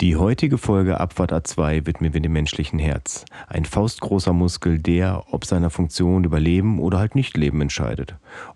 Die 0.00 0.14
heutige 0.14 0.58
Folge 0.58 1.00
Abfahrt 1.00 1.32
A2 1.32 1.84
widmen 1.84 2.14
wir 2.14 2.20
dem 2.20 2.32
menschlichen 2.32 2.78
Herz. 2.78 3.24
Ein 3.48 3.64
faustgroßer 3.64 4.32
Muskel, 4.32 4.78
der, 4.78 5.24
ob 5.32 5.44
seiner 5.44 5.70
Funktion 5.70 6.22
überleben 6.22 6.78
oder 6.78 7.00
halt 7.00 7.16
nicht 7.16 7.36
leben 7.36 7.60
entscheidet. 7.60 8.14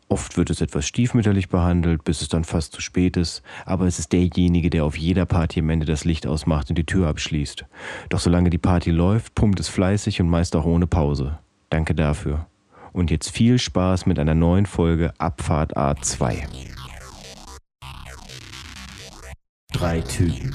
Oft 0.08 0.36
wird 0.36 0.50
es 0.50 0.60
etwas 0.60 0.86
stiefmütterlich 0.86 1.48
behandelt, 1.48 2.04
bis 2.04 2.22
es 2.22 2.28
dann 2.28 2.44
fast 2.44 2.74
zu 2.74 2.80
spät 2.80 3.16
ist, 3.16 3.42
aber 3.66 3.86
es 3.88 3.98
ist 3.98 4.12
derjenige, 4.12 4.70
der 4.70 4.84
auf 4.84 4.96
jeder 4.96 5.26
Party 5.26 5.58
am 5.58 5.70
Ende 5.70 5.84
das 5.84 6.04
Licht 6.04 6.28
ausmacht 6.28 6.70
und 6.70 6.78
die 6.78 6.86
Tür 6.86 7.08
abschließt. 7.08 7.64
Doch 8.09 8.20
solange 8.20 8.50
die 8.50 8.59
Party 8.59 8.93
läuft, 8.93 9.34
pumpt 9.34 9.59
es 9.59 9.68
fleißig 9.68 10.20
und 10.20 10.29
meist 10.29 10.54
auch 10.54 10.64
ohne 10.64 10.86
Pause. 10.86 11.40
Danke 11.70 11.96
dafür. 11.96 12.46
Und 12.93 13.11
jetzt 13.11 13.30
viel 13.30 13.59
Spaß 13.59 14.06
mit 14.06 14.20
einer 14.20 14.36
neuen 14.36 14.66
Folge 14.66 15.12
Abfahrt 15.18 15.77
A2. 15.77 16.36
Drei 19.72 20.00
Typen, 20.02 20.54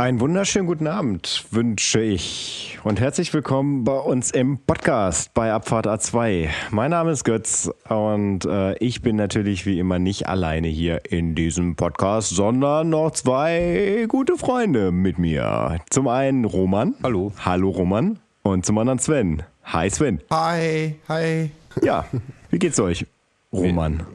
Einen 0.00 0.18
wunderschönen 0.18 0.66
guten 0.66 0.86
Abend 0.86 1.44
wünsche 1.50 2.00
ich 2.00 2.78
und 2.84 3.00
herzlich 3.00 3.34
willkommen 3.34 3.84
bei 3.84 3.98
uns 3.98 4.30
im 4.30 4.56
Podcast 4.56 5.34
bei 5.34 5.52
Abfahrt 5.52 5.86
A2. 5.86 6.48
Mein 6.70 6.92
Name 6.92 7.10
ist 7.10 7.24
Götz 7.24 7.70
und 7.86 8.46
äh, 8.46 8.78
ich 8.78 9.02
bin 9.02 9.16
natürlich 9.16 9.66
wie 9.66 9.78
immer 9.78 9.98
nicht 9.98 10.26
alleine 10.26 10.68
hier 10.68 11.02
in 11.04 11.34
diesem 11.34 11.76
Podcast, 11.76 12.30
sondern 12.30 12.88
noch 12.88 13.10
zwei 13.10 14.06
gute 14.08 14.38
Freunde 14.38 14.90
mit 14.90 15.18
mir. 15.18 15.76
Zum 15.90 16.08
einen 16.08 16.46
Roman. 16.46 16.94
Hallo. 17.02 17.32
Hallo 17.44 17.68
Roman. 17.68 18.20
Und 18.40 18.64
zum 18.64 18.78
anderen 18.78 19.00
Sven. 19.00 19.42
Hi 19.64 19.90
Sven. 19.90 20.22
Hi, 20.30 20.94
hi. 21.10 21.50
Ja, 21.82 22.06
wie 22.48 22.58
geht's 22.58 22.80
euch? 22.80 23.04
Roman. 23.52 24.06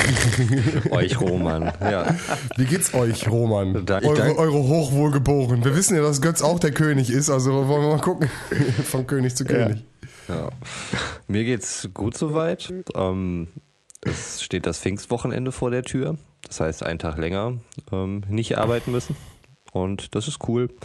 Euch 0.90 1.20
Roman. 1.20 1.72
Ja. 1.80 2.14
Wie 2.56 2.64
geht's 2.66 2.94
euch, 2.94 3.28
Roman? 3.28 3.84
Da- 3.84 3.98
ich 3.98 4.06
eure, 4.06 4.36
eure 4.38 4.62
Hochwohlgeboren. 4.62 5.64
Wir 5.64 5.74
wissen 5.74 5.96
ja, 5.96 6.02
dass 6.02 6.22
Götz 6.22 6.40
auch 6.40 6.60
der 6.60 6.70
König 6.70 7.10
ist, 7.10 7.30
also 7.30 7.52
wollen 7.66 7.82
wir 7.82 7.96
mal 7.96 8.00
gucken. 8.00 8.30
Vom 8.84 9.06
König 9.08 9.34
zu 9.34 9.44
König. 9.44 9.82
ja. 10.28 10.50
Mir 11.26 11.44
geht's 11.44 11.88
gut 11.92 12.16
soweit. 12.16 12.72
Ähm, 12.94 13.48
es 14.02 14.40
steht 14.42 14.66
das 14.66 14.78
Pfingstwochenende 14.78 15.50
vor 15.50 15.72
der 15.72 15.82
Tür. 15.82 16.16
Das 16.46 16.60
heißt, 16.60 16.84
einen 16.84 17.00
Tag 17.00 17.18
länger 17.18 17.54
ähm, 17.90 18.22
nicht 18.28 18.56
arbeiten 18.56 18.92
müssen. 18.92 19.16
Und 19.72 20.14
das 20.14 20.28
ist 20.28 20.48
cool. 20.48 20.68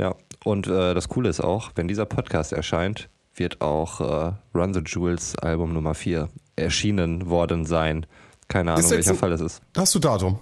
Ja. 0.00 0.14
Und 0.44 0.68
äh, 0.68 0.94
das 0.94 1.08
Coole 1.08 1.28
ist 1.28 1.40
auch, 1.40 1.72
wenn 1.74 1.88
dieser 1.88 2.06
Podcast 2.06 2.52
erscheint, 2.52 3.08
wird 3.34 3.60
auch 3.60 4.00
äh, 4.00 4.32
Run 4.56 4.72
the 4.72 4.78
Jewels 4.86 5.36
Album 5.40 5.72
Nummer 5.72 5.94
4 5.94 6.28
erschienen 6.58 7.28
worden 7.30 7.64
sein. 7.64 8.06
Keine 8.48 8.72
Ahnung, 8.72 8.90
welcher 8.90 9.10
ein- 9.10 9.16
Fall 9.16 9.32
es 9.32 9.40
ist. 9.40 9.60
Hast 9.76 9.94
du 9.94 9.98
Datum? 9.98 10.38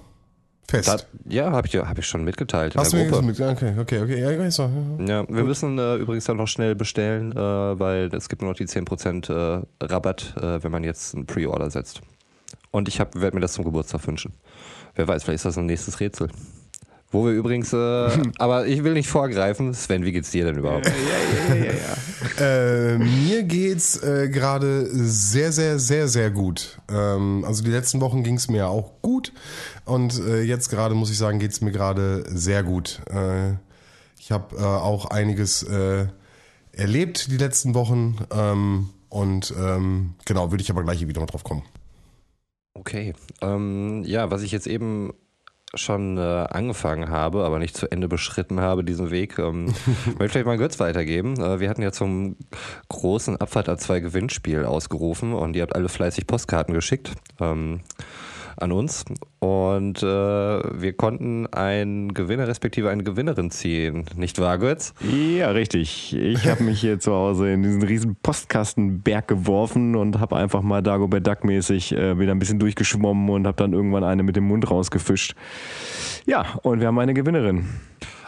Fest. 0.69 0.89
Da, 0.89 0.97
ja, 1.29 1.53
habe 1.53 1.67
ich, 1.69 1.73
ja- 1.75 1.87
hab 1.89 1.97
ich 1.99 2.07
schon 2.07 2.25
mitgeteilt 2.25 2.75
in 2.75 2.81
Hast 2.81 2.93
du 2.93 2.97
der 2.97 3.07
mir 3.07 3.13
Gruppe. 3.13 3.27
mit, 3.27 3.41
okay, 3.41 3.75
okay, 3.79 4.01
okay. 4.03 4.21
Ja, 4.21 4.31
ich 4.33 4.59
noch. 4.59 4.71
Ja, 5.07 5.25
wir 5.29 5.45
müssen 5.45 5.79
äh, 5.79 5.95
übrigens 5.97 6.25
dann 6.25 6.39
noch 6.39 6.49
schnell 6.49 6.75
bestellen, 6.75 7.31
äh, 7.33 7.37
weil 7.37 8.07
es 8.13 8.29
gibt 8.29 8.43
nur 8.43 8.51
noch 8.51 8.57
die 8.57 8.67
10% 8.67 9.31
äh, 9.31 9.63
Rabatt, 9.81 10.35
äh, 10.37 10.63
wenn 10.65 10.73
man 10.73 10.83
jetzt 10.83 11.15
ein 11.15 11.25
Pre-Order 11.27 11.71
setzt. 11.71 12.01
Und 12.73 12.89
ich 12.89 12.99
werde 12.99 13.33
mir 13.35 13.41
das 13.41 13.53
zum 13.53 13.65
Geburtstag 13.65 14.05
wünschen. 14.09 14.33
Wer 14.97 15.07
weiß, 15.07 15.23
vielleicht 15.23 15.37
ist 15.37 15.45
das 15.45 15.57
ein 15.59 15.67
nächstes 15.67 16.01
Rätsel. 16.01 16.29
Wo 17.13 17.25
wir 17.25 17.33
übrigens, 17.33 17.73
äh, 17.73 17.77
aber 18.39 18.67
ich 18.67 18.83
will 18.83 18.95
nicht 18.95 19.09
vorgreifen. 19.09 19.73
Sven, 19.73 20.05
wie 20.05 20.11
geht's 20.11 20.33
dir 20.33 20.47
denn 20.47 20.57
überhaupt? 20.59 20.91
Äh, 22.39 22.99
mir 22.99 23.43
geht's 23.43 24.03
äh, 24.03 24.29
gerade 24.29 24.87
sehr, 24.91 25.53
sehr, 25.53 25.79
sehr, 25.79 26.09
sehr 26.09 26.31
gut. 26.31 26.79
Ähm, 26.89 27.45
also 27.47 27.63
die 27.63 27.71
letzten 27.71 28.01
Wochen 28.01 28.23
ging's 28.23 28.49
mir 28.49 28.69
auch 28.69 29.03
gut 29.03 29.33
und 29.85 30.19
äh, 30.19 30.43
jetzt 30.43 30.69
gerade 30.71 30.95
muss 30.95 31.11
ich 31.11 31.19
sagen, 31.19 31.39
geht's 31.39 31.61
mir 31.61 31.73
gerade 31.73 32.25
sehr 32.29 32.63
gut. 32.63 33.01
Äh, 33.11 33.55
ich 34.19 34.33
habe 34.33 34.57
äh, 34.57 34.63
auch 34.63 35.07
einiges 35.07 35.63
äh, 35.63 36.07
erlebt 36.73 37.31
die 37.31 37.37
letzten 37.37 37.75
Wochen 37.75 38.19
ähm, 38.31 38.91
und 39.09 39.55
ähm, 39.59 40.15
genau, 40.25 40.51
würde 40.51 40.63
ich 40.63 40.71
aber 40.71 40.83
gleich 40.83 41.07
wieder 41.07 41.21
mal 41.21 41.27
drauf 41.27 41.45
kommen. 41.45 41.63
Okay. 42.75 43.15
Ähm, 43.41 44.05
ja, 44.05 44.31
was 44.31 44.43
ich 44.43 44.53
jetzt 44.53 44.67
eben 44.67 45.13
schon 45.75 46.17
äh, 46.17 46.21
angefangen 46.21 47.11
habe, 47.11 47.45
aber 47.45 47.59
nicht 47.59 47.77
zu 47.77 47.91
Ende 47.91 48.09
beschritten 48.09 48.61
habe, 48.61 48.85
diesen 48.85 49.11
Weg, 49.11 49.39
ähm, 49.39 49.65
möchte 50.07 50.25
ich 50.25 50.33
vielleicht 50.33 50.47
mal 50.47 50.59
Götz 50.59 50.79
weitergeben. 50.79 51.41
Äh, 51.41 51.61
wir 51.61 51.69
hatten 51.69 51.83
ja 51.83 51.93
zum 51.93 52.37
großen 52.89 53.37
Abfahrt 53.37 53.69
A2 53.69 54.01
Gewinnspiel 54.01 54.65
ausgerufen 54.65 55.33
und 55.33 55.57
ihr 55.57 55.63
habt 55.63 55.75
alle 55.75 55.89
fleißig 55.89 56.27
Postkarten 56.27 56.75
geschickt 56.75 57.13
ähm, 57.41 57.81
an 58.57 58.73
uns 58.73 59.05
und 59.39 60.03
äh, 60.03 60.07
wir 60.07 60.93
konnten 60.95 61.47
einen 61.49 62.15
Gewinner 62.15 62.49
respektive 62.49 62.91
eine 62.91 63.05
Gewinnerin 63.05 63.51
ziehen, 63.51 64.05
nicht 64.17 64.41
wahr, 64.41 64.59
Götz? 64.59 64.95
Ja, 65.01 65.51
richtig. 65.51 66.15
Ich 66.17 66.47
habe 66.47 66.63
mich 66.65 66.81
hier 66.81 66.99
zu 66.99 67.13
Hause 67.13 67.53
in 67.53 67.63
diesen 67.63 67.83
riesen 67.83 68.17
Postkastenberg 68.17 69.29
geworfen 69.29 69.95
und 69.97 70.19
habe 70.19 70.37
einfach 70.37 70.63
mal 70.63 70.83
Dagobert 70.83 71.27
Duck 71.27 71.45
mäßig 71.45 71.93
äh, 71.93 72.19
wieder 72.19 72.33
ein 72.33 72.39
bisschen 72.39 72.59
durchgeschwommen 72.59 73.29
und 73.29 73.47
habe 73.47 73.57
dann 73.57 73.73
irgendwann 73.73 74.05
eine 74.05 74.23
mit 74.23 74.37
dem 74.37 74.45
Mund 74.45 74.71
rausgefischt. 74.71 75.35
Ja, 76.27 76.59
und 76.63 76.81
wir 76.81 76.89
haben 76.89 76.99
eine 76.99 77.15
Gewinnerin. 77.15 77.67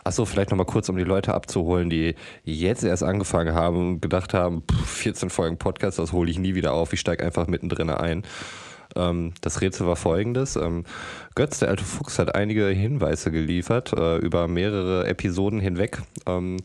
Achso, 0.05 0.25
vielleicht 0.25 0.51
nochmal 0.51 0.67
kurz, 0.67 0.89
um 0.89 0.97
die 0.97 1.05
Leute 1.05 1.35
abzuholen, 1.35 1.91
die 1.91 2.15
jetzt 2.45 2.83
erst 2.85 3.03
angefangen 3.03 3.55
haben 3.55 3.77
und 3.77 4.01
gedacht 4.01 4.33
haben, 4.33 4.63
pff, 4.63 4.89
14 4.89 5.29
Folgen 5.31 5.59
Podcast, 5.59 5.99
das 5.99 6.13
hole 6.13 6.31
ich 6.31 6.39
nie 6.39 6.55
wieder 6.55 6.73
auf, 6.73 6.93
ich 6.93 7.01
steige 7.01 7.25
einfach 7.25 7.47
mittendrin 7.47 7.91
ein. 7.91 8.23
Ähm, 8.97 9.33
das 9.41 9.61
Rätsel 9.61 9.87
war 9.87 9.97
folgendes. 9.97 10.57
Ähm, 10.57 10.85
Götz, 11.35 11.59
der 11.59 11.69
alte 11.69 11.85
Fuchs, 11.85 12.19
hat 12.19 12.35
einige 12.35 12.67
Hinweise 12.67 13.31
geliefert 13.31 13.93
äh, 13.93 14.19
über 14.19 14.49
mehrere 14.49 15.07
Episoden 15.07 15.61
hinweg, 15.61 15.99
ähm, 16.27 16.57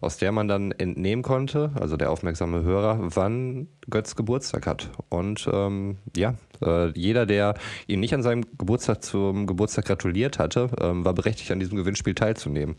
aus 0.00 0.16
der 0.16 0.32
man 0.32 0.48
dann 0.48 0.72
entnehmen 0.72 1.22
konnte, 1.22 1.72
also 1.74 1.96
der 1.96 2.10
aufmerksame 2.10 2.62
Hörer, 2.62 2.98
wann 3.00 3.68
Götz 3.90 4.14
Geburtstag 4.16 4.66
hat. 4.66 4.90
Und 5.08 5.48
ähm, 5.52 5.96
ja, 6.16 6.34
äh, 6.62 6.90
jeder, 6.90 7.26
der 7.26 7.54
ihn 7.86 8.00
nicht 8.00 8.14
an 8.14 8.22
seinem 8.22 8.44
Geburtstag 8.56 9.02
zum 9.02 9.46
Geburtstag 9.46 9.86
gratuliert 9.86 10.38
hatte, 10.38 10.70
ähm, 10.80 11.04
war 11.04 11.14
berechtigt, 11.14 11.50
an 11.50 11.60
diesem 11.60 11.76
Gewinnspiel 11.76 12.14
teilzunehmen. 12.14 12.76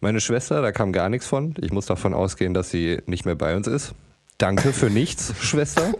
Meine 0.00 0.20
Schwester, 0.20 0.62
da 0.62 0.70
kam 0.70 0.92
gar 0.92 1.08
nichts 1.08 1.26
von. 1.26 1.54
Ich 1.60 1.72
muss 1.72 1.86
davon 1.86 2.14
ausgehen, 2.14 2.54
dass 2.54 2.70
sie 2.70 3.02
nicht 3.06 3.24
mehr 3.24 3.34
bei 3.34 3.56
uns 3.56 3.66
ist. 3.66 3.94
Danke 4.38 4.72
für 4.72 4.88
nichts, 4.88 5.34
Schwester. 5.40 5.92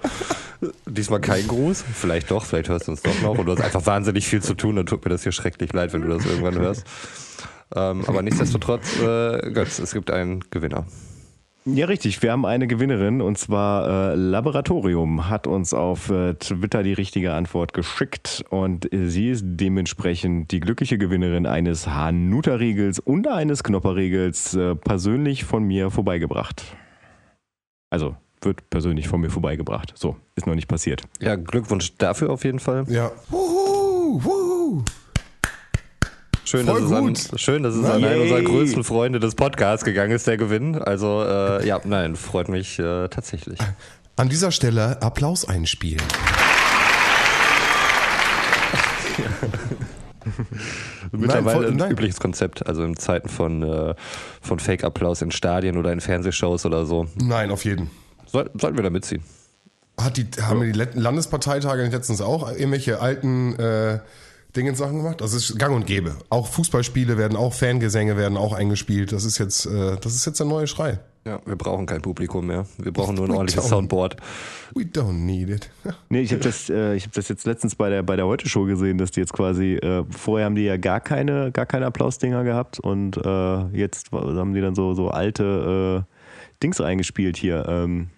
Diesmal 0.86 1.20
kein 1.20 1.46
Gruß. 1.46 1.84
Vielleicht 1.92 2.30
doch, 2.30 2.44
vielleicht 2.44 2.68
hörst 2.68 2.86
du 2.86 2.92
uns 2.92 3.02
doch 3.02 3.20
noch. 3.20 3.36
Und 3.36 3.46
du 3.46 3.52
hast 3.52 3.62
einfach 3.62 3.84
wahnsinnig 3.86 4.26
viel 4.26 4.42
zu 4.42 4.54
tun. 4.54 4.76
Dann 4.76 4.86
tut 4.86 5.04
mir 5.04 5.10
das 5.10 5.24
hier 5.24 5.32
schrecklich 5.32 5.72
leid, 5.72 5.92
wenn 5.92 6.02
du 6.02 6.08
das 6.08 6.24
irgendwann 6.24 6.56
hörst. 6.56 6.84
Ähm, 7.74 8.04
aber 8.06 8.22
nichtsdestotrotz, 8.22 9.00
äh, 9.00 9.50
Götz, 9.52 9.78
es 9.78 9.92
gibt 9.92 10.10
einen 10.10 10.44
Gewinner. 10.50 10.86
Ja, 11.64 11.86
richtig. 11.86 12.22
Wir 12.22 12.32
haben 12.32 12.46
eine 12.46 12.66
Gewinnerin 12.66 13.20
und 13.20 13.36
zwar 13.36 14.12
äh, 14.12 14.14
Laboratorium 14.14 15.28
hat 15.28 15.46
uns 15.46 15.74
auf 15.74 16.08
äh, 16.08 16.34
Twitter 16.34 16.82
die 16.82 16.94
richtige 16.94 17.34
Antwort 17.34 17.74
geschickt 17.74 18.42
und 18.48 18.90
äh, 18.92 19.08
sie 19.08 19.28
ist 19.28 19.44
dementsprechend 19.44 20.50
die 20.50 20.60
glückliche 20.60 20.96
Gewinnerin 20.96 21.44
eines 21.44 21.86
Hanuta-Riegels 21.86 23.00
und 23.00 23.28
eines 23.28 23.64
Knopper-Riegels 23.64 24.54
äh, 24.54 24.76
persönlich 24.76 25.44
von 25.44 25.64
mir 25.64 25.90
vorbeigebracht. 25.90 26.62
Also 27.90 28.16
wird 28.42 28.68
persönlich 28.70 29.08
von 29.08 29.20
mir 29.20 29.30
vorbeigebracht. 29.30 29.92
So, 29.96 30.16
ist 30.36 30.46
noch 30.46 30.54
nicht 30.54 30.68
passiert. 30.68 31.02
Ja, 31.20 31.36
Glückwunsch 31.36 31.96
dafür 31.98 32.30
auf 32.30 32.44
jeden 32.44 32.58
Fall. 32.60 32.84
Ja. 32.88 33.10
Wuhu, 33.28 34.22
wuhu. 34.24 34.82
Schön, 36.44 36.64
Voll 36.66 36.80
dass 36.80 36.90
es, 36.90 36.96
an, 37.32 37.38
schön, 37.38 37.62
dass 37.62 37.74
es 37.74 37.84
an 37.84 37.96
einen 38.02 38.04
Yay. 38.04 38.22
unserer 38.22 38.40
größten 38.42 38.82
Freunde 38.82 39.20
des 39.20 39.34
Podcasts 39.34 39.84
gegangen 39.84 40.12
ist, 40.12 40.26
der 40.26 40.38
Gewinn. 40.38 40.76
Also, 40.76 41.22
äh, 41.22 41.66
ja, 41.66 41.78
nein, 41.84 42.16
freut 42.16 42.48
mich 42.48 42.78
äh, 42.78 43.08
tatsächlich. 43.08 43.58
An 44.16 44.30
dieser 44.30 44.50
Stelle 44.50 45.02
Applaus 45.02 45.46
einspielen. 45.46 46.02
Mittlerweile 51.12 51.56
voll- 51.56 51.66
ein 51.68 51.76
nein. 51.76 51.90
übliches 51.92 52.20
Konzept, 52.20 52.66
also 52.66 52.82
in 52.84 52.96
Zeiten 52.96 53.28
von, 53.28 53.62
äh, 53.62 53.94
von 54.40 54.58
Fake-Applaus 54.58 55.22
in 55.22 55.30
Stadien 55.30 55.76
oder 55.76 55.92
in 55.92 56.00
Fernsehshows 56.00 56.66
oder 56.66 56.84
so. 56.86 57.06
Nein, 57.16 57.50
auf 57.50 57.64
jeden. 57.64 57.90
Soll, 58.30 58.50
sollten 58.54 58.76
wir 58.76 58.84
da 58.84 58.90
mitziehen. 58.90 59.22
Hat 59.98 60.16
die, 60.16 60.26
haben 60.40 60.60
wir 60.60 60.72
die 60.72 60.98
Landesparteitage 61.00 61.82
nicht 61.82 61.92
letztens 61.92 62.20
auch 62.20 62.48
irgendwelche 62.50 63.00
alten 63.00 63.58
äh, 63.58 63.98
Dingens-Sachen 64.54 64.98
gemacht. 64.98 65.20
Das 65.20 65.34
ist 65.34 65.58
gang 65.58 65.74
und 65.74 65.86
gäbe. 65.86 66.16
Auch 66.30 66.46
Fußballspiele 66.46 67.18
werden, 67.18 67.36
auch 67.36 67.52
Fangesänge 67.52 68.16
werden 68.16 68.36
auch 68.36 68.52
eingespielt. 68.52 69.12
Das 69.12 69.24
ist 69.24 69.38
jetzt, 69.38 69.66
äh, 69.66 69.96
das 70.00 70.14
ist 70.14 70.24
jetzt 70.26 70.38
der 70.38 70.46
neue 70.46 70.66
Schrei. 70.66 71.00
Ja, 71.24 71.40
wir 71.44 71.56
brauchen 71.56 71.84
kein 71.84 72.00
Publikum 72.00 72.46
mehr. 72.46 72.64
Wir 72.78 72.92
brauchen 72.92 73.16
nur 73.16 73.26
ein 73.26 73.30
ordentliches. 73.36 73.68
Soundboard. 73.68 74.16
We 74.74 74.82
don't 74.82 75.12
need 75.12 75.50
it. 75.50 75.70
Nee, 76.08 76.20
ich 76.20 76.32
habe 76.32 76.42
das, 76.42 76.70
äh, 76.70 76.94
ich 76.94 77.04
hab 77.04 77.12
das 77.12 77.28
jetzt 77.28 77.44
letztens 77.44 77.74
bei 77.74 77.90
der, 77.90 78.02
bei 78.02 78.16
der 78.16 78.26
Heute-Show 78.26 78.64
gesehen, 78.64 78.96
dass 78.96 79.10
die 79.10 79.20
jetzt 79.20 79.32
quasi, 79.32 79.74
äh, 79.74 80.04
vorher 80.10 80.46
haben 80.46 80.54
die 80.54 80.62
ja 80.62 80.76
gar 80.76 81.00
keine, 81.00 81.52
gar 81.52 81.66
keine 81.66 81.86
Applausdinger 81.86 82.44
gehabt 82.44 82.80
und 82.80 83.18
äh, 83.18 83.66
jetzt 83.76 84.10
haben 84.12 84.54
die 84.54 84.60
dann 84.60 84.74
so, 84.74 84.94
so 84.94 85.08
alte 85.08 86.06
äh, 86.06 86.14
Dings 86.62 86.80
eingespielt 86.80 87.36
hier. 87.36 87.66
Ähm, 87.68 88.08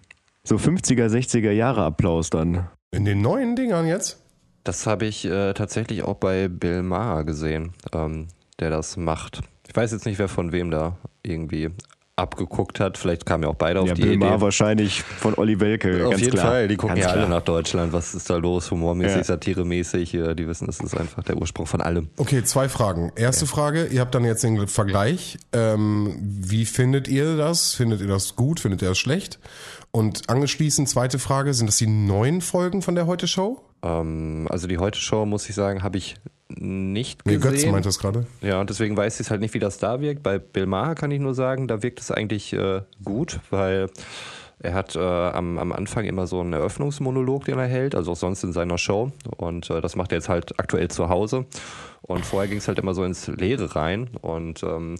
so 0.43 0.55
50er, 0.55 1.07
60er 1.07 1.51
Jahre 1.51 1.83
Applaus 1.83 2.29
dann. 2.29 2.67
In 2.91 3.05
den 3.05 3.21
neuen 3.21 3.55
Dingern 3.55 3.85
jetzt? 3.87 4.21
Das 4.63 4.85
habe 4.85 5.05
ich 5.05 5.25
äh, 5.25 5.53
tatsächlich 5.53 6.03
auch 6.03 6.15
bei 6.17 6.47
Bill 6.47 6.83
Maher 6.83 7.23
gesehen, 7.23 7.73
ähm, 7.93 8.27
der 8.59 8.69
das 8.69 8.97
macht. 8.97 9.41
Ich 9.67 9.75
weiß 9.75 9.91
jetzt 9.91 10.05
nicht, 10.05 10.19
wer 10.19 10.27
von 10.27 10.51
wem 10.51 10.69
da 10.71 10.97
irgendwie 11.23 11.69
abgeguckt 12.17 12.79
hat. 12.79 12.97
Vielleicht 12.99 13.25
kamen 13.25 13.43
ja 13.45 13.49
auch 13.49 13.55
beide 13.55 13.79
auf 13.79 13.87
ja, 13.87 13.93
die 13.95 14.01
Bill 14.01 14.11
Idee. 14.11 14.25
Maher 14.25 14.41
wahrscheinlich 14.41 15.01
von 15.01 15.33
Olli 15.35 15.59
Welke. 15.59 16.03
Auf 16.05 16.11
ganz 16.11 16.21
jeden 16.21 16.33
klar. 16.33 16.45
Fall, 16.51 16.67
die 16.67 16.75
gucken 16.75 16.95
Ganz 16.97 17.05
ja 17.05 17.11
alle 17.13 17.25
klar. 17.25 17.39
nach 17.39 17.45
Deutschland. 17.45 17.93
Was 17.93 18.13
ist 18.13 18.29
da 18.29 18.35
los? 18.37 18.69
Humormäßig, 18.69 19.17
Ja. 19.17 19.23
satiremäßig. 19.23 20.13
äh, 20.13 20.35
Die 20.35 20.47
wissen, 20.47 20.67
das 20.67 20.79
ist 20.81 20.95
einfach 20.95 21.23
der 21.23 21.37
Ursprung 21.37 21.65
von 21.65 21.81
allem. 21.81 22.09
Okay, 22.17 22.43
zwei 22.43 22.69
Fragen. 22.69 23.11
Erste 23.15 23.47
Frage, 23.47 23.85
ihr 23.87 24.01
habt 24.01 24.13
dann 24.13 24.25
jetzt 24.25 24.43
den 24.43 24.67
Vergleich. 24.67 25.39
Ähm, 25.53 26.15
wie 26.21 26.65
findet 26.65 27.07
ihr 27.07 27.37
das? 27.37 27.73
Findet 27.73 28.01
ihr 28.01 28.07
das 28.07 28.35
gut? 28.35 28.59
Findet 28.59 28.83
ihr 28.83 28.89
das 28.89 28.99
schlecht? 28.99 29.39
Und 29.91 30.29
angeschließend 30.29 30.87
zweite 30.87 31.19
Frage, 31.19 31.53
sind 31.53 31.67
das 31.67 31.77
die 31.77 31.87
neuen 31.87 32.41
Folgen 32.41 32.81
von 32.81 32.95
der 32.95 33.07
Heute-Show? 33.07 33.61
Ähm, 33.83 34.47
also 34.49 34.67
die 34.67 34.77
Heute-Show, 34.77 35.25
muss 35.25 35.49
ich 35.49 35.55
sagen, 35.55 35.83
habe 35.83 35.97
ich 35.97 36.15
nicht 36.49 37.25
Nee, 37.25 37.37
gesehen. 37.37 37.51
Götz 37.51 37.65
meint 37.65 37.85
das 37.85 37.99
gerade. 37.99 38.25
Ja, 38.41 38.59
und 38.61 38.69
deswegen 38.69 38.95
weiß 38.95 39.19
ich 39.19 39.29
halt 39.29 39.41
nicht, 39.41 39.53
wie 39.53 39.59
das 39.59 39.77
da 39.77 40.01
wirkt. 40.01 40.23
Bei 40.23 40.39
Bill 40.39 40.65
Maher 40.65 40.95
kann 40.95 41.11
ich 41.11 41.19
nur 41.19 41.33
sagen, 41.33 41.67
da 41.67 41.81
wirkt 41.83 41.99
es 41.99 42.11
eigentlich 42.11 42.53
äh, 42.53 42.81
gut, 43.03 43.39
weil 43.49 43.89
er 44.59 44.73
hat 44.73 44.95
äh, 44.95 44.99
am, 44.99 45.57
am 45.57 45.71
Anfang 45.71 46.05
immer 46.05 46.27
so 46.27 46.39
einen 46.39 46.53
Eröffnungsmonolog, 46.53 47.45
den 47.45 47.57
er 47.57 47.67
hält, 47.67 47.95
also 47.95 48.11
auch 48.11 48.17
sonst 48.17 48.43
in 48.43 48.53
seiner 48.53 48.77
Show. 48.77 49.11
Und 49.37 49.69
äh, 49.69 49.81
das 49.81 49.95
macht 49.95 50.11
er 50.11 50.19
jetzt 50.19 50.29
halt 50.29 50.59
aktuell 50.59 50.89
zu 50.89 51.09
Hause. 51.09 51.45
Und 52.01 52.25
vorher 52.25 52.47
ging 52.47 52.59
es 52.59 52.67
halt 52.67 52.79
immer 52.79 52.93
so 52.93 53.03
ins 53.03 53.27
Leere 53.27 53.75
rein. 53.75 54.09
Und 54.21 54.61
ähm, 54.63 54.95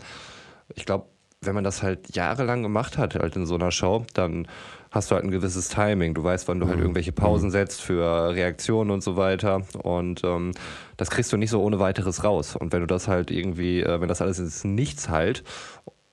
ich 0.74 0.86
glaube, 0.86 1.06
wenn 1.42 1.56
man 1.56 1.64
das 1.64 1.84
halt 1.84 2.16
jahrelang 2.16 2.64
gemacht 2.64 2.98
hat, 2.98 3.16
halt 3.16 3.36
in 3.36 3.46
so 3.46 3.56
einer 3.56 3.72
Show, 3.72 4.06
dann 4.14 4.48
hast 4.92 5.10
du 5.10 5.16
halt 5.16 5.24
ein 5.24 5.32
gewisses 5.32 5.70
Timing. 5.70 6.14
Du 6.14 6.24
weißt, 6.24 6.48
wann 6.50 6.60
du 6.60 6.68
halt 6.68 6.80
irgendwelche 6.80 7.14
Pausen 7.14 7.50
setzt 7.50 7.82
für 7.82 8.34
Reaktionen 8.34 8.92
und 8.92 9.02
so 9.02 9.16
weiter. 9.16 9.62
Und 9.82 10.24
ähm, 10.26 10.52
das 10.98 11.10
kriegst 11.10 11.32
du 11.32 11.38
nicht 11.38 11.50
so 11.50 11.62
ohne 11.64 11.80
weiteres 11.80 12.26
raus. 12.26 12.58
Und 12.58 12.74
wenn 12.74 12.82
du 12.82 12.88
das 12.88 13.08
halt 13.08 13.32
irgendwie, 13.32 13.82
äh, 13.82 14.02
wenn 14.02 14.10
das 14.10 14.22
alles 14.22 14.38
ins 14.38 14.66
Nichts 14.66 15.10
halt, 15.10 15.44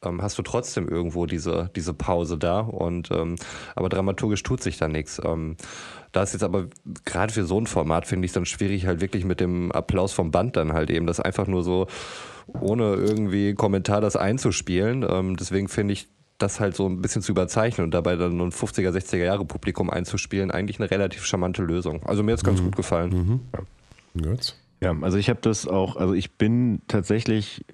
ähm, 0.05 0.23
hast 0.23 0.39
du 0.39 0.43
trotzdem 0.43 0.89
irgendwo 0.89 1.27
diese, 1.27 1.71
diese 1.75 1.93
Pause 1.93 2.39
da. 2.39 2.61
Und 2.61 3.11
ähm, 3.11 3.35
aber 3.75 3.89
dramaturgisch 3.89 4.45
tut 4.45 4.63
sich 4.63 4.79
da 4.79 4.87
nichts. 4.87 5.21
Ähm, 5.25 5.57
da 6.13 6.23
ist 6.23 6.33
jetzt 6.33 6.45
aber 6.45 6.69
gerade 7.05 7.33
für 7.33 7.45
so 7.45 7.61
ein 7.61 7.67
Format 7.67 8.07
finde 8.07 8.27
ich 8.27 8.31
es 8.31 8.35
dann 8.35 8.47
schwierig, 8.47 8.87
halt 8.87 9.01
wirklich 9.01 9.25
mit 9.25 9.41
dem 9.41 9.73
Applaus 9.73 10.13
vom 10.13 10.31
Band 10.31 10.57
dann 10.57 10.73
halt 10.73 10.91
eben 10.91 11.07
das 11.07 11.19
einfach 11.19 11.49
nur 11.49 11.65
so 11.65 11.89
ohne 12.61 12.95
irgendwie 12.95 13.55
Kommentar 13.55 14.01
das 14.01 14.15
einzuspielen. 14.15 15.05
Ähm, 15.09 15.37
deswegen 15.37 15.67
finde 15.67 15.95
ich 15.95 16.09
das 16.39 16.61
halt 16.61 16.77
so 16.77 16.87
ein 16.87 17.03
bisschen 17.03 17.23
zu 17.23 17.33
überzeichnen 17.33 17.85
und 17.85 17.93
dabei 17.93 18.17
dann 18.17 18.41
ein 18.41 18.53
50er, 18.53 18.91
60er 18.91 19.25
Jahre 19.25 19.45
Publikum 19.45 19.91
einzuspielen, 19.91 20.51
eigentlich 20.51 20.81
eine 20.81 20.91
relativ 20.91 21.25
charmante 21.25 21.63
Lösung. 21.63 22.03
Also 22.05 22.23
mir 22.23 22.33
hat 22.33 22.39
es 22.39 22.45
ganz 22.45 22.63
gut 22.63 22.77
gefallen. 22.77 23.41
Götz? 24.17 24.57
Ja, 24.81 24.97
also 25.01 25.19
ich 25.19 25.29
habe 25.29 25.41
das 25.43 25.67
auch, 25.67 25.97
also 25.97 26.15
ich 26.15 26.33
bin 26.33 26.83
tatsächlich 26.87 27.65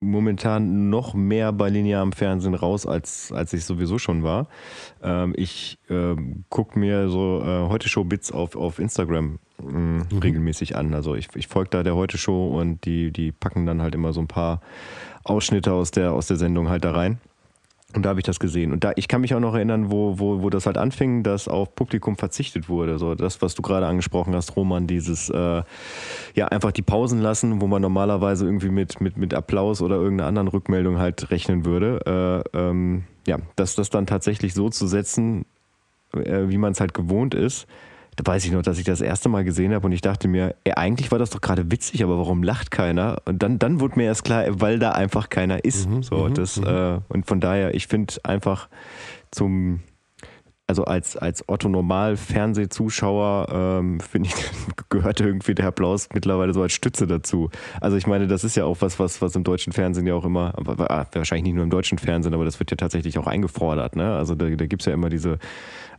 momentan 0.00 0.90
noch 0.90 1.14
mehr 1.14 1.52
bei 1.52 1.68
linearem 1.68 2.12
Fernsehen 2.12 2.54
raus, 2.54 2.86
als, 2.86 3.32
als 3.32 3.52
ich 3.52 3.64
sowieso 3.64 3.98
schon 3.98 4.22
war. 4.22 4.48
Ähm, 5.02 5.32
ich 5.36 5.78
ähm, 5.88 6.44
gucke 6.48 6.78
mir 6.78 7.08
so 7.08 7.40
äh, 7.42 7.68
Heute-Show-Bits 7.68 8.32
auf, 8.32 8.56
auf 8.56 8.78
Instagram 8.78 9.38
mh, 9.62 10.06
regelmäßig 10.22 10.76
an. 10.76 10.92
Also 10.92 11.14
ich, 11.14 11.28
ich 11.34 11.48
folge 11.48 11.70
da 11.70 11.82
der 11.82 11.96
Heute-Show 11.96 12.48
und 12.58 12.84
die, 12.84 13.10
die 13.10 13.32
packen 13.32 13.64
dann 13.64 13.80
halt 13.80 13.94
immer 13.94 14.12
so 14.12 14.20
ein 14.20 14.28
paar 14.28 14.60
Ausschnitte 15.24 15.72
aus 15.72 15.92
der, 15.92 16.12
aus 16.12 16.26
der 16.26 16.36
Sendung 16.36 16.68
halt 16.68 16.84
da 16.84 16.92
rein. 16.92 17.18
Und 17.94 18.04
da 18.04 18.10
habe 18.10 18.20
ich 18.20 18.24
das 18.24 18.40
gesehen. 18.40 18.72
Und 18.72 18.82
da, 18.82 18.92
ich 18.96 19.06
kann 19.06 19.20
mich 19.20 19.34
auch 19.34 19.40
noch 19.40 19.54
erinnern, 19.54 19.90
wo, 19.90 20.18
wo, 20.18 20.42
wo 20.42 20.50
das 20.50 20.66
halt 20.66 20.76
anfing, 20.76 21.22
dass 21.22 21.46
auf 21.46 21.74
Publikum 21.74 22.16
verzichtet 22.16 22.68
wurde. 22.68 22.98
So 22.98 23.14
das, 23.14 23.40
was 23.42 23.54
du 23.54 23.62
gerade 23.62 23.86
angesprochen 23.86 24.34
hast, 24.34 24.56
Roman, 24.56 24.86
dieses 24.86 25.30
äh, 25.30 25.62
ja 26.34 26.48
einfach 26.48 26.72
die 26.72 26.82
Pausen 26.82 27.20
lassen, 27.20 27.60
wo 27.60 27.68
man 27.68 27.80
normalerweise 27.80 28.44
irgendwie 28.44 28.70
mit, 28.70 29.00
mit, 29.00 29.16
mit 29.16 29.34
Applaus 29.34 29.82
oder 29.82 29.96
irgendeiner 29.96 30.28
anderen 30.28 30.48
Rückmeldung 30.48 30.98
halt 30.98 31.30
rechnen 31.30 31.64
würde. 31.64 32.44
Äh, 32.52 32.58
ähm, 32.58 33.04
ja, 33.26 33.38
dass 33.54 33.76
das 33.76 33.88
dann 33.88 34.06
tatsächlich 34.06 34.52
so 34.52 34.68
zu 34.68 34.88
setzen, 34.88 35.46
äh, 36.12 36.48
wie 36.48 36.58
man 36.58 36.72
es 36.72 36.80
halt 36.80 36.92
gewohnt 36.92 37.34
ist. 37.34 37.66
Da 38.16 38.26
weiß 38.26 38.44
ich 38.46 38.52
noch, 38.52 38.62
dass 38.62 38.78
ich 38.78 38.84
das 38.84 39.02
erste 39.02 39.28
Mal 39.28 39.44
gesehen 39.44 39.74
habe 39.74 39.86
und 39.86 39.92
ich 39.92 40.00
dachte 40.00 40.26
mir, 40.26 40.54
ey, 40.64 40.72
eigentlich 40.72 41.10
war 41.10 41.18
das 41.18 41.30
doch 41.30 41.40
gerade 41.42 41.70
witzig, 41.70 42.02
aber 42.02 42.16
warum 42.18 42.42
lacht 42.42 42.70
keiner? 42.70 43.18
Und 43.26 43.42
dann, 43.42 43.58
dann 43.58 43.78
wurde 43.80 43.96
mir 43.96 44.04
erst 44.04 44.24
klar, 44.24 44.44
weil 44.48 44.78
da 44.78 44.92
einfach 44.92 45.28
keiner 45.28 45.64
ist. 45.64 45.86
so, 46.00 46.28
das, 46.28 46.56
Äh, 46.56 47.00
und 47.08 47.26
von 47.26 47.40
daher, 47.40 47.74
ich 47.74 47.86
finde 47.86 48.14
einfach 48.24 48.68
zum, 49.30 49.80
also 50.68 50.84
als, 50.84 51.16
als 51.16 51.48
Otto 51.48 51.68
Normal 51.68 52.16
Fernsehzuschauer 52.16 53.46
ähm, 53.52 54.00
finde 54.00 54.30
ich, 54.30 54.34
gehört 54.88 55.20
irgendwie 55.20 55.54
der 55.54 55.68
Applaus 55.68 56.08
mittlerweile 56.12 56.52
so 56.52 56.62
als 56.62 56.72
Stütze 56.72 57.06
dazu. 57.06 57.50
Also 57.80 57.96
ich 57.96 58.06
meine, 58.06 58.26
das 58.26 58.42
ist 58.42 58.56
ja 58.56 58.64
auch 58.64 58.78
was, 58.80 58.98
was, 58.98 59.22
was 59.22 59.36
im 59.36 59.44
deutschen 59.44 59.72
Fernsehen 59.72 60.06
ja 60.06 60.14
auch 60.14 60.24
immer, 60.24 60.54
ah, 60.90 61.06
wahrscheinlich 61.12 61.44
nicht 61.44 61.54
nur 61.54 61.62
im 61.62 61.70
deutschen 61.70 61.98
Fernsehen, 61.98 62.34
aber 62.34 62.44
das 62.44 62.58
wird 62.58 62.72
ja 62.72 62.76
tatsächlich 62.76 63.16
auch 63.18 63.28
eingefordert. 63.28 63.94
Ne? 63.94 64.16
Also 64.16 64.34
da, 64.34 64.48
da 64.50 64.66
gibt's 64.66 64.86
ja 64.86 64.92
immer 64.92 65.08
diese, 65.08 65.38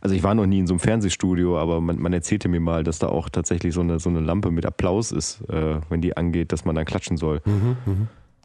also 0.02 0.14
ich 0.14 0.22
war 0.22 0.34
noch 0.34 0.46
nie 0.46 0.58
in 0.58 0.66
so 0.66 0.74
einem 0.74 0.80
Fernsehstudio, 0.80 1.58
aber 1.58 1.80
man, 1.80 1.98
man 1.98 2.12
erzählte 2.12 2.48
mir 2.48 2.60
mal, 2.60 2.84
dass 2.84 2.98
da 2.98 3.08
auch 3.08 3.30
tatsächlich 3.30 3.72
so 3.72 3.80
eine, 3.80 3.98
so 3.98 4.10
eine 4.10 4.20
Lampe 4.20 4.50
mit 4.50 4.66
Applaus 4.66 5.12
ist, 5.12 5.40
äh, 5.48 5.80
wenn 5.88 6.02
die 6.02 6.14
angeht, 6.14 6.52
dass 6.52 6.66
man 6.66 6.74
dann 6.74 6.84
klatschen 6.84 7.16
soll. 7.16 7.40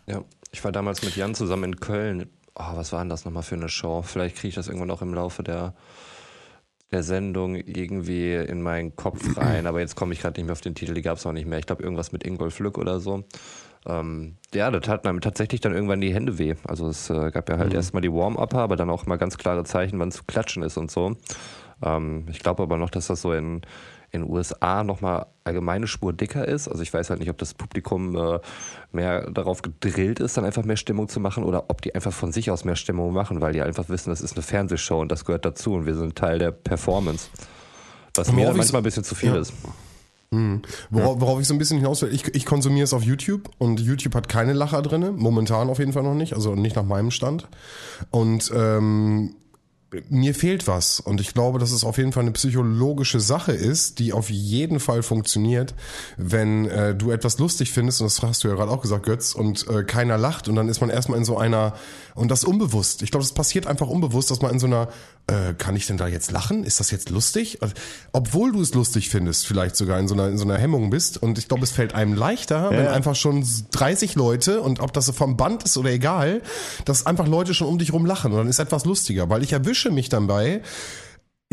Ja, 0.08 0.24
ich 0.54 0.64
war 0.64 0.72
damals 0.72 1.04
mit 1.04 1.18
Jan 1.18 1.36
zusammen 1.36 1.66
in 1.66 1.80
Köln. 1.81 2.30
Oh, 2.56 2.75
was 2.75 2.94
war 2.94 3.00
denn 3.00 3.10
das 3.10 3.25
nochmal 3.25 3.44
für 3.44 3.56
eine 3.56 3.68
Show? 3.68 4.04
Vielleicht 4.04 4.38
kriege 4.38 4.50
ich 4.50 4.56
das 4.56 4.68
irgendwann 4.68 4.92
auch 4.92 5.02
im 5.02 5.14
Laufe 5.14 5.44
der, 5.44 5.74
der 6.94 7.04
Sendung 7.04 7.56
irgendwie 7.56 8.36
in 8.36 8.62
meinen 8.62 8.95
Kopf 8.95 9.38
rein. 9.38 9.68
Aber 9.68 9.80
jetzt 9.81 9.95
komme 9.95 10.13
ich 10.13 10.22
gerade 10.22 10.40
nicht 10.40 10.45
mehr 10.45 10.54
auf 10.54 10.62
den 10.62 10.75
Titel, 10.75 10.94
die 10.94 11.01
gab 11.01 11.18
es 11.18 11.25
auch 11.25 11.34
nicht 11.34 11.48
mehr. 11.48 11.60
Ich 11.60 11.66
glaube, 11.66 11.84
irgendwas 11.84 12.12
mit 12.12 12.24
Ingolf 12.24 12.60
Lück 12.60 12.78
oder 12.78 13.00
so. 13.00 13.25
Ähm, 13.86 14.38
ja, 14.54 14.72
da 14.72 14.79
taten 14.79 15.08
einem 15.08 15.20
tatsächlich 15.20 15.60
dann 15.60 15.74
irgendwann 15.74 16.00
die 16.00 16.13
Hände 16.13 16.38
weh. 16.38 16.56
Also 16.65 16.88
es 16.88 17.10
äh, 17.10 17.32
gab 17.32 17.50
ja 17.50 17.58
halt 17.58 17.74
erstmal 17.74 18.01
die 18.01 18.13
Warm-Upper, 18.13 18.60
aber 18.60 18.75
dann 18.75 18.89
auch 18.89 19.06
mal 19.06 19.18
ganz 19.18 19.38
klare 19.38 19.65
Zeichen, 19.65 20.00
wann 20.00 20.12
zu 20.12 20.24
klatschen 20.24 20.63
ist 20.63 20.77
und 20.77 20.89
so. 20.89 21.18
Ähm, 21.84 22.25
ich 22.29 22.39
glaube 22.39 22.63
aber 22.63 22.77
noch, 22.77 22.89
dass 22.89 23.08
das 23.08 23.22
so 23.22 23.34
in 23.34 23.62
in 24.13 24.22
den 24.22 24.32
USA 24.32 24.84
nochmal 24.84 25.25
allgemeine 25.43 25.88
Spur 25.88 26.13
dicker 26.13 26.48
ist. 26.48 26.67
Also 26.67 26.82
ich 26.84 26.93
weiß 26.93 27.10
halt 27.10 27.20
nicht, 27.20 27.29
ob 27.29 27.38
das 27.39 27.53
Publikum 27.53 28.15
äh, 28.15 28.39
mehr 28.91 29.29
darauf 29.32 29.63
gedrillt 29.63 30.20
ist, 30.20 30.38
dann 30.38 30.46
einfach 30.46 30.63
mehr 30.63 30.77
Stimmung 30.77 31.10
zu 31.10 31.20
machen 31.20 31.43
oder 31.43 31.65
ob 31.70 31.82
die 31.82 31.93
einfach 31.93 32.13
von 32.13 32.32
sich 32.32 32.51
aus 32.51 32.63
mehr 32.63 32.75
Stimmung 32.75 33.12
machen, 33.12 33.41
weil 33.41 33.53
die 33.53 33.62
einfach 33.62 33.89
wissen, 33.89 34.12
das 34.12 34.22
ist 34.22 34.34
eine 34.34 34.43
Fernsehshow 34.43 35.01
und 35.01 35.12
das 35.12 35.25
gehört 35.25 35.46
dazu 35.46 35.74
und 35.74 35.88
wir 35.88 35.96
sind 35.96 36.15
Teil 36.15 36.38
der 36.38 36.51
Performance. 36.51 37.27
Was 38.15 38.32
mir 38.32 38.53
manchmal 38.53 38.82
ein 38.82 38.84
bisschen 38.84 39.03
zu 39.03 39.15
viel 39.15 39.34
ja. 39.34 39.39
ist. 39.39 39.53
Worauf, 40.89 41.22
worauf 41.22 41.39
ich 41.39 41.48
so 41.48 41.53
ein 41.53 41.58
bisschen 41.58 41.77
hinaus 41.77 42.01
will, 42.01 42.13
ich, 42.13 42.34
ich 42.36 42.46
konsumiere 42.46 42.84
es 42.84 42.93
auf 42.93 43.03
YouTube 43.03 43.50
und 43.58 43.79
YouTube 43.79 44.15
hat 44.15 44.29
keine 44.29 44.53
Lacher 44.53 44.82
drinne, 44.82 45.12
momentan 45.12 45.70
auf 45.70 45.79
jeden 45.79 45.93
Fall 45.93 46.03
noch 46.03 46.15
nicht, 46.15 46.34
also 46.34 46.55
nicht 46.55 46.75
nach 46.75 46.86
meinem 46.86 47.12
Stand. 47.12 47.48
Und 48.10 48.51
ähm, 48.55 49.36
mir 50.10 50.36
fehlt 50.36 50.68
was. 50.68 51.00
Und 51.00 51.22
ich 51.22 51.34
glaube, 51.34 51.60
dass 51.60 51.72
es 51.72 51.84
auf 51.84 51.98
jeden 51.98 52.12
Fall 52.12 52.24
eine 52.24 52.32
psychologische 52.32 53.20
Sache 53.20 53.52
ist, 53.52 54.00
die 54.00 54.14
auf 54.14 54.30
jeden 54.30 54.80
Fall 54.80 55.04
funktioniert, 55.04 55.74
wenn 56.18 56.68
äh, 56.68 56.96
du 56.96 57.12
etwas 57.12 57.40
lustig 57.40 57.72
findest 57.72 58.02
und 58.02 58.06
das 58.06 58.22
hast 58.22 58.44
du 58.44 58.48
ja 58.48 58.56
gerade 58.56 58.72
auch 58.72 58.82
gesagt, 58.82 59.06
Götz, 59.06 59.34
und 59.34 59.68
äh, 59.68 59.84
keiner 59.84 60.18
lacht 60.18 60.48
und 60.48 60.56
dann 60.56 60.70
ist 60.70 60.82
man 60.82 60.90
erstmal 60.90 61.18
in 61.18 61.26
so 61.26 61.38
einer 61.38 61.74
und 62.15 62.29
das 62.29 62.43
unbewusst. 62.43 63.01
Ich 63.01 63.12
glaube, 63.12 63.24
das 63.24 63.34
passiert 63.34 63.67
einfach 63.67 63.88
unbewusst, 63.88 64.32
dass 64.32 64.41
man 64.41 64.51
in 64.51 64.60
so 64.60 64.67
einer 64.67 64.89
äh, 65.27 65.53
kann 65.53 65.75
ich 65.75 65.88
denn 65.88 65.98
da 65.98 66.08
jetzt 66.08 66.32
lachen? 66.32 66.63
Ist 66.65 66.79
das 66.79 66.91
jetzt 66.91 67.10
lustig? 67.10 67.62
Also, 67.62 67.74
Obwohl 68.12 68.51
du 68.51 68.62
es 68.62 68.74
lustig 68.74 69.10
findest, 69.10 69.48
vielleicht 69.48 69.75
sogar 69.75 69.98
in 70.00 70.08
so 70.08 70.13
einer 70.13 70.27
in 70.27 70.38
so 70.38 70.43
einer 70.43 70.58
Hemmung 70.58 70.89
bist 70.89 71.22
und 71.22 71.38
ich 71.38 71.48
glaube, 71.48 71.63
es 71.63 71.72
fällt 71.72 71.96
einem 71.96 72.13
leichter, 72.13 72.72
wenn 72.72 72.88
einfach 72.88 73.15
schon 73.15 73.46
30 73.72 74.15
Leute 74.15 74.62
und 74.62 74.79
ob 74.82 74.91
das 74.93 75.05
so 75.05 75.13
vom 75.13 75.38
Band 75.38 75.63
ist 75.63 75.77
oder 75.77 75.91
egal, 75.91 76.41
dass 76.86 77.05
einfach 77.05 77.27
Leute 77.27 77.53
schon 77.53 77.67
um 77.67 77.77
dich 77.77 77.93
rum 77.93 78.05
lachen 78.05 78.32
und 78.32 78.38
dann 78.38 78.48
ist 78.48 78.60
etwas 78.60 78.86
lustiger, 78.86 79.29
weil 79.29 79.43
ich 79.43 79.53
erwische 79.53 79.91
mich 79.91 80.10
dann 80.10 80.27
bei, 80.27 80.62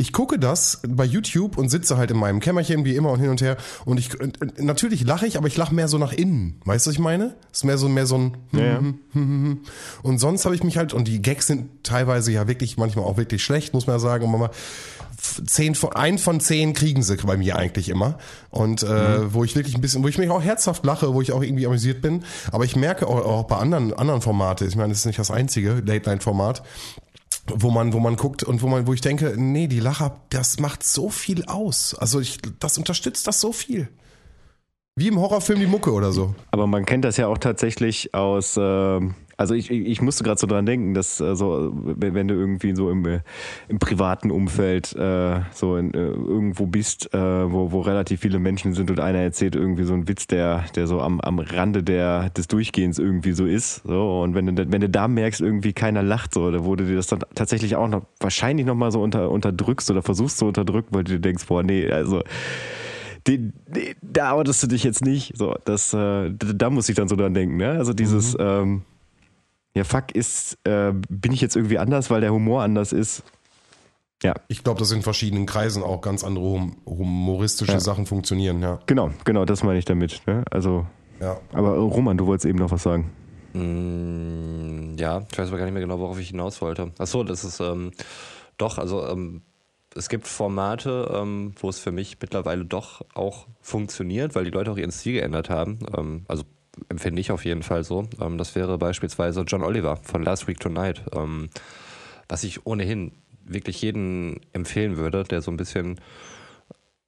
ich 0.00 0.14
gucke 0.14 0.38
das 0.38 0.80
bei 0.88 1.04
YouTube 1.04 1.58
und 1.58 1.68
sitze 1.68 1.98
halt 1.98 2.10
in 2.10 2.16
meinem 2.16 2.40
Kämmerchen 2.40 2.86
wie 2.86 2.96
immer 2.96 3.10
und 3.10 3.20
hin 3.20 3.28
und 3.28 3.42
her 3.42 3.58
und 3.84 3.98
ich 3.98 4.08
natürlich 4.56 5.04
lache 5.04 5.26
ich, 5.26 5.36
aber 5.36 5.46
ich 5.46 5.58
lache 5.58 5.74
mehr 5.74 5.88
so 5.88 5.98
nach 5.98 6.14
innen. 6.14 6.58
Weißt 6.64 6.86
du, 6.86 6.88
was 6.90 6.94
ich 6.94 7.00
meine? 7.00 7.36
Ist 7.52 7.64
mehr 7.64 7.76
so 7.76 7.86
mehr 7.88 8.06
so 8.06 8.16
ein 8.16 8.36
Ja, 8.52 8.62
ja. 8.62 8.80
und 10.02 10.18
sonst 10.18 10.46
habe 10.46 10.54
ich 10.54 10.64
mich 10.64 10.78
halt 10.78 10.94
und 10.94 11.06
die 11.06 11.20
Gags 11.20 11.48
sind 11.48 11.84
teilweise 11.84 12.32
ja 12.32 12.48
wirklich 12.48 12.78
manchmal 12.78 13.04
auch 13.04 13.18
wirklich 13.18 13.44
schlecht, 13.44 13.74
muss 13.74 13.86
man 13.86 13.96
ja 13.96 14.00
sagen. 14.00 14.24
Und 14.24 14.38
mal 14.38 14.50
zehn 15.46 15.74
von 15.74 15.92
ein 15.92 16.16
von 16.16 16.40
zehn 16.40 16.72
kriegen 16.72 17.02
sie 17.02 17.16
bei 17.16 17.36
mir 17.36 17.56
eigentlich 17.56 17.90
immer 17.90 18.16
und 18.48 18.82
äh, 18.82 19.34
wo 19.34 19.44
ich 19.44 19.54
wirklich 19.54 19.74
ein 19.74 19.82
bisschen, 19.82 20.02
wo 20.02 20.08
ich 20.08 20.16
mich 20.16 20.30
auch 20.30 20.42
herzhaft 20.42 20.82
lache, 20.86 21.12
wo 21.12 21.20
ich 21.20 21.32
auch 21.32 21.42
irgendwie 21.42 21.66
amüsiert 21.66 22.00
bin. 22.00 22.24
Aber 22.52 22.64
ich 22.64 22.74
merke 22.74 23.06
auch, 23.06 23.22
auch 23.26 23.44
bei 23.44 23.56
anderen 23.56 23.92
anderen 23.92 24.22
Formate, 24.22 24.64
ich 24.64 24.76
meine, 24.76 24.88
das 24.88 25.00
ist 25.00 25.06
nicht 25.06 25.18
das 25.18 25.30
einzige 25.30 25.82
Late 25.84 26.08
Night 26.08 26.22
Format 26.22 26.62
wo 27.56 27.70
man, 27.70 27.92
wo 27.92 28.00
man 28.00 28.16
guckt 28.16 28.42
und 28.42 28.62
wo 28.62 28.68
man, 28.68 28.86
wo 28.86 28.92
ich 28.92 29.00
denke, 29.00 29.34
nee, 29.36 29.66
die 29.66 29.80
Lacher, 29.80 30.20
das 30.30 30.58
macht 30.58 30.82
so 30.82 31.10
viel 31.10 31.44
aus. 31.44 31.94
Also 31.94 32.20
ich, 32.20 32.38
das 32.58 32.78
unterstützt 32.78 33.26
das 33.26 33.40
so 33.40 33.52
viel. 33.52 33.88
Wie 34.96 35.08
im 35.08 35.18
Horrorfilm 35.18 35.60
die 35.60 35.66
Mucke 35.66 35.92
oder 35.92 36.12
so. 36.12 36.34
Aber 36.50 36.66
man 36.66 36.84
kennt 36.84 37.04
das 37.04 37.16
ja 37.16 37.26
auch 37.26 37.38
tatsächlich 37.38 38.14
aus, 38.14 38.58
ähm, 38.60 39.14
also 39.40 39.54
ich, 39.54 39.70
ich 39.70 40.02
musste 40.02 40.22
gerade 40.22 40.38
so 40.38 40.46
dran 40.46 40.66
denken, 40.66 40.92
dass 40.92 41.18
äh, 41.18 41.34
so, 41.34 41.72
wenn 41.72 42.28
du 42.28 42.34
irgendwie 42.34 42.76
so 42.76 42.90
im, 42.90 43.06
äh, 43.06 43.20
im 43.68 43.78
privaten 43.78 44.30
Umfeld 44.30 44.94
äh, 44.94 45.40
so 45.54 45.78
in, 45.78 45.94
äh, 45.94 46.08
irgendwo 46.08 46.66
bist, 46.66 47.14
äh, 47.14 47.50
wo, 47.50 47.72
wo 47.72 47.80
relativ 47.80 48.20
viele 48.20 48.38
Menschen 48.38 48.74
sind 48.74 48.90
und 48.90 49.00
einer 49.00 49.20
erzählt 49.20 49.56
irgendwie 49.56 49.84
so 49.84 49.94
einen 49.94 50.08
Witz, 50.08 50.26
der, 50.26 50.66
der 50.76 50.86
so 50.86 51.00
am, 51.00 51.22
am 51.22 51.38
Rande 51.38 51.82
der, 51.82 52.28
des 52.28 52.48
Durchgehens 52.48 52.98
irgendwie 52.98 53.32
so 53.32 53.46
ist. 53.46 53.82
So, 53.84 54.20
und 54.20 54.34
wenn 54.34 54.54
du, 54.54 54.70
wenn 54.70 54.82
du 54.82 54.90
da 54.90 55.08
merkst, 55.08 55.40
irgendwie 55.40 55.72
keiner 55.72 56.02
lacht, 56.02 56.34
so, 56.34 56.50
da 56.50 56.62
wurde 56.62 56.84
dir 56.84 56.96
das 56.96 57.06
dann 57.06 57.20
tatsächlich 57.34 57.76
auch 57.76 57.88
noch 57.88 58.02
wahrscheinlich 58.20 58.66
nochmal 58.66 58.92
so 58.92 59.00
unter, 59.00 59.30
unterdrückst 59.30 59.90
oder 59.90 60.02
versuchst 60.02 60.36
zu 60.36 60.44
unterdrücken, 60.44 60.94
weil 60.94 61.04
du 61.04 61.12
dir 61.12 61.20
denkst, 61.20 61.46
boah, 61.46 61.62
nee, 61.62 61.90
also 61.90 62.20
die, 63.26 63.52
die, 63.68 63.96
da 64.02 64.32
outest 64.32 64.62
du 64.62 64.66
dich 64.66 64.84
jetzt 64.84 65.02
nicht. 65.02 65.32
So, 65.38 65.56
das, 65.64 65.94
äh, 65.94 66.30
da, 66.30 66.52
da 66.54 66.68
muss 66.68 66.90
ich 66.90 66.96
dann 66.96 67.08
so 67.08 67.16
dran 67.16 67.32
denken. 67.32 67.56
Ne? 67.56 67.70
Also 67.70 67.94
dieses, 67.94 68.36
ähm, 68.38 68.82
ja 69.74 69.84
fuck, 69.84 70.12
ist, 70.12 70.58
äh, 70.64 70.92
bin 71.08 71.32
ich 71.32 71.40
jetzt 71.40 71.56
irgendwie 71.56 71.78
anders, 71.78 72.10
weil 72.10 72.20
der 72.20 72.32
Humor 72.32 72.62
anders 72.62 72.92
ist? 72.92 73.22
Ja, 74.22 74.34
Ich 74.48 74.62
glaube, 74.64 74.78
dass 74.80 74.90
in 74.92 75.00
verschiedenen 75.02 75.46
Kreisen 75.46 75.82
auch 75.82 76.02
ganz 76.02 76.24
andere 76.24 76.44
hum 76.44 76.76
humoristische 76.84 77.72
Ja. 77.72 77.80
Sachen 77.80 78.04
funktionieren, 78.06 78.60
ja. 78.60 78.78
genau, 78.86 79.10
genau, 79.24 79.44
das 79.46 79.62
meine 79.62 79.78
ich 79.78 79.86
damit. 79.86 80.20
Ne? 80.26 80.44
Also, 80.50 80.86
Ja. 81.20 81.38
aber 81.52 81.74
äh, 81.74 81.78
Roman, 81.78 82.18
du 82.18 82.26
wolltest 82.26 82.44
eben 82.46 82.58
noch 82.58 82.70
was 82.70 82.82
sagen. 82.82 83.10
Mm, 83.54 84.96
ja, 84.98 85.22
ich 85.30 85.38
weiß 85.38 85.48
aber 85.48 85.58
gar 85.58 85.64
nicht 85.64 85.72
mehr 85.74 85.82
genau, 85.82 85.98
worauf 85.98 86.18
ich 86.18 86.28
hinaus 86.28 86.60
wollte. 86.60 86.92
Achso, 86.98 87.24
das 87.24 87.44
ist 87.44 87.60
ähm, 87.60 87.92
doch, 88.58 88.78
also 88.78 89.06
ähm, 89.08 89.42
es 89.96 90.08
gibt 90.08 90.26
Formate, 90.28 91.10
ähm, 91.14 91.52
wo 91.58 91.68
es 91.68 91.78
für 91.78 91.90
mich 91.92 92.18
mittlerweile 92.20 92.64
doch 92.64 93.00
auch 93.14 93.46
funktioniert, 93.60 94.34
weil 94.34 94.44
die 94.44 94.50
Leute 94.50 94.70
auch 94.70 94.76
ihren 94.76 94.92
Stil 94.92 95.14
geändert 95.14 95.50
haben. 95.50 95.78
Ähm, 95.96 96.24
also 96.28 96.44
empfinde 96.88 97.20
ich 97.20 97.30
auf 97.30 97.44
jeden 97.44 97.62
Fall 97.62 97.84
so. 97.84 98.08
Ähm, 98.20 98.38
das 98.38 98.54
wäre 98.54 98.78
beispielsweise 98.78 99.42
John 99.42 99.62
Oliver 99.62 99.96
von 99.96 100.22
Last 100.22 100.48
Week 100.48 100.58
Tonight, 100.58 101.02
ähm, 101.14 101.50
was 102.28 102.44
ich 102.44 102.66
ohnehin 102.66 103.12
wirklich 103.44 103.82
jeden 103.82 104.40
empfehlen 104.52 104.96
würde, 104.96 105.24
der 105.24 105.42
so 105.42 105.50
ein 105.50 105.56
bisschen 105.56 106.00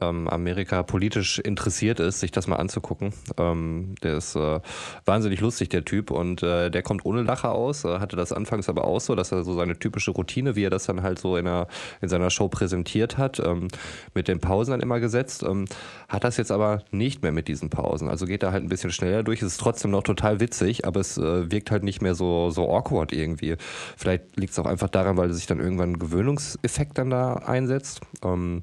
ähm, 0.02 0.28
Amerika 0.28 0.82
politisch 0.82 1.38
interessiert 1.38 2.00
ist, 2.00 2.21
sich 2.21 2.30
das 2.30 2.47
mal 2.47 2.56
anzugucken. 2.56 3.12
Ähm, 3.38 3.94
der 4.02 4.16
ist 4.16 4.37
äh, 4.37 4.61
wahnsinnig 5.04 5.40
lustig, 5.40 5.68
der 5.71 5.85
Typ, 5.85 6.11
und 6.11 6.42
äh, 6.42 6.71
der 6.71 6.82
kommt 6.82 7.04
ohne 7.04 7.23
Lacher 7.23 7.52
aus. 7.52 7.85
Äh, 7.85 7.99
hatte 7.99 8.16
das 8.16 8.32
anfangs 8.32 8.68
aber 8.68 8.85
auch 8.85 9.00
so, 9.00 9.14
dass 9.14 9.32
er 9.32 9.44
so 9.44 9.54
seine 9.54 9.78
typische 9.78 10.11
Routine, 10.11 10.56
wie 10.56 10.64
er 10.64 10.71
das 10.71 10.85
dann 10.85 11.02
halt 11.02 11.18
so 11.18 11.37
in, 11.37 11.47
einer, 11.47 11.68
in 12.00 12.09
seiner 12.09 12.30
Show 12.30 12.49
präsentiert 12.49 13.18
hat, 13.18 13.40
ähm, 13.40 13.68
mit 14.14 14.28
den 14.28 14.40
Pausen 14.40 14.73
dann 14.73 14.80
immer 14.80 15.00
gesetzt. 15.00 15.42
Ähm, 15.42 15.66
hat 16.09 16.25
das 16.25 16.37
jetzt 16.37 16.50
aber 16.50 16.82
nicht 16.90 17.23
mehr 17.23 17.32
mit 17.32 17.49
diesen 17.49 17.71
Pausen. 17.71 18.09
Also 18.09 18.26
geht 18.26 18.42
er 18.42 18.52
halt 18.52 18.64
ein 18.64 18.68
bisschen 18.68 18.90
schneller 18.90 19.23
durch. 19.23 19.42
Es 19.42 19.52
ist 19.52 19.61
trotzdem 19.61 19.90
noch 19.90 20.02
total 20.02 20.40
witzig, 20.40 20.87
aber 20.87 21.00
es 21.00 21.16
äh, 21.18 21.50
wirkt 21.50 21.71
halt 21.71 21.85
nicht 21.85 22.02
mehr 22.02 22.14
so, 22.14 22.50
so 22.50 22.68
awkward 22.75 23.12
irgendwie. 23.12 23.56
Vielleicht 23.97 24.37
liegt 24.37 24.52
es 24.52 24.59
auch 24.59 24.66
einfach 24.66 24.88
daran, 24.88 25.16
weil 25.16 25.32
sich 25.32 25.47
dann 25.47 25.61
irgendwann 25.61 25.92
ein 25.92 25.99
Gewöhnungseffekt 25.99 26.99
dann 26.99 27.11
da 27.11 27.35
einsetzt. 27.35 28.00
Ähm, 28.25 28.62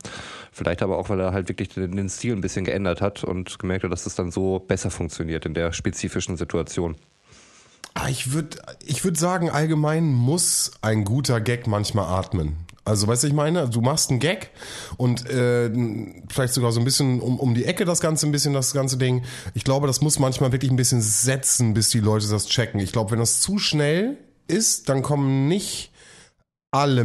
vielleicht 0.51 0.83
aber 0.83 0.97
auch, 0.97 1.09
weil 1.09 1.19
er 1.19 1.28
halt 1.33 1.49
wirklich 1.49 1.69
den, 1.69 1.95
den 1.95 2.09
Stil 2.09 2.33
ein 2.33 2.41
bisschen 2.41 2.65
geändert 2.65 3.01
hat 3.01 3.23
und 3.23 3.59
gemerkt 3.59 3.83
hat, 3.83 3.91
dass 3.91 4.05
es 4.05 4.15
dann 4.15 4.31
so 4.31 4.59
besser 4.59 4.91
funktioniert 4.91 5.45
in 5.45 5.53
der 5.53 5.73
spezifischen 5.73 6.37
Situation. 6.37 6.95
Ah, 7.93 8.09
Ich 8.09 8.31
würde 8.31 8.57
ich 8.85 9.03
würd 9.03 9.17
sagen, 9.17 9.49
allgemein 9.49 10.13
muss 10.13 10.71
ein 10.81 11.03
guter 11.03 11.41
Gag 11.41 11.67
manchmal 11.67 12.05
atmen. 12.05 12.57
Also, 12.85 13.07
weißt 13.07 13.23
du, 13.23 13.27
ich 13.27 13.33
meine, 13.33 13.69
du 13.69 13.81
machst 13.81 14.09
einen 14.09 14.19
Gag 14.19 14.49
und 14.97 15.29
äh, 15.29 15.69
vielleicht 16.29 16.53
sogar 16.53 16.71
so 16.71 16.79
ein 16.79 16.85
bisschen 16.85 17.19
um, 17.19 17.39
um 17.39 17.53
die 17.53 17.65
Ecke 17.65 17.85
das 17.85 17.99
Ganze, 17.99 18.25
ein 18.25 18.31
bisschen 18.31 18.53
das 18.53 18.73
ganze 18.73 18.97
Ding. 18.97 19.23
Ich 19.53 19.63
glaube, 19.63 19.85
das 19.85 20.01
muss 20.01 20.17
manchmal 20.17 20.51
wirklich 20.51 20.71
ein 20.71 20.77
bisschen 20.77 21.01
setzen, 21.01 21.73
bis 21.75 21.89
die 21.89 21.99
Leute 21.99 22.27
das 22.27 22.47
checken. 22.47 22.79
Ich 22.79 22.91
glaube, 22.91 23.11
wenn 23.11 23.19
das 23.19 23.41
zu 23.41 23.59
schnell 23.59 24.17
ist, 24.47 24.89
dann 24.89 25.03
kommen 25.03 25.47
nicht 25.47 25.91
alle 26.71 27.03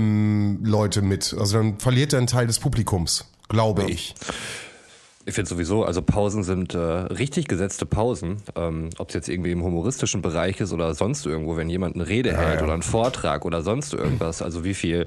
Leute 0.62 1.02
mit. 1.02 1.34
Also 1.38 1.58
dann 1.58 1.78
verliert 1.78 2.12
er 2.12 2.18
einen 2.18 2.28
Teil 2.28 2.46
des 2.46 2.58
Publikums, 2.60 3.26
glaube 3.54 3.90
ich. 3.90 4.14
Ich 5.26 5.34
finde 5.34 5.48
sowieso, 5.48 5.84
also 5.84 6.02
Pausen 6.02 6.42
sind 6.42 6.74
äh, 6.74 6.78
richtig 6.78 7.48
gesetzte 7.48 7.86
Pausen. 7.86 8.42
Ähm, 8.56 8.90
Ob 8.98 9.08
es 9.08 9.14
jetzt 9.14 9.28
irgendwie 9.28 9.52
im 9.52 9.62
humoristischen 9.62 10.20
Bereich 10.20 10.60
ist 10.60 10.72
oder 10.72 10.94
sonst 10.94 11.24
irgendwo, 11.24 11.56
wenn 11.56 11.70
jemand 11.70 11.94
eine 11.94 12.06
Rede 12.06 12.36
hält 12.36 12.58
ja. 12.58 12.64
oder 12.64 12.74
einen 12.74 12.82
Vortrag 12.82 13.46
oder 13.46 13.62
sonst 13.62 13.94
irgendwas. 13.94 14.42
Also 14.42 14.64
wie 14.64 14.74
viel, 14.74 15.06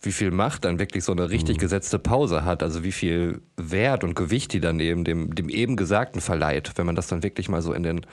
wie 0.00 0.12
viel 0.12 0.30
Macht 0.30 0.64
dann 0.64 0.78
wirklich 0.78 1.04
so 1.04 1.12
eine 1.12 1.28
richtig 1.28 1.58
gesetzte 1.58 1.98
Pause 1.98 2.46
hat. 2.46 2.62
Also 2.62 2.84
wie 2.84 2.92
viel 2.92 3.42
Wert 3.58 4.02
und 4.02 4.14
Gewicht 4.14 4.54
die 4.54 4.60
dann 4.60 4.80
eben 4.80 5.04
dem, 5.04 5.34
dem 5.34 5.50
eben 5.50 5.76
Gesagten 5.76 6.22
verleiht, 6.22 6.72
wenn 6.76 6.86
man 6.86 6.96
das 6.96 7.08
dann 7.08 7.22
wirklich 7.22 7.50
mal 7.50 7.60
so 7.60 7.74
in 7.74 7.82
den 7.82 8.06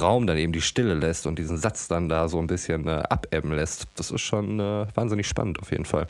Raum 0.00 0.28
dann 0.28 0.36
eben 0.36 0.52
die 0.52 0.60
Stille 0.60 0.94
lässt 0.94 1.26
und 1.26 1.36
diesen 1.36 1.58
Satz 1.58 1.88
dann 1.88 2.08
da 2.08 2.28
so 2.28 2.38
ein 2.38 2.46
bisschen 2.46 2.86
äh, 2.86 3.02
abebben 3.10 3.52
lässt. 3.52 3.86
Das 3.96 4.12
ist 4.12 4.20
schon 4.20 4.60
äh, 4.60 4.86
wahnsinnig 4.94 5.26
spannend 5.26 5.58
auf 5.58 5.72
jeden 5.72 5.84
Fall. 5.84 6.06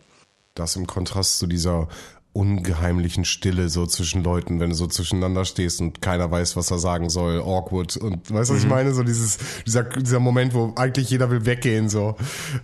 Das 0.54 0.76
im 0.76 0.86
Kontrast 0.86 1.38
zu 1.38 1.46
dieser 1.46 1.88
ungeheimlichen 2.36 3.24
Stille 3.24 3.70
so 3.70 3.86
zwischen 3.86 4.22
Leuten, 4.22 4.60
wenn 4.60 4.68
du 4.68 4.76
so 4.76 4.86
zwischeneinander 4.86 5.46
stehst 5.46 5.80
und 5.80 6.02
keiner 6.02 6.30
weiß, 6.30 6.54
was 6.54 6.70
er 6.70 6.78
sagen 6.78 7.08
soll, 7.08 7.40
awkward 7.40 7.96
und 7.96 8.30
weißt 8.30 8.50
du, 8.50 8.54
was 8.54 8.62
ich 8.62 8.68
meine? 8.68 8.92
So 8.92 9.02
dieses, 9.02 9.38
dieser, 9.66 9.84
dieser 9.84 10.20
Moment, 10.20 10.52
wo 10.52 10.74
eigentlich 10.76 11.08
jeder 11.08 11.30
will 11.30 11.46
weggehen, 11.46 11.88
so. 11.88 12.14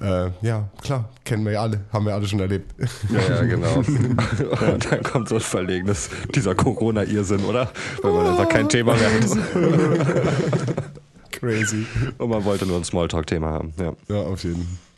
Äh, 0.01 0.31
ja, 0.43 0.69
klar, 0.83 1.09
kennen 1.25 1.45
wir 1.47 1.53
ja 1.53 1.63
alle, 1.63 1.81
haben 1.91 2.05
wir 2.05 2.13
alle 2.13 2.29
schon 2.29 2.41
erlebt. 2.41 2.75
Ja, 3.11 3.37
ja, 3.37 3.43
genau. 3.45 3.75
Und 4.73 4.93
dann 4.93 5.03
kommt 5.03 5.31
so 5.31 5.37
ein 5.37 5.41
verlegenes, 5.41 6.11
dieser 6.35 6.55
Corona-Irrsinn, 6.55 7.45
oder? 7.45 7.73
Weil 8.03 8.13
man 8.13 8.27
einfach 8.27 8.49
kein 8.51 8.69
Thema 8.69 8.95
mehr 8.95 9.11
hat. 9.11 9.23
Crazy. 11.33 11.87
Und 12.19 12.29
man 12.29 12.45
wollte 12.45 12.67
nur 12.67 12.77
ein 12.77 12.85
Smalltalk-Thema 12.85 13.49
haben. 13.49 13.73
Ja. 13.79 13.95
Ja, 14.09 14.23
auf 14.23 14.45
jeden 14.45 14.57
Fall. 14.57 14.92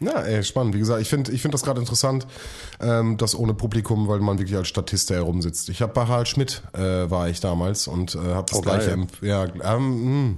Ja, 0.00 0.20
ey, 0.20 0.44
spannend. 0.44 0.74
Wie 0.74 0.78
gesagt, 0.78 1.00
ich 1.02 1.08
finde 1.08 1.32
ich 1.32 1.42
find 1.42 1.52
das 1.52 1.64
gerade 1.64 1.80
interessant, 1.80 2.24
ähm, 2.80 3.16
das 3.16 3.34
ohne 3.34 3.52
Publikum, 3.52 4.06
weil 4.06 4.20
man 4.20 4.38
wirklich 4.38 4.56
als 4.56 4.68
Statist 4.68 5.10
da 5.10 5.14
herumsitzt. 5.14 5.68
Ich 5.70 5.82
habe 5.82 5.92
bei 5.92 6.06
Harald 6.06 6.28
Schmidt 6.28 6.62
äh, 6.72 7.10
war 7.10 7.28
ich 7.28 7.40
damals 7.40 7.88
und 7.88 8.14
äh, 8.14 8.18
habe 8.18 8.46
das 8.48 8.58
Oh, 8.58 8.62
gleiche. 8.62 8.96
Ja, 9.22 9.46
ähm, 9.64 10.28
mh. 10.30 10.34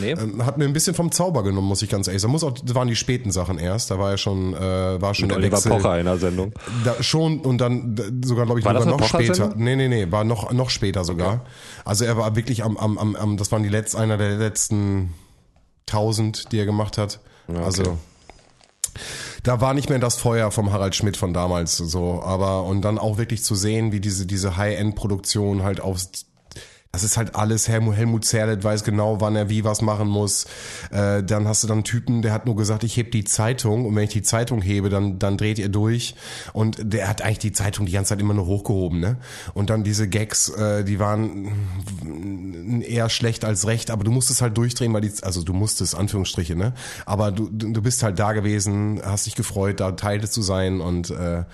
Nee? 0.00 0.12
Ähm, 0.12 0.46
hat 0.46 0.56
mir 0.56 0.64
ein 0.64 0.72
bisschen 0.72 0.94
vom 0.94 1.12
Zauber 1.12 1.42
genommen, 1.42 1.68
muss 1.68 1.82
ich 1.82 1.90
ganz 1.90 2.06
ehrlich 2.06 2.22
sagen. 2.22 2.32
Muss 2.32 2.42
auch, 2.42 2.52
das 2.52 2.74
waren 2.74 2.88
die 2.88 2.96
späten 2.96 3.30
Sachen 3.32 3.58
erst. 3.58 3.90
Da 3.90 3.98
war 3.98 4.12
ja 4.12 4.16
schon, 4.16 4.54
äh, 4.54 4.58
war 5.02 5.12
schon 5.12 5.24
Mit 5.26 5.32
der 5.32 5.36
Oliver 5.38 5.56
Wechsel. 5.58 5.72
Pocher 5.72 5.98
in 5.98 6.06
der 6.06 6.16
Sendung. 6.16 6.52
Da 6.84 7.02
schon 7.02 7.40
und 7.40 7.58
dann 7.58 7.94
d- 7.94 8.04
sogar, 8.24 8.46
glaube 8.46 8.60
ich, 8.60 8.64
War 8.64 8.80
sogar 8.80 8.98
noch 8.98 9.06
später. 9.06 9.52
Nee, 9.56 9.76
nee, 9.76 9.88
nee, 9.88 10.10
war 10.10 10.24
noch, 10.24 10.52
noch 10.52 10.70
später 10.70 11.04
sogar. 11.04 11.44
Also 11.84 12.06
er 12.06 12.16
war 12.16 12.34
wirklich 12.34 12.64
am, 12.64 12.78
am, 12.78 12.96
am, 12.96 13.14
am 13.16 13.36
das 13.36 13.52
waren 13.52 13.62
die 13.62 13.68
letzten, 13.68 13.98
einer 13.98 14.16
der 14.16 14.36
letzten 14.38 15.12
tausend, 15.84 16.50
die 16.52 16.58
er 16.58 16.64
gemacht 16.64 16.96
hat. 16.96 17.20
Also 17.62 17.98
da 19.42 19.60
war 19.60 19.74
nicht 19.74 19.88
mehr 19.88 19.98
das 19.98 20.16
Feuer 20.16 20.50
vom 20.50 20.72
Harald 20.72 20.94
Schmidt 20.94 21.16
von 21.16 21.32
damals 21.32 21.76
so, 21.76 22.22
aber 22.22 22.64
und 22.64 22.82
dann 22.82 22.98
auch 22.98 23.18
wirklich 23.18 23.42
zu 23.44 23.54
sehen, 23.54 23.92
wie 23.92 24.00
diese 24.00 24.26
diese 24.26 24.56
High-End-Produktion 24.56 25.62
halt 25.62 25.80
auf 25.80 25.98
das 26.94 27.04
ist 27.04 27.16
halt 27.16 27.36
alles, 27.36 27.68
Helmut, 27.68 27.96
Helmut 27.96 28.26
Zerlett 28.26 28.64
weiß 28.64 28.84
genau, 28.84 29.18
wann 29.22 29.34
er 29.34 29.48
wie 29.48 29.64
was 29.64 29.80
machen 29.80 30.08
muss. 30.08 30.44
Äh, 30.90 31.22
dann 31.22 31.48
hast 31.48 31.62
du 31.62 31.66
dann 31.66 31.78
einen 31.78 31.84
Typen, 31.84 32.20
der 32.20 32.34
hat 32.34 32.44
nur 32.44 32.54
gesagt, 32.54 32.84
ich 32.84 32.98
heb 32.98 33.12
die 33.12 33.24
Zeitung 33.24 33.86
und 33.86 33.96
wenn 33.96 34.04
ich 34.04 34.10
die 34.10 34.20
Zeitung 34.20 34.60
hebe, 34.60 34.90
dann, 34.90 35.18
dann 35.18 35.38
dreht 35.38 35.58
ihr 35.58 35.70
durch. 35.70 36.14
Und 36.52 36.76
der 36.82 37.08
hat 37.08 37.22
eigentlich 37.22 37.38
die 37.38 37.52
Zeitung 37.52 37.86
die 37.86 37.92
ganze 37.92 38.10
Zeit 38.10 38.20
immer 38.20 38.34
nur 38.34 38.44
hochgehoben, 38.44 39.00
ne? 39.00 39.16
Und 39.54 39.70
dann 39.70 39.84
diese 39.84 40.06
Gags, 40.06 40.50
äh, 40.50 40.84
die 40.84 40.98
waren 40.98 42.82
eher 42.86 43.08
schlecht 43.08 43.46
als 43.46 43.66
recht, 43.66 43.90
aber 43.90 44.04
du 44.04 44.10
musstest 44.10 44.42
halt 44.42 44.58
durchdrehen, 44.58 44.92
weil 44.92 45.00
die, 45.00 45.12
also 45.22 45.42
du 45.42 45.54
musstest, 45.54 45.94
Anführungsstriche, 45.94 46.56
ne? 46.56 46.74
Aber 47.06 47.32
du, 47.32 47.48
du 47.48 47.72
du 47.72 47.80
bist 47.80 48.02
halt 48.02 48.18
da 48.18 48.34
gewesen, 48.34 49.00
hast 49.02 49.24
dich 49.24 49.34
gefreut, 49.34 49.80
da 49.80 49.92
Teil 49.92 50.28
zu 50.28 50.42
sein 50.42 50.82
und 50.82 51.08
äh, 51.08 51.44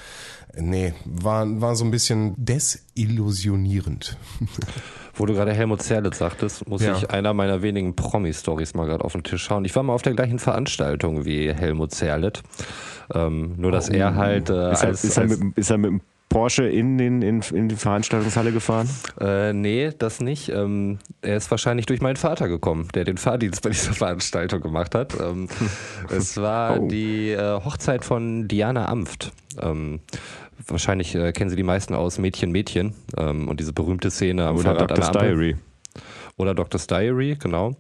nee, 0.57 0.95
war, 1.05 1.47
war 1.61 1.77
so 1.77 1.85
ein 1.85 1.93
bisschen 1.93 2.35
desillusionierend. 2.37 4.17
Wo 5.19 5.27
du 5.27 5.35
gerade 5.35 5.53
Helmut 5.53 5.83
Zerlett 5.83 6.15
sagtest, 6.15 6.67
muss 6.69 6.83
Ja. 6.83 6.97
ich 6.97 7.11
einer 7.11 7.35
meiner 7.35 7.61
wenigen 7.63 7.95
Promi-Stories 7.97 8.75
mal 8.75 8.87
gerade 8.87 9.05
auf 9.05 9.13
den 9.13 9.25
Tisch 9.25 9.43
schauen. 9.43 9.65
Ich 9.65 9.75
war 9.77 9.83
mal 9.83 9.93
auf 9.93 10.03
der 10.03 10.15
gleichen 10.15 10.39
Veranstaltung 10.39 11.25
wie 11.25 11.53
Helmut 11.53 11.93
Zerlett. 11.93 12.43
Ähm, 13.15 13.55
nur, 13.57 13.73
dass 13.73 13.89
er 13.89 14.15
halt 14.15 14.49
äh, 14.51 14.73
Ist 14.73 14.83
er, 14.83 14.89
als, 14.89 15.05
ist, 15.05 15.17
er 15.19 15.27
mit, 15.27 15.41
dem- 15.41 15.53
ist 15.57 15.71
er 15.71 15.79
mit 15.79 15.91
dem 15.91 16.01
Porsche 16.29 16.65
in, 16.69 16.99
den, 16.99 17.23
in, 17.23 17.41
in 17.55 17.69
die 17.71 17.75
Veranstaltungshalle 17.77 18.53
gefahren? 18.53 18.87
Äh, 19.19 19.55
nee, 19.55 19.91
das 19.99 20.21
nicht. 20.21 20.51
Ähm, 20.51 20.99
er 21.23 21.39
ist 21.39 21.51
wahrscheinlich 21.51 21.87
durch 21.87 22.03
meinen 22.03 22.17
Vater 22.17 22.49
gekommen, 22.49 22.89
der 22.95 23.05
den 23.05 23.17
Fahrdienst 23.17 23.63
bei 23.63 23.71
dieser 23.71 23.93
Veranstaltung 23.95 24.61
gemacht 24.61 24.95
hat. 24.95 25.15
Ähm, 25.19 25.49
es 26.15 26.37
war 26.37 26.81
Oh. 26.81 26.87
die 26.89 27.31
äh, 27.31 27.61
Hochzeit 27.65 28.05
von 28.05 28.47
Diana 28.47 28.89
Amft. 28.91 29.33
Ähm, 29.61 30.01
wahrscheinlich 30.67 31.15
äh, 31.15 31.33
kennen 31.33 31.51
Sie 31.51 31.57
die 31.57 31.63
meisten 31.63 31.95
aus 31.95 32.19
Mädchen, 32.19 32.51
Mädchen 32.51 32.95
ähm, 33.17 33.49
und 33.49 33.61
diese 33.61 33.73
berühmte 33.73 34.11
Szene 34.11 34.47
am 34.47 34.57
Oder 34.57 34.75
Doctor's. 34.75 35.11
Diary? 35.11 35.57
Oder 36.37 36.55
Doctor's 36.55 36.87
Diary, 36.87 37.37
genau. 37.39 37.77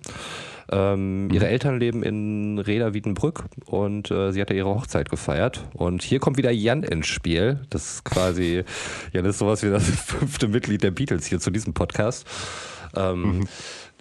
Ähm, 0.71 1.31
Ihre 1.33 1.49
Eltern 1.49 1.79
leben 1.79 2.03
in 2.03 2.59
Reda 2.59 2.93
Wiedenbrück 2.93 3.45
und 3.65 4.11
äh, 4.11 4.33
sie 4.33 4.41
hat 4.41 4.51
ja 4.51 4.57
ihre 4.57 4.69
Hochzeit 4.69 5.09
gefeiert. 5.09 5.65
Und 5.73 6.03
hier 6.03 6.19
kommt 6.19 6.37
wieder 6.37 6.51
Jan 6.51 6.83
ins 6.83 7.07
Spiel. 7.07 7.61
Das 7.71 7.95
ist 7.95 8.05
quasi, 8.05 8.65
Jan 9.13 9.25
ist 9.25 9.39
sowas 9.39 9.63
wie 9.63 9.71
das 9.71 9.85
fünfte 9.89 10.49
Mitglied 10.49 10.83
der 10.83 10.91
Beatles 10.91 11.27
hier 11.27 11.41
zu 11.41 11.51
diesem 11.51 11.73
Podcast. 11.73 12.27
Ähm, 12.95 13.49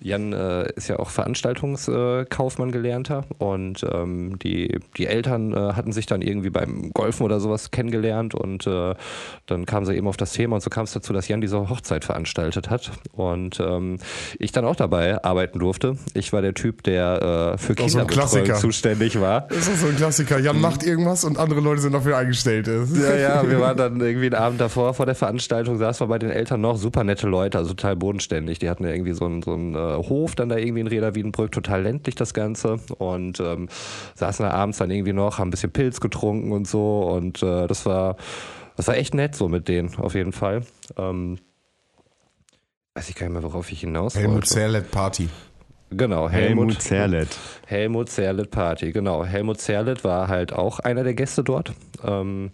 Jan 0.02 0.32
äh, 0.32 0.72
ist 0.74 0.88
ja 0.88 1.00
auch 1.00 1.10
Veranstaltungskaufmann 1.10 2.72
gelernter 2.72 3.26
und 3.40 3.86
ähm, 3.92 4.38
die, 4.40 4.80
die 4.98 5.08
Eltern 5.08 5.54
äh, 5.54 5.74
hatten 5.74 5.92
sich 5.92 6.06
dann 6.06 6.22
irgendwie 6.22 6.52
beim 6.52 6.92
Golfen 6.94 7.26
oder 7.26 7.40
sowas 7.40 7.72
kennengelernt 7.72 8.36
und 8.36 8.68
äh, 8.68 8.94
dann 9.48 9.66
kamen 9.66 9.86
sie 9.86 9.96
eben 9.96 10.08
auf 10.08 10.18
das 10.18 10.34
Thema 10.34 10.56
und 10.56 10.62
so 10.62 10.70
kam 10.70 10.84
es 10.84 10.92
dazu, 10.92 11.14
dass 11.14 11.28
Jan 11.28 11.42
diese 11.42 11.70
Hochzeit 11.70 12.06
veranstaltet 12.06 12.70
hat 12.70 12.92
und 13.14 13.60
ähm, 13.60 13.98
ich 14.38 14.52
dann 14.52 14.66
auch 14.66 14.76
dabei 14.76 15.24
arbeiten 15.24 15.60
durfte. 15.60 15.98
Ich 16.14 16.32
war 16.32 16.42
der 16.42 16.54
Typ, 16.54 16.84
der 16.84 17.56
äh, 17.56 17.58
für 17.58 17.74
so 17.74 17.84
ein 18.00 18.08
Kinderbetreuung 18.08 18.08
Klassiker. 18.08 18.56
zuständig 18.56 19.20
war. 19.20 19.48
Das 19.50 19.68
ist 19.68 19.82
so 19.82 19.88
ein 19.88 19.96
Klassiker. 19.96 20.38
Jan 20.40 20.62
macht 20.62 20.84
irgendwas 20.84 21.24
und 21.24 21.40
andere 21.40 21.60
Leute 21.60 21.82
sind 21.82 21.94
dafür 21.94 22.18
eingestellt. 22.18 22.68
Ja, 22.68 23.16
ja, 23.16 23.50
wir 23.50 23.60
waren 23.62 23.78
dann 23.78 24.00
irgendwie 24.00 24.28
einen 24.28 24.36
Abend 24.36 24.62
davor, 24.62 24.94
vor 24.94 25.06
der 25.08 25.16
Veranstaltung, 25.16 25.78
saßen 25.78 26.06
wir 26.06 26.10
bei 26.10 26.20
den 26.20 26.30
Eltern 26.30 26.62
noch, 26.62 26.78
super 26.78 27.04
nette 27.04 27.28
Leute, 27.28 27.58
also 27.58 27.74
total 27.74 27.96
bodenständig. 27.96 28.60
Die 28.60 28.70
hatten 28.70 28.84
ja 28.84 28.92
irgendwie 28.92 29.14
so 29.14 29.26
einen, 29.26 29.42
so 29.42 29.54
einen 29.54 29.74
äh, 29.74 29.87
Hof 29.96 30.36
dann 30.36 30.50
da 30.50 30.58
irgendwie 30.58 30.82
in 30.82 30.88
Reda 30.88 31.16
Wiedenbrück, 31.16 31.52
total 31.52 31.84
ländlich 31.84 32.16
das 32.16 32.34
Ganze. 32.34 32.78
Und 32.98 33.40
ähm, 33.40 33.70
saßen 34.16 34.46
da 34.46 34.52
abends 34.52 34.78
dann 34.78 34.92
irgendwie 34.92 35.14
noch, 35.14 35.40
haben 35.40 35.48
ein 35.48 35.52
bisschen 35.52 35.72
Pilz 35.72 36.00
getrunken 36.00 36.52
und 36.52 36.68
so. 36.68 37.02
Und 37.02 37.42
äh, 37.44 37.68
das 37.68 37.86
war, 37.86 38.18
das 38.76 38.88
war 38.88 38.98
echt 38.98 39.14
nett 39.14 39.36
so 39.36 39.48
mit 39.50 39.68
denen, 39.68 39.96
auf 39.98 40.16
jeden 40.16 40.32
Fall. 40.34 40.64
Ähm, 40.98 41.40
weiß 42.96 43.10
ich 43.10 43.16
gar 43.16 43.28
nicht 43.28 43.34
mehr, 43.34 43.44
worauf 43.44 43.72
ich 43.72 43.82
hinaus 43.82 44.16
Helmut 44.16 44.36
wollte. 44.36 44.48
Zerlett 44.48 44.92
Party. 44.92 45.30
Genau, 45.90 46.30
Helmut 46.30 46.68
Helmut, 46.68 46.82
Zerlett. 46.82 47.30
Helmut 47.66 48.10
Zerlett 48.10 48.52
Party, 48.52 48.92
genau. 48.92 49.24
Helmut 49.24 49.62
Zerlett 49.62 50.04
war 50.04 50.28
halt 50.28 50.52
auch 50.52 50.80
einer 50.80 51.04
der 51.04 51.14
Gäste 51.14 51.44
dort. 51.44 51.72
Ähm, 52.04 52.52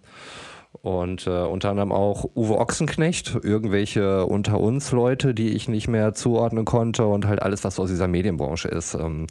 und 0.81 1.27
äh, 1.27 1.29
unter 1.29 1.69
anderem 1.69 1.91
auch 1.91 2.25
Uwe 2.35 2.57
Ochsenknecht, 2.57 3.37
irgendwelche 3.41 4.25
unter 4.25 4.59
uns 4.59 4.91
Leute, 4.91 5.33
die 5.33 5.49
ich 5.49 5.67
nicht 5.67 5.87
mehr 5.87 6.13
zuordnen 6.13 6.65
konnte 6.65 7.05
und 7.05 7.27
halt 7.27 7.41
alles, 7.41 7.63
was 7.63 7.75
so 7.75 7.83
aus 7.83 7.89
dieser 7.89 8.07
Medienbranche 8.07 8.67
ist. 8.67 8.93
Ähm, 8.95 9.27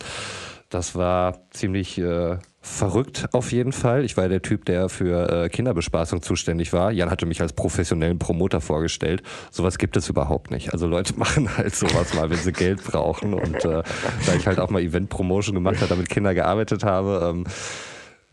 das 0.71 0.95
war 0.95 1.51
ziemlich 1.51 1.99
äh, 1.99 2.39
verrückt 2.63 3.29
auf 3.33 3.53
jeden 3.53 3.73
Fall. 3.73 4.05
Ich 4.05 4.17
war 4.17 4.29
der 4.29 4.41
Typ, 4.41 4.65
der 4.65 4.89
für 4.89 5.29
äh, 5.29 5.49
Kinderbespaßung 5.51 6.23
zuständig 6.23 6.73
war. 6.73 6.91
Jan 6.93 7.11
hatte 7.11 7.27
mich 7.27 7.43
als 7.43 7.53
professionellen 7.53 8.19
Promoter 8.19 8.63
vorgestellt. 8.63 9.23
Sowas 9.51 9.77
gibt 9.77 9.99
es 9.99 10.09
überhaupt 10.09 10.51
nicht. 10.51 10.73
Also 10.73 10.87
Leute 10.87 11.15
machen 11.19 11.59
halt 11.59 11.75
sowas 11.75 12.15
mal, 12.15 12.31
wenn 12.31 12.39
sie 12.39 12.53
Geld 12.53 12.83
brauchen. 12.85 13.35
Und 13.35 13.65
äh, 13.65 13.83
da 14.27 14.35
ich 14.35 14.47
halt 14.47 14.61
auch 14.61 14.71
mal 14.71 14.81
Event-Promotion 14.81 15.55
gemacht 15.55 15.77
habe, 15.79 15.89
damit 15.89 16.09
Kinder 16.09 16.33
gearbeitet 16.33 16.85
habe, 16.85 17.29
ähm, 17.31 17.45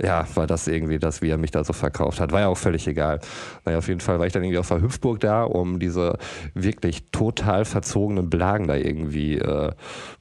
ja, 0.02 0.26
war 0.36 0.48
das 0.48 0.68
irgendwie 0.68 0.98
das, 0.98 1.22
wie 1.22 1.30
er 1.30 1.38
mich 1.38 1.52
da 1.52 1.64
so 1.64 1.74
verkauft 1.74 2.22
hat. 2.22 2.32
War 2.32 2.42
ja 2.42 2.48
auch 2.48 2.58
völlig 2.58 2.88
egal. 2.88 3.20
Naja, 3.66 3.80
auf 3.80 3.88
jeden 3.90 4.00
Fall 4.00 4.18
war 4.18 4.26
ich 4.26 4.34
dann 4.34 4.44
irgendwie 4.44 4.58
auf 4.58 4.70
der 4.70 4.82
Hüpfburg 4.82 5.20
da, 5.20 5.44
um 5.44 5.80
diese 5.80 6.18
wirklich 6.54 7.12
total 7.12 7.66
verzogenen 7.66 8.30
Blagen 8.30 8.68
da 8.68 8.76
irgendwie 8.76 9.38
äh, 9.38 9.72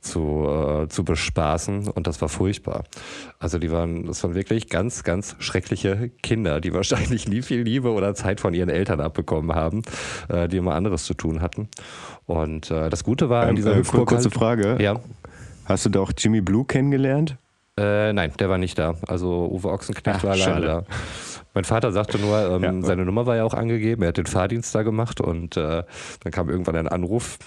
zu, 0.01 0.49
äh, 0.49 0.89
zu 0.89 1.05
bespaßen. 1.05 1.89
Und 1.89 2.09
das 2.09 2.21
war 2.21 2.29
furchtbar. 2.29 2.85
Also 3.39 3.59
die 3.59 3.71
waren, 3.71 4.07
das 4.07 4.23
waren 4.25 4.35
wirklich 4.35 4.69
ganz, 4.69 5.05
ganz 5.05 5.37
schreckliche 5.39 6.11
Kinder, 6.23 6.61
die 6.61 6.73
wahrscheinlich 6.75 7.29
nie 7.29 7.43
viel 7.43 7.63
Liebe 7.63 7.93
oder 7.93 8.15
Zeit 8.15 8.41
von 8.41 8.55
ihren 8.55 8.71
Eltern 8.71 9.01
abbekommen 9.01 9.55
haben, 9.55 9.83
äh, 10.29 10.49
die 10.49 10.57
immer 10.57 10.75
anderes 10.75 11.05
zu 11.05 11.15
tun 11.15 11.41
hatten. 11.41 11.69
Und 12.27 12.71
äh, 12.73 12.91
das 12.91 13.05
Gute 13.05 13.31
war 13.31 13.45
in 13.45 13.51
Ähm, 13.51 13.57
dieser 13.57 13.75
äh, 13.75 13.79
Hüpfburg 13.79 14.09
kurze 14.09 14.25
halt, 14.25 14.35
Frage. 14.35 14.77
Ja. 14.81 14.99
Hast 15.67 15.87
du 15.87 15.91
da 15.91 16.01
auch 16.01 16.13
Jimmy 16.17 16.41
Blue 16.41 16.65
kennengelernt? 16.65 17.37
Äh, 17.79 18.13
nein, 18.13 18.33
der 18.39 18.49
war 18.51 18.59
nicht 18.59 18.79
da. 18.79 18.95
Also 19.07 19.49
Uwe 19.53 19.69
Ochsenknecht 19.69 20.19
Ach, 20.19 20.25
war 20.25 20.33
alleine 20.33 20.53
schade. 20.53 20.67
da. 20.67 20.83
Mein 21.55 21.65
Vater 21.65 21.93
sagte 21.93 22.19
nur, 22.19 22.39
ähm, 22.51 22.63
Ja. 22.63 22.83
seine 22.83 23.05
Nummer 23.05 23.27
war 23.27 23.37
ja 23.37 23.45
auch 23.45 23.55
angegeben, 23.55 24.03
er 24.03 24.09
hat 24.09 24.17
den 24.17 24.27
Fahrdienst 24.27 24.75
da 24.75 24.83
gemacht 24.83 25.21
und 25.21 25.57
äh, 25.57 25.85
dann 26.23 26.33
kam 26.33 26.49
irgendwann 26.49 26.77
ein 26.77 26.89
Anruf. 26.89 27.39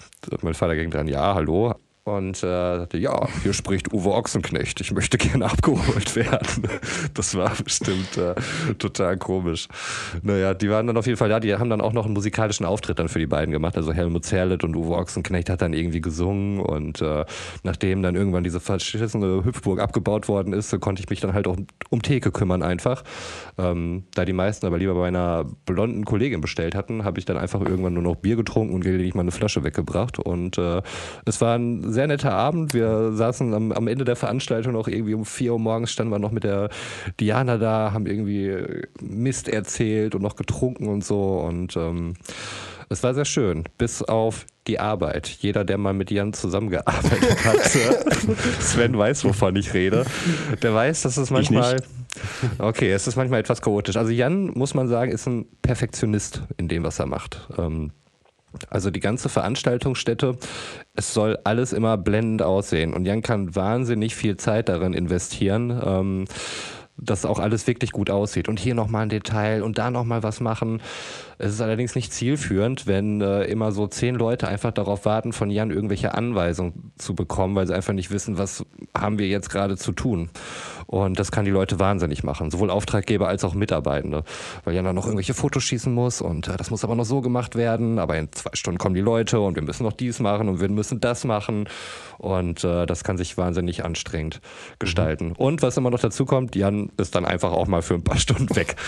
Mein 0.41 0.54
Vater 0.54 0.76
ging 0.76 0.89
dran, 0.89 1.08
ja, 1.08 1.36
hallo. 1.36 1.76
Und 2.04 2.42
äh, 2.42 2.98
ja, 2.98 3.28
hier 3.44 3.54
spricht 3.54 3.94
Uwe 3.94 4.10
Ochsenknecht, 4.10 4.82
ich 4.82 4.92
möchte 4.92 5.20
gerne 5.20 5.46
abgeholt 5.52 6.16
werden. 6.16 6.68
Das 7.14 7.36
war 7.36 7.52
bestimmt 7.64 8.18
äh, 8.18 8.34
total 8.80 9.18
komisch. 9.18 9.68
Naja, 10.24 10.56
die 10.56 10.72
waren 10.72 10.88
dann 10.88 10.98
auf 10.98 11.06
jeden 11.06 11.20
Fall 11.20 11.30
da, 11.30 11.40
die 11.40 11.54
haben 11.54 11.70
dann 11.70 11.80
auch 11.80 11.94
noch 11.94 12.06
einen 12.06 12.16
musikalischen 12.16 12.66
Auftritt 12.66 12.98
dann 12.98 13.08
für 13.08 13.20
die 13.20 13.28
beiden 13.28 13.52
gemacht. 13.52 13.78
Also 13.78 13.94
Helmut 13.94 14.26
Zerlett 14.26 14.64
und 14.64 14.76
Uwe 14.76 14.96
Ochsenknecht 14.96 15.52
hat 15.52 15.62
dann 15.62 15.74
irgendwie 15.74 16.02
gesungen 16.02 16.60
und 16.60 17.04
äh, 17.04 17.24
nachdem 17.62 18.02
dann 18.02 18.16
irgendwann 18.16 18.44
diese 18.44 18.60
verschissene 18.60 19.46
Hüpfburg 19.46 19.80
abgebaut 19.80 20.28
worden 20.28 20.54
ist, 20.54 20.72
so 20.72 20.80
konnte 20.80 21.04
ich 21.04 21.10
mich 21.10 21.20
dann 21.20 21.36
halt 21.36 21.46
auch 21.46 21.58
um 21.92 22.02
Theke 22.02 22.32
kümmern 22.32 22.64
einfach. 22.64 23.04
Ähm, 23.60 24.06
da 24.16 24.26
die 24.26 24.34
meisten 24.34 24.66
aber 24.66 24.80
lieber 24.80 24.96
bei 24.96 25.08
einer 25.08 25.46
blonden 25.68 26.04
Kollegin 26.06 26.42
bestellt 26.42 26.74
hatten, 26.74 27.04
habe 27.04 27.20
ich 27.20 27.26
dann 27.26 27.38
einfach 27.38 27.62
irgendwann 27.62 27.94
nur 27.94 28.04
noch 28.04 28.16
Bier 28.16 28.38
getrunken 28.38 28.74
und 28.74 28.82
gelegentlich 28.82 29.14
mal 29.14 29.22
eine 29.22 29.32
Flasche 29.32 29.64
weggebracht. 29.64 30.18
Und 30.18 30.58
äh, 30.58 30.82
es 31.26 31.42
war 31.42 31.60
ein 31.60 31.90
sehr 31.91 32.08
netter 32.08 32.34
Abend. 32.34 32.73
Wir 32.73 33.12
saßen 33.13 33.54
am, 33.54 33.71
am 33.71 33.88
Ende 33.88 34.06
der 34.06 34.15
Veranstaltung 34.15 34.73
noch 34.73 34.88
irgendwie 34.88 35.13
um 35.13 35.25
4 35.25 35.54
Uhr 35.54 35.60
morgens, 35.60 35.91
standen 35.91 36.12
wir 36.12 36.19
noch 36.19 36.32
mit 36.32 36.43
der 36.43 36.69
Diana 37.19 37.58
da, 37.58 37.91
haben 37.93 38.06
irgendwie 38.06 38.84
Mist 39.01 39.47
erzählt 39.47 40.15
und 40.15 40.21
noch 40.21 40.36
getrunken 40.36 40.88
und 40.88 41.04
so. 41.04 41.39
Und 41.39 41.75
ähm, 41.75 42.13
es 42.89 43.04
war 43.04 43.13
sehr 43.13 43.25
schön, 43.25 43.63
bis 43.77 44.04
auf 44.04 44.45
die 44.67 44.80
Arbeit. 44.80 45.27
Jeder, 45.27 45.63
der 45.63 45.77
mal 45.77 45.93
mit 45.93 46.12
Jan 46.12 46.34
zusammengearbeitet 46.34 47.45
hat, 47.45 47.60
Sven 48.60 48.97
weiß, 48.97 49.23
wovon 49.23 49.56
ich 49.56 49.73
rede, 49.73 50.06
der 50.62 50.73
weiß, 50.73 51.04
dass 51.04 51.17
es 51.17 51.30
manchmal. 51.32 51.82
Okay, 52.58 52.91
es 52.91 53.08
ist 53.08 53.15
manchmal 53.15 53.39
etwas 53.39 53.62
chaotisch. 53.62 53.95
Also 53.95 54.12
Jan, 54.12 54.47
muss 54.47 54.73
man 54.73 54.89
sagen, 54.89 55.12
ist 55.12 55.25
ein 55.27 55.45
Perfektionist 55.62 56.43
in 56.58 56.67
dem, 56.67 56.84
was 56.84 56.99
er 56.99 57.06
macht. 57.06 57.47
Ähm, 57.58 57.91
also 58.70 58.92
die 58.92 59.00
ganze 59.00 59.30
Veranstaltungsstätte, 59.30 60.38
es 60.94 61.14
soll 61.14 61.40
alles 61.44 61.74
immer 61.74 61.98
blendend 61.98 62.42
aussehen. 62.42 62.94
Und 62.94 63.06
Jan 63.06 63.22
kann 63.22 63.56
wahnsinnig 63.56 64.16
viel 64.16 64.38
Zeit 64.38 64.70
darin 64.70 64.94
investieren, 64.94 65.82
ähm, 65.84 66.26
dass 66.98 67.26
auch 67.26 67.40
alles 67.40 67.66
wirklich 67.66 67.92
gut 67.92 68.10
aussieht. 68.10 68.48
Und 68.48 68.60
hier 68.60 68.76
nochmal 68.76 69.04
ein 69.04 69.10
Detail 69.10 69.64
und 69.64 69.78
da 69.78 69.90
nochmal 69.90 70.22
was 70.22 70.40
machen. 70.40 70.82
Es 71.40 71.54
ist 71.54 71.62
allerdings 71.62 71.96
nicht 71.96 72.14
zielführend, 72.14 72.86
wenn 72.86 73.22
äh, 73.22 73.46
immer 73.46 73.72
so 73.72 73.88
zehn 73.88 74.16
Leute 74.16 74.48
einfach 74.48 74.72
darauf 74.72 75.06
warten, 75.06 75.34
von 75.34 75.50
Jan 75.50 75.72
irgendwelche 75.72 76.14
Anweisungen 76.14 76.92
zu 76.98 77.16
bekommen, 77.16 77.56
weil 77.56 77.66
sie 77.66 77.74
einfach 77.74 77.94
nicht 77.94 78.12
wissen, 78.12 78.38
was 78.38 78.66
haben 78.96 79.18
wir 79.18 79.28
jetzt 79.28 79.50
gerade 79.50 79.78
zu 79.78 79.94
tun. 79.94 80.30
Und 80.91 81.17
das 81.19 81.32
kann 81.32 81.45
die 81.45 81.51
Leute 81.51 81.80
wahnsinnig 81.80 82.23
machen, 82.23 82.51
sowohl 82.51 82.69
Auftraggeber 82.69 83.30
als 83.30 83.45
auch 83.45 83.54
Mitarbeitende, 83.54 84.25
weil 84.65 84.75
Jan 84.75 84.84
dann 84.84 84.93
noch 84.93 85.06
irgendwelche 85.06 85.34
Fotos 85.34 85.63
schießen 85.63 85.91
muss 85.93 86.19
und 86.19 86.49
äh, 86.49 86.58
das 86.58 86.69
muss 86.69 86.84
aber 86.84 86.95
noch 86.95 87.06
so 87.06 87.21
gemacht 87.21 87.56
werden, 87.56 87.97
aber 87.97 88.17
in 88.17 88.30
zwei 88.34 88.49
Stunden 88.54 88.77
kommen 88.77 88.93
die 88.93 89.01
Leute 89.01 89.39
und 89.39 89.56
wir 89.56 89.63
müssen 89.63 89.84
noch 89.84 89.93
dies 89.93 90.19
machen 90.19 90.49
und 90.49 90.60
wir 90.60 90.67
müssen 90.67 90.99
das 90.99 91.23
machen 91.23 91.69
und 92.17 92.65
äh, 92.65 92.86
das 92.86 93.06
kann 93.06 93.17
sich 93.17 93.38
wahnsinnig 93.38 93.86
anstrengend 93.86 94.41
gestalten. 94.80 95.32
Und 95.32 95.62
was 95.62 95.77
immer 95.77 95.91
noch 95.91 95.99
dazu 95.99 96.25
kommt, 96.25 96.58
Jan 96.58 96.91
ist 96.97 97.15
dann 97.15 97.23
einfach 97.23 97.54
auch 97.54 97.67
mal 97.67 97.82
für 97.82 97.93
ein 97.93 98.04
paar 98.04 98.17
Stunden 98.17 98.54
weg. 98.56 98.75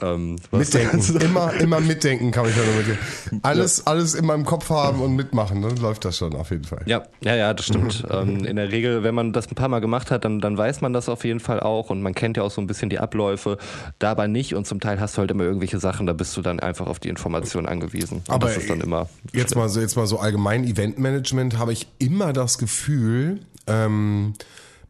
Ähm, 0.00 0.36
Mitdenken. 0.50 1.16
immer, 1.20 1.52
immer 1.54 1.80
mitdenken 1.80 2.30
kann 2.30 2.46
ich 2.46 2.56
ja 2.56 2.62
nur 2.62 2.74
mit 2.74 2.86
dir. 2.86 2.98
Alles, 3.42 3.86
alles 3.86 4.14
immer 4.14 4.34
im 4.34 4.44
Kopf 4.44 4.70
haben 4.70 5.00
und 5.00 5.14
mitmachen, 5.14 5.62
dann 5.62 5.76
läuft 5.76 6.04
das 6.04 6.18
schon 6.18 6.34
auf 6.34 6.50
jeden 6.50 6.64
Fall. 6.64 6.82
Ja, 6.86 7.02
ja, 7.20 7.34
ja, 7.34 7.52
das 7.52 7.66
stimmt. 7.66 8.04
ähm, 8.10 8.44
in 8.44 8.56
der 8.56 8.70
Regel, 8.70 9.02
wenn 9.02 9.14
man 9.14 9.32
das 9.32 9.50
ein 9.50 9.54
paar 9.54 9.68
Mal 9.68 9.80
gemacht 9.80 10.10
hat, 10.10 10.24
dann, 10.24 10.40
dann 10.40 10.56
weiß 10.56 10.80
man 10.80 10.92
das 10.92 11.08
auf 11.08 11.24
jeden 11.24 11.39
Fall 11.40 11.60
auch 11.60 11.90
und 11.90 12.02
man 12.02 12.14
kennt 12.14 12.36
ja 12.36 12.42
auch 12.42 12.50
so 12.50 12.60
ein 12.60 12.66
bisschen 12.66 12.90
die 12.90 12.98
Abläufe. 12.98 13.58
Dabei 13.98 14.26
nicht 14.26 14.54
und 14.54 14.66
zum 14.66 14.80
Teil 14.80 15.00
hast 15.00 15.16
du 15.16 15.20
halt 15.20 15.30
immer 15.30 15.44
irgendwelche 15.44 15.78
Sachen, 15.78 16.06
da 16.06 16.12
bist 16.12 16.36
du 16.36 16.42
dann 16.42 16.60
einfach 16.60 16.86
auf 16.86 16.98
die 16.98 17.08
Information 17.08 17.66
angewiesen. 17.66 18.18
Und 18.18 18.30
Aber 18.30 18.48
das 18.48 18.58
ist 18.58 18.70
dann 18.70 18.80
immer. 18.80 19.08
Jetzt 19.32 19.56
mal 19.56 19.68
so, 19.68 19.80
jetzt 19.80 19.96
mal 19.96 20.06
so 20.06 20.18
allgemein 20.18 20.64
Eventmanagement 20.64 21.58
habe 21.58 21.72
ich 21.72 21.86
immer 21.98 22.32
das 22.32 22.58
Gefühl, 22.58 23.40
ähm, 23.66 24.34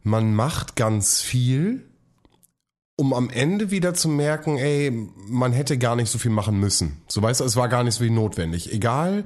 man 0.03 0.33
macht 0.33 0.75
ganz 0.75 1.21
viel 1.21 1.83
um 3.01 3.15
am 3.15 3.31
Ende 3.31 3.71
wieder 3.71 3.95
zu 3.95 4.09
merken, 4.09 4.59
ey, 4.59 5.09
man 5.27 5.53
hätte 5.53 5.79
gar 5.79 5.95
nicht 5.95 6.11
so 6.11 6.19
viel 6.19 6.29
machen 6.29 6.59
müssen. 6.59 7.01
So 7.07 7.19
weißt 7.19 7.39
du, 7.39 7.45
es 7.45 7.55
war 7.55 7.67
gar 7.67 7.83
nicht 7.83 7.95
so 7.95 8.03
viel 8.03 8.11
notwendig. 8.11 8.71
Egal, 8.71 9.23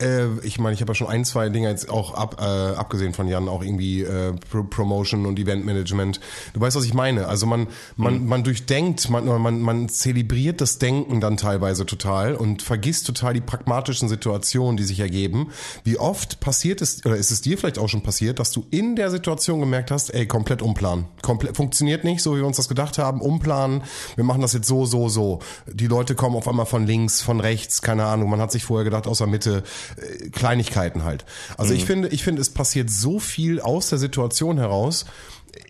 äh, 0.00 0.24
ich 0.42 0.58
meine, 0.58 0.72
ich 0.72 0.80
habe 0.80 0.92
ja 0.92 0.94
schon 0.94 1.08
ein, 1.08 1.26
zwei 1.26 1.50
Dinge 1.50 1.68
jetzt 1.68 1.90
auch 1.90 2.14
ab, 2.14 2.38
äh, 2.40 2.44
abgesehen 2.44 3.12
von 3.12 3.28
Jan, 3.28 3.46
auch 3.50 3.62
irgendwie 3.62 4.04
äh, 4.04 4.32
Pro 4.50 4.62
Promotion 4.62 5.26
und 5.26 5.38
Eventmanagement. 5.38 6.18
Du 6.54 6.62
weißt, 6.62 6.78
was 6.78 6.86
ich 6.86 6.94
meine. 6.94 7.28
Also 7.28 7.44
man, 7.44 7.66
man, 7.96 8.22
mhm. 8.22 8.26
man 8.26 8.42
durchdenkt, 8.42 9.10
man, 9.10 9.26
man, 9.26 9.60
man 9.60 9.90
zelebriert 9.90 10.62
das 10.62 10.78
Denken 10.78 11.20
dann 11.20 11.36
teilweise 11.36 11.84
total 11.84 12.34
und 12.34 12.62
vergisst 12.62 13.06
total 13.06 13.34
die 13.34 13.42
pragmatischen 13.42 14.08
Situationen, 14.08 14.78
die 14.78 14.84
sich 14.84 14.98
ergeben. 14.98 15.50
Wie 15.84 15.98
oft 15.98 16.40
passiert 16.40 16.80
es, 16.80 17.04
oder 17.04 17.18
ist 17.18 17.30
es 17.30 17.42
dir 17.42 17.58
vielleicht 17.58 17.78
auch 17.78 17.90
schon 17.90 18.02
passiert, 18.02 18.38
dass 18.38 18.50
du 18.50 18.64
in 18.70 18.96
der 18.96 19.10
Situation 19.10 19.60
gemerkt 19.60 19.90
hast, 19.90 20.08
ey, 20.08 20.26
komplett 20.26 20.62
umplanen. 20.62 21.04
Komplett, 21.20 21.54
funktioniert 21.54 22.02
nicht, 22.02 22.22
so 22.22 22.34
wie 22.34 22.38
wir 22.38 22.46
uns 22.46 22.56
das 22.56 22.68
gedacht 22.68 22.96
haben 22.96 23.09
haben, 23.10 23.20
umplanen, 23.20 23.82
wir 24.14 24.24
machen 24.24 24.42
das 24.42 24.52
jetzt 24.52 24.66
so, 24.66 24.86
so, 24.86 25.08
so. 25.08 25.40
Die 25.66 25.86
Leute 25.86 26.14
kommen 26.14 26.36
auf 26.36 26.48
einmal 26.48 26.66
von 26.66 26.86
links, 26.86 27.20
von 27.20 27.40
rechts, 27.40 27.82
keine 27.82 28.04
Ahnung. 28.04 28.30
Man 28.30 28.40
hat 28.40 28.52
sich 28.52 28.64
vorher 28.64 28.84
gedacht, 28.84 29.06
aus 29.06 29.18
der 29.18 29.26
Mitte, 29.26 29.62
äh, 29.96 30.30
Kleinigkeiten 30.30 31.04
halt. 31.04 31.24
Also 31.56 31.72
mhm. 31.72 31.78
ich 31.78 31.84
finde, 31.84 32.08
ich 32.08 32.22
finde, 32.22 32.40
es 32.40 32.50
passiert 32.50 32.90
so 32.90 33.18
viel 33.18 33.60
aus 33.60 33.88
der 33.88 33.98
Situation 33.98 34.58
heraus, 34.58 35.04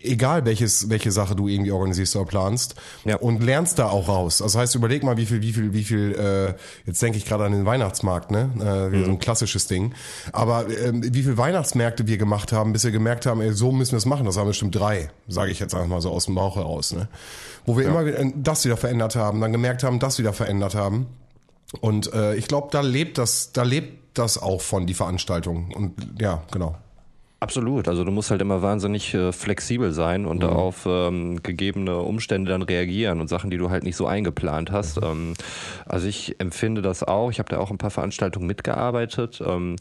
egal 0.01 0.45
welches, 0.45 0.89
welche 0.89 1.11
Sache 1.11 1.35
du 1.35 1.47
irgendwie 1.47 1.71
organisierst 1.71 2.15
oder 2.15 2.25
planst 2.25 2.75
ja. 3.05 3.17
und 3.17 3.43
lernst 3.43 3.79
da 3.79 3.89
auch 3.89 4.07
raus. 4.07 4.41
Also 4.41 4.59
heißt, 4.59 4.75
überleg 4.75 5.03
mal, 5.03 5.17
wie 5.17 5.25
viel, 5.25 5.41
wie 5.41 5.53
viel, 5.53 5.73
wie 5.73 5.83
viel, 5.83 6.15
äh, 6.15 6.53
jetzt 6.85 7.01
denke 7.01 7.17
ich 7.17 7.25
gerade 7.25 7.45
an 7.45 7.51
den 7.51 7.65
Weihnachtsmarkt, 7.65 8.31
ne? 8.31 8.49
Äh, 8.59 8.95
mhm. 8.95 9.05
So 9.05 9.11
ein 9.11 9.19
klassisches 9.19 9.67
Ding. 9.67 9.93
Aber 10.31 10.67
äh, 10.69 10.91
wie 10.93 11.23
viel 11.23 11.37
Weihnachtsmärkte 11.37 12.07
wir 12.07 12.17
gemacht 12.17 12.51
haben, 12.51 12.73
bis 12.73 12.83
wir 12.83 12.91
gemerkt 12.91 13.25
haben, 13.25 13.41
ey, 13.41 13.53
so 13.53 13.71
müssen 13.71 13.91
wir 13.91 13.97
es 13.97 14.05
machen. 14.05 14.25
Das 14.25 14.37
haben 14.37 14.45
wir 14.45 14.51
bestimmt 14.51 14.75
drei, 14.75 15.09
sage 15.27 15.51
ich 15.51 15.59
jetzt 15.59 15.73
einfach 15.73 15.87
mal 15.87 16.01
so 16.01 16.11
aus 16.11 16.25
dem 16.25 16.35
Bauch 16.35 16.55
heraus, 16.55 16.93
ne? 16.93 17.07
Wo 17.65 17.77
wir 17.77 17.85
ja. 17.85 18.01
immer 18.01 18.31
das 18.35 18.65
wieder 18.65 18.77
verändert 18.77 19.15
haben, 19.15 19.39
dann 19.41 19.51
gemerkt 19.51 19.83
haben, 19.83 19.99
das 19.99 20.17
wieder 20.17 20.33
verändert 20.33 20.75
haben. 20.75 21.07
Und 21.79 22.13
äh, 22.13 22.35
ich 22.35 22.47
glaube, 22.47 22.69
da 22.71 22.81
lebt 22.81 23.17
das, 23.17 23.53
da 23.53 23.63
lebt 23.63 24.17
das 24.17 24.37
auch 24.37 24.61
von 24.61 24.87
die 24.87 24.93
Veranstaltung. 24.93 25.71
Und 25.73 25.93
ja, 26.19 26.43
genau. 26.51 26.75
Absolut. 27.43 27.87
Also 27.87 28.03
du 28.03 28.11
musst 28.11 28.29
halt 28.29 28.39
immer 28.39 28.61
wahnsinnig 28.61 29.15
äh, 29.15 29.31
flexibel 29.31 29.93
sein 29.93 30.27
und 30.27 30.43
mhm. 30.43 30.49
auf 30.49 30.85
ähm, 30.85 31.41
gegebene 31.41 31.97
Umstände 31.97 32.51
dann 32.51 32.61
reagieren 32.61 33.19
und 33.19 33.29
Sachen, 33.29 33.49
die 33.49 33.57
du 33.57 33.71
halt 33.71 33.83
nicht 33.83 33.95
so 33.95 34.05
eingeplant 34.05 34.71
hast. 34.71 35.01
Mhm. 35.01 35.07
Ähm, 35.07 35.33
also 35.87 36.07
ich 36.07 36.39
empfinde 36.39 36.83
das 36.83 37.01
auch. 37.01 37.31
Ich 37.31 37.39
habe 37.39 37.49
da 37.49 37.57
auch 37.57 37.71
ein 37.71 37.79
paar 37.79 37.89
Veranstaltungen 37.89 38.45
mitgearbeitet. 38.45 39.41
Ähm, 39.43 39.77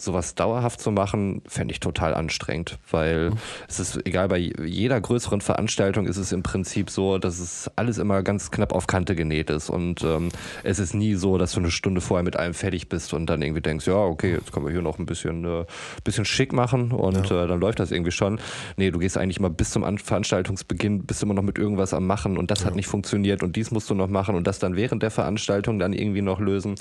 sowas 0.00 0.34
dauerhaft 0.34 0.80
zu 0.80 0.90
machen, 0.90 1.42
fände 1.46 1.72
ich 1.72 1.80
total 1.80 2.14
anstrengend, 2.14 2.78
weil 2.90 3.30
mhm. 3.30 3.36
es 3.68 3.80
ist 3.80 4.06
egal, 4.06 4.28
bei 4.28 4.38
jeder 4.38 5.00
größeren 5.00 5.40
Veranstaltung 5.40 6.06
ist 6.06 6.16
es 6.16 6.32
im 6.32 6.42
Prinzip 6.42 6.90
so, 6.90 7.18
dass 7.18 7.38
es 7.38 7.70
alles 7.76 7.98
immer 7.98 8.22
ganz 8.22 8.50
knapp 8.50 8.72
auf 8.72 8.86
Kante 8.86 9.14
genäht 9.14 9.50
ist 9.50 9.70
und 9.70 10.02
ähm, 10.02 10.30
es 10.62 10.78
ist 10.78 10.94
nie 10.94 11.14
so, 11.14 11.38
dass 11.38 11.52
du 11.52 11.60
eine 11.60 11.70
Stunde 11.70 12.00
vorher 12.00 12.24
mit 12.24 12.36
allem 12.36 12.54
fertig 12.54 12.88
bist 12.88 13.14
und 13.14 13.26
dann 13.26 13.42
irgendwie 13.42 13.60
denkst, 13.60 13.86
ja, 13.86 13.94
okay, 13.94 14.32
jetzt 14.34 14.52
können 14.52 14.66
wir 14.66 14.72
hier 14.72 14.82
noch 14.82 14.98
ein 14.98 15.06
bisschen, 15.06 15.44
äh, 15.44 15.64
bisschen 16.04 16.24
schick 16.24 16.52
machen 16.52 16.92
und 16.92 17.30
ja. 17.30 17.44
äh, 17.44 17.48
dann 17.48 17.60
läuft 17.60 17.80
das 17.80 17.90
irgendwie 17.90 18.12
schon. 18.12 18.40
Nee, 18.76 18.90
du 18.90 18.98
gehst 18.98 19.16
eigentlich 19.16 19.38
immer 19.38 19.50
bis 19.50 19.70
zum 19.70 19.84
Veranstaltungsbeginn, 19.98 21.04
bist 21.04 21.22
immer 21.22 21.34
noch 21.34 21.42
mit 21.42 21.58
irgendwas 21.58 21.94
am 21.94 22.06
Machen 22.06 22.38
und 22.38 22.50
das 22.50 22.60
ja. 22.60 22.66
hat 22.66 22.76
nicht 22.76 22.86
funktioniert 22.86 23.42
und 23.42 23.56
dies 23.56 23.70
musst 23.70 23.90
du 23.90 23.94
noch 23.94 24.08
machen 24.08 24.34
und 24.34 24.46
das 24.46 24.58
dann 24.58 24.76
während 24.76 25.02
der 25.02 25.10
Veranstaltung 25.10 25.78
dann 25.78 25.92
irgendwie 25.92 26.22
noch 26.22 26.40
lösen. 26.40 26.74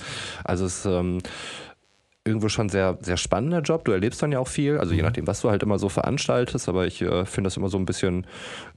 Also 0.43 0.65
es 0.65 0.85
ähm, 0.85 1.19
irgendwo 2.29 2.47
schon 2.47 2.69
sehr, 2.69 2.97
sehr 3.01 3.17
spannender 3.17 3.61
Job. 3.61 3.83
Du 3.85 3.91
erlebst 3.91 4.21
dann 4.21 4.31
ja 4.31 4.39
auch 4.39 4.47
viel, 4.47 4.77
also 4.77 4.93
je 4.93 5.01
mhm. 5.01 5.07
nachdem, 5.07 5.27
was 5.27 5.41
du 5.41 5.49
halt 5.49 5.63
immer 5.63 5.79
so 5.79 5.89
veranstaltest, 5.89 6.69
aber 6.69 6.87
ich 6.87 7.01
äh, 7.01 7.25
finde 7.25 7.47
das 7.47 7.57
immer 7.57 7.69
so 7.69 7.77
ein 7.77 7.85
bisschen, 7.85 8.25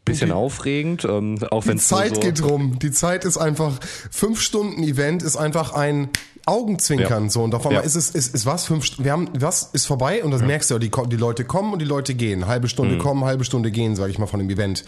bisschen 0.04 0.28
die, 0.28 0.32
aufregend. 0.32 1.04
Ähm, 1.04 1.38
auch 1.50 1.62
die 1.62 1.76
Zeit 1.76 2.16
so 2.16 2.20
geht 2.20 2.42
rum. 2.42 2.78
Die 2.80 2.90
Zeit 2.90 3.24
ist 3.24 3.36
einfach, 3.36 3.78
fünf 4.10 4.40
Stunden 4.40 4.82
Event 4.82 5.22
ist 5.22 5.36
einfach 5.36 5.74
ein 5.74 6.08
Augenzwinkern 6.44 7.24
ja. 7.24 7.30
so 7.30 7.44
und 7.44 7.54
auf 7.54 7.64
einmal 7.66 7.82
ja. 7.82 7.86
ist 7.86 7.94
es 7.94 8.10
ist, 8.10 8.34
ist 8.34 8.46
was 8.46 8.64
fünf 8.64 8.98
wir 8.98 9.12
haben 9.12 9.28
was 9.38 9.70
ist 9.74 9.86
vorbei 9.86 10.24
und 10.24 10.32
das 10.32 10.40
ja. 10.40 10.48
merkst 10.48 10.72
du 10.72 10.80
die 10.80 10.90
die 10.90 11.16
Leute 11.16 11.44
kommen 11.44 11.72
und 11.72 11.78
die 11.78 11.84
Leute 11.84 12.16
gehen 12.16 12.48
halbe 12.48 12.66
Stunde 12.66 12.96
mhm. 12.96 12.98
kommen 12.98 13.24
halbe 13.24 13.44
Stunde 13.44 13.70
gehen 13.70 13.94
sage 13.94 14.10
ich 14.10 14.18
mal 14.18 14.26
von 14.26 14.40
dem 14.40 14.50
Event 14.50 14.84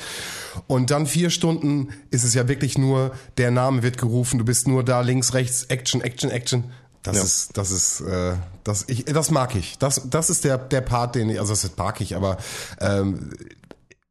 und 0.66 0.90
dann 0.90 1.07
vier 1.07 1.31
Stunden 1.31 1.90
ist 2.11 2.24
es 2.24 2.35
ja 2.35 2.48
wirklich 2.48 2.77
nur 2.77 3.12
der 3.38 3.53
Name 3.53 3.85
wird 3.85 3.98
gerufen 3.98 4.38
du 4.38 4.44
bist 4.44 4.66
nur 4.66 4.83
da 4.83 5.03
links 5.03 5.33
rechts 5.33 5.62
Action 5.66 6.00
Action 6.00 6.33
Action 6.33 6.64
das 7.05 7.22
ist, 7.22 7.57
das 7.57 7.70
ist, 7.70 8.00
äh, 8.00 8.33
das, 8.64 8.88
ich, 8.88 9.05
das 9.05 9.31
mag 9.31 9.55
ich. 9.55 9.79
Das, 9.79 10.09
das 10.09 10.31
ist 10.31 10.44
der, 10.44 10.59
der 10.59 10.81
Part, 10.81 11.14
den 11.14 11.31
ich, 11.31 11.38
also 11.38 11.53
das 11.53 11.77
mag 11.77 12.00
ich, 12.00 12.16
aber 12.16 12.38
ähm, 12.81 13.31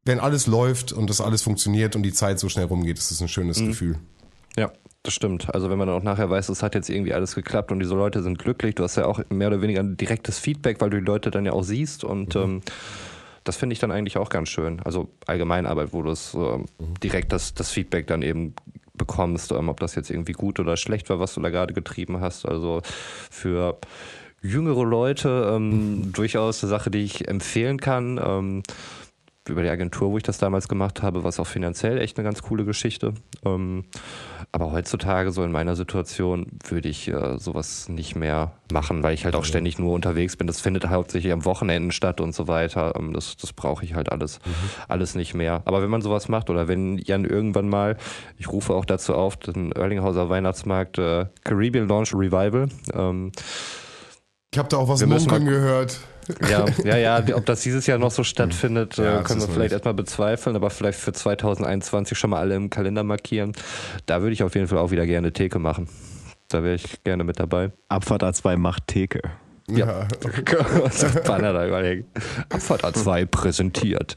wenn 0.04 0.20
alles 0.20 0.46
läuft 0.46 0.92
und 0.92 1.10
das 1.10 1.20
alles 1.20 1.42
funktioniert 1.42 1.96
und 1.96 2.02
die 2.02 2.12
Zeit 2.12 2.38
so 2.38 2.48
schnell 2.48 2.66
rumgeht, 2.66 2.98
ist 2.98 3.10
das 3.10 3.20
ein 3.20 3.28
schönes 3.28 3.60
mhm. 3.60 3.68
Gefühl. 3.68 3.98
Ja, 4.56 4.70
das 5.02 5.12
stimmt. 5.12 5.52
Also 5.52 5.70
wenn 5.70 5.78
man 5.78 5.88
dann 5.88 5.96
auch 5.96 6.02
nachher 6.02 6.30
weiß, 6.30 6.48
es 6.48 6.62
hat 6.62 6.74
jetzt 6.74 6.88
irgendwie 6.88 7.12
alles 7.12 7.34
geklappt 7.34 7.72
und 7.72 7.80
diese 7.80 7.94
Leute 7.94 8.22
sind 8.22 8.38
glücklich, 8.38 8.76
du 8.76 8.84
hast 8.84 8.96
ja 8.96 9.06
auch 9.06 9.20
mehr 9.28 9.48
oder 9.48 9.60
weniger 9.60 9.80
ein 9.80 9.96
direktes 9.96 10.38
Feedback, 10.38 10.80
weil 10.80 10.90
du 10.90 10.98
die 10.98 11.04
Leute 11.04 11.30
dann 11.30 11.44
ja 11.44 11.52
auch 11.52 11.64
siehst 11.64 12.04
und 12.04 12.34
mhm. 12.34 12.42
ähm, 12.42 12.62
das 13.42 13.56
finde 13.56 13.74
ich 13.74 13.78
dann 13.78 13.90
eigentlich 13.90 14.16
auch 14.16 14.30
ganz 14.30 14.48
schön. 14.48 14.80
Also 14.84 15.08
Allgemeinarbeit, 15.26 15.92
wo 15.92 16.02
du 16.02 16.10
es 16.10 16.34
äh, 16.34 16.38
mhm. 16.38 16.66
direkt 17.02 17.32
das, 17.32 17.54
das 17.54 17.70
Feedback 17.70 18.06
dann 18.06 18.22
eben 18.22 18.54
bekommst, 18.96 19.52
ähm, 19.52 19.68
ob 19.68 19.80
das 19.80 19.94
jetzt 19.94 20.10
irgendwie 20.10 20.32
gut 20.32 20.60
oder 20.60 20.76
schlecht 20.76 21.10
war, 21.10 21.18
was 21.18 21.34
du 21.34 21.40
da 21.40 21.50
gerade 21.50 21.74
getrieben 21.74 22.20
hast. 22.20 22.46
Also 22.46 22.80
für 23.30 23.78
jüngere 24.44 24.84
Leute 24.84 25.52
ähm, 25.54 26.12
durchaus 26.12 26.62
eine 26.62 26.70
Sache, 26.70 26.90
die 26.90 27.02
ich 27.02 27.26
empfehlen 27.26 27.80
kann. 27.80 28.20
Ähm, 28.22 28.62
über 29.48 29.62
die 29.62 29.68
Agentur, 29.68 30.10
wo 30.10 30.16
ich 30.16 30.22
das 30.22 30.38
damals 30.38 30.68
gemacht 30.68 31.02
habe, 31.02 31.22
war 31.22 31.28
es 31.28 31.38
auch 31.38 31.46
finanziell 31.46 31.98
echt 31.98 32.16
eine 32.16 32.24
ganz 32.24 32.40
coole 32.42 32.64
Geschichte. 32.64 33.12
Ähm, 33.44 33.84
aber 34.52 34.72
heutzutage, 34.72 35.32
so 35.32 35.42
in 35.42 35.52
meiner 35.52 35.76
Situation, 35.76 36.46
würde 36.66 36.88
ich 36.88 37.08
äh, 37.08 37.38
sowas 37.38 37.88
nicht 37.88 38.16
mehr 38.16 38.52
machen, 38.72 39.02
weil 39.02 39.12
ich 39.12 39.26
halt 39.26 39.34
auch 39.34 39.44
ständig 39.44 39.78
nur 39.78 39.92
unterwegs 39.92 40.36
bin. 40.36 40.46
Das 40.46 40.60
findet 40.60 40.88
hauptsächlich 40.88 41.32
am 41.32 41.44
Wochenenden 41.44 41.92
statt 41.92 42.22
und 42.22 42.34
so 42.34 42.48
weiter. 42.48 42.94
Ähm, 42.96 43.12
das 43.12 43.36
das 43.36 43.52
brauche 43.52 43.84
ich 43.84 43.94
halt 43.94 44.10
alles, 44.10 44.38
mhm. 44.46 44.52
alles 44.88 45.14
nicht 45.14 45.34
mehr. 45.34 45.60
Aber 45.66 45.82
wenn 45.82 45.90
man 45.90 46.00
sowas 46.00 46.28
macht 46.28 46.48
oder 46.48 46.66
wenn 46.66 46.96
Jan 46.96 47.26
irgendwann 47.26 47.68
mal, 47.68 47.98
ich 48.38 48.48
rufe 48.48 48.72
auch 48.72 48.86
dazu 48.86 49.14
auf, 49.14 49.36
den 49.36 49.72
Erlinghauser 49.72 50.30
Weihnachtsmarkt 50.30 50.96
äh, 50.98 51.26
Caribbean 51.42 51.86
Launch 51.86 52.14
Revival. 52.14 52.68
Ähm, 52.94 53.32
ich 54.54 54.58
habe 54.58 54.68
da 54.68 54.76
auch 54.76 54.88
was 54.88 55.04
munkeln 55.04 55.46
gehört. 55.46 55.98
Ja, 56.48 56.64
ja, 56.84 56.96
ja, 56.96 57.36
ob 57.36 57.44
das 57.44 57.62
dieses 57.62 57.88
Jahr 57.88 57.98
noch 57.98 58.12
so 58.12 58.22
stattfindet, 58.22 58.96
ja, 58.98 59.18
äh, 59.18 59.22
können 59.24 59.40
wir 59.40 59.48
vielleicht 59.48 59.72
erstmal 59.72 59.94
bezweifeln, 59.94 60.54
aber 60.54 60.70
vielleicht 60.70 61.00
für 61.00 61.12
2021 61.12 62.16
schon 62.16 62.30
mal 62.30 62.38
alle 62.38 62.54
im 62.54 62.70
Kalender 62.70 63.02
markieren. 63.02 63.50
Da 64.06 64.20
würde 64.20 64.32
ich 64.32 64.44
auf 64.44 64.54
jeden 64.54 64.68
Fall 64.68 64.78
auch 64.78 64.92
wieder 64.92 65.06
gerne 65.06 65.32
Theke 65.32 65.58
machen. 65.58 65.88
Da 66.46 66.62
wäre 66.62 66.76
ich 66.76 67.02
gerne 67.02 67.24
mit 67.24 67.40
dabei. 67.40 67.72
Abfahrt 67.88 68.22
A2 68.22 68.56
macht 68.56 68.86
Theke. 68.86 69.22
Ja. 69.68 69.76
ja. 69.76 70.06
Banner 71.26 71.52
da 71.52 71.66
überlegen. 71.66 72.06
Abfahrt 72.50 72.84
A2 72.84 73.26
präsentiert. 73.26 74.14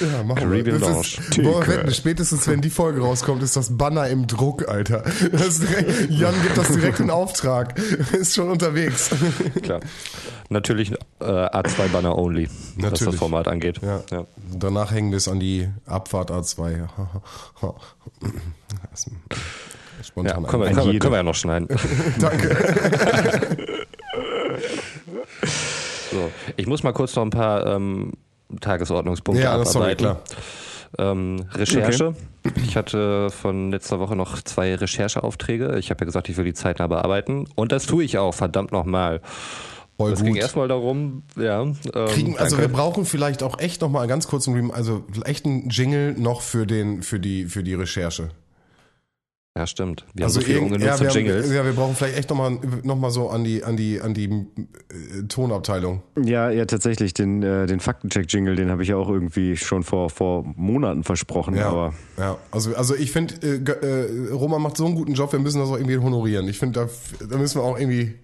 Ja, 0.00 0.24
machen 0.24 0.50
wir. 0.50 0.64
Das 0.78 1.18
ist, 1.18 1.42
boah, 1.42 1.66
wetten, 1.66 1.92
spätestens 1.92 2.48
wenn 2.48 2.60
die 2.60 2.70
Folge 2.70 3.00
rauskommt, 3.00 3.42
ist 3.42 3.56
das 3.56 3.76
Banner 3.76 4.08
im 4.08 4.26
Druck, 4.26 4.68
Alter. 4.68 5.04
Direkt, 5.20 6.10
Jan 6.10 6.34
gibt 6.42 6.56
das 6.56 6.68
direkt 6.72 7.00
in 7.00 7.10
Auftrag. 7.10 7.78
Ist 8.12 8.34
schon 8.34 8.50
unterwegs. 8.50 9.10
Klar. 9.62 9.80
Natürlich 10.48 10.90
äh, 11.20 11.24
A2 11.24 11.88
Banner 11.92 12.18
only, 12.18 12.48
Natürlich. 12.76 12.92
was 12.92 12.98
das 13.00 13.14
Format 13.16 13.46
angeht. 13.46 13.80
Ja. 13.82 14.02
ja. 14.10 14.26
Danach 14.52 14.90
hängen 14.90 15.10
wir 15.10 15.18
es 15.18 15.28
an 15.28 15.38
die 15.38 15.68
Abfahrt 15.86 16.32
A2. 16.32 16.88
Spontan 20.02 20.42
ja, 20.42 20.48
können, 20.50 20.62
wir, 20.64 20.70
können, 20.72 20.98
können 20.98 21.12
wir 21.12 21.18
ja 21.18 21.22
noch 21.22 21.34
schneiden. 21.36 21.68
Danke. 22.18 23.66
so, 26.10 26.30
ich 26.56 26.66
muss 26.66 26.82
mal 26.82 26.92
kurz 26.92 27.14
noch 27.16 27.22
ein 27.22 27.30
paar 27.30 27.66
ähm, 27.66 28.12
Tagesordnungspunkte 28.60 29.44
ja, 29.44 29.52
abarbeiten. 29.52 30.04
Das 30.04 30.16
klar. 30.16 30.22
Ähm, 30.98 31.46
Recherche. 31.54 32.14
Okay. 32.44 32.60
Ich 32.64 32.76
hatte 32.76 33.30
von 33.30 33.70
letzter 33.70 34.00
Woche 34.00 34.16
noch 34.16 34.42
zwei 34.42 34.74
Rechercheaufträge. 34.74 35.78
Ich 35.78 35.90
habe 35.90 36.00
ja 36.00 36.06
gesagt, 36.06 36.28
ich 36.28 36.36
will 36.36 36.44
die 36.44 36.54
zeitnah 36.54 36.88
bearbeiten. 36.88 37.46
Und 37.54 37.70
das 37.72 37.86
tue 37.86 38.02
ich 38.02 38.18
auch, 38.18 38.34
verdammt 38.34 38.72
nochmal. 38.72 39.20
Voll 39.96 40.12
es 40.12 40.24
ging 40.24 40.34
erstmal 40.34 40.66
darum, 40.66 41.24
ja. 41.36 41.60
Ähm, 41.60 41.76
Kriegen, 42.08 42.38
also 42.38 42.56
wir 42.56 42.68
brauchen 42.68 43.04
vielleicht 43.04 43.42
auch 43.42 43.58
echt 43.58 43.82
nochmal 43.82 44.06
ganz 44.06 44.26
kurz 44.26 44.48
einen, 44.48 44.70
also 44.70 45.04
echt 45.26 45.44
einen 45.44 45.68
Jingle 45.68 46.14
noch 46.14 46.40
für 46.40 46.66
den, 46.66 47.02
für 47.02 47.20
die, 47.20 47.44
für 47.44 47.62
die 47.62 47.74
Recherche. 47.74 48.30
Ja, 49.58 49.66
stimmt. 49.66 50.06
Wir 50.14 50.26
also 50.26 50.38
haben 50.38 50.42
so 50.42 50.46
viele 50.46 50.60
ungenutzte 50.60 51.04
ja, 51.04 51.10
Jingles. 51.10 51.46
Haben, 51.46 51.54
ja, 51.54 51.64
wir 51.64 51.72
brauchen 51.72 51.96
vielleicht 51.96 52.16
echt 52.16 52.30
nochmal 52.30 52.58
noch 52.84 52.96
mal 52.96 53.10
so 53.10 53.30
an 53.30 53.42
die, 53.42 53.64
an 53.64 53.76
die, 53.76 54.00
an 54.00 54.14
die 54.14 54.26
äh, 54.26 55.26
Tonabteilung. 55.28 56.02
Ja, 56.22 56.50
ja, 56.50 56.66
tatsächlich. 56.66 57.14
Den, 57.14 57.42
äh, 57.42 57.66
den 57.66 57.80
Faktencheck-Jingle, 57.80 58.54
den 58.54 58.70
habe 58.70 58.84
ich 58.84 58.90
ja 58.90 58.96
auch 58.96 59.08
irgendwie 59.08 59.56
schon 59.56 59.82
vor, 59.82 60.08
vor 60.08 60.44
Monaten 60.56 61.02
versprochen. 61.02 61.56
Ja, 61.56 61.68
aber 61.68 61.94
ja. 62.16 62.38
Also, 62.52 62.76
also 62.76 62.94
ich 62.94 63.10
finde, 63.10 63.34
äh, 63.42 63.56
äh, 63.56 64.32
Roman 64.32 64.62
macht 64.62 64.76
so 64.76 64.86
einen 64.86 64.94
guten 64.94 65.14
Job, 65.14 65.32
wir 65.32 65.40
müssen 65.40 65.58
das 65.58 65.68
auch 65.68 65.76
irgendwie 65.76 65.98
honorieren. 65.98 66.46
Ich 66.48 66.58
finde, 66.60 66.86
da, 67.18 67.26
da 67.26 67.36
müssen 67.36 67.60
wir 67.60 67.64
auch 67.64 67.78
irgendwie. 67.78 68.14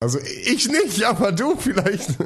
Also 0.00 0.18
ich 0.18 0.68
nicht, 0.68 1.04
aber 1.04 1.30
du 1.30 1.54
vielleicht. 1.56 2.16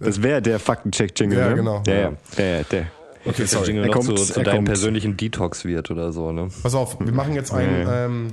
das 0.00 0.22
wäre 0.22 0.40
der 0.40 0.58
Faktencheck-Jingle. 0.58 1.38
Ja, 1.38 1.50
ne? 1.50 1.56
genau. 1.56 1.82
Ja, 1.86 1.94
ja, 1.94 2.12
ja, 2.38 2.44
ja 2.44 2.62
der. 2.62 2.86
Okay, 3.24 3.44
sorry. 3.46 3.66
Jingle 3.68 3.84
Er 3.84 3.86
noch 3.88 3.94
kommt, 3.94 4.06
zu, 4.06 4.14
zu 4.32 4.42
deinem 4.42 4.56
kommt. 4.56 4.68
persönlichen 4.68 5.16
Detox 5.16 5.64
wird 5.64 5.90
oder 5.90 6.12
so, 6.12 6.32
ne? 6.32 6.48
Pass 6.62 6.74
auf, 6.74 6.98
wir 7.00 7.12
machen 7.12 7.34
jetzt 7.34 7.52
einen, 7.52 7.86
ähm, 7.90 8.26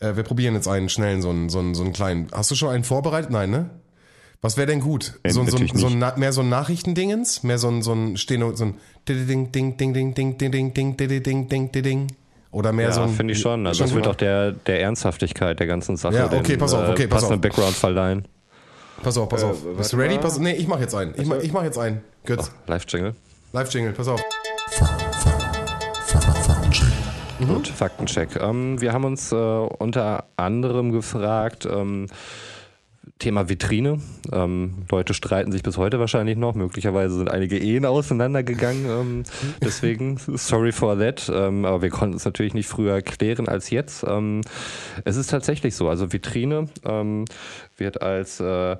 äh, 0.00 0.16
wir 0.16 0.22
probieren 0.22 0.54
jetzt 0.54 0.68
einen 0.68 0.88
schnellen, 0.88 1.20
so 1.22 1.30
einen, 1.30 1.48
so 1.48 1.58
einen, 1.58 1.74
so 1.74 1.82
einen 1.84 1.92
kleinen. 1.92 2.28
Hast 2.32 2.50
du 2.50 2.54
schon 2.54 2.70
einen 2.70 2.84
vorbereitet? 2.84 3.30
Nein, 3.30 3.50
ne? 3.50 3.70
Was 4.42 4.56
wäre 4.56 4.66
denn 4.66 4.80
gut? 4.80 5.18
Äh, 5.22 5.30
So, 5.30 5.40
ein- 5.40 5.48
so, 5.48 5.58
so 5.74 5.86
ein, 5.88 5.98
mehr 6.16 6.32
so 6.32 6.40
ein 6.42 6.48
Nachrichtendingens? 6.48 7.42
Mehr 7.42 7.58
so 7.58 7.68
ein, 7.68 7.82
so 7.82 7.92
ein 7.94 8.16
Steno, 8.16 8.54
so 8.54 8.66
ein 8.66 8.74
ding, 9.08 9.26
ding, 9.26 9.52
ding, 9.52 9.76
ding, 9.76 10.14
ding, 10.14 10.14
ding, 10.14 10.38
ding, 10.38 10.72
ding, 10.74 10.74
ding, 10.74 11.22
ding, 11.22 11.22
ding, 11.48 11.48
ding, 11.72 11.82
ding. 11.82 12.06
Oder 12.52 12.72
mehr 12.72 12.92
so 12.92 13.00
Ja, 13.00 13.06
ein. 13.06 13.12
finde 13.12 13.32
ich 13.34 13.40
schon. 13.40 13.66
Also 13.66 13.82
das 13.84 13.90
gut. 13.90 13.96
wird 13.96 14.06
auch 14.08 14.14
der, 14.14 14.52
der 14.52 14.80
Ernsthaftigkeit 14.80 15.58
der 15.58 15.66
ganzen 15.66 15.96
Sache 15.98 16.14
Ja, 16.14 16.26
okay, 16.26 16.42
den, 16.52 16.58
pass 16.58 16.72
auf, 16.74 16.88
okay, 16.88 17.06
pass 17.06 17.22
passenden 17.22 17.34
auf. 17.34 17.40
Background 17.42 17.74
verleihen. 17.74 18.28
Pass 19.02 19.18
auf, 19.18 19.28
pass 19.28 19.42
auf. 19.44 19.58
Bist 19.76 19.92
du 19.92 19.96
ready? 19.98 20.16
Pass, 20.16 20.38
nee, 20.38 20.52
ich 20.52 20.66
mach 20.66 20.80
jetzt 20.80 20.94
einen. 20.94 21.12
Ich 21.18 21.26
mach, 21.26 21.36
ich 21.38 21.52
mach 21.52 21.64
jetzt 21.64 21.76
einen. 21.78 22.00
Götz, 22.24 22.50
Live-Jingle. 22.66 23.14
Live-Jingle, 23.56 23.92
pass 23.94 24.08
auf. 24.08 24.22
Gut, 27.38 27.68
Faktencheck. 27.68 28.36
Ähm, 28.36 28.78
wir 28.82 28.92
haben 28.92 29.04
uns 29.04 29.32
äh, 29.32 29.34
unter 29.34 30.24
anderem 30.36 30.92
gefragt, 30.92 31.64
ähm, 31.64 32.06
Thema 33.18 33.48
Vitrine. 33.48 34.02
Ähm, 34.30 34.84
Leute 34.90 35.14
streiten 35.14 35.52
sich 35.52 35.62
bis 35.62 35.78
heute 35.78 35.98
wahrscheinlich 35.98 36.36
noch. 36.36 36.54
Möglicherweise 36.54 37.16
sind 37.16 37.30
einige 37.30 37.56
Ehen 37.56 37.86
auseinandergegangen. 37.86 38.84
Ähm, 38.84 39.22
deswegen, 39.62 40.18
sorry 40.18 40.72
for 40.72 40.98
that. 40.98 41.32
Ähm, 41.34 41.64
aber 41.64 41.80
wir 41.80 41.88
konnten 41.88 42.16
es 42.16 42.26
natürlich 42.26 42.52
nicht 42.52 42.68
früher 42.68 43.00
klären 43.00 43.48
als 43.48 43.70
jetzt. 43.70 44.04
Ähm, 44.06 44.42
es 45.06 45.16
ist 45.16 45.30
tatsächlich 45.30 45.74
so. 45.74 45.88
Also 45.88 46.12
Vitrine 46.12 46.68
ähm, 46.84 47.24
wird 47.78 48.02
als 48.02 48.38
äh, 48.38 48.76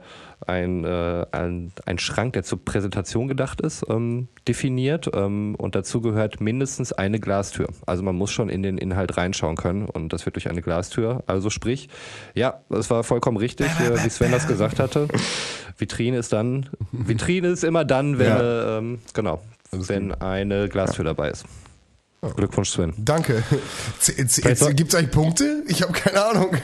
ein, 0.46 0.84
äh, 0.84 1.26
ein, 1.32 1.72
ein 1.86 1.98
Schrank, 1.98 2.34
der 2.34 2.42
zur 2.42 2.64
Präsentation 2.64 3.28
gedacht 3.28 3.60
ist, 3.60 3.84
ähm, 3.88 4.28
definiert. 4.46 5.10
Ähm, 5.14 5.54
und 5.56 5.74
dazu 5.74 6.00
gehört 6.00 6.40
mindestens 6.40 6.92
eine 6.92 7.20
Glastür. 7.20 7.68
Also 7.86 8.02
man 8.02 8.14
muss 8.16 8.30
schon 8.32 8.48
in 8.48 8.62
den 8.62 8.78
Inhalt 8.78 9.16
reinschauen 9.16 9.56
können. 9.56 9.86
Und 9.86 10.12
das 10.12 10.24
wird 10.26 10.36
durch 10.36 10.48
eine 10.48 10.62
Glastür. 10.62 11.22
Also 11.26 11.50
sprich, 11.50 11.88
ja, 12.34 12.60
das 12.68 12.90
war 12.90 13.04
vollkommen 13.04 13.36
richtig, 13.36 13.66
äh, 13.80 14.04
wie 14.04 14.10
Sven 14.10 14.30
das 14.32 14.46
gesagt 14.46 14.78
hatte. 14.78 15.08
Vitrine 15.78 16.18
ist 16.18 16.32
dann, 16.32 16.68
Vitrine 16.92 17.48
ist 17.48 17.64
immer 17.64 17.84
dann, 17.84 18.18
wenn, 18.18 18.26
Ja. 18.28 18.40
äh, 18.40 18.78
ähm, 18.78 18.98
genau, 19.14 19.42
wenn 19.72 20.12
eine 20.14 20.68
Glastür 20.68 21.04
dabei 21.04 21.30
ist. 21.30 21.44
Glückwunsch, 22.34 22.70
Sven. 22.70 22.92
Danke. 22.96 23.42
Gibt 24.16 24.18
es 24.28 24.94
eigentlich 24.94 25.10
Punkte? 25.10 25.62
Ich 25.68 25.82
habe 25.82 25.92
keine 25.92 26.24
Ahnung. 26.24 26.56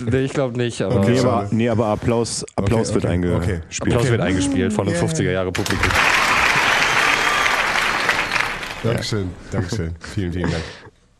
Nee, 0.00 0.18
ich 0.24 0.32
glaube 0.32 0.56
nicht, 0.56 0.82
aber 0.82 1.00
Nee, 1.08 1.16
schade. 1.16 1.28
aber, 1.30 1.48
nee, 1.52 1.68
aber 1.68 1.86
Applaus, 1.86 2.44
Applaus 2.56 2.88
Okay, 2.90 2.94
wird 2.94 3.04
okay, 3.04 3.12
eingespielt. 3.14 3.42
okay. 3.42 3.60
Applaus 3.94 4.10
wird 4.10 4.20
eingespielt 4.20 4.72
von 4.72 4.88
einem 4.88 4.96
Yeah. 4.96 5.04
50er-Jahre-Publikum. 5.06 5.90
Dankeschön, 8.82 9.30
Dankeschön. 9.50 9.94
Vielen, 10.00 10.32
vielen 10.32 10.50
Dank 10.50 10.62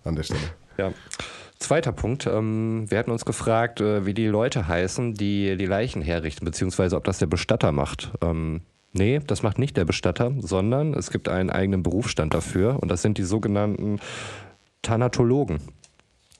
an 0.05 0.15
der 0.17 0.23
Stelle. 0.23 0.41
Ja. 0.79 0.93
Zweiter 1.59 1.91
Punkt. 1.93 2.27
Ähm, 2.27 2.85
wir 2.89 2.99
hatten 2.99 3.11
uns 3.11 3.25
gefragt, 3.25 3.81
äh, 3.81 4.05
wie 4.07 4.15
die 4.15 4.27
Leute 4.27 4.69
heißen, 4.69 5.15
die 5.15 5.57
die 5.57 5.67
Leichen 5.67 6.03
herrichten, 6.03 6.45
beziehungsweise 6.45 6.97
ob 6.97 7.05
das 7.05 7.19
der 7.19 7.27
Bestatter 7.27 7.73
macht. 7.73 8.13
Ähm, 8.23 8.61
nee, 8.97 9.21
das 9.27 9.43
macht 9.43 9.59
nicht 9.59 9.77
der 9.77 9.85
Bestatter, 9.85 10.33
sondern 10.39 10.95
es 10.95 11.11
gibt 11.11 11.29
einen 11.29 11.51
eigenen 11.51 11.83
Berufsstand 11.83 12.35
dafür 12.35 12.79
und 12.81 12.91
das 12.91 13.03
sind 13.03 13.19
die 13.19 13.25
sogenannten 13.25 14.01
Thanatologen 14.83 15.61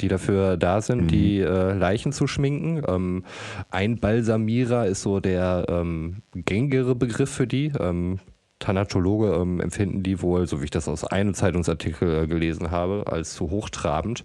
die 0.01 0.09
dafür 0.09 0.57
da 0.57 0.81
sind, 0.81 1.11
die 1.11 1.41
äh, 1.41 1.73
Leichen 1.73 2.13
zu 2.13 2.27
schminken. 2.27 2.83
Ähm, 2.87 3.25
Einbalsamierer 3.71 4.87
ist 4.87 5.03
so 5.03 5.21
der 5.21 5.67
ähm, 5.69 6.23
gängigere 6.35 6.95
Begriff 6.95 7.31
für 7.31 7.47
die. 7.47 7.73
Ähm, 7.79 8.19
Thanatologe 8.59 9.35
ähm, 9.35 9.61
empfinden 9.61 10.03
die 10.03 10.23
wohl, 10.23 10.47
so 10.47 10.61
wie 10.61 10.65
ich 10.65 10.71
das 10.71 10.89
aus 10.89 11.05
einem 11.05 11.35
Zeitungsartikel 11.35 12.25
äh, 12.25 12.27
gelesen 12.27 12.71
habe, 12.71 13.05
als 13.07 13.35
zu 13.35 13.51
hochtrabend. 13.51 14.25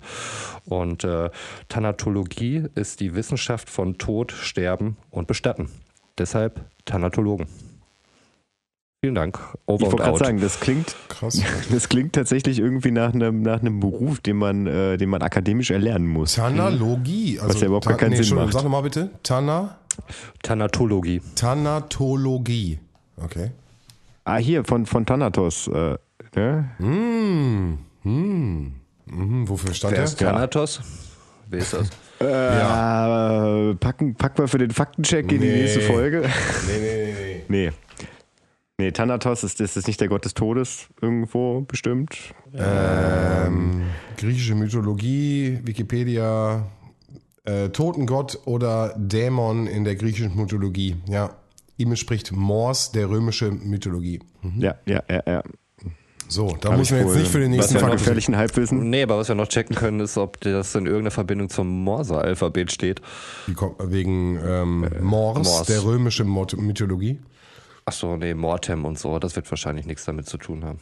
Und 0.65 1.03
äh, 1.03 1.29
Thanatologie 1.67 2.63
ist 2.75 3.01
die 3.01 3.13
Wissenschaft 3.15 3.69
von 3.69 3.97
Tod, 3.97 4.31
Sterben 4.31 4.97
und 5.09 5.27
Bestatten. 5.27 5.69
Deshalb 6.17 6.61
Thanatologen. 6.85 7.47
Vielen 9.03 9.15
Dank. 9.15 9.39
Over 9.65 9.87
Ich 9.87 9.91
wollte 9.93 10.03
gerade 10.03 10.17
sagen, 10.19 10.41
das 10.41 10.59
klingt, 10.59 10.95
Krass. 11.09 11.41
das 11.71 11.89
klingt 11.89 12.13
tatsächlich 12.13 12.59
irgendwie 12.59 12.91
nach 12.91 13.15
einem, 13.15 13.41
nach 13.41 13.59
einem 13.59 13.79
Beruf, 13.79 14.19
den 14.19 14.37
man, 14.37 14.67
äh, 14.67 14.95
den 14.97 15.09
man 15.09 15.23
akademisch 15.23 15.71
erlernen 15.71 16.05
muss. 16.05 16.35
Thanalogie. 16.35 17.39
Also, 17.39 17.55
Was 17.55 17.61
ja 17.61 17.65
überhaupt 17.67 17.87
gar 17.87 17.97
keinen 17.97 18.11
Sinn 18.11 18.17
Entschuldigung, 18.19 18.45
macht. 18.45 18.53
Sag 18.53 18.63
nochmal 18.63 18.83
bitte. 18.83 19.09
Tana, 19.23 19.77
Thanatologie. 20.43 21.19
Thanatologie. 21.33 22.77
Okay. 23.17 23.49
Ah, 24.23 24.37
hier, 24.37 24.63
von, 24.65 24.85
von 24.85 25.03
Thanatos. 25.03 25.67
Äh, 25.67 25.97
ne? 26.35 26.69
Hm, 26.77 27.79
hm. 28.03 28.73
Mhm, 29.07 29.49
wofür 29.49 29.73
stand 29.73 29.93
Wer 29.93 29.97
der? 29.97 30.05
ist 30.05 30.19
Thanatos? 30.19 30.79
Wer 31.47 31.59
ist 31.59 31.73
das? 31.73 31.89
Äh, 32.19 33.73
packen, 33.77 34.13
packen 34.13 34.37
wir 34.37 34.47
für 34.47 34.59
den 34.59 34.69
Faktencheck 34.69 35.23
in 35.31 35.41
die 35.41 35.47
Nee. 35.47 35.61
nächste 35.63 35.81
Folge. 35.81 36.21
Nee, 36.67 36.77
nee, 36.79 37.03
nee, 37.05 37.13
nee. 37.49 37.65
Nee. 37.65 37.71
Nee, 38.81 38.91
Thanatos 38.91 39.43
ist, 39.43 39.61
ist 39.61 39.77
das 39.77 39.85
nicht 39.85 40.01
der 40.01 40.07
Gott 40.07 40.25
des 40.25 40.33
Todes 40.33 40.87
irgendwo 41.03 41.61
bestimmt? 41.61 42.17
Ähm, 42.51 43.83
griechische 44.17 44.55
Mythologie, 44.55 45.59
Wikipedia, 45.63 46.65
äh, 47.43 47.69
Totengott 47.69 48.39
oder 48.45 48.95
Dämon 48.97 49.67
in 49.67 49.83
der 49.83 49.95
griechischen 49.95 50.35
Mythologie. 50.35 50.95
Ja. 51.07 51.35
Ihm 51.77 51.95
spricht 51.95 52.31
Mors 52.31 52.91
der 52.91 53.07
römische 53.07 53.51
Mythologie. 53.51 54.19
Ja, 54.57 54.73
ja, 54.87 55.03
ja, 55.07 55.21
ja. 55.27 55.43
So, 56.27 56.57
da 56.59 56.75
müssen 56.75 56.95
wir 56.95 57.01
ich 57.03 57.07
jetzt 57.09 57.17
nicht 57.19 57.31
für 57.31 57.39
den 57.39 57.51
nächsten 57.51 57.77
Fakt. 57.77 57.91
gefährlichen 57.91 58.35
Halbwissen. 58.35 58.89
Nee, 58.89 59.03
aber 59.03 59.19
was 59.19 59.27
wir 59.27 59.35
noch 59.35 59.47
checken 59.47 59.75
können, 59.75 59.99
ist, 59.99 60.17
ob 60.17 60.41
das 60.41 60.73
in 60.73 60.87
irgendeiner 60.87 61.11
Verbindung 61.11 61.49
zum 61.49 61.83
Morse-Alphabet 61.83 62.71
steht. 62.71 62.99
Wie 63.45 63.53
kommt- 63.53 63.75
Wegen 63.79 64.39
ähm, 64.43 64.87
Mors, 65.01 65.47
Mors. 65.47 65.67
der 65.67 65.83
römische 65.83 66.23
Mythologie. 66.23 67.19
Achso, 67.85 68.17
nee, 68.17 68.33
Mortem 68.33 68.85
und 68.85 68.99
so, 68.99 69.19
das 69.19 69.35
wird 69.35 69.49
wahrscheinlich 69.51 69.85
nichts 69.85 70.05
damit 70.05 70.27
zu 70.27 70.37
tun 70.37 70.63
haben. 70.63 70.79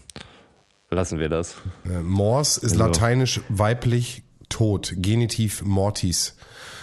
Lassen 0.89 1.19
wir 1.19 1.29
das. 1.29 1.55
Äh, 1.85 2.01
Mors 2.01 2.57
ist 2.57 2.75
lateinisch 2.75 3.41
weiblich 3.49 4.23
tot, 4.49 4.93
Genitiv 4.97 5.61
mortis. 5.63 6.35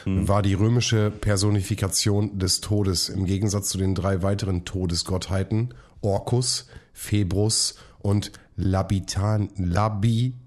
War 0.09 0.43
die 0.43 0.55
römische 0.55 1.11
Personifikation 1.11 2.39
des 2.39 2.61
Todes 2.61 3.09
im 3.09 3.25
Gegensatz 3.25 3.71
zu 3.71 3.79
den 3.79 3.97
drei 3.97 4.23
weiteren 4.23 4.65
Todesgottheiten 4.65 5.75
Orcus, 6.01 6.69
Phebrus 6.93 7.75
und 7.99 8.31
Labitan, 8.55 9.51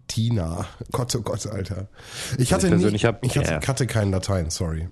Labitina. 0.10 0.66
Gott, 0.92 1.16
oh 1.16 1.22
Gott, 1.22 1.46
Alter. 1.48 1.88
Ich 2.38 2.52
hatte, 2.54 2.68
Ich 2.68 2.92
nicht, 2.92 3.06
hab- 3.06 3.24
ich 3.24 3.38
hatte, 3.38 3.52
Ja. 3.62 3.68
hatte 3.68 3.86
kein 3.88 4.12
Latein, 4.12 4.50
sorry. 4.50 4.90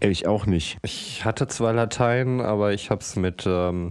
Ich 0.00 0.26
auch 0.26 0.46
nicht. 0.46 0.78
Ich 0.82 1.24
hatte 1.24 1.46
zwar 1.46 1.72
Latein, 1.72 2.40
aber 2.40 2.72
ich 2.72 2.90
habe 2.90 3.00
es 3.00 3.14
mit, 3.16 3.44
ähm, 3.46 3.90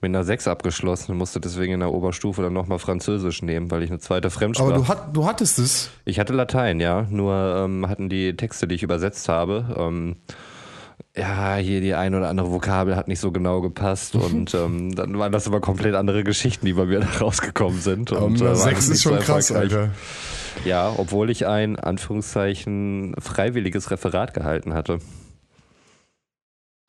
mit 0.00 0.08
einer 0.10 0.24
6 0.24 0.48
abgeschlossen 0.48 1.12
und 1.12 1.18
musste 1.18 1.40
deswegen 1.40 1.74
in 1.74 1.80
der 1.80 1.92
Oberstufe 1.92 2.42
dann 2.42 2.52
nochmal 2.52 2.78
Französisch 2.78 3.42
nehmen, 3.42 3.70
weil 3.70 3.82
ich 3.82 3.90
eine 3.90 3.98
zweite 4.00 4.30
Fremdsprache... 4.30 4.68
Aber 4.74 4.78
du, 4.82 4.88
hat, 4.88 5.16
du 5.16 5.26
hattest 5.26 5.58
es. 5.58 5.90
Ich 6.04 6.18
hatte 6.18 6.32
Latein, 6.32 6.80
ja. 6.80 7.06
Nur 7.10 7.34
ähm, 7.64 7.88
hatten 7.88 8.08
die 8.08 8.34
Texte, 8.36 8.66
die 8.66 8.74
ich 8.76 8.82
übersetzt 8.82 9.28
habe, 9.28 9.76
ähm, 9.78 10.16
ja, 11.16 11.56
hier 11.56 11.80
die 11.80 11.94
ein 11.94 12.14
oder 12.14 12.28
andere 12.28 12.50
Vokabel 12.50 12.96
hat 12.96 13.08
nicht 13.08 13.20
so 13.20 13.32
genau 13.32 13.60
gepasst 13.60 14.14
und 14.14 14.54
ähm, 14.54 14.94
dann 14.94 15.18
waren 15.18 15.32
das 15.32 15.46
aber 15.46 15.60
komplett 15.60 15.94
andere 15.94 16.24
Geschichten, 16.24 16.66
die 16.66 16.72
bei 16.72 16.84
mir 16.86 17.00
da 17.18 17.18
rausgekommen 17.20 17.80
sind. 17.80 18.12
Aber 18.12 18.26
Und, 18.26 18.40
äh, 18.40 18.54
6 18.54 18.88
nicht 18.88 18.96
ist 18.96 19.02
so 19.02 19.10
schon 19.10 19.18
krass, 19.18 19.50
erfolgreich. 19.50 19.78
Alter. 19.78 19.94
Ja, 20.64 20.92
obwohl 20.96 21.30
ich 21.30 21.46
ein, 21.46 21.78
Anführungszeichen, 21.78 23.14
freiwilliges 23.18 23.90
Referat 23.90 24.34
gehalten 24.34 24.74
hatte. 24.74 24.98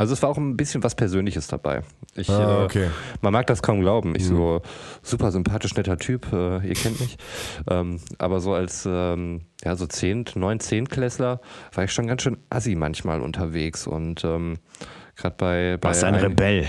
Also 0.01 0.13
es 0.13 0.21
war 0.23 0.29
auch 0.29 0.37
ein 0.37 0.57
bisschen 0.57 0.83
was 0.83 0.95
Persönliches 0.95 1.45
dabei. 1.47 1.83
Ich, 2.15 2.27
Ah, 2.27 2.61
äh, 2.61 2.65
okay. 2.65 2.87
man 3.21 3.31
mag 3.31 3.45
das 3.45 3.61
kaum 3.61 3.81
glauben. 3.81 4.15
Ich 4.15 4.25
so 4.25 4.61
super 5.03 5.31
sympathisch 5.31 5.75
netter 5.75 5.97
Typ, 5.99 6.33
äh, 6.33 6.67
ihr 6.67 6.73
kennt 6.73 6.99
mich. 6.99 7.17
Ähm, 7.69 7.99
aber 8.17 8.39
so 8.39 8.53
als 8.55 8.87
ähm, 8.89 9.41
ja 9.63 9.75
so 9.75 9.85
zehn, 9.85 10.25
neun, 10.33 10.59
Zehntklässler 10.59 11.39
war 11.73 11.83
ich 11.83 11.93
schon 11.93 12.07
ganz 12.07 12.23
schön 12.23 12.37
assi 12.49 12.73
manchmal 12.75 13.21
unterwegs 13.21 13.85
und 13.85 14.23
ähm, 14.23 14.57
gerade 15.15 15.35
bei, 15.37 15.77
bei 15.79 15.89
Was 15.89 16.03
ein 16.03 16.15
ein- 16.15 16.21
Rebell. 16.21 16.65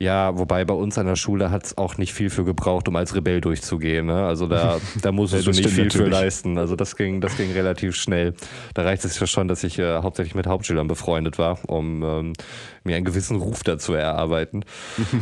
Ja, 0.00 0.38
wobei 0.38 0.64
bei 0.64 0.74
uns 0.74 0.96
an 0.96 1.06
der 1.06 1.16
Schule 1.16 1.50
hat 1.50 1.64
es 1.66 1.76
auch 1.78 1.96
nicht 1.98 2.14
viel 2.14 2.30
für 2.30 2.44
gebraucht, 2.44 2.86
um 2.88 2.94
als 2.96 3.14
Rebell 3.16 3.40
durchzugehen. 3.40 4.06
Ne? 4.06 4.26
Also 4.26 4.46
da, 4.46 4.78
da 5.02 5.10
musstest 5.12 5.44
Ja, 5.46 5.50
du 5.52 5.56
das 5.56 5.64
nicht 5.66 5.74
viel 5.74 5.90
für 5.90 5.98
natürlich. 5.98 6.12
leisten. 6.12 6.56
Also 6.58 6.76
das 6.76 6.94
ging, 6.96 7.20
das 7.20 7.36
ging 7.36 7.50
relativ 7.52 7.96
schnell. 7.96 8.34
Da 8.74 8.82
reicht 8.82 9.04
es 9.04 9.18
ja 9.18 9.26
schon, 9.26 9.48
dass 9.48 9.64
ich 9.64 9.78
äh, 9.78 9.98
hauptsächlich 10.02 10.34
mit 10.36 10.46
Hauptschülern 10.46 10.86
befreundet 10.86 11.38
war, 11.38 11.58
um 11.68 12.02
ähm, 12.04 12.32
mir 12.84 12.94
einen 12.96 13.04
gewissen 13.04 13.36
Ruf 13.40 13.64
dazu 13.64 13.92
erarbeiten. 13.94 14.64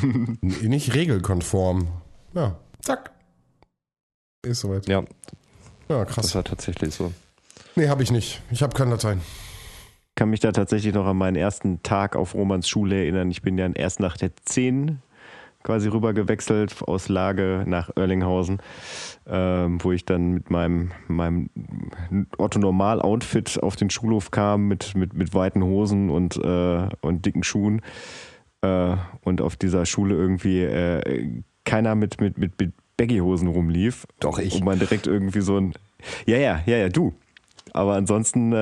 Nicht 0.43 0.95
regelkonform. 0.95 1.89
Ja, 2.35 2.57
zack. 2.83 3.13
Ist 4.45 4.61
soweit. 4.61 4.87
Ja, 4.89 5.03
Ja, 5.89 6.05
das 6.05 6.15
krass. 6.15 6.35
war 6.35 6.45
tatsächlich 6.45 6.95
so. 6.95 7.13
Nee, 7.77 7.89
habe 7.89 8.03
ich 8.03 8.11
nicht. 8.11 8.43
Ich 8.51 8.63
habe 8.63 8.77
kein 8.77 8.91
Latein. 8.91 9.21
Kann 10.17 10.31
mich 10.31 10.41
da 10.41 10.51
tatsächlich 10.51 10.95
noch 10.95 11.07
an 11.07 11.17
meinen 11.17 11.37
ersten 11.37 11.83
Tag 11.83 12.17
auf 12.17 12.35
Romans 12.35 12.69
Schule 12.69 12.97
erinnern. 12.97 13.31
Ich 13.31 13.43
bin 13.43 13.57
ja 13.59 13.69
erst 13.69 14.01
nach 14.01 14.17
der 14.17 14.35
10 14.35 14.99
quasi 15.63 15.89
rüber 15.89 16.15
gewechselt 16.15 16.77
aus 16.87 17.09
Lage 17.09 17.65
nach 17.67 17.91
Oerlinghausen, 17.97 18.61
ähm, 19.27 19.83
wo 19.83 19.91
ich 19.91 20.05
dann 20.05 20.31
mit 20.31 20.49
meinem, 20.49 20.93
meinem 21.09 21.51
Otto-Normal-Outfit 22.39 23.61
auf 23.63 23.75
den 23.75 23.91
Schulhof 23.91 24.31
kam, 24.31 24.69
mit, 24.69 24.95
mit, 24.95 25.15
mit 25.15 25.35
weiten 25.35 25.65
Hosen 25.65 26.09
und, 26.09 26.37
äh, 26.37 26.89
und 27.01 27.27
dicken 27.27 27.43
Schuhen. 27.43 27.83
Äh, 28.63 28.97
und 29.23 29.41
auf 29.41 29.57
dieser 29.57 29.87
Schule 29.87 30.15
irgendwie 30.15 30.63
äh, 30.63 31.43
keiner 31.65 31.97
mit, 31.97 32.21
mit, 32.21 32.39
mit, 32.39 32.59
mit 32.61 32.73
Baggy-Hosen 32.97 33.49
rumlief. 33.49 34.07
Doch, 34.21 34.39
ich. 34.39 34.55
Und 34.55 34.65
man 34.65 34.79
direkt 34.79 35.09
irgendwie 35.09 35.41
so 35.41 35.59
ein. 35.59 35.75
Ja, 36.27 36.37
ja, 36.37 36.63
ja, 36.65 36.77
ja, 36.77 36.89
du. 36.89 37.13
Aber 37.77 37.95
ansonsten 37.95 38.53
äh, 38.53 38.57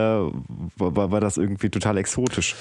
war, 0.77 1.11
war 1.11 1.21
das 1.21 1.37
irgendwie 1.37 1.71
total 1.71 1.97
exotisch. 1.99 2.55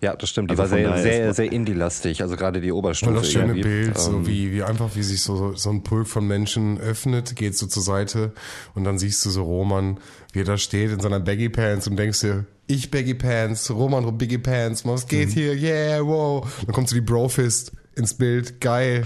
Ja, 0.00 0.14
das 0.14 0.30
stimmt. 0.30 0.50
Die 0.50 0.56
Also 0.56 0.62
war 0.76 0.78
sehr, 0.78 1.02
sehr, 1.02 1.34
sehr 1.34 1.50
indie-lastig. 1.52 2.22
Also 2.22 2.36
gerade 2.36 2.60
die 2.60 2.70
Oberstufe. 2.70 3.10
Und 3.10 3.16
das 3.16 3.32
schöne 3.32 3.46
irgendwie. 3.48 3.62
Bild, 3.62 3.98
so 3.98 4.12
Ähm, 4.12 4.26
wie, 4.28 4.52
wie 4.52 4.62
einfach, 4.62 4.90
wie 4.94 5.02
sich 5.02 5.22
so, 5.22 5.54
so 5.54 5.70
ein 5.70 5.82
Pulk 5.82 6.06
von 6.06 6.24
Menschen 6.24 6.78
öffnet, 6.78 7.34
geht 7.34 7.56
so 7.58 7.66
zur 7.66 7.82
Seite 7.82 8.32
und 8.76 8.84
dann 8.84 8.98
siehst 9.00 9.24
du 9.26 9.30
so 9.30 9.42
Roman, 9.42 9.98
wie 10.32 10.40
er 10.42 10.44
da 10.44 10.56
steht 10.56 10.92
in 10.92 11.00
seiner 11.00 11.18
Baggy 11.18 11.48
Pants 11.48 11.88
und 11.88 11.96
denkst 11.96 12.20
dir, 12.20 12.44
ich 12.68 12.92
Baggy 12.92 13.14
Pants, 13.14 13.70
Roman 13.70 14.04
Baggy 14.16 14.38
Pants, 14.38 14.86
was 14.86 15.04
Mhm. 15.04 15.08
geht 15.08 15.30
hier, 15.30 15.54
yeah, 15.54 16.00
wow. 16.06 16.46
Dann 16.64 16.72
kommt 16.74 16.88
so 16.88 16.94
die 16.94 17.00
Brofist 17.00 17.72
ins 17.96 18.14
Bild, 18.14 18.60
geil. 18.60 19.04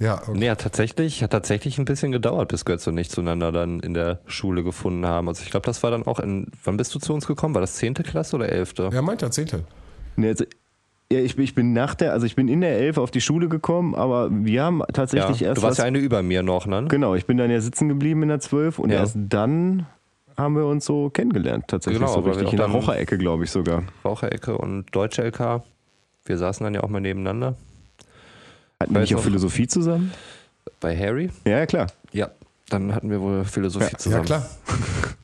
Ja, 0.00 0.22
Nee, 0.32 0.48
hat 0.48 0.62
tatsächlich, 0.62 1.22
hat 1.22 1.30
tatsächlich 1.30 1.78
ein 1.78 1.84
bisschen 1.84 2.10
gedauert, 2.10 2.48
bis 2.48 2.64
Götz 2.64 2.86
und 2.86 2.96
ich 2.96 3.10
zueinander 3.10 3.52
dann 3.52 3.80
in 3.80 3.92
der 3.94 4.20
Schule 4.26 4.64
gefunden 4.64 5.04
haben. 5.06 5.28
Also 5.28 5.42
ich 5.44 5.50
glaube, 5.50 5.66
das 5.66 5.82
war 5.82 5.90
dann 5.90 6.06
auch 6.06 6.18
in, 6.20 6.46
wann 6.64 6.78
bist 6.78 6.94
du 6.94 6.98
zu 6.98 7.12
uns 7.12 7.26
gekommen? 7.26 7.54
War 7.54 7.60
das 7.60 7.74
10. 7.76 7.94
Klasse 7.94 8.36
oder 8.36 8.48
11.? 8.48 8.74
ja, 8.92 9.02
meint 9.02 9.20
er, 9.22 9.30
Zehnte. 9.30 9.64
Nee, 10.16 10.28
also, 10.28 10.44
ja, 11.12 11.18
ich, 11.20 11.36
bin- 11.36 11.44
ich 11.44 11.54
bin 11.54 11.72
nach 11.74 11.94
der, 11.94 12.12
also 12.12 12.24
ich 12.24 12.34
bin 12.34 12.48
in 12.48 12.62
der 12.62 12.78
Elf 12.78 12.96
auf 12.96 13.10
die 13.10 13.20
Schule 13.20 13.48
gekommen, 13.50 13.94
aber 13.94 14.28
wir 14.30 14.62
haben 14.62 14.82
tatsächlich 14.92 15.40
Ja, 15.40 15.48
erst 15.48 15.58
du 15.58 15.62
warst 15.62 15.72
was, 15.72 15.78
ja 15.78 15.84
eine 15.84 15.98
über 15.98 16.22
mir 16.22 16.42
noch, 16.42 16.66
ne? 16.66 16.86
Genau, 16.88 17.14
ich 17.14 17.26
bin 17.26 17.36
dann 17.36 17.50
ja 17.50 17.60
sitzen 17.60 17.88
geblieben 17.88 18.22
in 18.22 18.28
der 18.30 18.40
12 18.40 18.78
und 18.78 18.88
Ja. 18.90 19.00
erst 19.00 19.16
dann 19.18 19.86
haben 20.38 20.56
wir 20.56 20.64
uns 20.64 20.86
so 20.86 21.10
kennengelernt, 21.10 21.64
tatsächlich 21.68 22.00
Genau, 22.00 22.12
so 22.14 22.20
weil 22.24 22.32
wir 22.32 22.40
richtig 22.40 22.52
in 22.52 22.56
der 22.58 22.68
Raucherecke, 22.68 23.18
glaube 23.18 23.44
ich 23.44 23.50
sogar. 23.50 23.82
Raucherecke 24.02 24.56
und 24.56 24.86
Deutsche 24.94 25.22
LK. 25.24 25.62
Wir 26.24 26.38
saßen 26.38 26.64
dann 26.64 26.72
ja 26.74 26.82
auch 26.82 26.88
mal 26.88 27.00
nebeneinander. 27.00 27.56
Hatten 28.80 28.94
wir 28.94 29.00
nicht 29.02 29.14
auch 29.14 29.22
Philosophie 29.22 29.66
zusammen? 29.68 30.12
Bei 30.80 30.96
Harry? 30.96 31.30
Ja, 31.44 31.58
ja, 31.58 31.66
klar. 31.66 31.86
Ja. 32.12 32.30
Dann 32.70 32.94
hatten 32.94 33.10
wir 33.10 33.20
wohl 33.20 33.44
Philosophie 33.44 33.84
Ja, 33.86 33.90
Ja, 33.92 33.98
zusammen. 33.98 34.24
klar. 34.24 34.48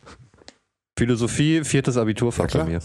Philosophie, 0.99 1.62
viertes 1.64 1.97
Abiturfach 1.97 2.51
Ja, 2.53 2.64
bei 2.64 2.71
mir. 2.71 2.81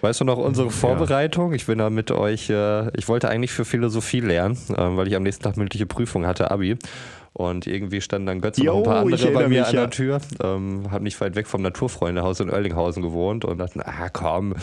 Weißt 0.00 0.20
du 0.20 0.24
noch 0.24 0.38
unsere 0.38 0.70
Vorbereitung? 0.70 1.52
Ich 1.52 1.66
bin 1.66 1.78
da 1.78 1.88
mit 1.88 2.10
euch, 2.10 2.50
äh, 2.50 2.88
ich 2.98 3.06
wollte 3.08 3.28
eigentlich 3.28 3.52
für 3.52 3.64
Philosophie 3.64 4.20
lernen, 4.20 4.58
ähm, 4.76 4.96
weil 4.96 5.06
ich 5.06 5.14
am 5.14 5.22
nächsten 5.22 5.44
Tag 5.44 5.56
mündliche 5.56 5.86
Prüfung 5.86 6.26
hatte, 6.26 6.50
Abi. 6.50 6.76
Und 7.34 7.66
irgendwie 7.66 8.02
standen 8.02 8.26
dann 8.26 8.40
Götz 8.42 8.58
und 8.58 8.68
ein 8.68 8.82
paar 8.82 9.00
andere 9.00 9.30
bei 9.30 9.48
mir 9.48 9.66
an 9.66 9.74
ja. 9.74 9.80
der 9.80 9.90
Tür. 9.90 10.20
Ähm, 10.42 10.90
hab 10.90 11.00
nicht 11.00 11.18
weit 11.22 11.34
weg 11.34 11.46
vom 11.46 11.62
Naturfreundehaus 11.62 12.40
in 12.40 12.50
Oerlinghausen 12.50 13.02
gewohnt 13.02 13.46
und 13.46 13.56
dachten, 13.56 13.80
ah 13.80 14.10
komm, 14.10 14.54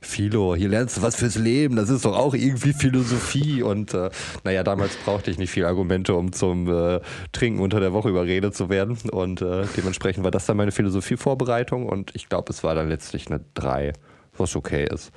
Philo, 0.00 0.54
hier 0.54 0.68
lernst 0.68 0.98
du 0.98 1.02
was 1.02 1.16
fürs 1.16 1.34
Leben, 1.34 1.74
das 1.74 1.90
ist 1.90 2.04
doch 2.04 2.16
auch 2.16 2.34
irgendwie 2.34 2.72
Philosophie. 2.72 3.62
Und 3.62 3.92
äh, 3.94 4.10
naja, 4.44 4.62
damals 4.62 4.94
brauchte 5.04 5.32
ich 5.32 5.38
nicht 5.38 5.50
viel 5.50 5.64
Argumente, 5.64 6.14
um 6.14 6.32
zum 6.32 6.68
äh, 6.68 7.00
Trinken 7.32 7.60
unter 7.60 7.80
der 7.80 7.92
Woche 7.92 8.10
überredet 8.10 8.54
zu 8.54 8.68
werden. 8.68 8.98
Und 9.10 9.42
äh, 9.42 9.64
dementsprechend 9.76 10.22
war 10.22 10.30
das 10.30 10.46
dann 10.46 10.56
meine 10.56 10.70
Philosophievorbereitung 10.72 11.86
und 11.86 12.12
ich 12.14 12.28
glaube, 12.28 12.52
es 12.52 12.62
war 12.62 12.76
dann 12.76 12.88
letztlich 12.88 13.26
eine 13.28 13.40
3, 13.54 13.94
was 14.36 14.54
okay 14.54 14.86
ist. 14.88 15.10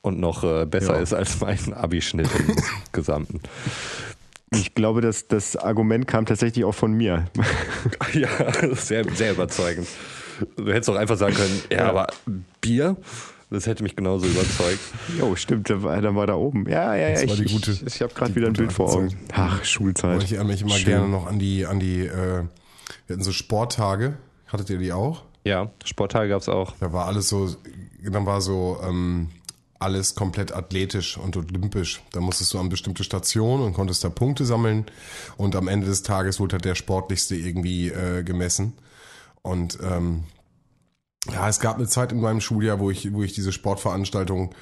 Und 0.00 0.18
noch 0.18 0.42
äh, 0.42 0.66
besser 0.66 0.94
Ja. 0.94 1.00
ist 1.00 1.12
als 1.12 1.40
mein 1.40 1.74
Abischnitt 1.74 2.28
im 2.38 2.56
Gesamten. 2.92 3.40
Ich 4.54 4.74
glaube, 4.74 5.00
dass 5.00 5.28
das 5.28 5.56
Argument 5.56 6.06
kam 6.06 6.26
tatsächlich 6.26 6.64
auch 6.64 6.74
von 6.74 6.92
mir. 6.92 7.26
Ja, 8.12 8.28
sehr, 8.74 9.04
sehr 9.14 9.32
überzeugend. 9.32 9.88
Du 10.56 10.66
hättest 10.72 10.90
auch 10.90 10.96
einfach 10.96 11.16
sagen 11.16 11.34
können, 11.34 11.62
ja, 11.70 11.78
Ja. 11.78 11.88
aber 11.90 12.06
Bier, 12.60 12.96
das 13.50 13.66
hätte 13.66 13.82
mich 13.82 13.96
genauso 13.96 14.26
überzeugt. 14.26 14.80
Jo, 15.18 15.34
stimmt, 15.36 15.70
dann 15.70 15.82
war, 15.82 16.00
dann 16.00 16.14
war 16.16 16.26
da 16.26 16.34
oben. 16.34 16.68
Ja, 16.68 16.94
ja, 16.94 17.08
ja. 17.08 17.14
Das 17.14 17.26
war 17.28 17.34
ich 17.34 17.44
die 17.46 17.52
gute- 17.54 17.70
ich, 17.72 17.82
ich 17.86 18.02
habe 18.02 18.12
gerade 18.14 18.34
wieder 18.34 18.46
ein 18.48 18.52
Bild 18.54 18.72
vor 18.72 18.92
Augen. 18.92 19.16
Ach, 19.32 19.64
Schulzeit. 19.64 20.14
Und 20.16 20.24
ich 20.24 20.32
erinnere 20.32 20.52
mich 20.52 20.62
immer 20.62 20.70
Schön. 20.74 20.84
gerne 20.86 21.08
noch 21.08 21.26
an 21.26 21.38
die, 21.38 21.64
an 21.66 21.78
die, 21.80 22.00
äh, 22.06 22.42
wir 23.06 23.14
hatten 23.14 23.22
so 23.22 23.32
Sporttage. 23.32 24.14
Hattet 24.48 24.68
ihr 24.70 24.78
die 24.78 24.92
auch? 24.92 25.22
Ja, 25.44 25.70
Sporttage 25.84 26.28
gab 26.28 26.40
es 26.42 26.48
auch. 26.48 26.74
Da 26.80 26.92
war 26.92 27.06
alles 27.06 27.28
so, 27.28 27.54
dann 28.02 28.26
war 28.26 28.40
so 28.40 28.78
ähm, 28.86 29.28
alles 29.82 30.14
komplett 30.14 30.52
athletisch 30.52 31.16
und 31.16 31.36
olympisch. 31.36 32.02
Da 32.12 32.20
musstest 32.20 32.54
du 32.54 32.58
an 32.58 32.68
bestimmte 32.68 33.04
Stationen 33.04 33.64
und 33.64 33.74
konntest 33.74 34.04
da 34.04 34.08
Punkte 34.08 34.44
sammeln 34.44 34.86
und 35.36 35.56
am 35.56 35.68
Ende 35.68 35.86
des 35.86 36.02
Tages 36.02 36.40
wurde 36.40 36.54
halt 36.54 36.64
der 36.64 36.74
sportlichste 36.74 37.36
irgendwie 37.36 37.88
äh, 37.88 38.22
gemessen. 38.22 38.74
Und 39.42 39.78
ähm, 39.82 40.24
ja, 41.30 41.48
es 41.48 41.60
gab 41.60 41.76
eine 41.76 41.86
Zeit 41.86 42.12
in 42.12 42.20
meinem 42.20 42.40
Schuljahr, 42.40 42.80
wo 42.80 42.90
ich, 42.90 43.12
wo 43.12 43.22
ich 43.22 43.32
diese 43.32 43.52
Sportveranstaltung 43.52 44.54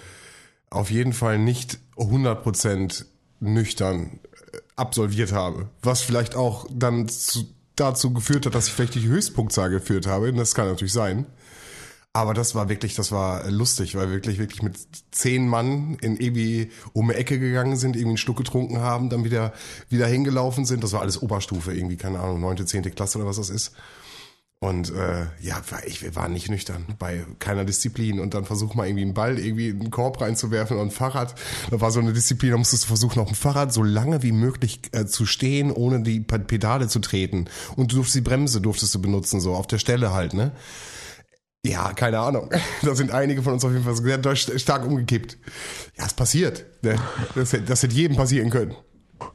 auf 0.70 0.90
jeden 0.90 1.12
Fall 1.12 1.38
nicht 1.38 1.78
100% 1.96 3.04
nüchtern 3.40 4.20
äh, 4.52 4.58
absolviert 4.76 5.32
habe. 5.32 5.68
Was 5.82 6.02
vielleicht 6.02 6.34
auch 6.34 6.66
dann 6.70 7.08
zu, 7.08 7.44
dazu 7.76 8.12
geführt 8.12 8.46
hat, 8.46 8.54
dass 8.54 8.68
ich 8.68 8.72
vielleicht 8.72 8.94
die 8.94 9.08
Höchstpunktzahl 9.08 9.70
geführt 9.70 10.06
habe. 10.06 10.32
Das 10.32 10.54
kann 10.54 10.68
natürlich 10.68 10.92
sein. 10.92 11.26
Aber 12.12 12.34
das 12.34 12.56
war 12.56 12.68
wirklich, 12.68 12.96
das 12.96 13.12
war 13.12 13.48
lustig, 13.50 13.94
weil 13.94 14.08
wir 14.08 14.14
wirklich, 14.16 14.38
wirklich 14.40 14.62
mit 14.62 14.76
zehn 15.12 15.46
Mann 15.46 15.96
in 16.00 16.16
irgendwie 16.16 16.72
um 16.92 17.08
die 17.08 17.14
Ecke 17.14 17.38
gegangen 17.38 17.76
sind, 17.76 17.94
irgendwie 17.94 18.08
einen 18.10 18.16
Schluck 18.16 18.36
getrunken 18.38 18.78
haben, 18.80 19.10
dann 19.10 19.22
wieder, 19.22 19.52
wieder 19.90 20.08
hingelaufen 20.08 20.64
sind. 20.64 20.82
Das 20.82 20.92
war 20.92 21.02
alles 21.02 21.22
Oberstufe, 21.22 21.72
irgendwie, 21.72 21.96
keine 21.96 22.18
Ahnung, 22.18 22.40
neunte, 22.40 22.66
zehnte 22.66 22.90
Klasse 22.90 23.18
oder 23.18 23.28
was 23.28 23.36
das 23.36 23.48
ist. 23.48 23.72
Und 24.58 24.90
äh, 24.92 25.26
ja, 25.40 25.62
war- 25.70 25.86
ich, 25.86 26.02
wir 26.02 26.16
waren 26.16 26.32
nicht 26.32 26.50
nüchtern 26.50 26.84
bei 26.98 27.24
keiner 27.38 27.64
Disziplin. 27.64 28.18
Und 28.18 28.34
dann 28.34 28.44
versuch 28.44 28.74
mal 28.74 28.86
irgendwie 28.88 29.04
einen 29.04 29.14
Ball 29.14 29.38
irgendwie 29.38 29.68
in 29.68 29.80
einen 29.80 29.90
Korb 29.92 30.20
reinzuwerfen 30.20 30.78
und 30.78 30.88
ein 30.88 30.90
Fahrrad. 30.90 31.36
Da 31.70 31.80
war 31.80 31.92
so 31.92 32.00
eine 32.00 32.12
Disziplin, 32.12 32.50
da 32.50 32.56
musstest 32.58 32.82
du 32.82 32.88
versuchen, 32.88 33.20
auf 33.20 33.28
dem 33.28 33.36
Fahrrad 33.36 33.72
so 33.72 33.84
lange 33.84 34.24
wie 34.24 34.32
möglich 34.32 34.80
äh, 34.90 35.06
zu 35.06 35.26
stehen, 35.26 35.70
ohne 35.70 36.02
die 36.02 36.18
Pe- 36.18 36.40
Pedale 36.40 36.88
zu 36.88 36.98
treten. 36.98 37.46
Und 37.76 37.92
du 37.92 37.96
durftest 37.96 38.16
die 38.16 38.20
Bremse 38.28 38.60
durftest 38.60 38.92
du 38.96 39.00
benutzen, 39.00 39.40
so 39.40 39.54
auf 39.54 39.68
der 39.68 39.78
Stelle 39.78 40.12
halt, 40.12 40.34
ne? 40.34 40.50
Ja, 41.64 41.92
keine 41.92 42.18
Ahnung. 42.18 42.50
Da 42.82 42.94
sind 42.94 43.10
einige 43.10 43.42
von 43.42 43.54
uns 43.54 43.64
auf 43.64 43.72
jeden 43.72 43.84
Fall 43.84 43.94
sehr 43.94 44.36
stark 44.36 44.86
umgekippt. 44.86 45.36
Ja, 45.98 46.06
es 46.06 46.14
passiert. 46.14 46.64
Ne? 46.82 46.96
Das, 47.34 47.54
das 47.66 47.82
hätte 47.82 47.94
jedem 47.94 48.16
passieren 48.16 48.50
können. 48.50 48.74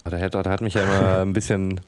Da 0.03 0.19
hat, 0.19 0.35
hat 0.35 0.61
mich 0.61 0.73
ja 0.73 0.83
immer 0.83 1.19
ein 1.21 1.33
bisschen. 1.33 1.81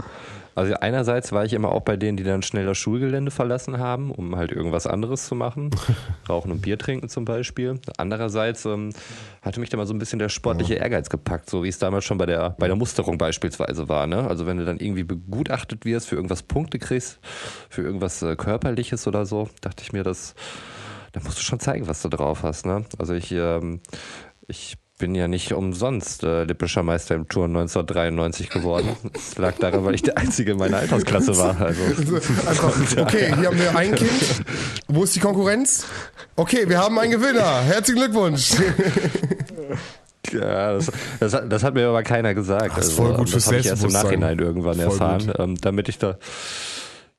Also 0.57 0.73
einerseits 0.73 1.31
war 1.33 1.45
ich 1.45 1.53
immer 1.53 1.71
auch 1.71 1.81
bei 1.81 1.97
denen, 1.97 2.17
die 2.17 2.23
dann 2.23 2.41
schnell 2.41 2.65
das 2.65 2.79
Schulgelände 2.79 3.29
verlassen 3.29 3.77
haben, 3.77 4.09
um 4.09 4.35
halt 4.35 4.51
irgendwas 4.51 4.87
anderes 4.87 5.27
zu 5.27 5.35
machen. 5.35 5.69
Rauchen 6.29 6.51
und 6.51 6.63
Bier 6.63 6.79
trinken 6.79 7.09
zum 7.09 7.25
Beispiel. 7.25 7.79
Andererseits 7.97 8.65
ähm, 8.65 8.89
hatte 9.43 9.59
mich 9.59 9.69
da 9.69 9.77
mal 9.77 9.85
so 9.85 9.93
ein 9.93 9.99
bisschen 9.99 10.17
der 10.17 10.29
sportliche 10.29 10.73
Ehrgeiz 10.73 11.09
gepackt, 11.09 11.47
so 11.47 11.63
wie 11.63 11.67
es 11.67 11.77
damals 11.77 12.05
schon 12.05 12.17
bei 12.17 12.25
der, 12.25 12.55
bei 12.57 12.65
der 12.65 12.75
Musterung 12.75 13.19
beispielsweise 13.19 13.87
war. 13.87 14.07
Ne? 14.07 14.27
Also 14.27 14.47
wenn 14.47 14.57
du 14.57 14.65
dann 14.65 14.79
irgendwie 14.79 15.03
begutachtet 15.03 15.85
wirst, 15.85 16.07
für 16.07 16.15
irgendwas 16.15 16.41
Punkte 16.41 16.79
kriegst, 16.79 17.19
für 17.69 17.83
irgendwas 17.83 18.23
äh, 18.23 18.35
Körperliches 18.35 19.05
oder 19.05 19.27
so, 19.27 19.49
dachte 19.61 19.83
ich 19.83 19.93
mir, 19.93 20.01
das, 20.01 20.33
da 21.11 21.19
musst 21.19 21.37
du 21.37 21.43
schon 21.43 21.59
zeigen, 21.59 21.87
was 21.87 22.01
du 22.01 22.09
drauf 22.09 22.41
hast. 22.41 22.65
Ne? 22.65 22.83
Also 22.97 23.13
ich, 23.13 23.31
ähm, 23.31 23.79
ich 24.47 24.79
bin 24.97 25.13
ja 25.13 25.27
nicht 25.27 25.53
umsonst 25.53 26.23
äh, 26.23 26.43
Lippischer 26.43 26.81
Meister 26.81 27.15
im 27.15 27.27
Turn 27.27 27.55
1993 27.55 28.49
geworden. 28.49 28.89
Es 29.13 29.37
lag 29.37 29.55
daran, 29.59 29.85
weil 29.85 29.95
ich 29.95 30.01
der 30.01 30.17
Einzige 30.17 30.53
in 30.53 30.57
meiner 30.57 30.77
Altersklasse 30.77 31.37
war. 31.37 31.59
Also 31.61 32.15
Einfach, 32.47 32.73
okay, 32.97 33.33
hier 33.35 33.47
haben 33.47 33.59
wir 33.59 33.75
ein 33.75 33.93
Kind. 33.93 34.11
Wo 34.87 35.03
ist 35.03 35.15
die 35.15 35.19
Konkurrenz? 35.19 35.85
Okay, 36.35 36.67
wir 36.67 36.79
haben 36.79 36.97
einen 36.97 37.11
Gewinner. 37.11 37.61
Herzlichen 37.61 37.99
Glückwunsch. 38.01 38.51
ja, 40.31 40.73
das, 40.73 40.91
das, 41.19 41.33
hat, 41.33 41.51
das 41.51 41.63
hat 41.63 41.75
mir 41.75 41.87
aber 41.87 42.03
keiner 42.03 42.33
gesagt. 42.33 42.77
Das 42.77 42.87
ist 42.87 42.99
also, 42.99 43.03
voll 43.03 43.11
gut 43.11 43.19
ähm, 43.19 43.27
fürs 43.27 43.43
das 43.43 43.47
habe 43.47 43.59
ich 43.59 43.67
erst 43.67 43.83
im. 43.83 43.91
Nachhinein 43.91 44.39
irgendwann 44.39 44.75
Voll 44.75 44.85
erfahren, 44.85 45.31
ähm, 45.37 45.57
damit 45.61 45.89
ich 45.89 45.99
da 45.99 46.17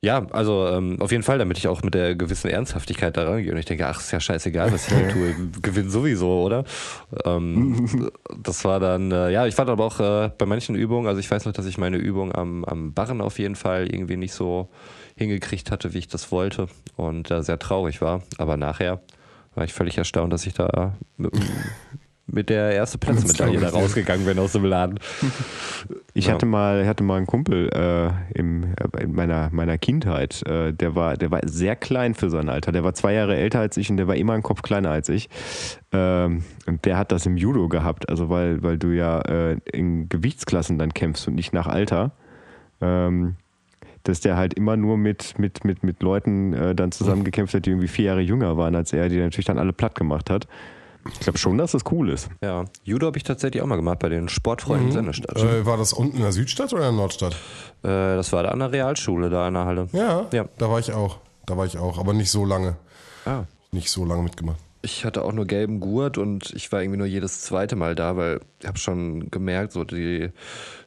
ja, 0.00 0.26
also 0.30 0.68
ähm, 0.68 1.00
auf 1.00 1.10
jeden 1.10 1.24
Fall, 1.24 1.38
damit 1.38 1.58
ich 1.58 1.66
auch 1.66 1.82
mit 1.82 1.94
der 1.94 2.14
gewissen 2.14 2.48
Ernsthaftigkeit 2.48 3.16
da 3.16 3.24
rangehe 3.24 3.50
und 3.50 3.58
ich 3.58 3.64
denke, 3.64 3.86
ach, 3.86 3.98
ist 3.98 4.12
ja 4.12 4.20
scheißegal, 4.20 4.72
was 4.72 4.88
ich 4.88 4.96
hier 4.96 5.08
tue, 5.12 5.34
gewinn 5.60 5.90
sowieso, 5.90 6.44
oder? 6.44 6.64
Ähm, 7.24 8.10
das 8.42 8.64
war 8.64 8.78
dann, 8.78 9.10
äh, 9.10 9.30
ja, 9.30 9.46
ich 9.46 9.56
fand 9.56 9.70
aber 9.70 9.84
auch 9.84 9.98
äh, 9.98 10.30
bei 10.38 10.46
manchen 10.46 10.76
Übungen, 10.76 11.08
also 11.08 11.18
ich 11.18 11.28
weiß 11.28 11.46
noch, 11.46 11.52
dass 11.52 11.66
ich 11.66 11.78
meine 11.78 11.96
Übung 11.96 12.32
am, 12.32 12.64
am 12.64 12.94
Barren 12.94 13.20
auf 13.20 13.40
jeden 13.40 13.56
Fall 13.56 13.92
irgendwie 13.92 14.16
nicht 14.16 14.34
so 14.34 14.68
hingekriegt 15.16 15.72
hatte, 15.72 15.94
wie 15.94 15.98
ich 15.98 16.08
das 16.08 16.30
wollte 16.30 16.68
und 16.96 17.32
äh, 17.32 17.42
sehr 17.42 17.58
traurig 17.58 18.00
war. 18.00 18.22
Aber 18.38 18.56
nachher 18.56 19.00
war 19.56 19.64
ich 19.64 19.74
völlig 19.74 19.98
erstaunt, 19.98 20.32
dass 20.32 20.46
ich 20.46 20.54
da 20.54 20.96
mit, 22.30 22.48
der 22.50 22.72
erste 22.72 22.98
Platzmedaille 22.98 23.58
da 23.58 23.70
rausgegangen 23.70 24.24
bin 24.26 24.38
aus 24.38 24.52
dem 24.52 24.64
Laden. 24.64 24.98
Ich 26.14 26.26
Ja. 26.26 26.34
hatte 26.34 26.46
mal, 26.46 26.86
hatte 26.86 27.02
mal 27.02 27.16
einen 27.16 27.26
Kumpel 27.26 27.68
äh, 27.72 28.38
im, 28.38 28.64
äh, 28.64 29.02
in 29.02 29.12
meiner, 29.12 29.48
meiner 29.52 29.78
Kindheit, 29.78 30.46
äh, 30.46 30.72
der, 30.72 30.94
war, 30.94 31.16
der 31.16 31.30
war 31.30 31.40
sehr 31.44 31.76
klein 31.76 32.14
für 32.14 32.30
sein 32.30 32.48
Alter. 32.48 32.72
Der 32.72 32.84
war 32.84 32.94
zwei 32.94 33.14
Jahre 33.14 33.36
älter 33.36 33.60
als 33.60 33.76
ich 33.76 33.90
und 33.90 33.96
der 33.96 34.08
war 34.08 34.16
immer 34.16 34.34
einen 34.34 34.42
Kopf 34.42 34.62
kleiner 34.62 34.90
als 34.90 35.08
ich. 35.08 35.28
Ähm, 35.92 36.44
und 36.66 36.84
der 36.84 36.98
hat 36.98 37.12
das 37.12 37.24
im 37.26 37.36
Judo 37.36 37.68
gehabt, 37.68 38.08
also 38.08 38.28
weil, 38.28 38.62
weil 38.62 38.78
du 38.78 38.88
ja 38.88 39.20
äh, 39.22 39.56
in 39.72 40.08
Gewichtsklassen 40.08 40.78
dann 40.78 40.92
kämpfst 40.92 41.28
und 41.28 41.34
nicht 41.34 41.52
nach 41.52 41.66
Alter. 41.66 42.12
Ähm, 42.80 43.36
dass 44.04 44.20
der 44.20 44.36
halt 44.36 44.54
immer 44.54 44.76
nur 44.76 44.96
mit, 44.96 45.38
mit, 45.38 45.64
mit, 45.64 45.82
mit 45.82 46.02
Leuten 46.02 46.52
äh, 46.54 46.74
dann 46.74 46.92
zusammengekämpft 46.92 47.52
hat, 47.54 47.66
die 47.66 47.70
irgendwie 47.70 47.88
vier 47.88 48.06
Jahre 48.06 48.20
jünger 48.20 48.56
waren 48.56 48.74
als 48.74 48.92
er, 48.92 49.08
die 49.08 49.18
natürlich 49.18 49.46
dann 49.46 49.58
alle 49.58 49.72
platt 49.72 49.96
gemacht 49.96 50.30
hat. 50.30 50.46
Ich 51.12 51.20
glaube 51.20 51.38
schon, 51.38 51.58
dass 51.58 51.72
das 51.72 51.82
cool 51.90 52.10
ist. 52.10 52.28
Ja, 52.42 52.64
Judo 52.84 53.06
habe 53.06 53.16
ich 53.16 53.24
tatsächlich 53.24 53.62
auch 53.62 53.66
mal 53.66 53.76
gemacht 53.76 53.98
bei 53.98 54.08
den 54.08 54.28
Sportfreunden 54.28 54.92
Sennestadt. 54.92 55.36
Äh, 55.42 55.64
war 55.66 55.76
das 55.76 55.92
unten 55.92 56.16
in 56.16 56.22
der 56.22 56.32
Südstadt 56.32 56.72
oder 56.72 56.88
in 56.88 56.94
der 56.94 57.00
Nordstadt? 57.00 57.32
Äh, 57.82 57.88
das 58.16 58.32
war 58.32 58.42
da 58.42 58.50
an 58.50 58.58
der 58.58 58.72
Realschule, 58.72 59.30
da 59.30 59.48
in 59.48 59.54
der 59.54 59.64
Halle. 59.64 59.88
Ja, 59.92 60.26
Ja. 60.32 60.46
da 60.58 60.70
war 60.70 60.78
ich 60.78 60.92
auch. 60.92 61.18
Da 61.46 61.56
war 61.56 61.64
ich 61.66 61.78
auch, 61.78 61.98
aber 61.98 62.12
nicht 62.12 62.30
so 62.30 62.44
lange. 62.44 62.76
Ah. 63.24 63.44
Nicht 63.72 63.90
so 63.90 64.04
lange 64.04 64.22
mitgemacht. 64.22 64.58
Ich 64.82 65.04
hatte 65.04 65.24
auch 65.24 65.32
nur 65.32 65.44
gelben 65.46 65.80
Gurt 65.80 66.18
und 66.18 66.52
ich 66.54 66.70
war 66.70 66.82
irgendwie 66.82 66.98
nur 66.98 67.06
jedes 67.06 67.40
zweite 67.42 67.74
Mal 67.74 67.94
da, 67.94 68.16
weil 68.16 68.40
ich 68.60 68.66
habe 68.68 68.78
schon 68.78 69.28
gemerkt, 69.30 69.72
so 69.72 69.82
die, 69.84 70.30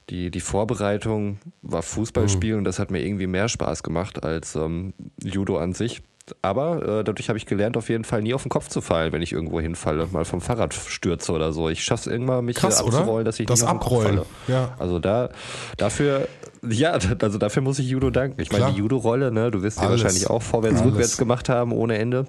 die, 0.09 0.31
die 0.31 0.39
Vorbereitung 0.39 1.39
war 1.61 1.81
Fußballspielen 1.81 2.59
und 2.59 2.63
das 2.63 2.79
hat 2.79 2.89
mir 2.89 3.03
irgendwie 3.03 3.27
mehr 3.27 3.49
Spaß 3.49 3.83
gemacht 3.83 4.23
als 4.23 4.55
ähm, 4.55 4.93
Judo 5.21 5.57
an 5.57 5.73
sich. 5.73 6.01
Aber 6.41 6.99
äh, 6.99 7.03
dadurch 7.03 7.29
habe 7.29 7.37
ich 7.37 7.45
gelernt, 7.45 7.77
auf 7.77 7.89
jeden 7.89 8.03
Fall 8.03 8.21
nie 8.21 8.33
auf 8.33 8.43
den 8.43 8.49
Kopf 8.49 8.67
zu 8.67 8.81
fallen, 8.81 9.11
wenn 9.11 9.21
ich 9.21 9.31
irgendwo 9.33 9.59
hinfalle, 9.59 10.07
mal 10.11 10.25
vom 10.25 10.41
Fahrrad 10.41 10.73
stürze 10.73 11.31
oder 11.31 11.51
so. 11.53 11.69
Ich 11.69 11.83
schaffe 11.83 12.09
es 12.09 12.13
irgendwann, 12.13 12.45
mich 12.45 12.55
Krass, 12.55 12.81
oder? 12.83 12.99
abzurollen, 12.99 13.25
dass 13.25 13.39
ich 13.39 13.45
Das 13.47 13.61
nicht 13.61 13.69
auf 13.69 13.77
den 13.77 13.79
Kopf 13.79 14.03
falle. 14.03 14.25
ja. 14.47 14.75
Also 14.79 14.99
da, 14.99 15.29
dafür, 15.77 16.27
ja, 16.67 16.91
also 17.21 17.37
dafür 17.37 17.61
muss 17.63 17.79
ich 17.79 17.87
Judo 17.89 18.09
danken. 18.09 18.39
Ich 18.41 18.51
meine, 18.51 18.71
die 18.71 18.77
Judo-Rolle, 18.77 19.31
ne, 19.31 19.51
du 19.51 19.61
wirst 19.63 19.79
sie 19.79 19.85
wahrscheinlich 19.87 20.29
auch 20.29 20.41
vorwärts, 20.41 20.81
Alles. 20.81 20.91
rückwärts 20.91 21.17
gemacht 21.17 21.49
haben, 21.49 21.71
ohne 21.71 21.97
Ende. 21.97 22.25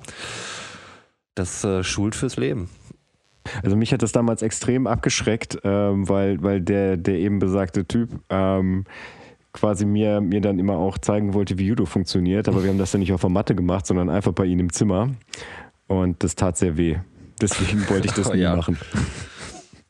Das 1.34 1.64
äh, 1.64 1.82
schult 1.82 2.14
fürs 2.14 2.36
Leben. 2.36 2.68
Also 3.62 3.74
mich 3.76 3.92
hat 3.92 4.02
das 4.02 4.12
damals 4.12 4.42
extrem 4.42 4.86
abgeschreckt, 4.86 5.58
ähm, 5.64 6.08
weil, 6.08 6.42
weil 6.42 6.60
der, 6.60 6.96
der 6.96 7.16
eben 7.16 7.38
besagte 7.40 7.84
Typ 7.86 8.10
ähm, 8.30 8.84
quasi 9.52 9.84
mir, 9.84 10.20
mir 10.20 10.40
dann 10.40 10.58
immer 10.58 10.76
auch 10.76 10.98
zeigen 10.98 11.34
wollte, 11.34 11.58
wie 11.58 11.66
Judo 11.66 11.84
funktioniert. 11.86 12.48
Aber 12.48 12.62
wir 12.62 12.70
haben 12.70 12.78
das 12.78 12.90
dann 12.92 13.00
nicht 13.00 13.12
auf 13.12 13.20
der 13.20 13.30
Matte 13.30 13.54
gemacht, 13.54 13.86
sondern 13.86 14.08
einfach 14.10 14.32
bei 14.32 14.44
ihm 14.46 14.60
im 14.60 14.72
Zimmer. 14.72 15.10
Und 15.88 16.22
das 16.24 16.34
tat 16.34 16.56
sehr 16.56 16.76
weh. 16.76 16.96
Deswegen 17.40 17.86
wollte 17.90 18.08
ich 18.08 18.14
das 18.14 18.28
Oh, 18.30 18.34
nie 18.34 18.40
ja. 18.40 18.56
machen. 18.56 18.78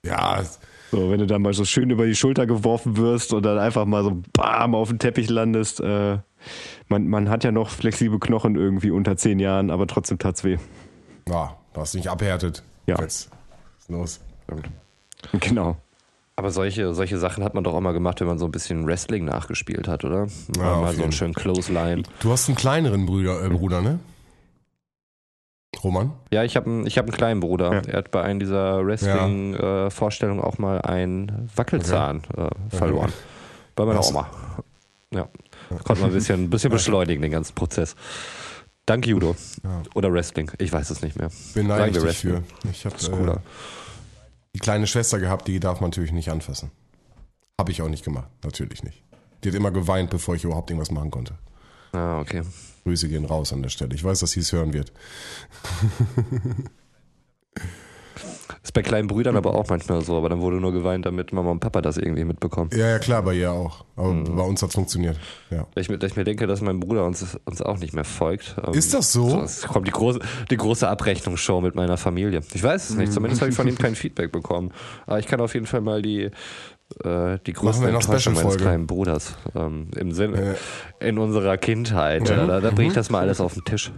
Ja, 0.05 0.43
So, 0.91 1.11
wenn 1.11 1.21
du 1.21 1.27
dann 1.27 1.43
mal 1.43 1.55
so 1.55 1.65
schön 1.65 1.91
über 1.91 2.07
die 2.07 2.15
Schulter 2.17 2.47
geworfen 2.47 2.97
wirst 2.97 3.33
und 3.33 3.45
dann 3.45 3.59
einfach 3.59 3.85
mal 3.87 4.03
so 4.03 4.21
bam 4.33 4.75
auf 4.75 4.89
den 4.89 4.99
Teppich 4.99 5.31
landest. 5.31 5.81
Äh, 5.81 6.19
man, 6.89 7.07
man 7.09 7.31
hat 7.31 7.45
ja 7.45 7.53
noch 7.53 7.71
flexible 7.71 8.19
Knochen 8.19 8.57
irgendwie 8.57 8.91
unter 8.91 9.17
zehn 9.17 9.39
Jahren, 9.39 9.71
aber 9.71 9.87
trotzdem 9.87 10.19
tat's 10.19 10.43
weh. 10.45 10.59
ja 11.29 11.57
du 11.73 11.81
hast 11.81 11.95
nicht 11.95 12.09
abhärtet. 12.09 12.63
Ja. 12.87 12.97
Jetzt. 13.01 13.31
Was 13.77 13.85
ist 13.85 13.91
los? 13.91 14.21
Genau. 15.41 15.77
Aber 16.37 16.51
solche, 16.51 16.95
solche 16.95 17.19
Sachen 17.19 17.45
hat 17.45 17.55
man 17.55 17.63
doch 17.63 17.75
auch 17.75 17.81
mal 17.81 17.93
gemacht, 17.93 18.21
wenn 18.21 18.27
man 18.27 18.39
so 18.39 18.47
ein 18.47 18.51
bisschen 18.51 18.87
Wrestling 18.87 19.25
nachgespielt 19.27 19.87
hat, 19.87 20.05
oder? 20.05 20.27
Ja, 20.57 20.81
mal 20.81 20.95
so 20.95 21.03
einen 21.03 21.13
schönen 21.13 21.35
Clothesline. 21.35 22.05
Du 22.21 22.31
hast 22.33 22.49
einen 22.49 22.57
kleineren 22.57 23.05
Bruder, 23.07 23.45
äh, 23.45 23.51
Bruder 23.51 23.83
ne? 23.83 23.99
Roman? 25.85 26.13
Ja, 26.31 26.45
ich 26.45 26.57
habe 26.57 26.67
einen, 26.67 26.87
ich 26.87 26.97
hab 26.97 27.07
einen 27.07 27.17
kleinen 27.17 27.41
Bruder. 27.41 27.73
Ja. 27.73 27.81
Er 27.81 27.99
hat 27.99 28.11
bei 28.11 28.23
einer 28.23 28.39
dieser 28.39 28.87
Wrestling-Vorstellungen 28.87 30.41
auch 30.43 30.59
mal 30.59 30.81
einen 30.81 31.51
Wackelzahn 31.57 32.23
äh, 32.37 32.49
verloren. 32.77 33.13
Bei 33.75 33.85
meiner 33.85 33.99
Was? 33.99 34.11
Oma. 34.11 34.31
Ja. 35.13 35.29
Konnte 35.85 36.03
man 36.03 36.11
ein 36.11 36.15
bisschen, 36.15 36.45
ein 36.45 36.51
bisschen 36.51 36.71
beschleunigen, 36.71 37.23
den 37.23 37.33
ganzen 37.33 37.55
Prozess. 37.55 37.97
Dank 38.87 39.07
Judo. 39.07 39.37
Oder 39.95 40.13
Wrestling. 40.13 40.51
Ich 40.59 40.73
weiß 40.73 40.91
es 40.91 41.03
nicht 41.03 41.17
mehr. 41.17 41.31
Beneide 41.55 41.89
ich 41.91 41.95
Sagen 41.95 42.05
wir 42.05 42.11
dich 42.11 42.19
für. 42.21 42.35
Wrestling. 42.35 42.71
Ich 42.71 42.85
habe 42.85 42.97
Ist 42.97 43.11
cooler. 43.13 43.35
äh, 43.35 43.39
die 44.55 44.61
kleine 44.61 44.87
Schwester 44.87 45.19
gehabt, 45.19 45.49
die 45.49 45.61
darf 45.61 45.81
man 45.81 45.91
natürlich 45.91 46.13
nicht 46.13 46.31
anfassen. 46.31 46.71
Habe 47.59 47.73
ich 47.73 47.83
auch 47.83 47.89
nicht 47.89 48.05
gemacht, 48.05 48.29
natürlich 48.45 48.83
nicht. 48.83 49.03
Die 49.43 49.49
hat 49.49 49.55
immer 49.55 49.71
geweint, 49.71 50.11
bevor 50.11 50.35
ich 50.35 50.45
überhaupt 50.45 50.71
irgendwas 50.71 50.91
machen 50.91 51.11
konnte. 51.11 51.39
Ah, 51.93 52.21
okay. 52.21 52.43
Grüße 52.85 53.09
gehen 53.09 53.25
raus 53.25 53.53
an 53.53 53.63
der 53.63 53.69
Stelle. 53.71 53.95
Ich 53.95 54.03
weiß, 54.03 54.21
dass 54.21 54.33
sie 54.33 54.41
es 54.41 54.53
hören 54.53 54.73
wird. 54.73 54.93
Ist 58.63 58.73
bei 58.75 58.83
kleinen 58.83 59.09
Brüdern 59.09 59.37
aber 59.37 59.55
auch 59.55 59.69
manchmal 59.69 60.03
so, 60.03 60.17
aber 60.17 60.29
dann 60.29 60.41
wurde 60.41 60.57
nur 60.57 60.73
geweint, 60.73 61.07
damit 61.07 61.33
Mama 61.33 61.51
und 61.51 61.61
Papa 61.61 61.81
das 61.81 61.97
irgendwie 61.97 62.25
mitbekommen. 62.25 62.71
Ja, 62.75 62.89
ja, 62.89 62.99
klar, 62.99 63.23
bei 63.23 63.35
ihr 63.35 63.51
auch. 63.53 63.85
Aber 63.97 64.13
Mhm. 64.13 64.37
bei 64.37 64.43
uns 64.43 64.61
hat 64.63 64.69
es 64.71 64.75
funktioniert. 64.75 65.17
Ja. 65.51 65.67
Ich, 65.75 65.89
ich 65.89 66.17
mir 66.17 66.25
denke, 66.25 66.47
dass 66.47 66.61
mein 66.61 66.81
Bruder 66.81 67.05
uns, 67.07 67.39
uns 67.45 67.63
auch 67.63 67.79
nicht 67.79 67.95
mehr 67.95 68.05
folgt. 68.05 68.57
Ähm, 68.67 68.75
Ist 68.75 68.93
das 68.95 69.13
so? 69.13 69.41
Es 69.41 69.63
kommt 69.63 69.87
die 69.87 69.93
große, 69.93 70.21
die 70.51 70.57
große 70.57 70.87
Abrechnungsshow 70.89 71.61
mit 71.61 71.75
meiner 71.75 71.97
Familie. 71.97 72.41
Ich 72.53 72.63
weiß 72.63 72.91
es 72.91 72.97
nicht, 72.97 73.13
zumindest 73.13 73.41
habe 73.43 73.51
ich 73.51 73.57
von 73.57 73.67
ihm 73.69 73.79
kein 73.79 73.95
Feedback 73.95 74.33
bekommen. 74.33 74.73
Aber 75.07 75.19
ich 75.19 75.27
kann 75.27 75.41
auf 75.41 75.55
jeden 75.55 75.67
Fall 75.67 75.81
mal 75.81 76.03
die, 76.03 76.31
äh, 77.05 77.39
die 77.47 77.53
größte 77.53 77.89
Enttäuschung 77.89 78.35
meines 78.35 78.57
kleinen 78.59 78.87
Bruders 78.87 79.35
ähm, 79.55 79.89
im 79.97 80.13
Sinne, 80.13 80.57
in 81.01 81.19
unserer 81.19 81.57
Kindheit. 81.59 82.29
äh, 82.29 82.37
Da, 82.47 82.61
da 82.61 82.71
bringe 82.71 82.89
ich 82.89 82.95
das 82.95 83.09
mal 83.11 83.21
alles 83.21 83.41
auf 83.41 83.55
den 83.55 83.65
Tisch. 83.65 83.93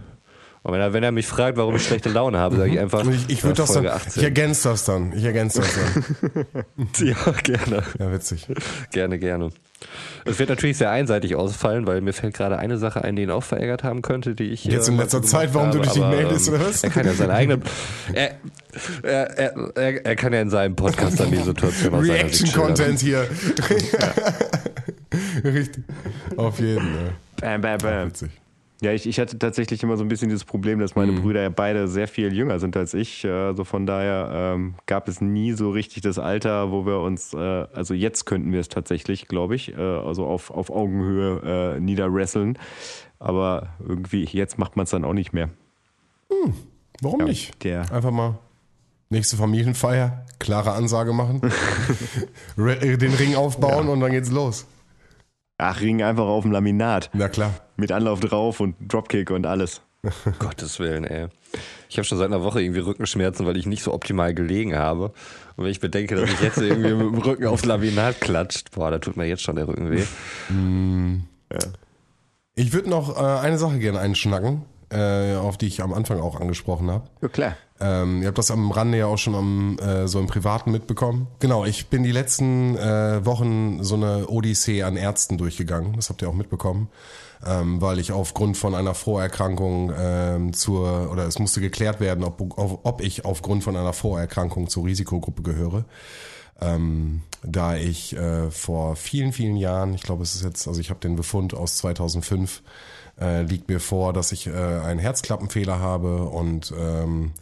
Und 0.65 0.73
wenn 0.73 0.81
er, 0.81 0.93
wenn 0.93 1.03
er 1.03 1.11
mich 1.11 1.27
fragt, 1.27 1.57
warum 1.57 1.75
ich 1.75 1.85
schlechte 1.85 2.09
Laune 2.09 2.39
habe, 2.39 2.55
sage 2.55 2.71
ich 2.71 2.79
einfach, 2.79 3.03
Und 3.03 3.13
ich, 3.13 3.29
ich 3.29 3.43
würde 3.43 3.57
das 3.57 3.71
dann, 3.73 3.85
ich 3.85 3.91
18. 3.91 4.23
ergänze 4.23 4.69
das 4.69 4.83
dann. 4.83 5.13
Ich 5.15 5.23
ergänze 5.23 5.61
das 5.61 5.75
dann. 5.75 6.65
Ja, 7.07 7.15
gerne. 7.43 7.83
Ja, 7.99 8.11
witzig. 8.11 8.47
Gerne, 8.91 9.19
gerne. 9.19 9.51
Es 10.25 10.39
wird 10.39 10.49
natürlich 10.49 10.77
sehr 10.77 10.89
einseitig 10.89 11.35
ausfallen, 11.35 11.85
weil 11.85 12.01
mir 12.01 12.13
fällt 12.13 12.33
gerade 12.33 12.57
eine 12.57 12.79
Sache 12.79 13.03
ein, 13.03 13.15
die 13.15 13.21
ihn 13.21 13.29
auch 13.29 13.43
verärgert 13.43 13.83
haben 13.83 14.01
könnte, 14.01 14.33
die 14.33 14.45
ich 14.45 14.65
Jetzt 14.65 14.89
in 14.89 14.97
letzter 14.97 15.21
Zeit, 15.21 15.53
warum 15.53 15.69
du 15.69 15.77
habe, 15.77 15.87
dich 15.87 15.97
nicht 15.97 16.09
meldest, 16.09 16.47
ähm, 16.47 16.55
oder 16.55 16.65
was? 16.65 16.83
Er 16.83 16.89
kann 16.89 17.05
ja 17.05 17.13
seine 17.13 17.33
eigene. 17.33 17.61
Er, 18.13 18.35
er, 19.03 19.37
er, 19.37 19.71
er, 19.75 20.05
er 20.05 20.15
kann 20.15 20.33
ja 20.33 20.41
in 20.41 20.49
seinem 20.49 20.75
Podcast 20.75 21.19
dann 21.19 21.29
die 21.29 21.37
Situation 21.37 21.93
aus. 21.93 22.03
Reaction-Content 22.03 22.99
hier. 22.99 23.27
Richtig. 25.43 25.83
Auf 26.35 26.59
jeden 26.59 26.81
Fall. 26.81 27.13
Bam, 27.39 27.61
bam, 27.61 27.77
bam. 27.77 28.07
Witzig. 28.07 28.31
Ja, 28.81 28.91
ich, 28.91 29.07
ich 29.07 29.19
hatte 29.19 29.39
tatsächlich 29.39 29.81
immer 29.83 29.95
so 29.95 30.03
ein 30.03 30.09
bisschen 30.09 30.27
dieses 30.27 30.43
Problem, 30.43 30.79
dass 30.79 30.95
meine 30.95 31.13
Brüder 31.13 31.41
ja 31.41 31.49
beide 31.49 31.87
sehr 31.87 32.09
viel 32.09 32.33
jünger 32.33 32.59
sind 32.59 32.75
als 32.75 32.93
ich. 32.93 33.25
Also 33.25 33.63
von 33.63 33.85
daher 33.85 34.29
ähm, 34.55 34.75
gab 34.85 35.07
es 35.07 35.21
nie 35.21 35.53
so 35.53 35.69
richtig 35.71 36.03
das 36.03 36.19
Alter, 36.19 36.71
wo 36.71 36.85
wir 36.85 36.99
uns, 36.99 37.33
äh, 37.33 37.37
also 37.37 37.93
jetzt 37.93 38.25
könnten 38.25 38.51
wir 38.51 38.59
es 38.59 38.67
tatsächlich, 38.67 39.27
glaube 39.29 39.55
ich, 39.55 39.73
äh, 39.77 39.81
also 39.81 40.25
auf, 40.25 40.51
auf 40.51 40.69
Augenhöhe 40.69 41.75
äh, 41.75 41.79
niederwresteln. 41.79 42.59
Aber 43.17 43.69
irgendwie, 43.79 44.25
jetzt 44.25 44.59
macht 44.59 44.75
man 44.75 44.83
es 44.83 44.89
dann 44.89 45.05
auch 45.05 45.13
nicht 45.13 45.31
mehr. 45.31 45.49
Warum 47.01 47.21
Ja, 47.21 47.25
nicht? 47.27 47.63
der- 47.63 47.89
Einfach 47.93 48.11
mal 48.11 48.37
nächste 49.09 49.37
Familienfeier, 49.37 50.25
klare 50.39 50.73
Ansage 50.73 51.13
machen, 51.13 51.39
den 52.57 53.13
Ring 53.13 53.35
aufbauen 53.35 53.87
und 53.87 54.01
dann 54.01 54.11
geht's 54.11 54.31
los. 54.31 54.65
Ach, 55.57 55.79
Ring 55.81 56.03
einfach 56.03 56.25
auf 56.25 56.43
dem 56.43 56.51
Laminat. 56.51 57.09
Na 57.13 57.29
klar. 57.29 57.53
Mit 57.77 57.91
Anlauf 57.91 58.19
drauf 58.19 58.59
und 58.59 58.75
Dropkick 58.79 59.31
und 59.31 59.45
alles. 59.45 59.81
Gottes 60.39 60.79
Willen, 60.79 61.03
ey. 61.05 61.27
Ich 61.89 61.97
habe 61.97 62.05
schon 62.05 62.17
seit 62.17 62.27
einer 62.27 62.43
Woche 62.43 62.61
irgendwie 62.61 62.81
Rückenschmerzen, 62.81 63.45
weil 63.45 63.57
ich 63.57 63.65
nicht 63.65 63.83
so 63.83 63.93
optimal 63.93 64.33
gelegen 64.33 64.75
habe. 64.75 65.13
Und 65.55 65.63
wenn 65.63 65.71
ich 65.71 65.79
bedenke, 65.79 66.15
dass 66.15 66.29
ich 66.29 66.41
jetzt 66.41 66.57
irgendwie 66.57 66.93
mit 66.93 67.13
dem 67.13 67.17
Rücken 67.17 67.47
aufs 67.47 67.65
Laminat 67.65 68.19
klatscht, 68.21 68.71
boah, 68.71 68.91
da 68.91 68.99
tut 68.99 69.17
mir 69.17 69.25
jetzt 69.25 69.43
schon 69.43 69.55
der 69.55 69.67
Rücken 69.67 69.89
weh. 69.91 70.03
Ich 72.55 72.73
würde 72.73 72.89
noch 72.89 73.17
äh, 73.17 73.39
eine 73.39 73.57
Sache 73.57 73.79
gerne 73.79 73.99
einschnacken, 73.99 74.65
äh, 74.89 75.35
auf 75.35 75.57
die 75.57 75.67
ich 75.67 75.81
am 75.81 75.93
Anfang 75.93 76.19
auch 76.19 76.39
angesprochen 76.39 76.91
habe. 76.91 77.07
Ja, 77.21 77.27
klar. 77.29 77.57
Ähm, 77.79 78.21
ihr 78.21 78.29
habt 78.29 78.37
das 78.37 78.51
am 78.51 78.71
Rande 78.71 78.97
ja 78.99 79.07
auch 79.07 79.17
schon 79.17 79.35
am, 79.35 79.77
äh, 79.79 80.07
so 80.07 80.19
im 80.19 80.27
Privaten 80.27 80.71
mitbekommen. 80.71 81.27
Genau, 81.39 81.65
ich 81.65 81.87
bin 81.87 82.03
die 82.03 82.11
letzten 82.11 82.77
äh, 82.77 83.25
Wochen 83.25 83.83
so 83.83 83.95
eine 83.95 84.27
Odyssee 84.27 84.83
an 84.83 84.95
Ärzten 84.95 85.37
durchgegangen. 85.37 85.93
Das 85.95 86.09
habt 86.09 86.21
ihr 86.21 86.29
auch 86.29 86.33
mitbekommen. 86.33 86.89
Ähm, 87.45 87.81
weil 87.81 87.99
ich 87.99 88.13
aufgrund 88.13 88.57
von 88.57 88.73
einer 88.73 88.95
Vorerkrankung 88.95 89.91
ähm, 89.95 90.53
zur, 90.53 91.11
oder 91.11 91.27
es 91.27 91.37
musste 91.37 91.59
geklärt 91.59 91.99
werden, 91.99 92.23
ob, 92.23 92.57
auf, 92.57 92.79
ob 92.83 93.01
ich 93.01 93.25
aufgrund 93.25 93.63
von 93.63 93.75
einer 93.75 93.93
Vorerkrankung 93.93 94.69
zur 94.69 94.85
Risikogruppe 94.85 95.43
gehöre. 95.43 95.85
Ähm, 96.61 97.21
da 97.43 97.75
ich 97.75 98.15
äh, 98.15 98.49
vor 98.49 98.95
vielen, 98.95 99.33
vielen 99.33 99.57
Jahren, 99.57 99.93
ich 99.93 100.03
glaube 100.03 100.23
es 100.23 100.33
ist 100.33 100.43
jetzt, 100.43 100.67
also 100.67 100.79
ich 100.79 100.89
habe 100.89 101.01
den 101.01 101.17
Befund 101.17 101.53
aus 101.53 101.77
2005, 101.77 102.63
äh, 103.19 103.43
liegt 103.43 103.67
mir 103.67 103.81
vor, 103.81 104.13
dass 104.13 104.31
ich 104.31 104.47
äh, 104.47 104.51
einen 104.51 104.99
Herzklappenfehler 104.99 105.79
habe 105.79 106.23
und 106.23 106.73
ähm, 106.77 107.33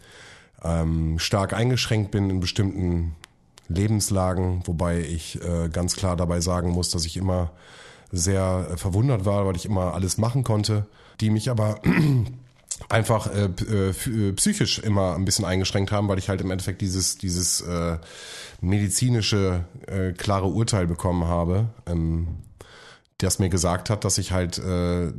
ähm, 0.64 1.18
stark 1.18 1.52
eingeschränkt 1.52 2.10
bin 2.10 2.30
in 2.30 2.40
bestimmten 2.40 3.14
Lebenslagen, 3.68 4.62
wobei 4.66 5.00
ich 5.00 5.40
äh, 5.42 5.68
ganz 5.68 5.96
klar 5.96 6.16
dabei 6.16 6.40
sagen 6.40 6.70
muss, 6.70 6.90
dass 6.90 7.04
ich 7.04 7.16
immer 7.16 7.52
sehr 8.10 8.68
äh, 8.70 8.76
verwundert 8.76 9.24
war, 9.24 9.46
weil 9.46 9.56
ich 9.56 9.66
immer 9.66 9.94
alles 9.94 10.18
machen 10.18 10.44
konnte, 10.44 10.86
die 11.20 11.30
mich 11.30 11.50
aber 11.50 11.80
einfach 12.88 13.32
äh, 13.32 13.44
äh, 13.44 14.32
psychisch 14.32 14.78
immer 14.78 15.14
ein 15.14 15.24
bisschen 15.24 15.44
eingeschränkt 15.44 15.92
haben, 15.92 16.08
weil 16.08 16.18
ich 16.18 16.28
halt 16.28 16.40
im 16.40 16.50
Endeffekt 16.50 16.80
dieses, 16.80 17.18
dieses 17.18 17.60
äh, 17.60 17.98
medizinische 18.60 19.64
äh, 19.86 20.12
klare 20.12 20.46
Urteil 20.46 20.86
bekommen 20.86 21.24
habe, 21.24 21.68
ähm, 21.86 22.28
das 23.18 23.38
mir 23.38 23.48
gesagt 23.48 23.90
hat, 23.90 24.04
dass 24.04 24.18
ich 24.18 24.32
halt 24.32 24.58
äh, 24.58 25.12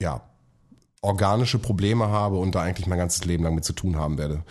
ja 0.00 0.27
organische 1.00 1.58
Probleme 1.58 2.08
habe 2.08 2.36
und 2.36 2.54
da 2.54 2.62
eigentlich 2.62 2.86
mein 2.86 2.98
ganzes 2.98 3.24
Leben 3.24 3.44
lang 3.44 3.54
mit 3.54 3.64
zu 3.64 3.72
tun 3.72 3.96
haben 3.96 4.18
werde. 4.18 4.42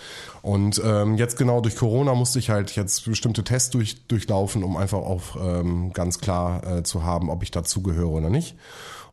Und 0.41 0.82
ähm, 0.84 1.18
jetzt 1.18 1.38
genau 1.38 1.60
durch 1.60 1.76
Corona 1.76 2.14
musste 2.16 2.39
ich 2.39 2.50
halt 2.50 2.76
jetzt 2.76 3.06
bestimmte 3.06 3.43
Tests 3.43 3.70
durch, 3.70 4.08
durchlaufen, 4.08 4.64
um 4.64 4.78
einfach 4.78 5.00
auch 5.00 5.36
ähm, 5.39 5.91
ganz 5.91 6.20
klar 6.20 6.66
äh, 6.66 6.84
zu 6.84 7.04
haben, 7.04 7.30
ob 7.30 7.43
ich 7.43 7.52
dazugehöre 7.52 8.10
oder 8.10 8.30
nicht. 8.30 8.56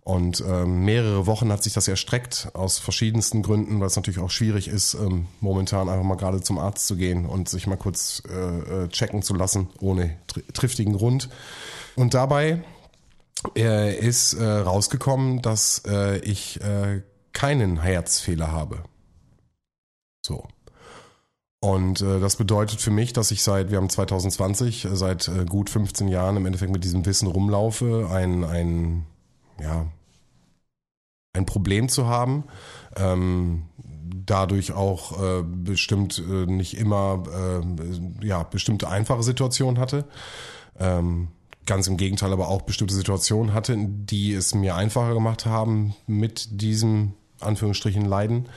Und 0.05 0.45
ähm, 0.47 0.85
mehrere 0.85 1.26
Wochen 1.26 1.51
hat 1.51 1.62
sich 1.62 1.72
das 1.72 1.89
erstreckt, 1.89 2.51
aus 2.53 2.78
verschiedensten 2.78 3.43
Gründen, 3.43 3.80
weil 3.80 3.87
es 3.87 3.97
natürlich 3.97 4.20
auch 4.20 4.30
schwierig 4.30 4.68
ist, 4.68 4.93
ähm, 4.93 5.28
momentan 5.41 5.89
einfach 5.89 6.05
mal 6.05 6.16
gerade 6.16 6.43
zum 6.43 6.59
Arzt 6.59 6.87
zu 6.87 6.97
gehen 6.97 7.24
und 7.24 7.49
sich 7.49 7.66
mal 7.66 7.76
kurz 7.76 8.22
äh, 8.28 8.85
äh 8.85 8.89
checken 8.89 9.22
zu 9.22 9.35
lassen, 9.35 9.70
ohne 9.80 10.18
tr 10.26 10.43
triftigen 10.53 10.93
Grund. 10.93 11.30
Und 11.97 12.12
dabei 12.12 12.62
äh, 13.57 13.99
ist 13.99 14.35
äh, 14.35 14.45
rausgekommen, 14.45 15.41
dass 15.41 15.82
äh, 15.87 16.18
ich 16.18 16.61
äh, 16.61 17.01
keinen 17.35 17.82
Herzfehler 17.82 18.51
habe. 18.51 18.85
So. 20.24 20.49
Und 21.61 22.01
äh, 22.01 22.20
das 22.20 22.37
bedeutet 22.37 22.80
für 22.80 22.91
mich, 22.91 23.12
dass 23.12 23.30
ich 23.30 23.43
seit, 23.43 23.70
wir 23.70 23.78
haben 23.78 23.89
2020, 23.89 24.85
äh, 24.85 24.97
seit 24.97 25.28
äh, 25.28 25.45
gut 25.45 25.70
15 25.70 26.09
Jahren 26.09 26.37
im 26.37 26.47
Endeffekt 26.47 26.72
mit 26.72 26.85
diesem 26.85 27.05
Wissen 27.07 27.26
rumlaufe, 27.26 28.09
ein, 28.11 28.45
ein 28.45 29.07
ja, 29.61 29.87
ein 31.32 31.47
Problem 31.47 31.89
zu 31.89 32.07
haben. 32.07 32.45
Ähm, 32.97 33.64
dadurch 34.26 34.72
auch 34.72 35.20
äh, 35.22 35.43
bestimmt 35.43 36.18
äh, 36.18 36.47
nicht 36.47 36.76
immer 36.76 37.22
äh, 37.32 38.26
ja 38.26 38.43
bestimmte 38.43 38.89
einfache 38.89 39.22
Situationen 39.22 39.78
hatte. 39.78 40.05
Ähm, 40.78 41.28
ganz 41.66 41.87
im 41.87 41.97
Gegenteil, 41.97 42.32
aber 42.32 42.49
auch 42.49 42.62
bestimmte 42.62 42.95
Situationen 42.95 43.55
hatte, 43.55 43.76
die 43.78 44.35
es 44.35 44.55
mir 44.55 44.76
einfacher 44.76 45.14
gemacht 45.14 45.47
haben 45.47 45.95
mit 46.07 46.61
diesem 46.61 47.14
Anführungsstrichen 47.41 48.05
Leiden. 48.05 48.49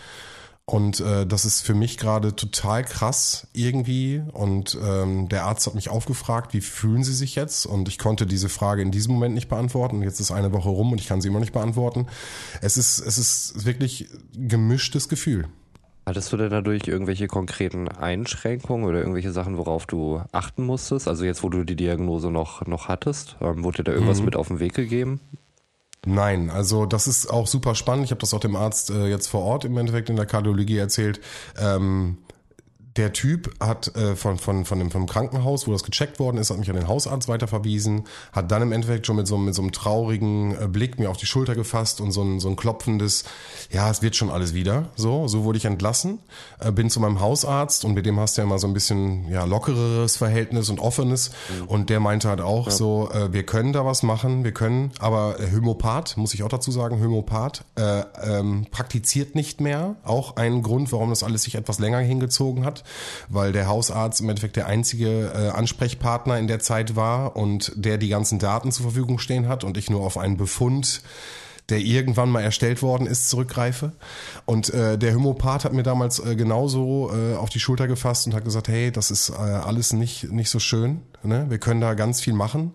Und 0.69 0.99
äh, 0.99 1.25
das 1.25 1.45
ist 1.45 1.61
für 1.61 1.73
mich 1.73 1.97
gerade 1.97 2.35
total 2.35 2.83
krass 2.83 3.47
irgendwie. 3.53 4.21
Und 4.33 4.77
ähm, 4.83 5.29
der 5.29 5.45
Arzt 5.45 5.65
hat 5.65 5.75
mich 5.75 5.87
aufgefragt, 5.87 6.53
wie 6.53 6.59
fühlen 6.59 7.05
Sie 7.05 7.13
sich 7.13 7.35
jetzt? 7.35 7.65
Und 7.65 7.87
ich 7.87 7.97
konnte 7.97 8.25
diese 8.25 8.49
Frage 8.49 8.81
in 8.81 8.91
diesem 8.91 9.13
Moment 9.13 9.33
nicht 9.33 9.47
beantworten. 9.47 10.01
Jetzt 10.01 10.19
ist 10.19 10.31
eine 10.31 10.51
Woche 10.51 10.67
rum 10.67 10.91
und 10.91 10.99
ich 10.99 11.07
kann 11.07 11.21
sie 11.21 11.29
immer 11.29 11.39
nicht 11.39 11.53
beantworten. 11.53 12.07
Es 12.61 12.75
ist, 12.75 12.99
es 12.99 13.17
ist 13.17 13.65
wirklich 13.65 14.09
gemischtes 14.33 15.07
Gefühl. 15.07 15.47
Hattest 16.05 16.33
du 16.33 16.37
denn 16.37 16.49
dadurch 16.49 16.85
irgendwelche 16.85 17.27
konkreten 17.27 17.87
Einschränkungen 17.87 18.85
oder 18.85 18.99
irgendwelche 18.99 19.31
Sachen, 19.31 19.57
worauf 19.57 19.85
du 19.85 20.21
achten 20.33 20.65
musstest? 20.65 21.07
Also 21.07 21.23
jetzt, 21.23 21.43
wo 21.43 21.49
du 21.49 21.63
die 21.63 21.77
Diagnose 21.77 22.29
noch, 22.29 22.65
noch 22.65 22.89
hattest, 22.89 23.37
ähm, 23.39 23.63
wurde 23.63 23.77
dir 23.77 23.83
da 23.85 23.91
irgendwas 23.93 24.19
mhm. 24.19 24.25
mit 24.25 24.35
auf 24.35 24.49
den 24.49 24.59
Weg 24.59 24.73
gegeben? 24.73 25.21
Nein, 26.09 26.49
also 26.49 26.85
das 26.85 27.05
ist 27.05 27.27
auch 27.27 27.47
super 27.47 27.75
spannend. 27.75 28.05
Ich 28.05 28.11
habe 28.11 28.21
das 28.21 28.33
auch 28.33 28.39
dem 28.39 28.55
Arzt 28.55 28.91
äh, 28.91 29.07
jetzt 29.07 29.27
vor 29.27 29.41
Ort 29.41 29.65
im 29.65 29.77
Endeffekt 29.77 30.09
in 30.09 30.15
der 30.15 30.25
Kardiologie 30.25 30.77
erzählt. 30.77 31.19
Ähm, 31.59 32.17
der 32.97 33.13
Typ 33.13 33.53
hat 33.59 33.95
äh, 33.95 34.15
von, 34.15 34.37
von, 34.37 34.65
von 34.65 34.79
dem, 34.79 34.91
vom 34.91 35.05
Krankenhaus, 35.05 35.67
wo 35.67 35.71
das 35.71 35.83
gecheckt 35.83 36.19
worden 36.19 36.37
ist, 36.37 36.49
hat 36.49 36.57
mich 36.57 36.69
an 36.69 36.75
den 36.75 36.87
Hausarzt 36.87 37.27
weiterverwiesen, 37.27 38.05
hat 38.31 38.51
dann 38.51 38.63
im 38.63 38.71
Endeffekt 38.71 39.05
schon 39.05 39.15
mit 39.15 39.27
so, 39.27 39.37
mit 39.37 39.53
so 39.53 39.61
einem 39.61 39.71
traurigen 39.71 40.55
äh, 40.59 40.67
Blick 40.67 40.97
mir 40.99 41.09
auf 41.09 41.17
die 41.17 41.27
Schulter 41.27 41.55
gefasst 41.55 42.01
und 42.01 42.11
so 42.11 42.23
ein, 42.23 42.39
so 42.39 42.49
ein 42.49 42.55
klopfendes, 42.55 43.23
ja, 43.71 43.89
es 43.89 44.01
wird 44.01 44.15
schon 44.15 44.29
alles 44.31 44.53
wieder. 44.53 44.89
So, 44.95 45.27
so 45.27 45.43
wurde 45.43 45.57
ich 45.57 45.65
entlassen, 45.65 46.19
äh, 46.59 46.71
bin 46.71 46.89
zu 46.89 46.99
meinem 46.99 47.19
Hausarzt 47.19 47.85
und 47.85 47.93
mit 47.93 48.05
dem 48.05 48.19
hast 48.19 48.37
du 48.37 48.41
ja 48.41 48.47
immer 48.47 48.57
so 48.57 48.67
ein 48.67 48.73
bisschen 48.73 49.29
ja, 49.29 49.43
lockereres 49.45 50.17
Verhältnis 50.17 50.69
und 50.69 50.79
offenes. 50.79 51.31
Mhm. 51.49 51.67
Und 51.67 51.89
der 51.89 51.99
meinte 51.99 52.29
halt 52.29 52.41
auch 52.41 52.65
ja. 52.65 52.71
so, 52.71 53.09
äh, 53.11 53.31
wir 53.31 53.45
können 53.45 53.73
da 53.73 53.85
was 53.85 54.01
machen, 54.01 54.43
wir 54.43 54.53
können, 54.53 54.91
aber 54.99 55.39
äh, 55.39 55.51
Homöopath, 55.51 56.17
muss 56.17 56.33
ich 56.33 56.41
auch 56.43 56.49
dazu 56.49 56.71
sagen, 56.71 56.99
Homöopath, 56.99 57.63
äh, 57.75 58.01
ähm, 58.23 58.65
praktiziert 58.71 59.35
nicht 59.35 59.61
mehr. 59.61 59.95
Auch 60.03 60.35
ein 60.35 60.63
Grund, 60.63 60.91
warum 60.91 61.11
das 61.11 61.23
alles 61.23 61.43
sich 61.43 61.55
etwas 61.55 61.79
länger 61.79 61.99
hingezogen 61.99 62.65
hat 62.65 62.83
weil 63.29 63.51
der 63.51 63.67
Hausarzt 63.67 64.21
im 64.21 64.29
Endeffekt 64.29 64.55
der 64.55 64.67
einzige 64.67 65.31
äh, 65.33 65.49
Ansprechpartner 65.49 66.37
in 66.37 66.47
der 66.47 66.59
Zeit 66.59 66.95
war 66.95 67.35
und 67.35 67.71
der 67.75 67.97
die 67.97 68.09
ganzen 68.09 68.39
Daten 68.39 68.71
zur 68.71 68.83
Verfügung 68.83 69.19
stehen 69.19 69.47
hat 69.47 69.63
und 69.63 69.77
ich 69.77 69.89
nur 69.89 70.01
auf 70.01 70.17
einen 70.17 70.37
Befund 70.37 71.01
der 71.69 71.79
irgendwann 71.79 72.29
mal 72.29 72.41
erstellt 72.41 72.81
worden 72.81 73.07
ist, 73.07 73.29
zurückgreife. 73.29 73.91
Und 74.45 74.73
äh, 74.73 74.97
der 74.97 75.13
Homöopath 75.13 75.65
hat 75.65 75.73
mir 75.73 75.83
damals 75.83 76.19
äh, 76.19 76.35
genauso 76.35 77.11
äh, 77.13 77.35
auf 77.35 77.49
die 77.49 77.59
Schulter 77.59 77.87
gefasst 77.87 78.25
und 78.25 78.33
hat 78.33 78.45
gesagt, 78.45 78.69
hey, 78.69 78.91
das 78.91 79.11
ist 79.11 79.29
äh, 79.29 79.33
alles 79.33 79.91
nicht, 79.91 80.31
nicht 80.31 80.49
so 80.49 80.59
schön. 80.59 81.01
Ne? 81.23 81.45
Wir 81.49 81.57
können 81.57 81.81
da 81.81 81.93
ganz 81.93 82.21
viel 82.21 82.33
machen. 82.33 82.73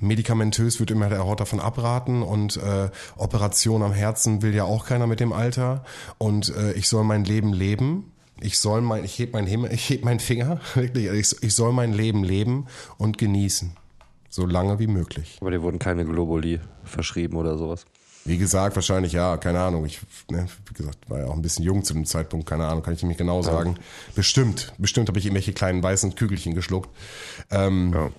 Medikamentös 0.00 0.78
wird 0.78 0.90
immer 0.90 1.08
der 1.08 1.24
Haut 1.24 1.40
davon 1.40 1.58
abraten 1.58 2.22
und 2.22 2.56
äh, 2.58 2.90
Operation 3.16 3.82
am 3.82 3.92
Herzen 3.92 4.40
will 4.42 4.54
ja 4.54 4.64
auch 4.64 4.86
keiner 4.86 5.08
mit 5.08 5.18
dem 5.18 5.32
Alter. 5.32 5.84
Und 6.18 6.54
äh, 6.54 6.72
ich 6.72 6.88
soll 6.88 7.02
mein 7.02 7.24
Leben 7.24 7.52
leben 7.52 8.12
ich 8.40 8.58
soll 8.58 8.80
mein, 8.80 9.04
ich 9.04 9.18
heb 9.18 9.32
mein, 9.32 9.46
ich 9.46 9.90
heb 9.90 10.04
meinen 10.04 10.20
Finger, 10.20 10.60
wirklich, 10.74 11.06
ich, 11.06 11.42
ich 11.42 11.54
soll 11.54 11.72
mein 11.72 11.92
Leben 11.92 12.24
leben 12.24 12.66
und 12.96 13.18
genießen. 13.18 13.72
So 14.30 14.46
lange 14.46 14.78
wie 14.78 14.86
möglich. 14.86 15.38
Aber 15.40 15.50
dir 15.50 15.62
wurden 15.62 15.78
keine 15.78 16.04
Globuli 16.04 16.60
verschrieben 16.84 17.36
oder 17.36 17.56
sowas? 17.56 17.86
Wie 18.24 18.36
gesagt, 18.36 18.76
wahrscheinlich 18.76 19.12
ja, 19.12 19.38
keine 19.38 19.60
Ahnung. 19.60 19.86
Ich, 19.86 20.00
ne, 20.30 20.46
wie 20.66 20.74
gesagt, 20.74 20.98
war 21.08 21.20
ja 21.20 21.26
auch 21.26 21.34
ein 21.34 21.40
bisschen 21.40 21.64
jung 21.64 21.82
zu 21.82 21.94
dem 21.94 22.04
Zeitpunkt, 22.04 22.46
keine 22.46 22.66
Ahnung, 22.66 22.82
kann 22.82 22.92
ich 22.92 23.02
nicht 23.02 23.16
genau 23.16 23.40
sagen. 23.40 23.76
Ja. 23.76 23.82
Bestimmt, 24.16 24.72
bestimmt 24.76 25.08
habe 25.08 25.18
ich 25.18 25.24
irgendwelche 25.24 25.54
kleinen 25.54 25.82
weißen 25.82 26.14
Kügelchen 26.14 26.54
geschluckt. 26.54 26.90
Ähm, 27.50 27.92
ja. 27.94 28.10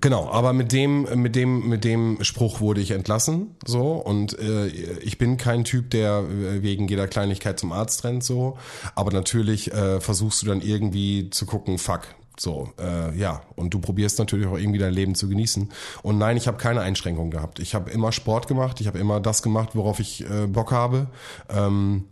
Genau, 0.00 0.30
aber 0.30 0.54
mit 0.54 0.72
dem, 0.72 1.06
mit 1.20 1.36
dem, 1.36 1.68
mit 1.68 1.84
dem 1.84 2.18
Spruch 2.22 2.60
wurde 2.60 2.80
ich 2.80 2.92
entlassen, 2.92 3.54
so 3.66 3.92
und 3.92 4.38
äh, 4.38 4.68
ich 4.68 5.18
bin 5.18 5.36
kein 5.36 5.64
Typ, 5.64 5.90
der 5.90 6.20
äh, 6.20 6.62
wegen 6.62 6.88
jeder 6.88 7.06
Kleinigkeit 7.06 7.60
zum 7.60 7.72
Arzt 7.72 8.04
rennt, 8.04 8.24
so. 8.24 8.56
Aber 8.94 9.12
natürlich 9.12 9.72
äh, 9.72 10.00
versuchst 10.00 10.40
du 10.40 10.46
dann 10.46 10.62
irgendwie 10.62 11.28
zu 11.28 11.44
gucken, 11.44 11.76
fuck, 11.76 12.02
so, 12.38 12.70
äh, 12.80 13.14
ja, 13.18 13.42
und 13.56 13.74
du 13.74 13.80
probierst 13.80 14.18
natürlich 14.18 14.46
auch 14.46 14.56
irgendwie 14.56 14.78
dein 14.78 14.94
Leben 14.94 15.14
zu 15.14 15.28
genießen. 15.28 15.70
Und 16.02 16.16
nein, 16.16 16.38
ich 16.38 16.46
habe 16.46 16.56
keine 16.56 16.80
Einschränkungen 16.80 17.30
gehabt. 17.30 17.58
Ich 17.58 17.74
habe 17.74 17.90
immer 17.90 18.12
Sport 18.12 18.48
gemacht, 18.48 18.80
ich 18.80 18.86
habe 18.86 18.98
immer 18.98 19.20
das 19.20 19.42
gemacht, 19.42 19.70
worauf 19.74 20.00
ich 20.00 20.22
äh, 20.22 20.46
Bock 20.46 20.72
habe. 20.72 21.08
Ähm, 21.50 22.06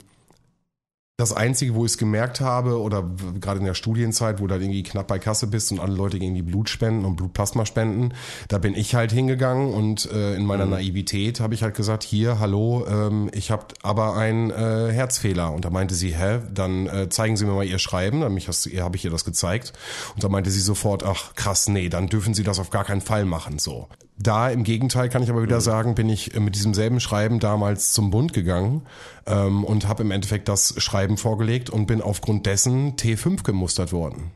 das 1.18 1.32
Einzige, 1.32 1.74
wo 1.74 1.84
ich 1.84 1.90
es 1.90 1.98
gemerkt 1.98 2.40
habe, 2.40 2.80
oder 2.80 3.02
gerade 3.40 3.58
in 3.58 3.66
der 3.66 3.74
Studienzeit, 3.74 4.40
wo 4.40 4.46
du 4.46 4.52
halt 4.52 4.62
irgendwie 4.62 4.84
knapp 4.84 5.08
bei 5.08 5.18
Kasse 5.18 5.48
bist 5.48 5.72
und 5.72 5.80
alle 5.80 5.92
Leute 5.92 6.20
gegen 6.20 6.36
die 6.36 6.42
Blut 6.42 6.68
spenden 6.70 7.04
und 7.04 7.16
Blutplasma 7.16 7.66
spenden, 7.66 8.14
da 8.46 8.58
bin 8.58 8.76
ich 8.76 8.94
halt 8.94 9.10
hingegangen 9.10 9.74
und 9.74 10.08
äh, 10.12 10.36
in 10.36 10.46
meiner 10.46 10.64
mhm. 10.64 10.72
Naivität 10.72 11.40
habe 11.40 11.54
ich 11.54 11.64
halt 11.64 11.74
gesagt, 11.74 12.04
hier, 12.04 12.38
hallo, 12.38 12.86
ähm, 12.88 13.30
ich 13.32 13.50
habe 13.50 13.66
aber 13.82 14.14
einen 14.14 14.50
äh, 14.50 14.92
Herzfehler. 14.92 15.52
Und 15.52 15.64
da 15.64 15.70
meinte 15.70 15.96
sie, 15.96 16.14
hä, 16.14 16.38
dann 16.54 16.86
äh, 16.86 17.08
zeigen 17.08 17.36
Sie 17.36 17.46
mir 17.46 17.52
mal 17.52 17.66
Ihr 17.66 17.80
Schreiben. 17.80 18.20
Dann 18.20 18.38
habe 18.38 18.96
ich 18.96 19.04
ihr 19.04 19.10
das 19.10 19.24
gezeigt. 19.24 19.72
Und 20.14 20.22
da 20.22 20.28
meinte 20.28 20.50
sie 20.50 20.60
sofort, 20.60 21.02
ach 21.02 21.34
krass, 21.34 21.68
nee, 21.68 21.88
dann 21.88 22.06
dürfen 22.06 22.32
Sie 22.32 22.44
das 22.44 22.60
auf 22.60 22.70
gar 22.70 22.84
keinen 22.84 23.00
Fall 23.00 23.24
machen. 23.24 23.58
So. 23.58 23.88
Da 24.18 24.48
im 24.48 24.64
Gegenteil 24.64 25.08
kann 25.08 25.22
ich 25.22 25.30
aber 25.30 25.42
wieder 25.42 25.56
mhm. 25.56 25.62
sagen, 25.62 25.94
bin 25.94 26.08
ich 26.08 26.38
mit 26.38 26.56
diesem 26.56 26.74
selben 26.74 26.98
Schreiben 26.98 27.38
damals 27.38 27.92
zum 27.92 28.10
Bund 28.10 28.32
gegangen 28.32 28.82
ähm, 29.26 29.64
und 29.64 29.86
habe 29.86 30.02
im 30.02 30.10
Endeffekt 30.10 30.48
das 30.48 30.74
Schreiben 30.78 31.16
vorgelegt 31.16 31.70
und 31.70 31.86
bin 31.86 32.02
aufgrund 32.02 32.46
dessen 32.46 32.96
T5 32.96 33.44
gemustert 33.44 33.92
worden. 33.92 34.32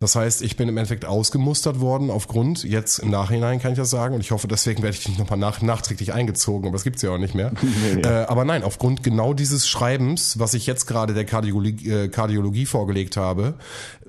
Das 0.00 0.16
heißt, 0.16 0.42
ich 0.42 0.56
bin 0.56 0.68
im 0.68 0.76
Endeffekt 0.76 1.04
ausgemustert 1.04 1.80
worden 1.80 2.10
aufgrund, 2.10 2.64
jetzt 2.64 2.98
im 2.98 3.10
Nachhinein 3.10 3.60
kann 3.60 3.72
ich 3.72 3.78
das 3.78 3.90
sagen, 3.90 4.14
und 4.14 4.20
ich 4.20 4.32
hoffe, 4.32 4.48
deswegen 4.48 4.82
werde 4.82 4.96
ich 4.98 5.08
nicht 5.08 5.18
nochmal 5.18 5.38
nach, 5.38 5.62
nachträglich 5.62 6.12
eingezogen, 6.12 6.66
aber 6.66 6.74
das 6.74 6.84
gibt's 6.84 7.00
ja 7.00 7.10
auch 7.10 7.18
nicht 7.18 7.34
mehr. 7.34 7.52
nee, 7.62 8.02
ja. 8.02 8.22
äh, 8.22 8.26
aber 8.26 8.44
nein, 8.44 8.64
aufgrund 8.64 9.04
genau 9.04 9.32
dieses 9.32 9.68
Schreibens, 9.68 10.38
was 10.38 10.54
ich 10.54 10.66
jetzt 10.66 10.86
gerade 10.86 11.14
der 11.14 11.24
Kardiologie, 11.24 11.88
äh, 11.88 12.08
Kardiologie 12.08 12.66
vorgelegt 12.66 13.16
habe, 13.16 13.54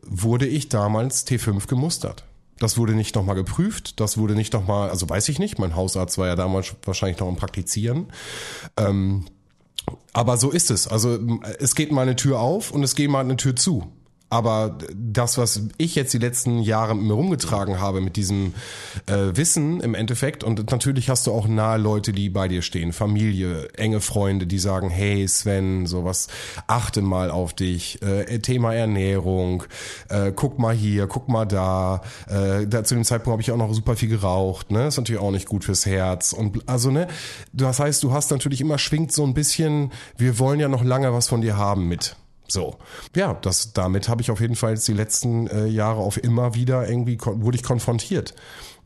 wurde 0.02 0.48
ich 0.48 0.68
damals 0.68 1.26
T5 1.28 1.68
gemustert. 1.68 2.26
Das 2.60 2.78
wurde 2.78 2.94
nicht 2.94 3.16
nochmal 3.16 3.36
geprüft, 3.36 4.00
das 4.00 4.18
wurde 4.18 4.34
nicht 4.34 4.54
nochmal, 4.54 4.90
also 4.90 5.10
weiß 5.10 5.28
ich 5.30 5.40
nicht, 5.40 5.60
mein 5.60 5.76
Hausarzt 5.76 6.18
war 6.18 6.28
ja 6.28 6.36
damals 6.36 6.74
wahrscheinlich 6.84 7.20
noch 7.20 7.28
am 7.28 7.36
Praktizieren. 7.36 8.08
Ähm, 8.78 9.26
aber 10.14 10.38
so 10.38 10.52
ist 10.52 10.72
es. 10.72 10.88
Also 10.88 11.20
es 11.60 11.76
geht 11.76 11.92
mal 11.92 12.04
eine 12.04 12.16
Tür 12.16 12.40
auf 12.40 12.72
und 12.72 12.84
es 12.84 12.96
geht 12.96 13.10
mal 13.10 13.20
eine 13.20 13.36
Tür 13.36 13.56
zu. 13.56 13.92
Aber 14.36 14.78
das, 14.94 15.38
was 15.38 15.62
ich 15.78 15.96
jetzt 15.96 16.14
die 16.14 16.18
letzten 16.18 16.60
Jahre 16.62 16.94
mit 16.94 17.06
mir 17.06 17.14
rumgetragen 17.14 17.80
habe, 17.80 18.02
mit 18.02 18.18
diesem 18.18 18.54
äh, 19.06 19.34
Wissen 19.34 19.80
im 19.80 19.96
Endeffekt, 19.96 20.44
und 20.44 20.70
natürlich 20.72 21.10
hast 21.10 21.26
du 21.26 21.32
auch 21.32 21.48
nahe 21.48 21.78
Leute, 21.78 22.12
die 22.12 22.30
bei 22.30 22.50
dir 22.50 22.62
stehen, 22.62 22.92
Familie, 22.92 23.70
enge 23.78 24.02
Freunde, 24.02 24.46
die 24.46 24.60
sagen, 24.60 24.90
hey 24.90 25.26
Sven, 25.26 25.86
sowas, 25.86 26.28
achte 26.68 27.02
mal 27.02 27.32
auf 27.32 27.54
dich, 27.54 28.02
äh, 28.02 28.40
Thema 28.40 28.76
Ernährung, 28.76 29.64
äh, 30.10 30.34
guck 30.36 30.60
mal 30.60 30.76
hier, 30.76 31.08
guck 31.08 31.30
mal 31.30 31.46
da. 31.46 32.02
Äh, 32.28 32.68
da 32.68 32.84
zu 32.84 32.96
dem 32.96 33.06
Zeitpunkt 33.06 33.36
habe 33.36 33.42
ich 33.42 33.54
auch 33.54 33.58
noch 33.58 33.74
super 33.74 33.96
viel 33.96 34.10
geraucht, 34.10 34.70
ne? 34.70 34.88
Ist 34.88 34.98
natürlich 34.98 35.22
auch 35.22 35.32
nicht 35.32 35.48
gut 35.48 35.64
fürs 35.64 35.86
Herz. 35.86 36.34
Und 36.34 36.68
also, 36.68 36.92
ne, 36.92 37.08
das 37.54 37.80
heißt, 37.80 38.04
du 38.04 38.12
hast 38.12 38.32
natürlich 38.32 38.60
immer 38.60 38.80
schwingt 38.80 39.14
so 39.14 39.24
ein 39.24 39.34
bisschen, 39.34 39.94
wir 40.18 40.40
wollen 40.40 40.60
ja 40.60 40.68
noch 40.68 40.84
lange 40.84 41.14
was 41.14 41.30
von 41.30 41.40
dir 41.40 41.56
haben 41.56 41.88
mit. 41.88 42.18
So, 42.48 42.76
ja, 43.16 43.34
das, 43.34 43.74
damit 43.74 44.08
habe 44.08 44.22
ich 44.22 44.32
auf 44.32 44.40
jeden 44.40 44.56
Fall 44.56 44.72
jetzt 44.72 44.88
die 44.88 44.94
letzten 44.94 45.48
äh, 45.48 45.66
Jahre 45.66 46.02
auf 46.02 46.22
immer 46.24 46.54
wieder 46.56 46.88
irgendwie 46.88 47.18
wurde 47.20 47.58
ich 47.58 47.64
konfrontiert. 47.64 48.36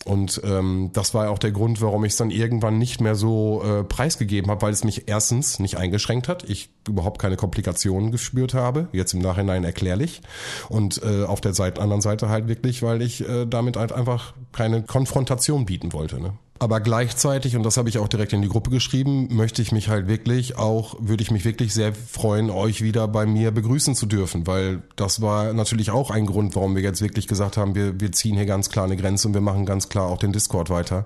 Und 0.05 0.41
ähm, 0.45 0.91
das 0.93 1.13
war 1.13 1.29
auch 1.29 1.39
der 1.39 1.51
Grund, 1.51 1.81
warum 1.81 2.05
ich 2.05 2.13
es 2.13 2.17
dann 2.17 2.31
irgendwann 2.31 2.77
nicht 2.77 3.01
mehr 3.01 3.15
so 3.15 3.61
äh, 3.63 3.83
preisgegeben 3.83 4.49
habe, 4.49 4.61
weil 4.61 4.71
es 4.71 4.85
mich 4.85 5.09
erstens 5.09 5.59
nicht 5.59 5.75
eingeschränkt 5.77 6.29
hat, 6.29 6.49
ich 6.49 6.69
überhaupt 6.87 7.19
keine 7.19 7.35
Komplikationen 7.35 8.09
gespürt 8.09 8.53
habe, 8.53 8.87
jetzt 8.93 9.13
im 9.13 9.19
Nachhinein 9.19 9.65
erklärlich. 9.65 10.21
Und 10.69 11.01
äh, 11.03 11.25
auf 11.25 11.41
der 11.41 11.53
Seite, 11.53 11.81
anderen 11.81 12.01
Seite 12.01 12.29
halt 12.29 12.47
wirklich, 12.47 12.81
weil 12.81 13.01
ich 13.01 13.27
äh, 13.27 13.45
damit 13.45 13.75
halt 13.75 13.91
einfach 13.91 14.33
keine 14.53 14.83
Konfrontation 14.83 15.65
bieten 15.65 15.91
wollte. 15.91 16.21
Ne? 16.21 16.33
Aber 16.61 16.81
gleichzeitig, 16.81 17.55
und 17.55 17.63
das 17.63 17.77
habe 17.77 17.87
ich 17.87 17.97
auch 17.99 18.09
direkt 18.09 18.33
in 18.33 18.41
die 18.41 18.49
Gruppe 18.49 18.69
geschrieben, 18.69 19.33
möchte 19.33 19.61
ich 19.61 19.71
mich 19.71 19.87
halt 19.87 20.09
wirklich 20.09 20.57
auch, 20.57 20.97
würde 20.99 21.23
ich 21.23 21.31
mich 21.31 21.45
wirklich 21.45 21.73
sehr 21.73 21.93
freuen, 21.95 22.49
euch 22.49 22.81
wieder 22.81 23.07
bei 23.07 23.25
mir 23.25 23.51
begrüßen 23.51 23.95
zu 23.95 24.05
dürfen, 24.05 24.45
weil 24.45 24.81
das 24.97 25.21
war 25.21 25.53
natürlich 25.53 25.89
auch 25.89 26.11
ein 26.11 26.25
Grund, 26.25 26.57
warum 26.57 26.75
wir 26.75 26.83
jetzt 26.83 27.01
wirklich 27.01 27.27
gesagt 27.27 27.55
haben, 27.55 27.75
wir, 27.75 28.01
wir 28.01 28.11
ziehen 28.11 28.35
hier 28.35 28.45
ganz 28.45 28.69
klar 28.69 28.85
eine 28.85 28.97
Grenze 28.97 29.29
und 29.29 29.33
wir 29.33 29.41
machen 29.41 29.65
ganz 29.65 29.87
klar 29.87 30.07
auch 30.07 30.17
den 30.17 30.33
Discord 30.33 30.69
weiter. 30.69 31.05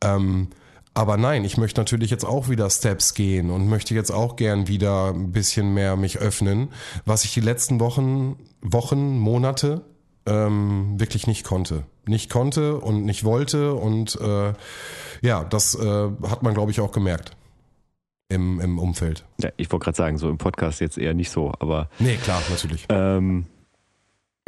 Ähm, 0.00 0.48
aber 0.94 1.16
nein, 1.16 1.44
ich 1.44 1.56
möchte 1.56 1.80
natürlich 1.80 2.10
jetzt 2.10 2.24
auch 2.24 2.48
wieder 2.48 2.70
Steps 2.70 3.14
gehen 3.14 3.50
und 3.50 3.68
möchte 3.68 3.92
jetzt 3.92 4.12
auch 4.12 4.36
gern 4.36 4.68
wieder 4.68 5.08
ein 5.08 5.32
bisschen 5.32 5.74
mehr 5.74 5.96
mich 5.96 6.18
öffnen, 6.18 6.68
was 7.04 7.24
ich 7.24 7.34
die 7.34 7.40
letzten 7.40 7.80
Wochen, 7.80 8.36
Wochen, 8.62 9.18
Monate 9.18 9.82
ähm, 10.26 10.94
wirklich 10.98 11.26
nicht 11.26 11.44
konnte. 11.44 11.82
Nicht 12.08 12.30
konnte 12.30 12.78
und 12.78 13.04
nicht 13.04 13.24
wollte 13.24 13.74
und 13.74 14.18
äh, 14.20 14.52
ja, 15.22 15.44
das 15.44 15.74
äh, 15.74 16.10
hat 16.28 16.42
man, 16.42 16.54
glaube 16.54 16.70
ich, 16.70 16.80
auch 16.80 16.92
gemerkt 16.92 17.36
im, 18.28 18.60
im 18.60 18.78
Umfeld. 18.78 19.24
Ja, 19.40 19.50
ich 19.56 19.70
wollte 19.70 19.84
gerade 19.84 19.96
sagen, 19.96 20.18
so 20.18 20.28
im 20.28 20.38
Podcast 20.38 20.80
jetzt 20.80 20.98
eher 20.98 21.14
nicht 21.14 21.30
so, 21.30 21.52
aber. 21.58 21.88
Nee, 21.98 22.16
klar, 22.16 22.42
natürlich. 22.50 22.86
Ähm, 22.88 23.46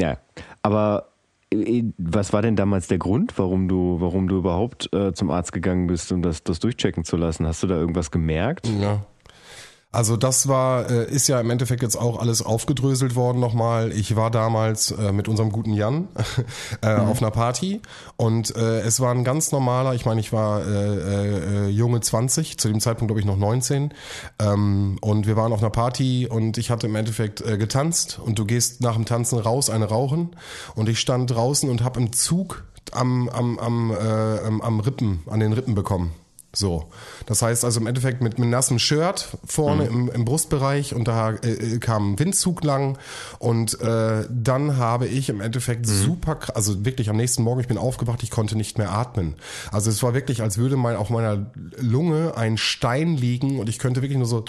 ja, 0.01 0.19
aber 0.63 1.09
äh, 1.53 1.85
was 1.99 2.33
war 2.33 2.43
denn 2.43 2.57
damals 2.57 2.89
der 2.89 2.99
Grund, 2.99 3.39
warum 3.39 3.69
du, 3.69 4.01
warum 4.01 4.29
du 4.29 4.39
überhaupt 4.39 4.93
äh, 4.93 5.13
zum 5.13 5.31
Arzt 5.31 5.53
gegangen 5.53 5.87
bist, 5.87 6.11
um 6.13 6.23
das, 6.23 6.43
das 6.43 6.59
durchchecken 6.59 7.05
zu 7.05 7.17
lassen? 7.17 7.47
Hast 7.47 7.63
du 7.63 7.67
da 7.67 7.77
irgendwas 7.77 8.11
gemerkt? 8.11 8.69
Ja. 8.69 9.05
Also 9.91 10.19
das 10.19 10.49
war, 10.49 10.91
äh, 10.91 11.11
ist 11.11 11.29
ja 11.29 11.41
im 11.41 11.49
Endeffekt 11.49 11.83
jetzt 11.83 11.97
auch 11.97 12.21
alles 12.21 12.45
aufgedröselt 12.45 13.17
worden 13.17 13.41
nochmal. 13.41 13.91
Ich 13.91 14.17
war 14.17 14.31
damals 14.31 14.91
äh, 14.91 15.13
mit 15.13 15.29
unserem 15.29 15.51
guten 15.51 15.73
Jan 15.73 16.09
äh, 16.83 16.95
mhm. 16.95 17.09
auf 17.09 17.23
einer 17.23 17.31
Party 17.31 17.81
und 18.17 18.55
es 18.55 19.01
war 19.01 19.15
ein 19.15 19.25
ganz 19.25 19.53
normaler, 19.53 19.95
ich 19.95 20.05
meine, 20.05 20.21
ich 20.21 20.33
war 20.33 21.69
junge 21.69 22.01
20, 22.01 22.59
zu 22.59 22.69
dem 22.69 22.81
Zeitpunkt 22.81 23.09
glaube 23.09 23.21
ich 23.21 23.27
noch 23.27 23.37
19 23.37 23.95
ähm, 24.41 24.99
und 25.01 25.27
wir 25.27 25.37
waren 25.37 25.53
auf 25.53 25.61
einer 25.61 25.71
Party 25.71 26.27
und 26.29 26.59
ich 26.59 26.71
hatte 26.71 26.87
im 26.87 26.97
Endeffekt 26.97 27.45
getanzt 27.45 28.21
und 28.23 28.39
du 28.39 28.45
gehst 28.45 28.81
nach 28.81 28.95
dem 28.95 29.05
Tanzen 29.05 29.39
raus, 29.39 29.71
eine 29.71 29.87
rauchen 29.87 30.31
und 30.75 30.89
ich 30.89 31.01
stand 31.01 31.31
draußen 31.31 31.71
und 31.71 31.83
habe 31.83 32.01
im 32.01 32.13
Zug 32.13 32.65
am, 32.93 33.29
am, 33.29 33.59
am, 33.59 34.61
am 34.61 34.81
Rippen, 34.81 35.23
an 35.27 35.41
den 35.41 35.53
Rippen 35.53 35.75
bekommen. 35.75 36.13
So. 36.55 36.89
Das 37.27 37.43
heißt 37.43 37.65
also 37.65 37.79
im 37.79 37.87
Endeffekt 37.87 38.23
mit, 38.23 38.39
mit 38.39 38.49
nassem 38.49 38.79
Shirt 38.79 39.29
vorne 39.45 39.85
mhm. 39.85 40.09
im, 40.09 40.11
im, 40.11 40.25
Brustbereich 40.25 40.95
und 40.95 41.07
da 41.07 41.33
äh, 41.33 41.51
äh, 41.51 41.79
kam 41.79 42.13
ein 42.13 42.19
Windzug 42.19 42.65
lang 42.65 42.99
und 43.39 43.79
äh, 43.83 44.25
dann 44.31 44.79
habe 44.79 45.07
ich 45.07 45.29
im 45.29 45.43
Endeffekt 45.43 45.87
mhm. 45.87 45.93
super, 45.93 46.39
also 46.55 46.87
wirklich 46.87 47.11
am 47.11 47.17
nächsten 47.17 47.43
Morgen, 47.43 47.61
ich 47.61 47.69
bin 47.69 47.77
aufgewacht, 47.77 48.23
ich 48.23 48.31
konnte 48.31 48.57
nicht 48.57 48.79
mehr 48.79 48.93
atmen. 48.93 49.37
Also 49.73 49.91
es 49.91 50.03
war 50.03 50.15
wirklich, 50.15 50.41
als 50.41 50.57
würde 50.57 50.77
mal 50.77 50.97
auf 50.97 51.11
meiner 51.11 51.51
Lunge 51.77 52.35
ein 52.37 52.57
Stein 52.57 53.17
liegen 53.17 53.61
und 53.61 53.69
ich 53.69 53.79
könnte 53.79 54.01
wirklich 54.01 54.19
nur 54.19 54.27
so 54.27 54.43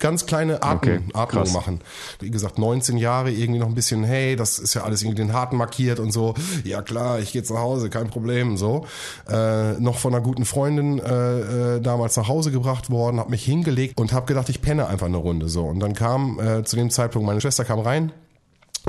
ganz 0.00 0.26
kleine 0.26 0.62
Atmen, 0.62 1.10
okay, 1.12 1.18
Atmung 1.18 1.52
machen. 1.52 1.80
Wie 2.20 2.30
gesagt, 2.30 2.58
19 2.58 2.96
Jahre, 2.96 3.30
irgendwie 3.30 3.60
noch 3.60 3.68
ein 3.68 3.74
bisschen, 3.74 4.04
hey, 4.04 4.36
das 4.36 4.58
ist 4.58 4.74
ja 4.74 4.84
alles 4.84 5.02
irgendwie 5.02 5.22
den 5.22 5.32
Harten 5.32 5.56
markiert 5.56 6.00
und 6.00 6.12
so. 6.12 6.34
Ja 6.64 6.82
klar, 6.82 7.18
ich 7.20 7.32
gehe 7.32 7.40
jetzt 7.40 7.50
nach 7.50 7.60
Hause, 7.60 7.90
kein 7.90 8.08
Problem. 8.08 8.56
So 8.56 8.86
äh, 9.28 9.72
noch 9.74 9.96
von 9.98 10.14
einer 10.14 10.22
guten 10.22 10.44
Freundin 10.44 10.98
äh, 10.98 11.76
äh, 11.76 11.80
damals 11.80 12.16
nach 12.16 12.28
Hause 12.28 12.50
gebracht 12.50 12.90
worden, 12.90 13.18
habe 13.18 13.30
mich 13.30 13.44
hingelegt 13.44 13.98
und 13.98 14.12
habe 14.12 14.26
gedacht, 14.26 14.48
ich 14.48 14.60
penne 14.62 14.86
einfach 14.86 15.06
eine 15.06 15.16
Runde 15.16 15.48
so. 15.48 15.64
Und 15.64 15.80
dann 15.80 15.94
kam 15.94 16.38
äh, 16.40 16.64
zu 16.64 16.76
dem 16.76 16.90
Zeitpunkt 16.90 17.26
meine 17.26 17.40
Schwester 17.40 17.64
kam 17.64 17.80
rein, 17.80 18.12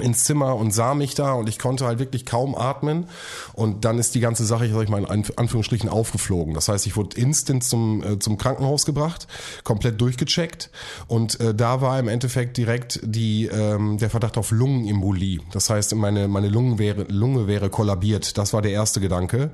ins 0.01 0.23
Zimmer 0.23 0.55
und 0.55 0.71
sah 0.71 0.93
mich 0.93 1.15
da 1.15 1.33
und 1.33 1.49
ich 1.49 1.59
konnte 1.59 1.85
halt 1.85 1.99
wirklich 1.99 2.25
kaum 2.25 2.55
atmen 2.55 3.07
und 3.53 3.85
dann 3.85 3.99
ist 3.99 4.15
die 4.15 4.19
ganze 4.19 4.45
Sache, 4.45 4.69
sag 4.71 4.83
ich 4.83 4.89
mal 4.89 5.03
in 5.03 5.25
Anführungsstrichen 5.35 5.89
aufgeflogen. 5.89 6.53
Das 6.53 6.67
heißt, 6.67 6.85
ich 6.87 6.95
wurde 6.95 7.19
instant 7.19 7.63
zum 7.63 8.03
äh, 8.03 8.19
zum 8.19 8.37
Krankenhaus 8.37 8.85
gebracht, 8.85 9.27
komplett 9.63 9.99
durchgecheckt 10.01 10.69
und 11.07 11.39
äh, 11.39 11.53
da 11.53 11.81
war 11.81 11.99
im 11.99 12.07
Endeffekt 12.07 12.57
direkt 12.57 12.99
die 13.03 13.45
ähm, 13.47 13.97
der 13.97 14.09
Verdacht 14.09 14.37
auf 14.37 14.51
Lungenembolie. 14.51 15.39
Das 15.51 15.69
heißt, 15.69 15.95
meine 15.95 16.27
meine 16.27 16.49
Lunge 16.49 16.79
wäre 16.79 17.03
Lunge 17.03 17.47
wäre 17.47 17.69
kollabiert. 17.69 18.37
Das 18.37 18.53
war 18.53 18.61
der 18.61 18.71
erste 18.71 18.99
Gedanke. 18.99 19.51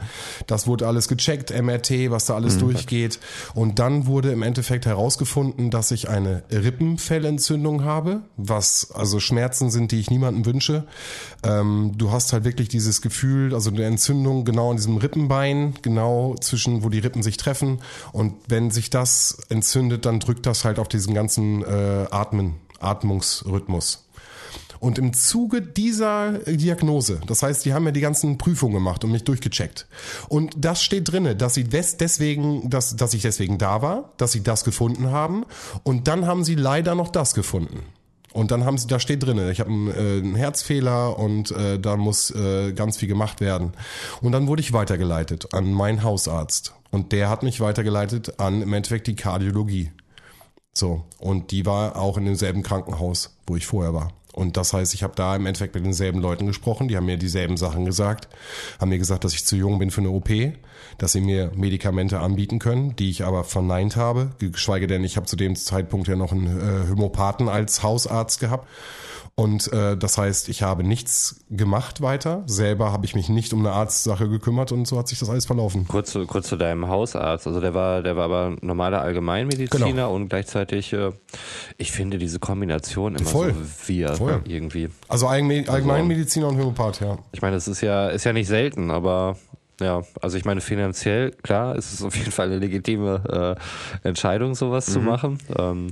Das 0.48 0.68
wurde 0.68 0.88
alles 0.88 1.08
gecheckt, 1.08 1.52
MRT, 1.52 2.12
was 2.12 2.26
da 2.26 2.36
alles 2.36 2.56
mhm. 2.56 2.60
durchgeht 2.60 3.20
und 3.54 3.80
dann 3.80 4.08
wurde 4.08 4.32
im 4.32 4.42
Endeffekt 4.42 4.86
herausgefunden, 4.86 5.72
dass 5.72 5.92
ich 5.92 6.10
eine 6.10 6.44
Rippenfellentzündung 6.52 7.84
habe, 7.84 8.22
was 8.38 8.92
also 8.92 9.20
Schmerzen 9.20 9.70
sind, 9.70 9.92
die 9.92 10.00
ich 10.00 10.10
niemandem 10.10 10.35
niemandem 10.36 10.46
wünsche. 10.46 10.84
Ähm, 11.44 11.94
du 11.96 12.12
hast 12.12 12.34
halt 12.34 12.44
wirklich 12.44 12.68
dieses 12.68 13.02
Gefühl, 13.02 13.54
also 13.54 13.70
eine 13.70 13.86
Entzündung 13.86 14.46
genau 14.46 14.72
an 14.72 14.78
diesem 14.78 14.98
Rippenbein, 14.98 15.76
genau 15.82 16.36
zwischen, 16.40 16.84
wo 16.84 16.90
die 16.90 17.00
Rippen 17.00 17.24
sich 17.24 17.38
treffen. 17.38 17.80
Und 18.12 18.34
wenn 18.48 18.72
sich 18.72 18.90
das 18.90 19.38
entzündet, 19.50 20.06
dann 20.06 20.20
drückt 20.20 20.46
das 20.46 20.66
halt 20.66 20.80
auf 20.80 20.88
diesen 20.88 21.14
ganzen 21.14 21.64
äh, 21.64 22.08
Atmen, 22.12 22.56
Atmungsrhythmus. 22.80 24.02
Und 24.82 25.00
im 25.00 25.14
Zuge 25.14 25.62
dieser 25.62 26.34
Diagnose, 26.40 27.22
das 27.26 27.42
heißt, 27.42 27.66
die 27.66 27.74
haben 27.74 27.86
ja 27.86 27.92
die 27.92 28.02
ganzen 28.02 28.38
Prüfungen 28.38 28.74
gemacht 28.74 29.04
und 29.04 29.12
mich 29.12 29.24
durchgecheckt. 29.24 29.88
Und 30.28 30.54
das 30.58 30.84
steht 30.84 31.12
drinne, 31.12 31.36
dass 31.36 31.54
sie 31.56 31.64
deswegen, 31.64 32.70
dass, 32.70 32.96
dass 32.96 33.14
ich 33.14 33.22
deswegen 33.22 33.58
da 33.58 33.82
war, 33.82 34.12
dass 34.18 34.34
sie 34.34 34.44
das 34.44 34.64
gefunden 34.64 35.10
haben. 35.10 35.46
Und 35.84 36.08
dann 36.08 36.28
haben 36.28 36.44
sie 36.44 36.56
leider 36.56 36.94
noch 36.94 37.10
das 37.10 37.34
gefunden. 37.34 37.84
Und 38.36 38.52
dann 38.52 38.66
haben 38.66 38.78
sie, 38.78 38.88
da 38.88 39.00
steht 39.00 39.24
drin, 39.24 39.40
ich 39.50 39.62
habe 39.62 39.70
einen, 39.70 39.88
äh, 39.88 40.18
einen 40.18 40.36
Herzfehler 40.36 41.18
und 41.18 41.52
äh, 41.52 41.80
da 41.80 41.96
muss 41.96 42.32
äh, 42.32 42.74
ganz 42.74 42.98
viel 42.98 43.08
gemacht 43.08 43.40
werden. 43.40 43.72
Und 44.20 44.34
dann 44.34 44.48
wurde 44.48 44.62
ich 44.62 44.74
weitergeleitet 44.74 45.54
an 45.54 45.72
meinen 45.72 46.04
Hausarzt. 46.04 46.74
Und 46.92 47.14
der 47.14 47.30
hat 47.30 47.44
mich 47.44 47.62
weitergeleitet 47.62 48.42
an 48.42 48.62
im 48.62 48.74
Endeffekt 48.74 49.08
die 49.08 49.16
Kardiologie. 49.16 49.92
So, 50.74 51.06
und 51.18 51.52
die 51.52 51.66
war 51.66 51.96
auch 51.96 52.18
in 52.18 52.26
demselben 52.26 52.62
Krankenhaus, 52.62 53.38
wo 53.48 53.56
ich 53.56 53.66
vorher 53.66 53.94
war. 53.94 54.12
Und 54.36 54.58
das 54.58 54.74
heißt, 54.74 54.94
ich 54.94 55.02
habe 55.02 55.14
da 55.16 55.34
im 55.36 55.46
Endeffekt 55.46 55.76
mit 55.76 55.86
denselben 55.86 56.20
Leuten 56.20 56.46
gesprochen, 56.46 56.90
die 56.90 56.98
haben 56.98 57.06
mir 57.06 57.16
dieselben 57.16 57.56
Sachen 57.56 57.86
gesagt, 57.86 58.28
haben 58.82 58.90
mir 58.90 58.98
gesagt, 58.98 59.24
dass 59.24 59.34
ich 59.34 59.46
zu 59.46 59.56
jung 59.56 59.80
bin 59.80 59.92
für 59.92 60.02
eine 60.02 60.10
OP, 60.10 60.30
dass 60.98 61.14
sie 61.14 61.22
mir 61.22 61.52
Medikamente 61.56 62.20
anbieten 62.20 62.60
können, 62.60 62.98
die 62.98 63.10
ich 63.10 63.24
aber 63.24 63.46
verneint 63.46 63.96
habe, 63.96 64.32
geschweige 64.40 64.88
denn, 64.88 65.06
ich 65.06 65.16
habe 65.16 65.26
zu 65.26 65.38
dem 65.38 65.56
Zeitpunkt 65.56 66.10
ja 66.10 66.18
noch 66.18 66.34
einen 66.34 66.48
äh, 66.48 66.90
Homopathen 66.90 67.48
als 67.48 67.82
Hausarzt 67.82 68.42
gehabt 68.42 68.68
und 69.38 69.72
äh, 69.74 69.98
das 69.98 70.18
heißt, 70.18 70.48
ich 70.48 70.64
habe 70.64 70.86
nichts 70.86 71.42
gemacht 71.50 72.02
weiter. 72.02 72.44
Selber 72.46 72.94
habe 72.94 73.06
ich 73.06 73.16
mich 73.16 73.28
nicht 73.28 73.52
um 73.52 73.60
eine 73.60 73.72
Arztsache 73.72 74.30
gekümmert 74.30 74.72
und 74.72 74.88
so 74.88 74.98
hat 74.98 75.10
sich 75.10 75.20
das 75.20 75.30
alles 75.30 75.46
verlaufen. 75.46 75.86
Kurz 75.90 76.12
zu, 76.12 76.26
kurz 76.26 76.48
zu 76.48 76.56
deinem 76.56 76.88
Hausarzt. 76.88 77.46
Also 77.46 77.60
der 77.60 77.74
war, 77.74 78.02
der 78.02 78.16
war 78.16 78.26
aber 78.26 78.56
normaler 78.62 79.02
Allgemeinmediziner 79.02 79.88
genau. 79.88 80.16
und 80.16 80.30
gleichzeitig, 80.30 80.94
äh, 80.94 81.12
ich 81.78 81.92
finde 81.92 82.18
diese 82.18 82.40
Kombination 82.40 83.16
immer 83.16 83.30
Voll. 83.30 83.54
so 83.54 83.90
wir 83.90 84.16
Voll. 84.16 84.42
irgendwie. 84.46 84.90
Also 85.10 85.28
Allgemeinmediziner 85.28 86.48
und 86.48 86.58
Homöopath, 86.58 87.02
ja. 87.02 87.18
Ich 87.34 87.42
meine, 87.42 87.56
das 87.56 87.68
ist 87.68 87.82
ja, 87.82 88.08
ist 88.08 88.24
ja 88.24 88.32
nicht 88.32 88.48
selten, 88.48 88.90
aber 88.90 89.36
ja, 89.82 90.04
also 90.22 90.38
ich 90.38 90.46
meine, 90.46 90.62
finanziell, 90.62 91.32
klar, 91.32 91.76
ist 91.76 91.92
es 91.92 92.02
auf 92.02 92.16
jeden 92.16 92.32
Fall 92.32 92.48
eine 92.48 92.60
legitime 92.60 93.58
äh, 94.04 94.08
Entscheidung, 94.08 94.56
sowas 94.56 94.88
mhm. 94.88 94.92
zu 94.94 95.00
machen. 95.02 95.40
Ähm, 95.58 95.90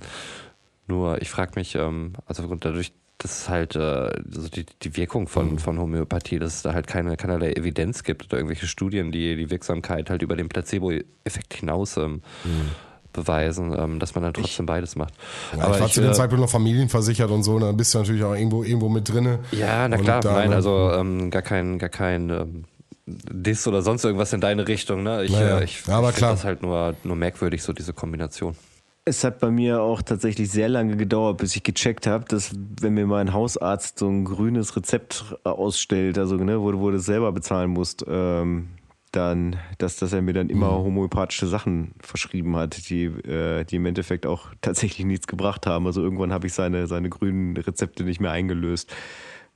nur 0.87 1.21
ich 1.21 1.29
frage 1.29 1.51
mich, 1.55 1.75
ähm, 1.75 2.13
also 2.25 2.43
dadurch, 2.55 2.93
das 3.23 3.39
ist 3.39 3.49
halt 3.49 3.75
äh, 3.77 3.79
also 3.79 4.49
die, 4.49 4.65
die 4.81 4.97
Wirkung 4.97 5.27
von, 5.27 5.53
mhm. 5.53 5.57
von 5.57 5.79
Homöopathie, 5.79 6.39
dass 6.39 6.55
es 6.55 6.61
da 6.61 6.73
halt 6.73 6.87
keine, 6.87 7.15
keinerlei 7.15 7.53
Evidenz 7.53 8.03
gibt 8.03 8.25
oder 8.25 8.37
irgendwelche 8.37 8.67
Studien, 8.67 9.11
die 9.11 9.37
die 9.37 9.49
Wirksamkeit 9.49 10.09
halt 10.09 10.21
über 10.21 10.35
den 10.35 10.49
Placebo-Effekt 10.49 11.53
hinaus 11.53 11.95
ähm, 11.95 12.21
mhm. 12.43 12.71
beweisen, 13.13 13.73
ähm, 13.77 13.99
dass 13.99 14.13
man 14.13 14.25
dann 14.25 14.33
trotzdem 14.33 14.65
beides 14.65 14.97
macht. 14.97 15.13
Ja, 15.55 15.63
Aber 15.63 15.75
ich 15.75 15.79
war 15.79 15.87
ich, 15.87 15.93
zu 15.93 16.01
dem 16.01 16.11
äh, 16.11 16.13
Zeitpunkt 16.13 16.41
noch 16.41 16.49
familienversichert 16.49 17.31
und 17.31 17.43
so, 17.43 17.53
und 17.55 17.61
dann 17.61 17.77
bist 17.77 17.93
du 17.93 17.99
natürlich 17.99 18.23
auch 18.25 18.35
irgendwo, 18.35 18.63
irgendwo 18.63 18.89
mit 18.89 19.07
drinne. 19.07 19.39
Ja, 19.51 19.87
na 19.87 19.97
klar, 19.97 20.19
da, 20.19 20.33
nein, 20.33 20.49
ne? 20.49 20.55
also 20.57 20.91
ähm, 20.91 21.31
gar 21.31 21.43
kein, 21.43 21.79
gar 21.79 21.89
kein 21.89 22.29
ähm, 22.29 22.65
Diss 23.05 23.65
oder 23.67 23.81
sonst 23.81 24.03
irgendwas 24.03 24.33
in 24.33 24.41
deine 24.41 24.67
Richtung. 24.67 25.01
Ne? 25.03 25.23
Ich, 25.23 25.31
Naja, 25.31 25.59
äh, 25.59 25.63
ich, 25.63 25.85
ja, 25.87 25.97
aber 25.97 26.09
ich 26.09 26.15
finde 26.15 26.31
das 26.31 26.43
halt 26.43 26.61
nur, 26.61 26.95
nur 27.05 27.15
merkwürdig, 27.15 27.63
so 27.63 27.71
diese 27.71 27.93
Kombination. 27.93 28.57
Es 29.05 29.25
hat 29.25 29.39
bei 29.39 29.51
mir 29.51 29.81
auch 29.81 30.01
tatsächlich 30.01 30.49
sehr 30.49 30.69
lange 30.69 30.95
gedauert, 30.95 31.37
bis 31.39 31.55
ich 31.57 31.63
gecheckt 31.63 32.07
habe, 32.07 32.23
dass 32.23 32.53
wenn 32.79 32.93
mir 32.93 33.05
mein 33.05 33.33
Hausarzt 33.33 33.99
so 33.99 34.07
ein 34.07 34.23
grünes 34.23 34.77
Rezept 34.77 35.35
ausstellt, 35.43 36.17
also 36.17 36.37
ne, 36.37 36.61
wo, 36.61 36.71
du- 36.71 36.79
wo 36.79 36.89
du 36.89 36.97
es 36.97 37.05
selber 37.05 37.33
bezahlen 37.33 37.69
musst, 37.71 38.05
ähm, 38.07 38.69
dann, 39.11 39.57
dass, 39.77 39.97
dass 39.97 40.13
er 40.13 40.21
mir 40.21 40.33
dann 40.33 40.49
immer 40.49 40.69
homöopathische 40.69 41.47
Sachen 41.47 41.93
verschrieben 41.99 42.55
hat, 42.55 42.89
die, 42.89 43.03
äh, 43.05 43.65
die 43.65 43.75
im 43.75 43.85
Endeffekt 43.85 44.25
auch 44.25 44.47
tatsächlich 44.61 45.05
nichts 45.05 45.27
gebracht 45.27 45.67
haben. 45.67 45.85
Also 45.85 46.01
irgendwann 46.01 46.31
habe 46.31 46.47
ich 46.47 46.53
seine, 46.53 46.87
seine 46.87 47.09
grünen 47.09 47.55
Rezepte 47.57 48.05
nicht 48.05 48.21
mehr 48.21 48.31
eingelöst. 48.31 48.91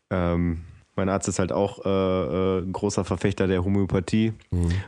Ähm, 0.10 0.66
mein 0.98 1.10
Arzt 1.10 1.28
ist 1.28 1.40
halt 1.40 1.52
auch 1.52 1.86
äh, 1.86 1.90
äh, 1.90 2.62
ein 2.62 2.74
großer 2.74 3.06
Verfechter 3.06 3.48
der 3.48 3.64
Homöopathie. 3.64 4.34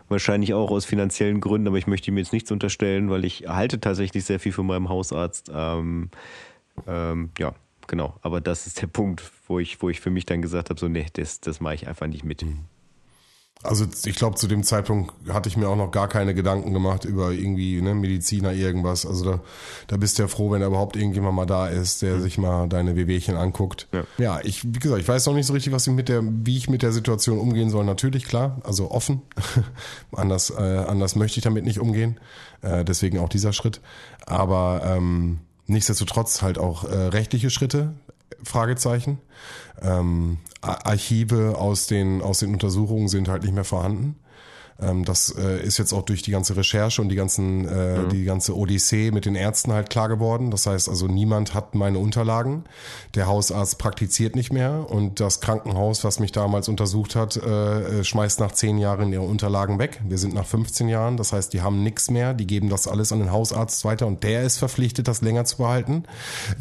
Wahrscheinlich 0.09 0.53
auch 0.53 0.71
aus 0.71 0.85
finanziellen 0.85 1.39
Gründen, 1.39 1.67
aber 1.67 1.77
ich 1.77 1.87
möchte 1.87 2.11
ihm 2.11 2.17
jetzt 2.17 2.33
nichts 2.33 2.51
unterstellen, 2.51 3.09
weil 3.09 3.23
ich 3.25 3.47
halte 3.47 3.79
tatsächlich 3.79 4.25
sehr 4.25 4.39
viel 4.39 4.51
von 4.51 4.65
meinem 4.65 4.89
Hausarzt. 4.89 5.51
Ähm, 5.53 6.09
ähm, 6.87 7.29
ja, 7.37 7.53
genau. 7.87 8.15
Aber 8.21 8.41
das 8.41 8.67
ist 8.67 8.81
der 8.81 8.87
Punkt, 8.87 9.31
wo 9.47 9.59
ich, 9.59 9.81
wo 9.81 9.89
ich 9.89 9.99
für 10.01 10.09
mich 10.09 10.25
dann 10.25 10.41
gesagt 10.41 10.69
habe: 10.69 10.79
so, 10.79 10.87
nee, 10.87 11.05
das, 11.13 11.39
das 11.39 11.61
mache 11.61 11.75
ich 11.75 11.87
einfach 11.87 12.07
nicht 12.07 12.23
mit. 12.23 12.43
Also 13.61 13.85
ich 14.05 14.15
glaube, 14.15 14.37
zu 14.37 14.47
dem 14.47 14.63
Zeitpunkt 14.63 15.13
hatte 15.27 15.49
ich 15.49 15.57
mir 15.57 15.67
auch 15.67 15.75
noch 15.75 15.91
gar 15.91 16.07
keine 16.07 16.33
Gedanken 16.33 16.73
gemacht 16.73 17.03
über 17.03 17.33
irgendwie 17.33 17.81
ne, 17.81 17.93
Mediziner, 17.93 18.53
irgendwas. 18.53 19.05
Also 19.05 19.25
da, 19.25 19.39
da 19.87 19.97
bist 19.97 20.17
du 20.17 20.23
ja 20.23 20.27
froh, 20.29 20.51
wenn 20.51 20.61
da 20.61 20.67
überhaupt 20.67 20.95
irgendjemand 20.95 21.35
mal 21.35 21.45
da 21.45 21.67
ist, 21.67 22.01
der 22.01 22.21
sich 22.21 22.37
mal 22.37 22.69
deine 22.69 22.95
Wehwehchen 22.95 23.35
anguckt. 23.35 23.89
Ja. 23.91 24.03
ja, 24.17 24.39
ich, 24.43 24.63
wie 24.63 24.79
gesagt, 24.79 25.01
ich 25.01 25.07
weiß 25.07 25.25
noch 25.25 25.33
nicht 25.33 25.45
so 25.45 25.51
richtig, 25.51 25.73
was 25.73 25.85
ich 25.85 25.93
mit 25.93 26.07
der, 26.07 26.23
wie 26.23 26.55
ich 26.55 26.69
mit 26.69 26.83
der 26.83 26.93
Situation 26.93 27.37
umgehen 27.37 27.69
soll. 27.69 27.83
Natürlich, 27.83 28.23
klar, 28.23 28.61
also 28.63 28.91
offen. 28.91 29.23
anders, 30.13 30.51
äh, 30.51 30.61
anders 30.87 31.17
möchte 31.17 31.39
ich 31.39 31.43
damit 31.43 31.65
nicht 31.65 31.79
umgehen. 31.79 32.17
Äh, 32.61 32.85
deswegen 32.85 33.19
auch 33.19 33.29
dieser 33.29 33.51
Schritt. 33.51 33.81
Aber 34.25 34.83
ähm, 34.85 35.39
nichtsdestotrotz 35.67 36.41
halt 36.41 36.59
auch 36.59 36.85
äh, 36.85 36.95
rechtliche 36.95 37.49
Schritte, 37.49 37.91
Fragezeichen. 38.43 39.19
Ähm, 39.81 40.37
Archive 40.61 41.57
aus 41.57 41.87
den, 41.87 42.21
aus 42.21 42.39
den 42.39 42.53
Untersuchungen 42.53 43.07
sind 43.07 43.27
halt 43.27 43.43
nicht 43.43 43.55
mehr 43.55 43.63
vorhanden. 43.63 44.15
Ähm, 44.81 45.05
das 45.05 45.33
äh, 45.37 45.61
ist 45.61 45.77
jetzt 45.77 45.93
auch 45.93 46.03
durch 46.03 46.21
die 46.21 46.31
ganze 46.31 46.55
Recherche 46.55 47.01
und 47.01 47.09
die 47.09 47.15
ganzen, 47.15 47.67
äh, 47.67 48.07
die 48.07 48.23
ganze 48.23 48.55
Odyssee 48.55 49.11
mit 49.11 49.25
den 49.25 49.35
Ärzten 49.35 49.73
halt 49.73 49.89
klar 49.89 50.07
geworden. 50.07 50.51
Das 50.51 50.65
heißt 50.65 50.89
also, 50.89 51.07
niemand 51.07 51.53
hat 51.53 51.75
meine 51.75 51.99
Unterlagen. 51.99 52.63
Der 53.15 53.27
Hausarzt 53.27 53.77
praktiziert 53.77 54.35
nicht 54.35 54.53
mehr 54.53 54.89
und 54.89 55.19
das 55.19 55.41
Krankenhaus, 55.41 56.03
was 56.03 56.19
mich 56.19 56.31
damals 56.31 56.69
untersucht 56.69 57.15
hat, 57.15 57.37
äh, 57.37 57.99
äh, 57.99 58.03
schmeißt 58.03 58.39
nach 58.39 58.51
zehn 58.51 58.77
Jahren 58.77 59.11
ihre 59.11 59.23
Unterlagen 59.23 59.79
weg. 59.79 60.01
Wir 60.07 60.17
sind 60.17 60.33
nach 60.33 60.45
15 60.45 60.87
Jahren, 60.89 61.17
das 61.17 61.33
heißt, 61.33 61.53
die 61.53 61.61
haben 61.61 61.83
nichts 61.83 62.09
mehr. 62.09 62.33
Die 62.33 62.47
geben 62.47 62.69
das 62.69 62.87
alles 62.87 63.11
an 63.11 63.19
den 63.19 63.31
Hausarzt 63.31 63.83
weiter 63.85 64.07
und 64.07 64.23
der 64.23 64.43
ist 64.43 64.57
verpflichtet, 64.57 65.07
das 65.07 65.21
länger 65.21 65.45
zu 65.45 65.57
behalten. 65.57 66.03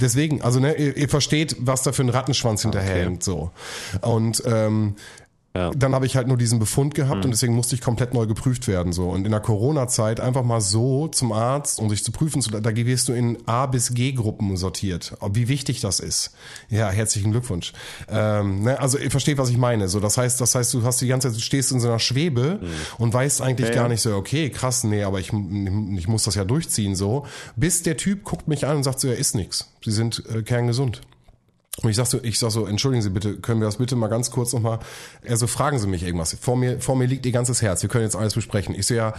Deswegen, 0.01 0.43
also 0.43 0.61
ne, 0.61 0.75
ihr, 0.75 0.97
ihr 0.97 1.09
versteht, 1.09 1.57
was 1.61 1.83
da 1.83 1.93
für 1.93 2.03
ein 2.03 2.09
Rattenschwanz 2.09 2.63
hinterhängt. 2.63 3.23
So 3.23 3.51
und 4.01 4.43
ähm, 4.47 4.97
Ja. 5.57 5.71
dann 5.71 5.95
habe 5.95 6.07
ich 6.07 6.15
halt 6.15 6.29
nur 6.29 6.37
diesen 6.37 6.59
Befund 6.59 6.95
gehabt 6.95 7.25
und 7.25 7.31
deswegen 7.31 7.55
musste 7.55 7.75
ich 7.75 7.81
komplett 7.81 8.15
neu 8.15 8.27
geprüft 8.27 8.69
werden. 8.69 8.93
So. 8.93 9.09
Und 9.09 9.25
in 9.25 9.31
der 9.31 9.41
Corona-Zeit 9.41 10.21
einfach 10.21 10.45
mal 10.45 10.61
so 10.61 11.09
zum 11.09 11.33
Arzt, 11.33 11.81
um 11.81 11.89
sich 11.89 12.05
zu 12.05 12.13
prüfen, 12.13 12.43
zu, 12.43 12.51
da 12.51 12.77
wirst 12.77 13.09
du 13.09 13.13
in 13.13 13.39
A 13.47 13.67
bis 13.67 13.95
G-Gruppen 13.95 14.57
sortiert. 14.57 15.17
Wie 15.33 15.49
wichtig 15.49 15.81
das 15.81 16.01
ist. 16.01 16.33
Ja, 16.69 16.91
herzlichen 16.91 17.33
Glückwunsch. 17.33 17.73
Ähm, 18.09 18.63
ne, 18.63 18.79
also 18.79 18.99
ihr 18.99 19.11
versteht, 19.11 19.39
was 19.39 19.49
ich 19.49 19.57
meine. 19.57 19.89
So, 19.89 20.01
das 20.01 20.19
heißt, 20.19 20.41
das 20.41 20.55
heißt, 20.55 20.75
du 20.75 20.83
hast 20.85 21.01
die 21.01 21.09
ganze 21.09 21.29
Zeit, 21.29 21.37
du 21.37 21.43
stehst 21.43 21.73
in 21.73 21.81
so 21.81 21.89
einer 21.89 21.99
Schwebe 21.99 22.61
und 22.99 23.13
weißt 23.13 23.41
eigentlich 23.43 23.71
Ja, 23.71 23.75
gar 23.75 23.89
nicht 23.89 24.03
so, 24.03 24.15
okay, 24.15 24.51
krass, 24.51 24.85
nee, 24.85 25.03
aber 25.03 25.19
ich, 25.19 25.33
ich 25.33 26.09
muss 26.09 26.25
das 26.25 26.35
ja 26.35 26.45
durchziehen 26.45 26.95
so. 26.95 27.27
Bis 27.57 27.83
der 27.83 27.97
Typ 27.97 28.23
guckt 28.23 28.49
mich 28.49 28.67
an 28.67 28.77
und 28.77 28.83
sagt 28.85 29.01
so, 29.01 29.09
ja, 29.09 29.15
ist 29.15 29.35
nix. 29.35 29.73
Sie 29.85 29.93
sind 29.93 30.23
äh, 30.33 30.43
kerngesund. 30.43 31.01
Und 31.83 31.91
ich 31.91 31.97
sag 31.97 32.07
so, 32.07 32.19
ich 32.23 32.39
sag 32.39 32.51
so, 32.51 32.67
entschuldigen 32.67 33.03
Sie 33.03 33.11
bitte, 33.11 33.37
können 33.37 33.61
wir 33.61 33.67
das 33.67 33.77
bitte 33.77 33.95
mal 33.95 34.09
ganz 34.09 34.31
kurz 34.31 34.53
nochmal, 34.53 34.81
also 35.29 35.47
fragen 35.47 35.79
Sie 35.79 35.87
mich 35.87 36.03
irgendwas. 36.03 36.37
Vor 36.41 36.57
mir, 36.57 36.81
vor 36.81 36.97
mir 36.97 37.07
liegt 37.07 37.25
Ihr 37.25 37.33
ganzes 37.33 37.63
Herz, 37.63 37.83
wir 37.83 37.89
können 37.89 38.05
jetzt 38.05 38.17
alles 38.17 38.35
besprechen. 38.35 38.75
Ich 38.75 38.87
so, 38.87 38.95
ja, 38.95 39.15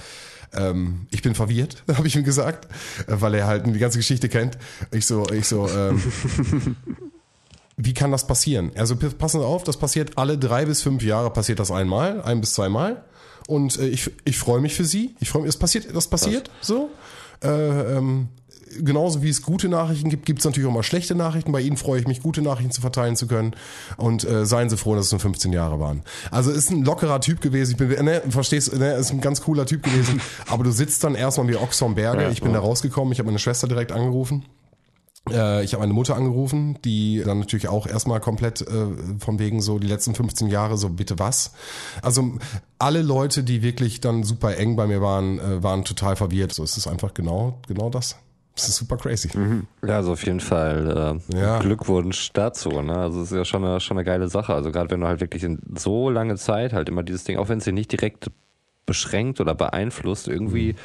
ähm, 0.54 1.08
ich 1.12 1.22
bin 1.22 1.36
verwirrt, 1.36 1.84
habe 1.96 2.08
ich 2.08 2.16
ihm 2.16 2.24
gesagt, 2.24 2.66
äh, 3.08 3.16
weil 3.20 3.36
er 3.36 3.48
halt 3.48 3.66
die 3.66 3.80
ganze 3.80 3.98
Geschichte 3.98 4.28
kennt. 4.30 4.58
Ich 4.92 5.06
so, 5.06 5.26
ich 5.30 5.48
so, 5.48 5.70
ähm, 5.70 6.02
wie 7.78 7.94
kann 7.94 8.12
das 8.12 8.28
passieren? 8.28 8.72
Also 8.76 8.96
passen 8.98 9.40
Sie 9.40 9.46
auf, 9.46 9.64
das 9.64 9.78
passiert 9.78 10.18
alle 10.18 10.38
drei 10.38 10.66
bis 10.66 10.82
fünf 10.82 11.02
Jahre, 11.02 11.32
passiert 11.32 11.60
das 11.60 11.72
einmal, 11.72 12.22
ein 12.24 12.42
bis 12.42 12.54
zweimal. 12.54 13.04
Und 13.48 13.80
äh, 13.80 13.88
ich, 13.88 14.12
ich 14.26 14.38
freue 14.38 14.60
mich 14.60 14.76
für 14.76 14.86
Sie. 14.86 15.16
Ich 15.22 15.30
freue 15.30 15.44
mich, 15.44 15.50
das 15.50 15.58
passiert, 15.58 15.96
das 15.96 16.08
passiert 16.08 16.52
so. 16.62 16.90
Äh, 17.42 17.48
ähm, 17.98 18.28
genauso 18.80 19.22
wie 19.22 19.30
es 19.30 19.42
gute 19.42 19.70
Nachrichten 19.70 20.10
gibt, 20.10 20.26
gibt 20.26 20.40
es 20.40 20.46
natürlich 20.46 20.68
auch 20.70 20.74
mal 20.74 20.84
schlechte 20.84 21.16
Nachrichten. 21.16 21.52
Bei 21.52 21.62
Ihnen 21.62 21.78
freue 21.78 22.00
ich 22.00 22.08
mich, 22.08 22.22
gute 22.22 22.42
Nachrichten 22.42 22.72
zu 22.72 22.82
verteilen 22.82 23.16
zu 23.16 23.28
können. 23.28 23.56
Und 23.98 24.24
äh, 24.24 24.46
seien 24.46 24.70
Sie 24.70 24.78
froh, 24.78 24.96
dass 24.96 25.08
es 25.08 25.12
nur 25.12 25.20
15 25.20 25.54
Jahre 25.54 25.80
waren. 25.80 26.04
Also 26.32 26.52
ist 26.52 26.72
ein 26.72 26.84
lockerer 26.84 27.22
Typ 27.22 27.42
gewesen. 27.42 27.72
Ich 27.72 27.78
bin, 27.78 27.90
ne, 28.06 28.22
verstehst, 28.30 28.78
ne, 28.78 28.94
ist 28.94 29.12
ein 29.12 29.22
ganz 29.22 29.42
cooler 29.42 29.66
Typ 29.66 29.84
gewesen. 29.84 30.22
Aber 30.48 30.64
du 30.64 30.72
sitzt 30.72 31.04
dann 31.04 31.16
erstmal 31.16 31.48
wie 31.48 31.56
Ochs 31.56 31.80
vom 31.80 31.96
Berge. 31.96 32.30
Ich 32.32 32.42
bin 32.42 32.54
da 32.54 32.60
rausgekommen. 32.60 33.12
Ich 33.12 33.20
habe 33.20 33.28
meine 33.28 33.40
Schwester 33.40 33.68
direkt 33.68 33.92
angerufen. 33.92 34.46
Äh, 35.32 35.64
ich 35.64 35.74
habe 35.74 35.82
meine 35.82 35.94
Mutter 35.94 36.16
angerufen, 36.16 36.78
die 36.84 37.22
dann 37.26 37.40
natürlich 37.40 37.68
auch 37.68 37.88
erstmal 37.88 38.20
komplett 38.20 38.62
äh, 38.62 38.88
von 39.20 39.40
wegen 39.40 39.62
so 39.62 39.80
die 39.80 39.88
letzten 39.88 40.16
15 40.16 40.48
Jahre 40.48 40.78
so 40.78 40.90
bitte 40.90 41.20
was. 41.20 41.54
Also 42.02 42.34
alle 42.78 43.02
Leute, 43.02 43.44
die 43.44 43.62
wirklich 43.62 44.02
dann 44.02 44.24
super 44.24 44.58
eng 44.58 44.76
bei 44.76 44.88
mir 44.88 45.02
waren, 45.02 45.40
äh, 45.40 45.64
waren 45.64 45.86
total 45.86 46.16
verwirrt. 46.16 46.54
So 46.54 46.64
ist 46.64 46.78
es 46.78 46.88
einfach 46.88 47.14
genau 47.14 47.60
genau 47.68 47.90
das. 47.90 48.16
Das 48.60 48.70
ist 48.70 48.78
super 48.78 48.98
crazy. 48.98 49.30
Ja, 49.86 49.96
also 49.96 50.14
auf 50.14 50.26
jeden 50.26 50.40
Fall 50.40 51.20
äh, 51.32 51.38
Ja. 51.40 51.60
Glückwunsch 51.60 52.32
dazu. 52.34 52.70
Ne? 52.82 52.96
Also 52.96 53.22
es 53.22 53.32
ist 53.32 53.38
ja 53.38 53.46
schon 53.46 53.64
eine, 53.64 53.80
schon 53.80 53.98
eine 53.98 54.04
geile 54.06 54.28
Sache. 54.28 54.54
Also 54.54 54.72
gerade 54.72 54.90
wenn 54.92 55.02
du 55.02 55.08
halt 55.08 55.22
wirklich 55.22 55.44
in 55.44 55.60
so 55.76 56.10
lange 56.10 56.36
Zeit 56.36 56.74
halt 56.74 56.90
immer 56.90 57.04
dieses 57.04 57.24
Ding, 57.24 57.38
auch 57.38 57.50
wenn 57.50 57.60
es 57.60 57.64
dich 57.64 57.74
nicht 57.74 57.92
direkt 57.92 58.30
beschränkt 58.86 59.40
oder 59.40 59.56
beeinflusst, 59.56 60.28
irgendwie 60.28 60.76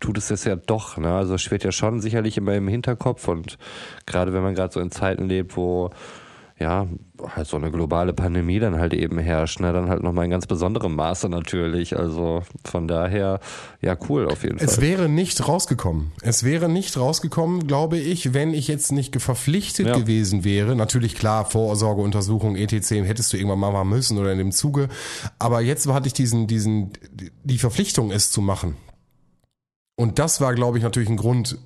tut 0.00 0.18
es 0.18 0.28
das 0.28 0.44
ja 0.44 0.56
doch. 0.56 0.96
Ne? 0.98 1.12
Also 1.12 1.34
es 1.34 1.42
schwirrt 1.42 1.64
ja 1.64 1.72
schon 1.72 2.00
sicherlich 2.00 2.36
immer 2.36 2.54
im 2.54 2.68
Hinterkopf 2.68 3.28
und 3.28 3.56
gerade 4.04 4.32
wenn 4.32 4.42
man 4.42 4.54
gerade 4.54 4.72
so 4.72 4.80
in 4.80 4.90
Zeiten 4.90 5.28
lebt, 5.28 5.56
wo 5.56 5.90
ja, 6.58 6.86
halt 7.34 7.46
so 7.46 7.58
eine 7.58 7.70
globale 7.70 8.14
Pandemie 8.14 8.58
dann 8.58 8.76
halt 8.78 8.94
eben 8.94 9.18
herrscht, 9.18 9.60
ne? 9.60 9.74
dann 9.74 9.90
halt 9.90 10.02
nochmal 10.02 10.24
in 10.24 10.30
ganz 10.30 10.46
besonderem 10.46 10.94
Maße 10.94 11.28
natürlich. 11.28 11.98
Also 11.98 12.44
von 12.64 12.88
daher, 12.88 13.40
ja, 13.82 13.94
cool 14.08 14.26
auf 14.26 14.42
jeden 14.42 14.58
Es 14.58 14.76
Fall. 14.76 14.84
wäre 14.84 15.08
nicht 15.10 15.46
rausgekommen. 15.46 16.12
Es 16.22 16.44
wäre 16.44 16.70
nicht 16.70 16.96
rausgekommen, 16.96 17.66
glaube 17.66 17.98
ich, 17.98 18.32
wenn 18.32 18.54
ich 18.54 18.68
jetzt 18.68 18.90
nicht 18.90 19.20
verpflichtet 19.20 19.86
Ja. 19.88 19.98
gewesen 19.98 20.44
wäre. 20.44 20.74
Natürlich 20.76 21.14
klar, 21.14 21.44
Vorsorgeuntersuchung, 21.44 22.56
etc. 22.56 22.90
hättest 23.04 23.34
du 23.34 23.36
irgendwann 23.36 23.58
mal 23.58 23.72
machen 23.72 23.90
müssen 23.90 24.16
oder 24.16 24.32
in 24.32 24.38
dem 24.38 24.52
Zuge. 24.52 24.88
Aber 25.38 25.60
jetzt 25.60 25.86
hatte 25.86 26.06
ich 26.06 26.14
diesen, 26.14 26.46
diesen, 26.46 26.92
die 27.44 27.58
Verpflichtung, 27.58 28.10
es 28.10 28.30
zu 28.30 28.40
machen. 28.40 28.76
Und 29.96 30.18
das 30.18 30.40
war, 30.40 30.54
glaube 30.54 30.78
ich, 30.78 30.84
natürlich 30.84 31.10
ein 31.10 31.16
Grund, 31.18 31.58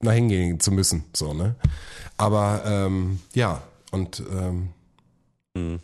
nach 0.00 0.12
hingehen 0.12 0.60
zu 0.60 0.70
müssen. 0.72 1.04
So, 1.14 1.34
ne? 1.34 1.56
Aber 2.16 2.62
ähm, 2.66 3.20
ja, 3.34 3.62
und 3.94 4.22
ähm, 4.30 4.68
Mhm. 5.56 5.78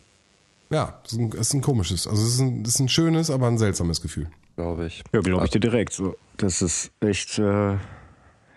ja, 0.69 0.99
es 1.05 1.13
ist, 1.13 1.19
ein, 1.19 1.31
es 1.31 1.39
ist 1.47 1.53
ein 1.53 1.61
komisches, 1.61 2.05
also 2.05 2.21
es 2.21 2.33
ist 2.33 2.39
ein, 2.41 2.61
es 2.63 2.75
ist 2.75 2.79
ein 2.81 2.89
schönes, 2.89 3.29
aber 3.29 3.47
ein 3.47 3.57
seltsames 3.57 4.01
Gefühl. 4.01 4.27
Glaube 4.57 4.85
ich. 4.87 5.01
Ja, 5.13 5.21
glaube 5.21 5.45
ich 5.45 5.51
dir 5.51 5.61
direkt. 5.61 5.93
So, 5.93 6.15
das 6.35 6.61
ist 6.61 6.91
echt, 6.99 7.39
äh, 7.39 7.77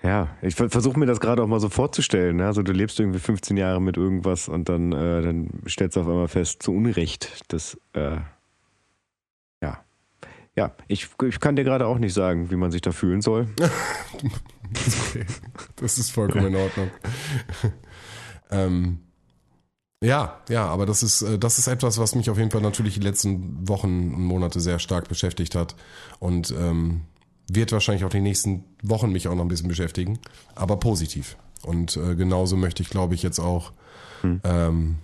ja, 0.03 0.29
ich 0.43 0.57
versuche 0.57 0.99
mir 0.99 1.07
das 1.07 1.21
gerade 1.21 1.41
auch 1.43 1.47
mal 1.47 1.61
so 1.61 1.69
vorzustellen. 1.69 2.39
Ne? 2.39 2.47
Also 2.47 2.63
du 2.65 2.73
lebst 2.73 2.99
irgendwie 2.99 3.21
15 3.21 3.57
Jahre 3.57 3.81
mit 3.81 3.97
irgendwas 3.97 4.49
und 4.49 4.69
dann, 4.69 4.91
äh, 4.93 5.23
dann 5.23 5.51
stellst 5.69 5.97
du 5.97 6.01
auf 6.01 6.09
einmal 6.09 6.27
fest, 6.29 6.65
zu 6.65 6.73
Unrecht, 6.73 7.45
das, 7.49 7.79
äh, 7.93 8.17
ja. 9.63 9.85
Ja, 10.57 10.73
ich, 10.89 11.09
ich 11.29 11.39
kann 11.41 11.55
dir 11.55 11.63
gerade 11.65 11.87
auch 11.87 11.99
nicht 11.99 12.13
sagen, 12.13 12.51
wie 12.51 12.57
man 12.57 12.73
sich 12.73 12.81
da 12.81 12.91
fühlen 12.91 13.21
soll. 13.23 13.47
Okay. 14.75 15.25
Das 15.77 15.99
ist 15.99 16.11
vollkommen 16.11 16.47
in 16.49 16.57
Ordnung. 16.57 16.91
ähm, 18.51 18.99
ja, 20.05 20.39
ja, 20.49 20.67
aber 20.67 20.87
das 20.87 21.03
ist, 21.03 21.23
äh, 21.23 21.39
das 21.39 21.59
ist 21.59 21.67
etwas, 21.67 21.99
was 21.99 22.15
mich 22.15 22.31
auf 22.31 22.39
jeden 22.39 22.51
Fall 22.51 22.61
natürlich 22.61 22.95
die 22.95 23.01
letzten 23.01 23.67
Wochen 23.69 24.13
und 24.15 24.25
Monate 24.25 24.61
sehr 24.61 24.79
stark 24.79 25.09
beschäftigt 25.09 25.55
hat 25.55 25.75
und 26.19 26.51
ähm, 26.51 27.03
wird 27.49 27.73
wahrscheinlich 27.73 28.05
auch 28.05 28.11
die 28.11 28.21
nächsten 28.21 28.65
Wochen 28.83 29.11
mich 29.11 29.29
auch 29.29 29.35
noch 29.35 29.45
ein 29.45 29.49
bisschen 29.49 29.69
beschäftigen, 29.69 30.19
aber 30.55 30.77
positiv. 30.77 31.37
Und 31.63 31.97
äh, 31.97 32.15
genauso 32.15 32.57
möchte 32.57 32.83
ich, 32.83 32.91
glaube 32.91 33.15
ich, 33.15 33.23
jetzt 33.23 33.39
auch 33.39 33.73
ähm, 34.45 34.97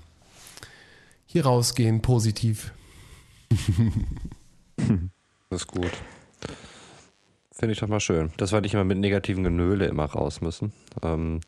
hier 1.27 1.45
rausgehen, 1.45 2.03
positiv. 2.03 2.73
Das 5.53 5.63
ist 5.63 5.67
gut. 5.67 5.91
Finde 7.61 7.75
ich 7.75 7.81
doch 7.81 7.89
mal 7.89 8.01
schön, 8.01 8.31
dass 8.39 8.53
wir 8.53 8.63
nicht 8.63 8.73
immer 8.73 8.85
mit 8.85 8.97
negativen 8.97 9.45
Genöle 9.45 9.85
immer 9.85 10.07
raus 10.07 10.41
müssen. 10.41 10.73
Ähm, 11.03 11.41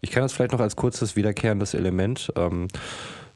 ich 0.00 0.10
kann 0.10 0.24
das 0.24 0.32
vielleicht 0.32 0.50
noch 0.50 0.58
als 0.58 0.74
kurzes 0.74 1.14
wiederkehrendes 1.14 1.74
Element 1.74 2.32
ähm, 2.34 2.66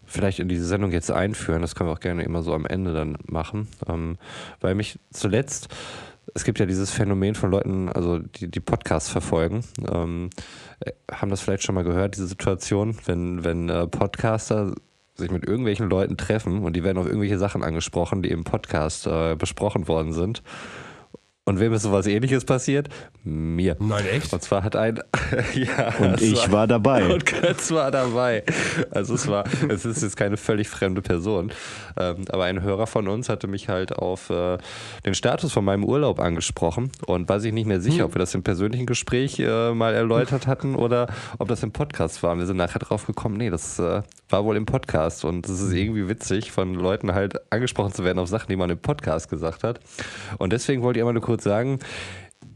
vielleicht 0.05 0.41
in 0.41 0.49
diese 0.49 0.67
Sendung 0.67 0.91
jetzt 0.91 1.13
einführen. 1.13 1.63
Das 1.63 1.77
können 1.77 1.91
wir 1.91 1.95
auch 1.95 2.01
gerne 2.01 2.25
immer 2.25 2.43
so 2.43 2.53
am 2.53 2.67
Ende 2.67 2.93
dann 2.93 3.19
machen. 3.29 3.69
Ähm, 3.89 4.19
weil 4.61 4.75
mich 4.75 4.99
zuletzt, 5.13 5.69
es 6.35 6.43
gibt 6.43 6.59
ja 6.59 6.67
dieses 6.67 6.91
Phänomen 6.91 7.37
von 7.37 7.53
Leuten, 7.53 7.89
also 7.89 8.19
die, 8.19 8.51
die 8.51 8.59
Podcasts 8.59 9.11
verfolgen, 9.11 9.65
ähm, 9.89 10.31
äh, 10.81 10.91
haben 11.13 11.31
das 11.31 11.41
vielleicht 11.41 11.63
schon 11.63 11.77
mal 11.77 11.85
gehört, 11.85 12.17
diese 12.17 12.27
Situation, 12.27 12.97
wenn, 13.05 13.45
wenn 13.45 13.69
äh, 13.69 13.87
Podcaster 13.87 14.75
sich 15.15 15.31
mit 15.31 15.47
irgendwelchen 15.47 15.89
Leuten 15.89 16.17
treffen 16.17 16.65
und 16.65 16.75
die 16.75 16.83
werden 16.83 16.99
auf 16.99 17.07
irgendwelche 17.07 17.39
Sachen 17.39 17.63
angesprochen, 17.63 18.23
die 18.23 18.31
im 18.31 18.43
Podcast 18.43 19.07
äh, 19.07 19.37
besprochen 19.37 19.87
worden 19.87 20.13
sind. 20.13 20.43
Und 21.47 21.61
wem 21.61 21.75
ist 21.75 21.83
sowas 21.83 22.07
ähnliches 22.07 22.47
passiert? 22.47 22.89
Mir. 23.23 23.77
Nein, 23.79 24.07
echt? 24.07 24.33
Und 24.33 24.43
zwar 24.43 24.65
hat 24.65 24.77
ein, 24.77 25.01
ja. 25.55 25.95
Und 25.99 26.23
ich 26.23 26.51
war 26.51 26.67
dabei. 26.67 27.05
Und 27.13 27.27
Götz 27.27 27.71
war 27.71 27.91
dabei. 27.91 28.45
Also 28.91 29.15
es 29.15 29.29
war, 29.29 29.45
es 29.69 29.85
ist 29.85 30.03
jetzt 30.03 30.17
keine 30.17 30.39
völlig 30.39 30.71
fremde 30.71 31.03
Person. 31.03 31.53
Ähm, 31.99 32.25
aber 32.31 32.45
ein 32.45 32.63
Hörer 32.63 32.87
von 32.87 33.09
uns 33.09 33.29
hatte 33.29 33.47
mich 33.47 33.69
halt 33.69 33.93
auf 33.93 34.31
äh, 34.31 34.57
den 35.05 35.15
Status 35.15 35.53
von 35.53 35.67
meinem 35.67 35.85
Urlaub 35.85 36.19
angesprochen 36.19 36.91
und 37.07 37.29
war 37.29 37.41
sich 37.41 37.53
nicht 37.53 37.67
mehr 37.67 37.81
sicher, 37.81 38.07
ob 38.07 38.15
wir 38.15 38.21
das 38.21 38.35
im 38.35 38.43
persönlichen 38.43 38.87
Gespräch 38.87 39.39
äh, 39.39 39.75
mal 39.75 39.93
erläutert 39.93 40.47
hatten 40.47 40.75
oder 40.75 41.09
ob 41.39 41.49
das 41.49 41.63
im 41.63 41.73
Podcast 41.73 42.23
war. 42.23 42.33
Und 42.33 42.39
wir 42.39 42.47
sind 42.47 42.57
nachher 42.57 42.79
drauf 42.79 43.07
gekommen, 43.07 43.37
nee, 43.37 43.51
das 43.51 43.79
äh, 43.79 44.01
war 44.31 44.45
wohl 44.47 44.57
im 44.57 44.65
Podcast. 44.65 45.27
Und 45.27 45.47
es 45.47 45.61
ist 45.61 45.73
irgendwie 45.75 46.09
witzig, 46.09 46.53
von 46.53 46.75
Leuten 46.75 47.13
halt 47.13 47.53
angesprochen 47.53 47.93
zu 47.93 48.03
werden 48.03 48.19
auf 48.19 48.29
Sachen, 48.29 48.49
die 48.49 48.57
man 48.57 48.71
im 48.71 48.79
Podcast 48.79 49.29
gesagt 49.29 49.63
hat. 49.63 49.81
Und 50.39 50.55
deswegen 50.55 50.83
wollte 50.83 50.99
ich 50.99 51.03
einmal 51.03 51.13
nur 51.13 51.23
kurz 51.35 51.45
sagen, 51.45 51.81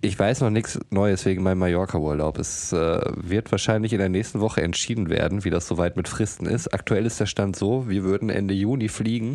ich 0.01 0.17
weiß 0.17 0.43
noch 0.43 0.51
nichts 0.51 0.79
Neues 0.91 1.25
wegen 1.25 1.43
meinem 1.43 1.59
Mallorca-Urlaub. 1.59 2.39
Es 2.39 2.73
äh, 2.73 3.01
wird 3.17 3.51
wahrscheinlich 3.51 3.93
in 3.93 3.99
der 3.99 4.09
nächsten 4.09 4.39
Woche 4.39 4.63
entschieden 4.63 5.11
werden, 5.11 5.45
wie 5.45 5.51
das 5.51 5.67
soweit 5.67 5.97
mit 5.97 6.07
Fristen 6.07 6.47
ist. 6.47 6.73
Aktuell 6.73 7.05
ist 7.05 7.19
der 7.19 7.27
Stand 7.27 7.57
so, 7.57 7.89
wir 7.89 8.05
würden 8.05 8.31
Ende 8.31 8.55
Juni 8.55 8.89
fliegen. 8.89 9.35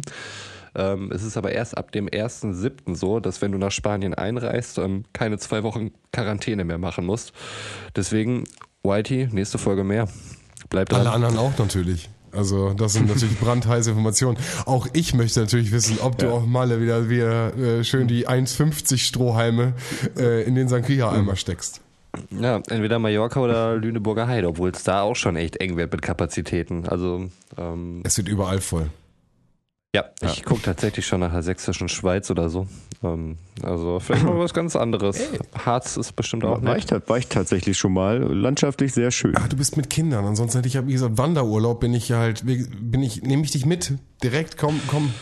Ähm, 0.75 1.11
es 1.11 1.23
ist 1.23 1.35
aber 1.35 1.51
erst 1.51 1.77
ab 1.77 1.91
dem 1.91 2.07
1.7. 2.07 2.95
so, 2.95 3.19
dass 3.19 3.41
wenn 3.41 3.51
du 3.51 3.57
nach 3.57 3.71
Spanien 3.71 4.13
einreist, 4.13 4.77
ähm, 4.77 5.03
keine 5.11 5.37
zwei 5.37 5.63
Wochen 5.63 5.91
Quarantäne 6.13 6.63
mehr 6.63 6.77
machen 6.77 7.05
musst. 7.05 7.33
Deswegen, 7.97 8.45
Whitey, 8.83 9.27
nächste 9.29 9.57
Folge 9.57 9.83
mehr. 9.83 10.07
Bleibt 10.69 10.93
dran. 10.93 11.01
Alle 11.01 11.11
anderen 11.11 11.37
auch 11.37 11.57
natürlich. 11.57 12.09
Also 12.33 12.73
das 12.73 12.93
sind 12.93 13.07
natürlich 13.07 13.39
brandheiße 13.41 13.91
Informationen. 13.91 14.37
Auch 14.65 14.87
ich 14.93 15.13
möchte 15.13 15.39
natürlich 15.41 15.71
wissen, 15.71 15.99
ob 16.01 16.17
du 16.17 16.29
auch 16.31 16.45
mal 16.45 16.81
wieder, 16.81 17.09
wieder 17.09 17.55
äh, 17.57 17.83
schön 17.83 18.07
die 18.07 18.27
1,50 18.27 18.97
Strohhalme 18.97 19.73
äh, 20.17 20.43
in 20.43 20.55
den 20.55 20.67
Sangria-Eimer 20.67 21.35
steckst. 21.35 21.81
Ja, 22.29 22.57
entweder 22.69 22.99
Mallorca 22.99 23.39
oder 23.39 23.75
Lüneburger 23.75 24.27
Heide, 24.27 24.47
obwohl 24.47 24.69
es 24.69 24.83
da 24.83 25.01
auch 25.01 25.15
schon 25.15 25.35
echt 25.35 25.57
eng 25.57 25.77
wird 25.77 25.91
mit 25.91 26.01
Kapazitäten. 26.03 26.87
Also, 26.87 27.29
ähm, 27.57 28.01
Es 28.03 28.17
wird 28.17 28.27
überall 28.27 28.61
voll. 28.61 28.89
ja, 29.95 30.05
ich 30.21 30.43
gucke 30.43 30.61
tatsächlich 30.61 31.07
schon 31.07 31.21
nach 31.21 31.31
der 31.31 31.41
sächsischen 31.43 31.89
Schweiz 31.89 32.29
oder 32.29 32.49
so. 32.49 32.67
Ähm, 33.03 33.37
also, 33.61 33.99
vielleicht 33.99 34.23
mal 34.23 34.37
was 34.39 34.53
ganz 34.53 34.75
anderes. 34.75 35.19
Harz 35.65 35.97
ist 35.97 36.15
bestimmt 36.15 36.45
auch 36.45 36.61
War 36.63 36.75
nett. 36.75 37.09
war 37.09 37.17
ich 37.17 37.27
tatsächlich 37.27 37.77
schon 37.77 37.93
mal. 37.93 38.17
Landschaftlich 38.21 38.93
sehr 38.93 39.11
schön. 39.11 39.35
Ah, 39.37 39.47
du 39.47 39.55
bist 39.57 39.77
mit 39.77 39.89
Kindern. 39.89 40.25
Ansonsten 40.25 40.57
hätte 40.59 40.67
ich 40.67 40.73
ja, 40.75 40.87
wie 40.87 40.93
gesagt, 40.93 41.17
Wanderurlaub 41.17 41.79
bin 41.79 41.93
ich 41.93 42.09
ja 42.09 42.17
halt, 42.19 42.43
bin 42.45 43.03
ich, 43.03 43.21
nehme 43.23 43.43
ich 43.43 43.51
dich 43.51 43.65
mit. 43.65 43.93
Direkt, 44.23 44.57
komm, 44.57 44.79
komm, 44.87 45.13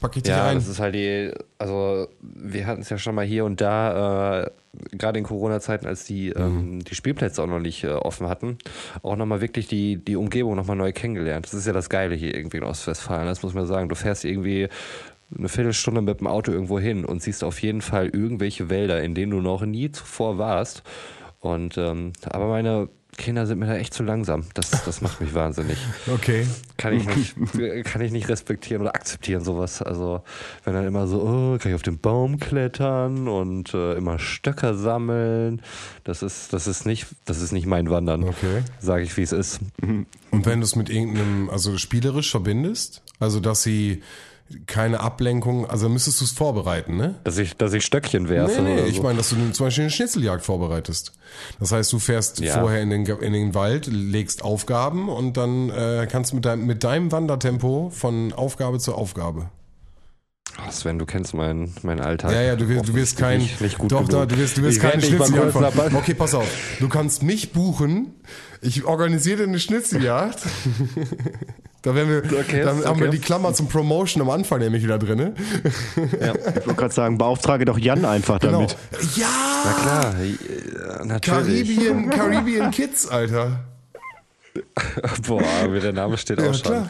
pack 0.00 0.16
ich 0.16 0.22
dich 0.22 0.30
Ja, 0.30 0.46
ein. 0.48 0.56
das 0.56 0.68
ist 0.68 0.80
halt 0.80 0.94
die, 0.94 1.32
also 1.58 2.08
wir 2.20 2.66
hatten 2.66 2.82
es 2.82 2.90
ja 2.90 2.98
schon 2.98 3.14
mal 3.14 3.24
hier 3.24 3.44
und 3.44 3.60
da, 3.60 4.42
äh, 4.42 4.50
gerade 4.92 5.18
in 5.18 5.24
Corona-Zeiten, 5.24 5.86
als 5.86 6.04
die, 6.04 6.28
ähm, 6.28 6.84
die 6.84 6.94
Spielplätze 6.94 7.42
auch 7.42 7.46
noch 7.48 7.58
nicht 7.58 7.82
äh, 7.84 7.88
offen 7.88 8.28
hatten, 8.28 8.58
auch 9.02 9.16
nochmal 9.16 9.40
wirklich 9.40 9.66
die, 9.66 9.96
die 9.96 10.14
Umgebung 10.16 10.54
nochmal 10.54 10.76
neu 10.76 10.92
kennengelernt. 10.92 11.44
Das 11.46 11.54
ist 11.54 11.66
ja 11.66 11.72
das 11.72 11.88
Geile 11.90 12.14
hier 12.14 12.34
irgendwie 12.36 12.58
in 12.58 12.62
Ostwestfalen, 12.64 13.26
das 13.26 13.42
muss 13.42 13.52
man 13.54 13.66
sagen. 13.66 13.88
Du 13.88 13.94
fährst 13.96 14.24
irgendwie 14.24 14.68
eine 15.36 15.48
Viertelstunde 15.48 16.00
mit 16.00 16.20
dem 16.20 16.26
Auto 16.26 16.52
irgendwo 16.52 16.78
hin 16.78 17.04
und 17.04 17.22
siehst 17.22 17.44
auf 17.44 17.62
jeden 17.62 17.82
Fall 17.82 18.08
irgendwelche 18.08 18.68
Wälder, 18.70 19.02
in 19.02 19.14
denen 19.14 19.32
du 19.32 19.40
noch 19.40 19.64
nie 19.64 19.90
zuvor 19.90 20.38
warst. 20.38 20.82
Und 21.40 21.78
ähm, 21.78 22.12
aber 22.24 22.48
meine 22.48 22.88
Kinder 23.16 23.46
sind 23.46 23.58
mir 23.58 23.66
da 23.66 23.76
echt 23.76 23.92
zu 23.92 24.02
langsam. 24.02 24.44
Das, 24.54 24.70
das 24.70 25.00
macht 25.00 25.20
mich 25.20 25.34
wahnsinnig 25.34 25.76
Okay. 26.06 26.46
kann 26.76 26.94
ich 26.94 27.06
nicht, 27.06 27.34
kann 27.84 28.00
ich 28.00 28.12
nicht 28.12 28.28
respektieren 28.28 28.82
oder 28.82 28.94
akzeptieren 28.94 29.44
sowas. 29.44 29.82
Also 29.82 30.22
wenn 30.64 30.74
dann 30.74 30.86
immer 30.86 31.06
so, 31.06 31.22
oh, 31.22 31.58
kann 31.58 31.70
ich 31.70 31.74
auf 31.74 31.82
den 31.82 31.98
Baum 31.98 32.38
klettern 32.38 33.28
und 33.28 33.74
äh, 33.74 33.94
immer 33.94 34.18
Stöcker 34.18 34.74
sammeln, 34.74 35.60
das 36.04 36.22
ist, 36.22 36.52
das 36.52 36.66
ist 36.66 36.86
nicht, 36.86 37.08
das 37.24 37.42
ist 37.42 37.52
nicht 37.52 37.66
mein 37.66 37.90
Wandern. 37.90 38.24
Okay. 38.24 38.62
Sage 38.80 39.02
ich, 39.02 39.16
wie 39.16 39.22
es 39.22 39.32
ist. 39.32 39.60
Und 39.82 40.06
wenn 40.46 40.60
du 40.60 40.64
es 40.64 40.76
mit 40.76 40.88
irgendeinem, 40.88 41.50
also 41.50 41.76
spielerisch 41.76 42.30
verbindest, 42.30 43.02
also 43.18 43.40
dass 43.40 43.62
sie 43.62 44.02
keine 44.66 45.00
Ablenkung, 45.00 45.68
also 45.68 45.88
müsstest 45.88 46.20
du 46.20 46.24
es 46.24 46.32
vorbereiten, 46.32 46.96
ne? 46.96 47.16
Dass 47.24 47.38
ich, 47.38 47.56
dass 47.56 47.72
ich 47.72 47.84
Stöckchen 47.84 48.28
werfe. 48.28 48.62
Nee, 48.62 48.74
nee, 48.74 48.80
oder 48.80 48.86
ich 48.88 48.96
so. 48.96 49.02
meine, 49.02 49.18
dass 49.18 49.30
du 49.30 49.36
zum 49.52 49.66
Beispiel 49.66 49.84
eine 49.84 49.90
Schnitzeljagd 49.90 50.44
vorbereitest. 50.44 51.12
Das 51.60 51.72
heißt, 51.72 51.92
du 51.92 51.98
fährst 51.98 52.40
Ja. 52.40 52.60
vorher 52.60 52.82
in 52.82 52.90
den, 52.90 53.04
in 53.06 53.32
den 53.32 53.54
Wald, 53.54 53.86
legst 53.86 54.42
Aufgaben 54.42 55.08
und 55.08 55.36
dann 55.36 55.70
äh, 55.70 56.08
kannst 56.10 56.32
du 56.32 56.36
mit 56.36 56.44
deinem, 56.44 56.66
mit 56.66 56.82
deinem 56.84 57.12
Wandertempo 57.12 57.90
von 57.94 58.32
Aufgabe 58.32 58.78
zu 58.78 58.94
Aufgabe. 58.94 59.50
Oh, 60.58 60.70
Sven, 60.72 60.98
du 60.98 61.06
kennst 61.06 61.32
meinen 61.32 61.72
mein 61.82 62.00
Alltag. 62.00 62.32
Ja, 62.32 62.42
ja, 62.42 62.56
du 62.56 62.68
wirst, 62.68 62.88
du 62.88 62.94
wirst 62.94 63.16
kein, 63.16 63.38
Nicht, 63.38 63.60
nicht 63.60 63.78
gut 63.78 63.92
doch, 63.92 63.98
genug. 64.08 64.10
da, 64.10 64.26
du 64.26 64.36
wirst, 64.36 64.56
du 64.58 64.62
wirst 64.62 64.82
mal 64.82 65.00
Schnitzeljagd. 65.00 65.52
Von, 65.52 65.64
okay, 65.94 66.14
pass 66.14 66.34
auf. 66.34 66.48
Du 66.80 66.88
kannst 66.88 67.22
mich 67.22 67.52
buchen. 67.52 68.14
Ich 68.60 68.84
organisiere 68.84 69.38
dir 69.38 69.44
eine 69.44 69.60
Schnitzeljagd. 69.60 70.40
Da, 71.82 71.94
werden 71.94 72.08
wir, 72.10 72.40
Okay, 72.40 72.62
dann 72.62 72.84
haben 72.84 73.00
wir 73.00 73.08
die 73.08 73.18
Klammer 73.18 73.54
zum 73.54 73.68
Promotion 73.68 74.20
am 74.22 74.28
Anfang 74.30 74.58
nämlich 74.60 74.82
wieder 74.82 74.98
drin. 74.98 75.34
Ja, 76.20 76.34
ich 76.34 76.66
wollte 76.66 76.74
gerade 76.74 76.92
sagen, 76.94 77.16
beauftrage 77.16 77.64
doch 77.64 77.78
Jan 77.78 78.04
einfach 78.04 78.38
Genau. 78.38 78.52
damit. 78.66 78.76
Na 78.92 78.98
Ja! 79.16 79.74
klar, 79.82 80.14
äh, 80.20 81.04
natürlich. 81.06 81.78
Caribbean, 81.78 82.10
Caribbean 82.10 82.70
Kids, 82.70 83.08
Alter. 83.08 83.60
Boah, 85.26 85.40
wie 85.70 85.80
der 85.80 85.92
Name 85.92 86.18
steht 86.18 86.40
Ja, 86.40 86.50
auch 86.50 86.54
schon. 86.54 86.62
klar. 86.62 86.88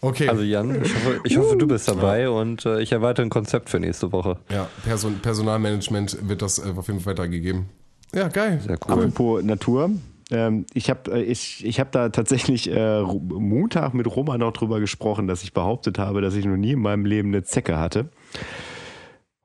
Okay. 0.00 0.28
Also 0.28 0.42
Jan, 0.42 0.82
ich 0.84 0.94
hoffe, 0.94 1.20
ich 1.24 1.36
hoffe, 1.38 1.56
du 1.56 1.66
bist 1.66 1.88
dabei 1.88 2.28
und 2.28 2.66
äh, 2.66 2.80
ich 2.82 2.92
erwarte 2.92 3.22
ein 3.22 3.30
Konzept 3.30 3.70
für 3.70 3.80
nächste 3.80 4.12
Woche. 4.12 4.36
ja, 4.50 4.68
Person, 4.84 5.20
Personalmanagement 5.20 6.28
wird 6.28 6.42
das 6.42 6.58
äh, 6.58 6.72
auf 6.76 6.88
jeden 6.88 7.00
Fall 7.00 7.12
weitergegeben. 7.14 7.66
Ja, 8.14 8.28
geil. 8.28 8.60
Sehr 8.66 8.76
cool. 8.86 8.92
Apropos 8.92 9.42
Natur. 9.42 9.90
Ähm, 10.30 10.66
ich 10.74 10.90
habe 10.90 11.22
ich, 11.22 11.64
ich 11.64 11.78
hab 11.78 11.92
da 11.92 12.08
tatsächlich 12.08 12.70
äh, 12.70 13.02
Montag 13.02 13.94
mit 13.94 14.06
Roman 14.14 14.40
noch 14.40 14.52
drüber 14.52 14.80
gesprochen, 14.80 15.26
dass 15.26 15.42
ich 15.42 15.52
behauptet 15.52 15.98
habe, 15.98 16.20
dass 16.20 16.34
ich 16.34 16.44
noch 16.44 16.56
nie 16.56 16.72
in 16.72 16.80
meinem 16.80 17.04
Leben 17.04 17.28
eine 17.28 17.44
Zecke 17.44 17.78
hatte. 17.78 18.08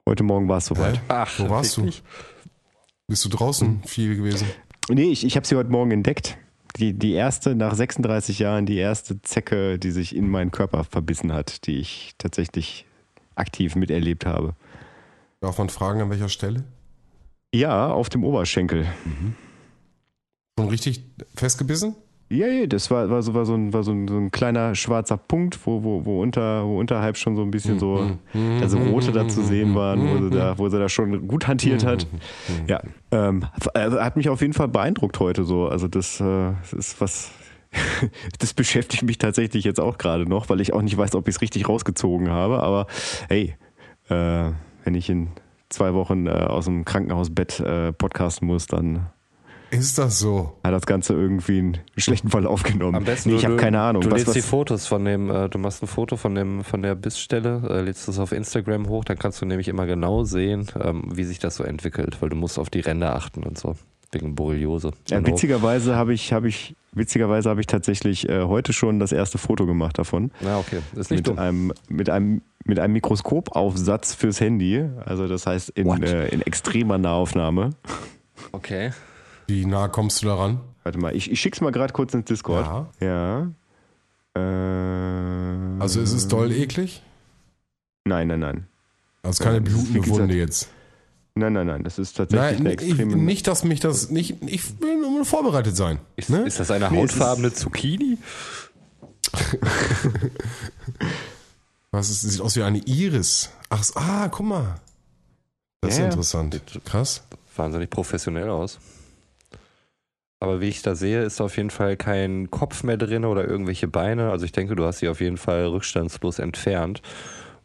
Heute 0.08 0.24
Morgen 0.24 0.50
war 0.50 0.58
es 0.58 0.66
soweit. 0.66 1.00
Ach, 1.08 1.40
Wo 1.40 1.50
warst 1.50 1.78
du? 1.78 1.90
Bist 3.08 3.26
du 3.26 3.30
draußen 3.30 3.84
viel 3.86 4.16
gewesen? 4.16 4.48
Nee, 4.90 5.12
ich, 5.12 5.24
ich 5.26 5.36
habe 5.36 5.46
sie 5.46 5.56
heute 5.56 5.70
Morgen 5.70 5.92
entdeckt. 5.92 6.38
Die, 6.78 6.94
die 6.94 7.14
erste, 7.14 7.56
nach 7.56 7.76
36 7.76 8.40
Jahren, 8.40 8.66
die 8.66 8.78
erste 8.78 9.22
Zecke, 9.22 9.78
die 9.78 9.92
sich 9.92 10.16
in 10.16 10.30
meinen 10.30 10.52
Körper 10.52 10.86
verbissen 10.86 11.34
hat, 11.34 11.68
die 11.68 11.78
ich 11.78 12.14
tatsächlich 12.18 12.86
aktiv 13.36 13.76
miterlebt 13.76 14.26
habe. 14.26 14.56
Darf 15.42 15.58
man 15.58 15.70
fragen, 15.70 16.02
an 16.02 16.10
welcher 16.10 16.30
Stelle? 16.30 16.64
Ja, 17.54 17.92
auf 17.92 18.10
dem 18.10 18.24
Oberschenkel. 18.24 18.86
Schon 20.60 20.70
richtig 20.70 21.04
festgebissen? 21.36 21.96
Ja, 22.32 22.48
ja, 22.48 22.66
das 22.66 22.90
war, 22.90 23.10
war, 23.10 23.22
so, 23.22 23.34
war, 23.34 23.46
so, 23.46 23.54
ein, 23.56 23.74
war 23.74 23.84
so, 23.84 23.92
ein, 23.92 24.08
so 24.08 24.16
ein 24.16 24.32
kleiner 24.32 24.74
schwarzer 24.74 25.18
Punkt, 25.18 25.60
wo, 25.66 25.84
wo, 25.84 26.06
wo, 26.06 26.22
unter, 26.22 26.66
wo 26.66 26.80
unterhalb 26.80 27.18
schon 27.18 27.36
so 27.36 27.42
ein 27.42 27.52
bisschen 27.52 27.78
so, 27.78 28.10
also 28.62 28.78
rote 28.78 29.12
da 29.12 29.28
zu 29.28 29.44
sehen 29.44 29.76
waren, 29.76 30.08
wo 30.08 30.24
sie 30.24 30.30
da, 30.30 30.58
wo 30.58 30.70
sie 30.70 30.80
da 30.80 30.88
schon 30.88 31.28
gut 31.28 31.50
hantiert 31.50 31.86
hat. 31.86 32.08
Ja, 32.68 32.82
ähm, 33.12 33.46
also 33.74 34.00
hat 34.00 34.16
mich 34.16 34.30
auf 34.30 34.40
jeden 34.40 34.54
Fall 34.54 34.70
beeindruckt 34.70 35.20
heute 35.20 35.44
so. 35.44 35.68
Also 35.68 35.90
das, 35.90 36.22
äh, 36.22 36.54
das 36.62 36.72
ist 36.72 37.02
was, 37.02 37.32
das 38.40 38.54
beschäftigt 38.54 39.04
mich 39.04 39.18
tatsächlich 39.18 39.66
jetzt 39.66 39.82
auch 39.82 39.98
gerade 39.98 40.26
noch, 40.26 40.48
weil 40.48 40.62
ich 40.62 40.72
auch 40.72 40.82
nicht 40.82 40.98
weiß, 40.98 41.16
ob 41.16 41.28
ich 41.28 41.36
es 41.36 41.42
richtig 41.42 41.68
rausgezogen 41.68 42.30
habe. 42.30 42.64
Aber 42.64 42.88
hey, 43.28 43.56
äh, 44.08 44.52
wenn 44.86 44.96
ich 44.96 45.10
in 45.10 45.32
zwei 45.68 45.94
Wochen 45.94 46.28
äh, 46.28 46.32
aus 46.32 46.64
dem 46.64 46.86
Krankenhausbett 46.86 47.60
äh, 47.60 47.92
podcasten 47.92 48.48
muss, 48.48 48.68
dann 48.68 49.10
Ist 49.72 49.98
das 49.98 50.20
so? 50.20 50.58
hat 50.64 50.74
das 50.74 50.86
Ganze 50.86 51.14
irgendwie 51.14 51.60
einen 51.60 51.78
schlechten 51.98 52.30
Verlauf 52.30 52.64
genommen. 52.64 52.96
Am 52.96 53.04
besten 53.06 53.30
nee, 53.30 53.38
ich 53.38 53.46
habe 53.46 53.56
keine 53.56 53.80
Ahnung. 53.82 54.02
Du 54.02 54.12
was, 54.12 54.20
lädst 54.20 54.36
die 54.36 54.40
was, 54.40 54.46
Fotos 54.50 54.86
von 54.86 55.04
dem, 55.06 55.30
äh, 55.30 55.50
du 55.50 55.58
machst 55.58 55.82
ein 55.82 55.88
Foto 55.88 56.18
von 56.18 56.36
dem, 56.36 56.64
von 56.64 56.82
der 56.82 56.96
Bissstelle, 56.96 57.62
äh, 57.70 57.82
lädst 57.82 58.08
es 58.08 58.20
auf 58.20 58.32
Instagram 58.32 58.88
hoch, 58.90 59.06
dann 59.06 59.18
kannst 59.18 59.42
du 59.42 59.46
nämlich 59.46 59.68
immer 59.68 59.86
genau 59.86 60.24
sehen, 60.24 60.68
ähm, 60.82 61.10
wie 61.14 61.24
sich 61.24 61.40
das 61.40 61.56
so 61.56 61.64
entwickelt, 61.64 62.22
weil 62.22 62.30
du 62.30 62.36
musst 62.36 62.60
auf 62.60 62.70
die 62.70 62.82
Ränder 62.82 63.16
achten 63.16 63.44
und 63.44 63.58
so. 63.58 63.76
wegen 64.12 64.36
Borreliose. 64.36 64.92
Ja, 65.10 65.26
witzigerweise 65.26 65.96
habe 65.96 66.14
ich, 66.14 66.34
habe 66.34 66.50
ich, 66.50 66.76
witzigerweise 66.92 67.50
habe 67.50 67.62
ich 67.62 67.68
tatsächlich 67.68 68.28
äh, 68.28 68.44
heute 68.44 68.74
schon 68.74 69.00
das 69.00 69.14
erste 69.14 69.38
Foto 69.38 69.66
gemacht 69.66 69.98
davon. 69.98 70.32
Na, 70.42 70.58
okay. 70.60 70.80
Ist 70.96 71.12
nicht 71.12 71.20
Mit 71.20 71.28
dumm. 71.28 71.40
einem, 71.40 71.74
mit 71.88 72.10
einem, 72.10 72.42
mit 72.66 72.78
einem 72.80 72.94
Mikroskopaufsatz 72.94 74.14
fürs 74.14 74.42
Handy. 74.42 74.86
Also 75.06 75.28
das 75.28 75.48
heißt 75.48 75.70
in, 75.70 76.04
äh, 76.04 76.28
in 76.28 76.42
extremer 76.42 76.98
Nahaufnahme. 76.98 77.72
Okay. 78.52 78.92
Wie 79.52 79.66
nah 79.66 79.88
kommst 79.90 80.22
du 80.22 80.28
daran? 80.28 80.62
Warte 80.84 80.98
mal, 80.98 81.14
ich, 81.16 81.30
ich 81.30 81.42
schick's 81.42 81.60
mal 81.60 81.72
gerade 81.74 81.92
kurz 81.94 82.14
ins 82.14 82.24
Discord. 82.26 82.66
Ja. 83.02 83.48
Ja. 84.36 84.40
Äh, 84.42 85.82
Also 85.82 86.00
ist 86.00 86.14
es 86.14 86.28
doll 86.30 86.52
eklig? 86.54 87.02
Nein, 88.06 88.28
nein, 88.30 88.40
nein. 88.40 88.68
Also 89.24 89.44
keine 89.44 89.58
Ja, 89.58 89.64
das 89.64 89.74
ist, 89.74 89.90
wie 89.90 90.00
blutende 90.00 90.20
Wunde 90.22 90.36
jetzt. 90.36 90.70
Nein, 91.36 91.52
nein, 91.54 91.68
nein. 91.68 91.84
Das 91.84 92.00
ist 92.00 92.14
tatsächlich 92.18 92.60
Nein, 92.60 92.68
eine 92.68 92.74
ich, 92.76 92.90
extreme. 92.90 93.16
nicht, 93.18 93.46
dass 93.48 93.64
mich 93.66 93.80
das 93.82 94.10
nicht. 94.10 94.38
Ich 94.46 94.80
will 94.82 95.00
nur 95.02 95.26
vorbereitet 95.26 95.76
sein. 95.76 96.00
Ist, 96.16 96.30
Ne? 96.30 96.44
ist 96.48 96.60
das 96.60 96.72
eine 96.72 96.90
Nee, 96.90 97.04
ist- 97.04 97.14
hautfarbene 97.14 97.54
Zucchini? 97.54 98.18
Was 101.92 102.10
ist, 102.10 102.22
sieht 102.22 102.42
aus 102.42 102.56
wie 102.56 102.64
eine 102.64 102.78
Iris. 102.80 103.50
Ach, 103.70 103.84
ah, 103.96 104.28
guck 104.30 104.46
mal. 104.46 104.76
Das 105.82 105.92
ist 105.92 105.98
Ja, 105.98 106.04
ja 106.04 106.08
ja. 106.08 106.12
interessant. 106.14 106.62
Krass. 106.86 107.22
Wahnsinnig 107.56 107.90
professionell 107.90 108.50
aus. 108.50 108.80
Aber 110.42 110.60
wie 110.60 110.70
ich 110.70 110.82
da 110.82 110.96
sehe, 110.96 111.22
ist 111.22 111.40
auf 111.40 111.56
jeden 111.56 111.70
Fall 111.70 111.96
kein 111.96 112.50
Kopf 112.50 112.82
mehr 112.84 112.98
drin 112.98 113.26
oder 113.26 113.48
irgendwelche 113.48 113.88
Beine. 113.88 114.32
Also 114.32 114.44
ich 114.44 114.52
denke, 114.52 114.76
du 114.76 114.84
hast 114.84 114.98
sie 114.98 115.08
auf 115.08 115.22
jeden 115.22 115.38
Fall 115.38 115.68
rückstandslos 115.68 116.40
entfernt. 116.40 117.04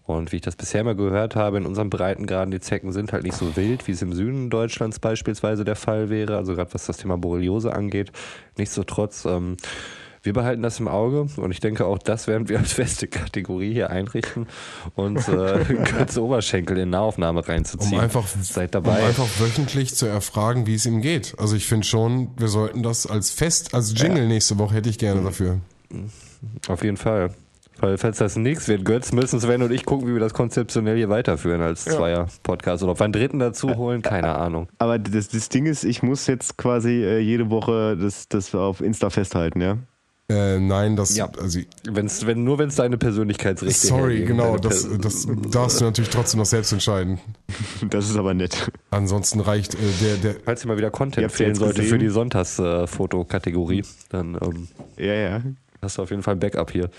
Und 0.05 0.31
wie 0.31 0.37
ich 0.37 0.43
das 0.43 0.57
bisher 0.57 0.85
mal 0.85 0.95
gehört 0.95 1.37
habe, 1.37 1.57
in 1.57 1.65
unseren 1.65 1.89
Breitengraden, 1.89 2.51
die 2.51 2.61
Zecken 2.61 2.93
sind 2.93 3.15
halt 3.15 3.25
nicht 3.25 3.35
so 3.35 3.57
wild, 3.57 3.89
wie 3.89 3.93
es 3.93 4.03
im 4.03 4.13
Süden 4.13 4.51
Deutschlands 4.51 4.99
beispielsweise 4.99 5.65
der 5.65 5.75
Fall 5.75 6.11
wäre. 6.11 6.37
Also 6.37 6.55
gerade 6.55 6.75
was 6.75 6.85
das 6.85 6.99
Thema 6.99 7.17
Borreliose 7.17 7.73
angeht. 7.73 8.13
Nichtsdestotrotz, 8.59 9.25
ähm, 9.25 9.57
wir 10.27 10.33
behalten 10.33 10.63
das 10.63 10.81
im 10.81 10.89
Auge 10.89 11.29
und 11.37 11.51
ich 11.51 11.61
denke 11.61 11.87
auch, 11.87 11.99
das 11.99 12.27
werden 12.27 12.49
wir 12.49 12.59
als 12.59 12.73
feste 12.73 13.07
Kategorie 13.07 13.73
hier 13.73 13.91
einrichten 13.91 14.47
und 14.95 15.27
äh, 15.29 15.65
Götze 15.97 16.23
Oberschenkel 16.23 16.77
in 16.79 16.91
Nahaufnahme 16.91 17.47
reinzuziehen. 17.47 17.95
Um 17.95 18.01
einfach, 18.01 18.27
Seid 18.27 18.75
um 18.77 18.83
dabei. 18.83 19.07
einfach 19.07 19.29
wöchentlich 19.39 19.95
zu 19.95 20.07
erfragen, 20.07 20.67
wie 20.67 20.75
es 20.75 20.85
ihm 20.85 21.01
geht. 21.01 21.35
Also 21.39 21.57
ich 21.57 21.67
finde 21.67 21.87
schon, 21.87 22.31
wir 22.37 22.49
sollten 22.49 22.83
das 22.83 23.07
als 23.07 23.31
Fest, 23.31 23.73
als 23.73 23.95
Jingle 23.99 24.27
nächste 24.27 24.59
Woche 24.59 24.75
hätte 24.75 24.91
ich 24.91 24.99
gerne 24.99 25.23
dafür. 25.23 25.61
Auf 26.69 26.83
jeden 26.83 26.97
Fall. 26.97 27.31
Weil, 27.79 27.99
falls 27.99 28.19
das 28.19 28.37
nichts 28.37 28.69
wird, 28.69 28.85
Götz, 28.85 29.13
müssen 29.13 29.39
Sven 29.39 29.63
und 29.63 29.71
ich 29.71 29.85
gucken, 29.85 30.09
wie 30.09 30.15
wir 30.15 30.21
das 30.21 30.33
konzeptionell 30.33 30.97
hier 30.97 31.11
weiterführen 31.11 31.61
als 31.61 31.85
Zweier-Podcast. 31.85 32.83
Oder 32.83 32.93
ob 32.93 33.01
wir 33.01 33.05
einen 33.05 33.13
dritten 33.13 33.39
dazu 33.39 33.77
holen, 33.77 34.01
keine 34.01 34.35
Ahnung. 34.35 34.69
Aber 34.79 34.99
das, 34.99 35.29
das 35.29 35.51
Ding 35.51 35.67
ist, 35.67 35.85
ich 35.85 36.03
muss 36.03 36.27
jetzt 36.27 36.57
quasi 36.57 37.05
äh, 37.05 37.19
jede 37.19 37.51
Woche 37.51 37.97
das, 37.97 38.29
das 38.29 38.55
auf 38.55 38.81
Insta 38.81 39.11
festhalten, 39.11 39.61
ja? 39.61 39.77
Äh, 40.29 40.59
nein, 40.59 40.97
das, 40.97 41.17
Ja. 41.17 41.29
also, 41.41 41.61
Wenn's, 41.89 42.27
wenn, 42.27 42.43
nur 42.43 42.59
wenn 42.59 42.69
es 42.69 42.75
deine 42.75 42.99
Persönlichkeitsrechte 42.99 43.87
sorry, 43.87 44.17
hergeben, 44.19 44.39
genau, 44.39 44.57
das, 44.57 44.89
Per- 44.89 44.99
das 44.99 45.27
darfst 45.53 45.81
du 45.81 45.85
natürlich 45.85 46.11
trotzdem 46.11 46.39
noch 46.39 46.47
selbst 46.47 46.73
entscheiden. 46.73 47.21
Das 47.91 48.11
ist 48.11 48.17
aber 48.17 48.35
nett. 48.35 48.71
Ansonsten 48.91 49.39
reicht 49.41 49.75
äh, 49.75 49.79
der, 50.03 50.17
der, 50.17 50.41
Falls 50.45 50.65
ihr 50.65 50.69
mal 50.69 50.77
wieder 50.79 50.91
Content 50.91 51.23
habt's 51.25 51.37
fehlen 51.37 51.51
jetzt 51.51 51.59
sollte 51.61 51.77
gesehen. 51.83 51.91
für 51.91 51.99
die 51.99 52.09
Sonntagsfotokategorie, 52.09 53.85
dann 54.09 54.37
ähm, 54.43 54.69
Ja, 54.97 55.15
ja. 55.15 55.43
hast 55.81 55.99
du 55.99 56.03
auf 56.03 56.11
jeden 56.11 56.23
Fall 56.25 56.35
ein 56.35 56.41
Backup 56.41 56.73
hier. 56.73 56.91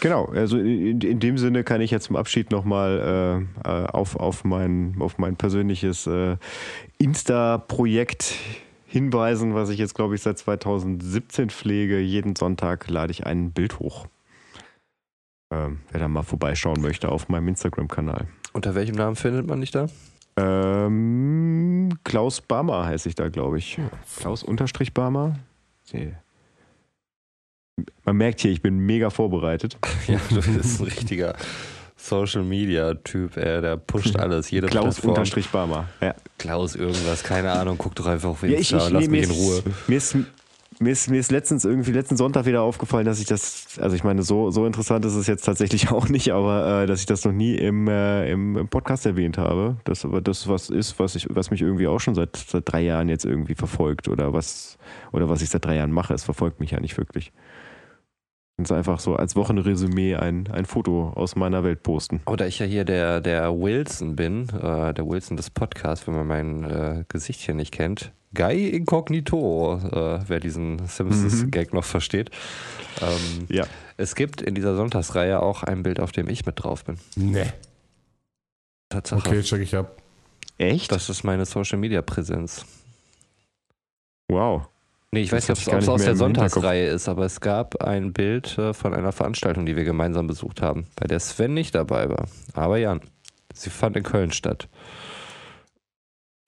Genau, 0.00 0.26
also 0.26 0.56
in, 0.58 1.00
in 1.00 1.18
dem 1.18 1.38
Sinne 1.38 1.64
kann 1.64 1.80
ich 1.80 1.90
jetzt 1.90 2.04
zum 2.04 2.14
Abschied 2.14 2.52
nochmal 2.52 3.46
äh, 3.64 3.68
äh, 3.68 3.86
auf, 3.88 4.14
auf, 4.14 4.44
mein, 4.44 4.94
auf 5.00 5.18
mein 5.18 5.34
persönliches 5.34 6.06
äh, 6.06 6.36
Insta-Projekt 6.98 8.34
hinweisen, 8.86 9.54
was 9.54 9.68
ich 9.68 9.78
jetzt, 9.78 9.94
glaube 9.94 10.14
ich, 10.14 10.22
seit 10.22 10.38
2017 10.38 11.50
pflege. 11.50 11.98
Jeden 12.00 12.36
Sonntag 12.36 12.88
lade 12.88 13.10
ich 13.10 13.26
ein 13.26 13.52
Bild 13.52 13.78
hoch. 13.78 14.06
Ähm, 15.52 15.80
wer 15.90 16.00
da 16.00 16.08
mal 16.08 16.22
vorbeischauen 16.22 16.80
möchte 16.80 17.10
auf 17.10 17.28
meinem 17.28 17.48
Instagram-Kanal. 17.48 18.26
Unter 18.52 18.74
welchem 18.74 18.96
Namen 18.96 19.16
findet 19.16 19.46
man 19.46 19.60
dich 19.60 19.70
da? 19.70 19.86
Ähm, 20.36 21.90
Klaus 22.04 22.40
Barmer 22.40 22.84
heiße 22.86 23.08
ich 23.08 23.14
da, 23.14 23.28
glaube 23.28 23.58
ich. 23.58 23.78
Klaus 24.18 24.42
Unterstrich 24.42 24.92
Barmer. 24.92 25.38
See. 25.84 26.14
Man 28.04 28.16
merkt 28.16 28.40
hier, 28.40 28.50
ich 28.50 28.62
bin 28.62 28.78
mega 28.78 29.10
vorbereitet. 29.10 29.78
Ja, 30.06 30.20
du 30.28 30.36
bist 30.36 30.80
ein 30.80 30.84
richtiger 30.84 31.34
Social-Media-Typ, 32.08 33.36
ey, 33.36 33.60
der 33.60 33.76
pusht 33.76 34.16
alles, 34.16 34.50
jede 34.50 34.66
Klaus 34.68 34.96
Plattform. 34.96 35.10
Unterstrich 35.10 35.48
Barmer. 35.48 35.88
Ja. 36.00 36.14
Klaus 36.38 36.74
irgendwas, 36.74 37.22
keine 37.22 37.52
Ahnung, 37.52 37.76
guck 37.78 37.94
doch 37.94 38.06
einfach 38.06 38.30
auf 38.30 38.42
Ja, 38.42 38.50
ich, 38.50 38.72
Insta 38.72 38.86
und 38.86 38.92
lass 38.92 39.02
nee, 39.02 39.08
mich 39.08 39.24
in 39.24 39.30
Ruhe. 39.30 39.62
Mir, 39.86 39.96
ist, 39.96 40.16
mir, 40.78 40.90
ist, 40.90 41.10
mir 41.10 41.18
ist 41.18 41.32
letztens 41.32 41.64
irgendwie 41.64 41.92
letzten 41.92 42.16
Sonntag 42.16 42.46
wieder 42.46 42.62
aufgefallen, 42.62 43.06
dass 43.06 43.18
ich 43.18 43.26
das, 43.26 43.78
also 43.80 43.96
ich 43.96 44.04
meine, 44.04 44.22
so, 44.22 44.50
so 44.50 44.66
interessant 44.66 45.04
ist 45.04 45.14
es 45.14 45.26
jetzt 45.26 45.44
tatsächlich 45.44 45.90
auch 45.90 46.08
nicht, 46.08 46.32
aber 46.32 46.82
äh, 46.82 46.86
dass 46.86 47.00
ich 47.00 47.06
das 47.06 47.24
noch 47.24 47.32
nie 47.32 47.54
im, 47.54 47.88
äh, 47.88 48.30
im, 48.30 48.56
im 48.56 48.68
Podcast 48.68 49.06
erwähnt 49.06 49.38
habe. 49.38 49.76
Das 49.84 50.04
aber 50.04 50.20
das 50.20 50.48
was 50.48 50.70
ist, 50.70 50.98
was 50.98 51.14
ich, 51.14 51.26
was 51.30 51.50
mich 51.50 51.62
irgendwie 51.62 51.86
auch 51.86 52.00
schon 52.00 52.14
seit, 52.14 52.36
seit 52.36 52.70
drei 52.70 52.82
Jahren 52.82 53.08
jetzt 53.08 53.24
irgendwie 53.24 53.54
verfolgt 53.54 54.08
oder 54.08 54.32
was, 54.32 54.78
oder 55.12 55.28
was 55.28 55.42
ich 55.42 55.48
seit 55.48 55.64
drei 55.64 55.76
Jahren 55.76 55.92
mache. 55.92 56.14
Es 56.14 56.24
verfolgt 56.24 56.60
mich 56.60 56.70
ja 56.70 56.80
nicht 56.80 56.96
wirklich. 56.98 57.32
Und 58.58 58.72
einfach 58.72 59.00
so 59.00 59.16
als 59.16 59.36
Wochenresümee 59.36 60.16
ein, 60.16 60.48
ein 60.50 60.64
Foto 60.64 61.10
aus 61.14 61.36
meiner 61.36 61.62
Welt 61.62 61.82
posten. 61.82 62.22
Oder 62.26 62.46
ich 62.46 62.58
ja 62.58 62.64
hier 62.64 62.86
der, 62.86 63.20
der 63.20 63.52
Wilson 63.52 64.16
bin, 64.16 64.48
äh, 64.48 64.94
der 64.94 65.06
Wilson 65.06 65.36
des 65.36 65.50
Podcasts, 65.50 66.06
wenn 66.06 66.14
man 66.14 66.26
mein 66.26 66.64
äh, 66.64 67.04
Gesicht 67.08 67.40
hier 67.40 67.54
nicht 67.54 67.70
kennt. 67.72 68.12
Guy 68.34 68.68
Incognito, 68.70 69.76
äh, 69.76 70.20
wer 70.26 70.40
diesen 70.40 70.86
Simpsons-Gag 70.86 71.74
noch 71.74 71.84
versteht. 71.84 72.30
Ähm, 73.02 73.46
Ja. 73.50 73.66
es 73.98 74.14
gibt 74.14 74.40
in 74.40 74.54
dieser 74.54 74.74
Sonntagsreihe 74.74 75.40
auch 75.42 75.62
ein 75.62 75.82
Bild, 75.82 76.00
auf 76.00 76.12
dem 76.12 76.26
ich 76.28 76.46
mit 76.46 76.62
drauf 76.62 76.84
bin. 76.84 76.96
ne. 77.14 77.52
Tatsache. 78.88 79.18
Okay, 79.28 79.42
check 79.42 79.60
ich 79.60 79.76
ab. 79.76 80.00
Echt? 80.58 80.92
Das 80.92 81.10
ist 81.10 81.24
meine 81.24 81.44
Social-Media-Präsenz. 81.44 82.64
wow. 84.30 84.66
Nee, 85.16 85.22
ich 85.22 85.32
weiß 85.32 85.46
Das 85.46 85.58
nicht, 85.58 85.68
ob 85.74 85.80
es 85.80 85.88
aus 85.88 86.02
der. 86.04 86.14
Sonntagsreihe 86.14 86.86
ist, 86.88 87.08
aber 87.08 87.24
es 87.24 87.40
gab 87.40 87.82
ein 87.82 88.12
Bild 88.12 88.58
äh, 88.58 88.74
von 88.74 88.92
einer 88.92 89.12
Veranstaltung, 89.12 89.64
die 89.64 89.74
wir 89.76 89.84
gemeinsam 89.84 90.26
besucht 90.26 90.60
haben, 90.60 90.86
bei 90.96 91.06
der 91.06 91.20
Sven 91.20 91.54
nicht 91.54 91.74
dabei 91.74 92.08
war. 92.10 92.26
Aber 92.52 92.76
Jan, 92.76 93.00
sie 93.54 93.70
fand 93.70 93.96
in 93.96 94.02
Köln 94.02 94.30
statt. 94.32 94.68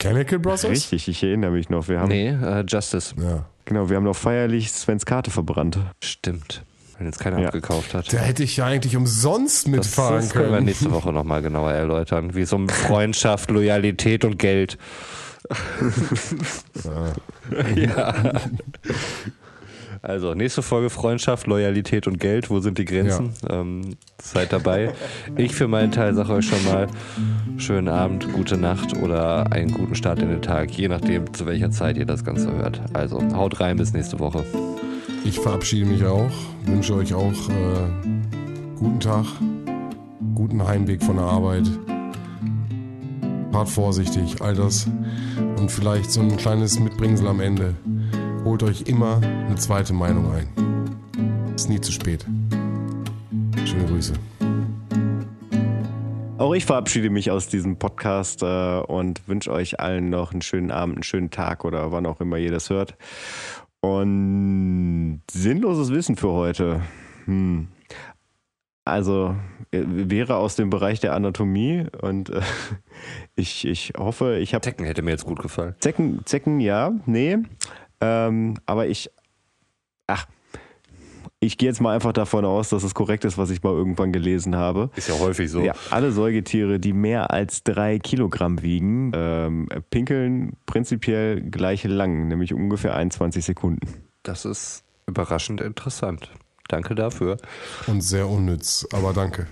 Chemical 0.00 0.38
Brothers? 0.38 0.68
Richtig, 0.70 1.08
ich 1.08 1.22
erinnere 1.22 1.50
mich 1.50 1.70
noch. 1.70 1.88
Wir 1.88 2.00
haben, 2.00 2.08
Nee, 2.08 2.28
äh, 2.28 2.64
Justice. 2.66 3.14
Ja. 3.20 3.46
genau, 3.64 3.88
wir 3.90 3.96
haben 3.96 4.04
noch 4.04 4.14
feierlich 4.16 4.70
Svens 4.70 5.06
Karte 5.06 5.30
verbrannt. 5.30 5.78
Stimmt. 6.02 6.62
Wenn 6.98 7.06
jetzt 7.06 7.20
keiner 7.20 7.38
Ja. 7.40 7.46
abgekauft 7.48 7.94
hat. 7.94 8.12
Da 8.12 8.18
hätte 8.18 8.42
ich 8.42 8.56
ja 8.58 8.66
eigentlich 8.66 8.96
umsonst 8.96 9.66
Das, 9.66 9.70
mitfahren 9.70 10.16
das 10.16 10.30
können 10.30 10.46
wir 10.46 10.54
können. 10.56 10.66
nächste 10.66 10.90
Woche 10.92 11.12
nochmal 11.12 11.42
genauer 11.42 11.72
erläutern, 11.72 12.34
wie 12.34 12.42
es 12.42 12.52
um 12.52 12.68
Freundschaft, 12.68 13.50
Loyalität 13.50 14.24
und 14.24 14.38
Geld. 14.38 14.78
ja. 17.76 18.14
Also, 20.02 20.34
nächste 20.34 20.62
Folge 20.62 20.90
Freundschaft, 20.90 21.46
Loyalität 21.46 22.06
und 22.06 22.20
Geld. 22.20 22.50
Wo 22.50 22.60
sind 22.60 22.78
die 22.78 22.84
Grenzen? 22.84 23.32
Ähm, 23.48 23.96
seid 24.22 24.52
dabei. 24.52 24.92
Ich 25.36 25.54
für 25.54 25.66
meinen 25.66 25.90
Teil 25.90 26.14
sage 26.14 26.34
euch 26.34 26.46
schon 26.46 26.64
mal 26.64 26.86
schönen 27.56 27.88
Abend, 27.88 28.32
gute 28.32 28.56
Nacht 28.56 28.96
oder 28.96 29.50
einen 29.52 29.72
guten 29.72 29.94
Start 29.94 30.22
in 30.22 30.28
den 30.28 30.42
Tag, 30.42 30.70
je 30.70 30.88
nachdem, 30.88 31.32
zu 31.34 31.46
welcher 31.46 31.70
Zeit 31.70 31.96
ihr 31.96 32.06
das 32.06 32.24
Ganze 32.24 32.52
hört. 32.52 32.80
Also, 32.92 33.20
haut 33.34 33.60
rein, 33.60 33.76
bis 33.76 33.92
nächste 33.92 34.18
Woche. 34.18 34.44
Ich 35.24 35.40
verabschiede 35.40 35.86
mich 35.86 36.04
auch, 36.04 36.30
wünsche 36.64 36.94
euch 36.94 37.12
auch 37.12 37.48
äh, 37.48 38.78
guten 38.78 39.00
Tag, 39.00 39.26
guten 40.34 40.66
Heimweg 40.66 41.02
von 41.02 41.16
der 41.16 41.24
Arbeit. 41.24 41.68
Fahrt 43.52 43.68
vorsichtig, 43.68 44.40
all 44.40 44.54
das. 44.54 44.86
Und 45.56 45.70
vielleicht 45.70 46.10
so 46.10 46.20
ein 46.20 46.36
kleines 46.36 46.78
Mitbringsel 46.78 47.26
am 47.26 47.40
Ende. 47.40 47.74
Holt 48.44 48.62
euch 48.62 48.82
immer 48.82 49.16
eine 49.16 49.56
zweite 49.56 49.92
Meinung 49.92 50.30
ein. 50.32 51.54
Ist 51.54 51.68
nie 51.68 51.80
zu 51.80 51.90
spät. 51.90 52.26
Schöne 53.64 53.86
Grüße. 53.86 54.12
Auch 56.38 56.54
ich 56.54 56.66
verabschiede 56.66 57.10
mich 57.10 57.30
aus 57.30 57.48
diesem 57.48 57.78
Podcast 57.78 58.42
äh, 58.42 58.80
und 58.80 59.26
wünsche 59.26 59.50
euch 59.50 59.80
allen 59.80 60.08
noch 60.08 60.30
einen 60.30 60.42
schönen 60.42 60.70
Abend, 60.70 60.96
einen 60.96 61.02
schönen 61.02 61.30
Tag 61.30 61.64
oder 61.64 61.90
wann 61.90 62.06
auch 62.06 62.20
immer 62.20 62.36
ihr 62.36 62.52
das 62.52 62.70
hört. 62.70 62.96
Und 63.80 65.22
sinnloses 65.30 65.90
Wissen 65.90 66.16
für 66.16 66.30
heute. 66.30 66.82
Hm. 67.24 67.68
Also 68.84 69.34
wäre 69.70 70.36
aus 70.36 70.56
dem 70.56 70.70
Bereich 70.70 71.00
der 71.00 71.14
Anatomie 71.14 71.86
und 72.00 72.30
äh, 72.30 72.40
ich, 73.36 73.66
ich 73.66 73.92
hoffe, 73.98 74.38
ich 74.38 74.54
habe 74.54 74.62
Tekken 74.62 74.86
hätte 74.86 75.02
mir 75.02 75.10
jetzt 75.10 75.24
gut 75.24 75.40
gefallen. 75.40 75.74
Zecken, 75.80 76.20
Zecken, 76.24 76.60
ja, 76.60 76.92
nee. 77.06 77.38
Ähm, 78.00 78.54
aber 78.66 78.86
ich, 78.86 79.10
ach, 80.06 80.26
Ich 81.40 81.56
gehe 81.56 81.68
jetzt 81.68 81.80
mal 81.80 81.94
einfach 81.94 82.12
davon 82.12 82.44
aus, 82.44 82.68
dass 82.70 82.82
es 82.82 82.94
korrekt 82.94 83.24
ist, 83.24 83.38
was 83.38 83.50
ich 83.50 83.62
mal 83.62 83.72
irgendwann 83.72 84.12
gelesen 84.12 84.56
habe. 84.56 84.90
Ist 84.96 85.08
ja 85.08 85.18
häufig 85.20 85.48
so. 85.50 85.60
Ja, 85.60 85.74
alle 85.90 86.10
Säugetiere, 86.10 86.80
die 86.80 86.92
mehr 86.92 87.30
als 87.30 87.62
drei 87.62 88.00
Kilogramm 88.00 88.60
wiegen, 88.62 89.12
ähm, 89.14 89.68
pinkeln 89.90 90.56
prinzipiell 90.66 91.40
gleich 91.42 91.84
lang, 91.84 92.26
nämlich 92.26 92.54
ungefähr 92.54 92.96
21 92.96 93.44
Sekunden. 93.44 93.86
Das 94.24 94.44
ist 94.44 94.82
überraschend 95.06 95.60
interessant. 95.60 96.30
Danke 96.68 96.94
dafür. 96.96 97.36
Und 97.86 98.00
sehr 98.00 98.28
unnütz, 98.28 98.86
aber 98.92 99.12
danke. 99.12 99.46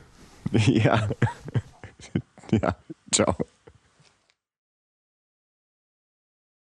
Ja. 0.66 1.08
ja, 2.50 2.76
ciao. 3.12 3.36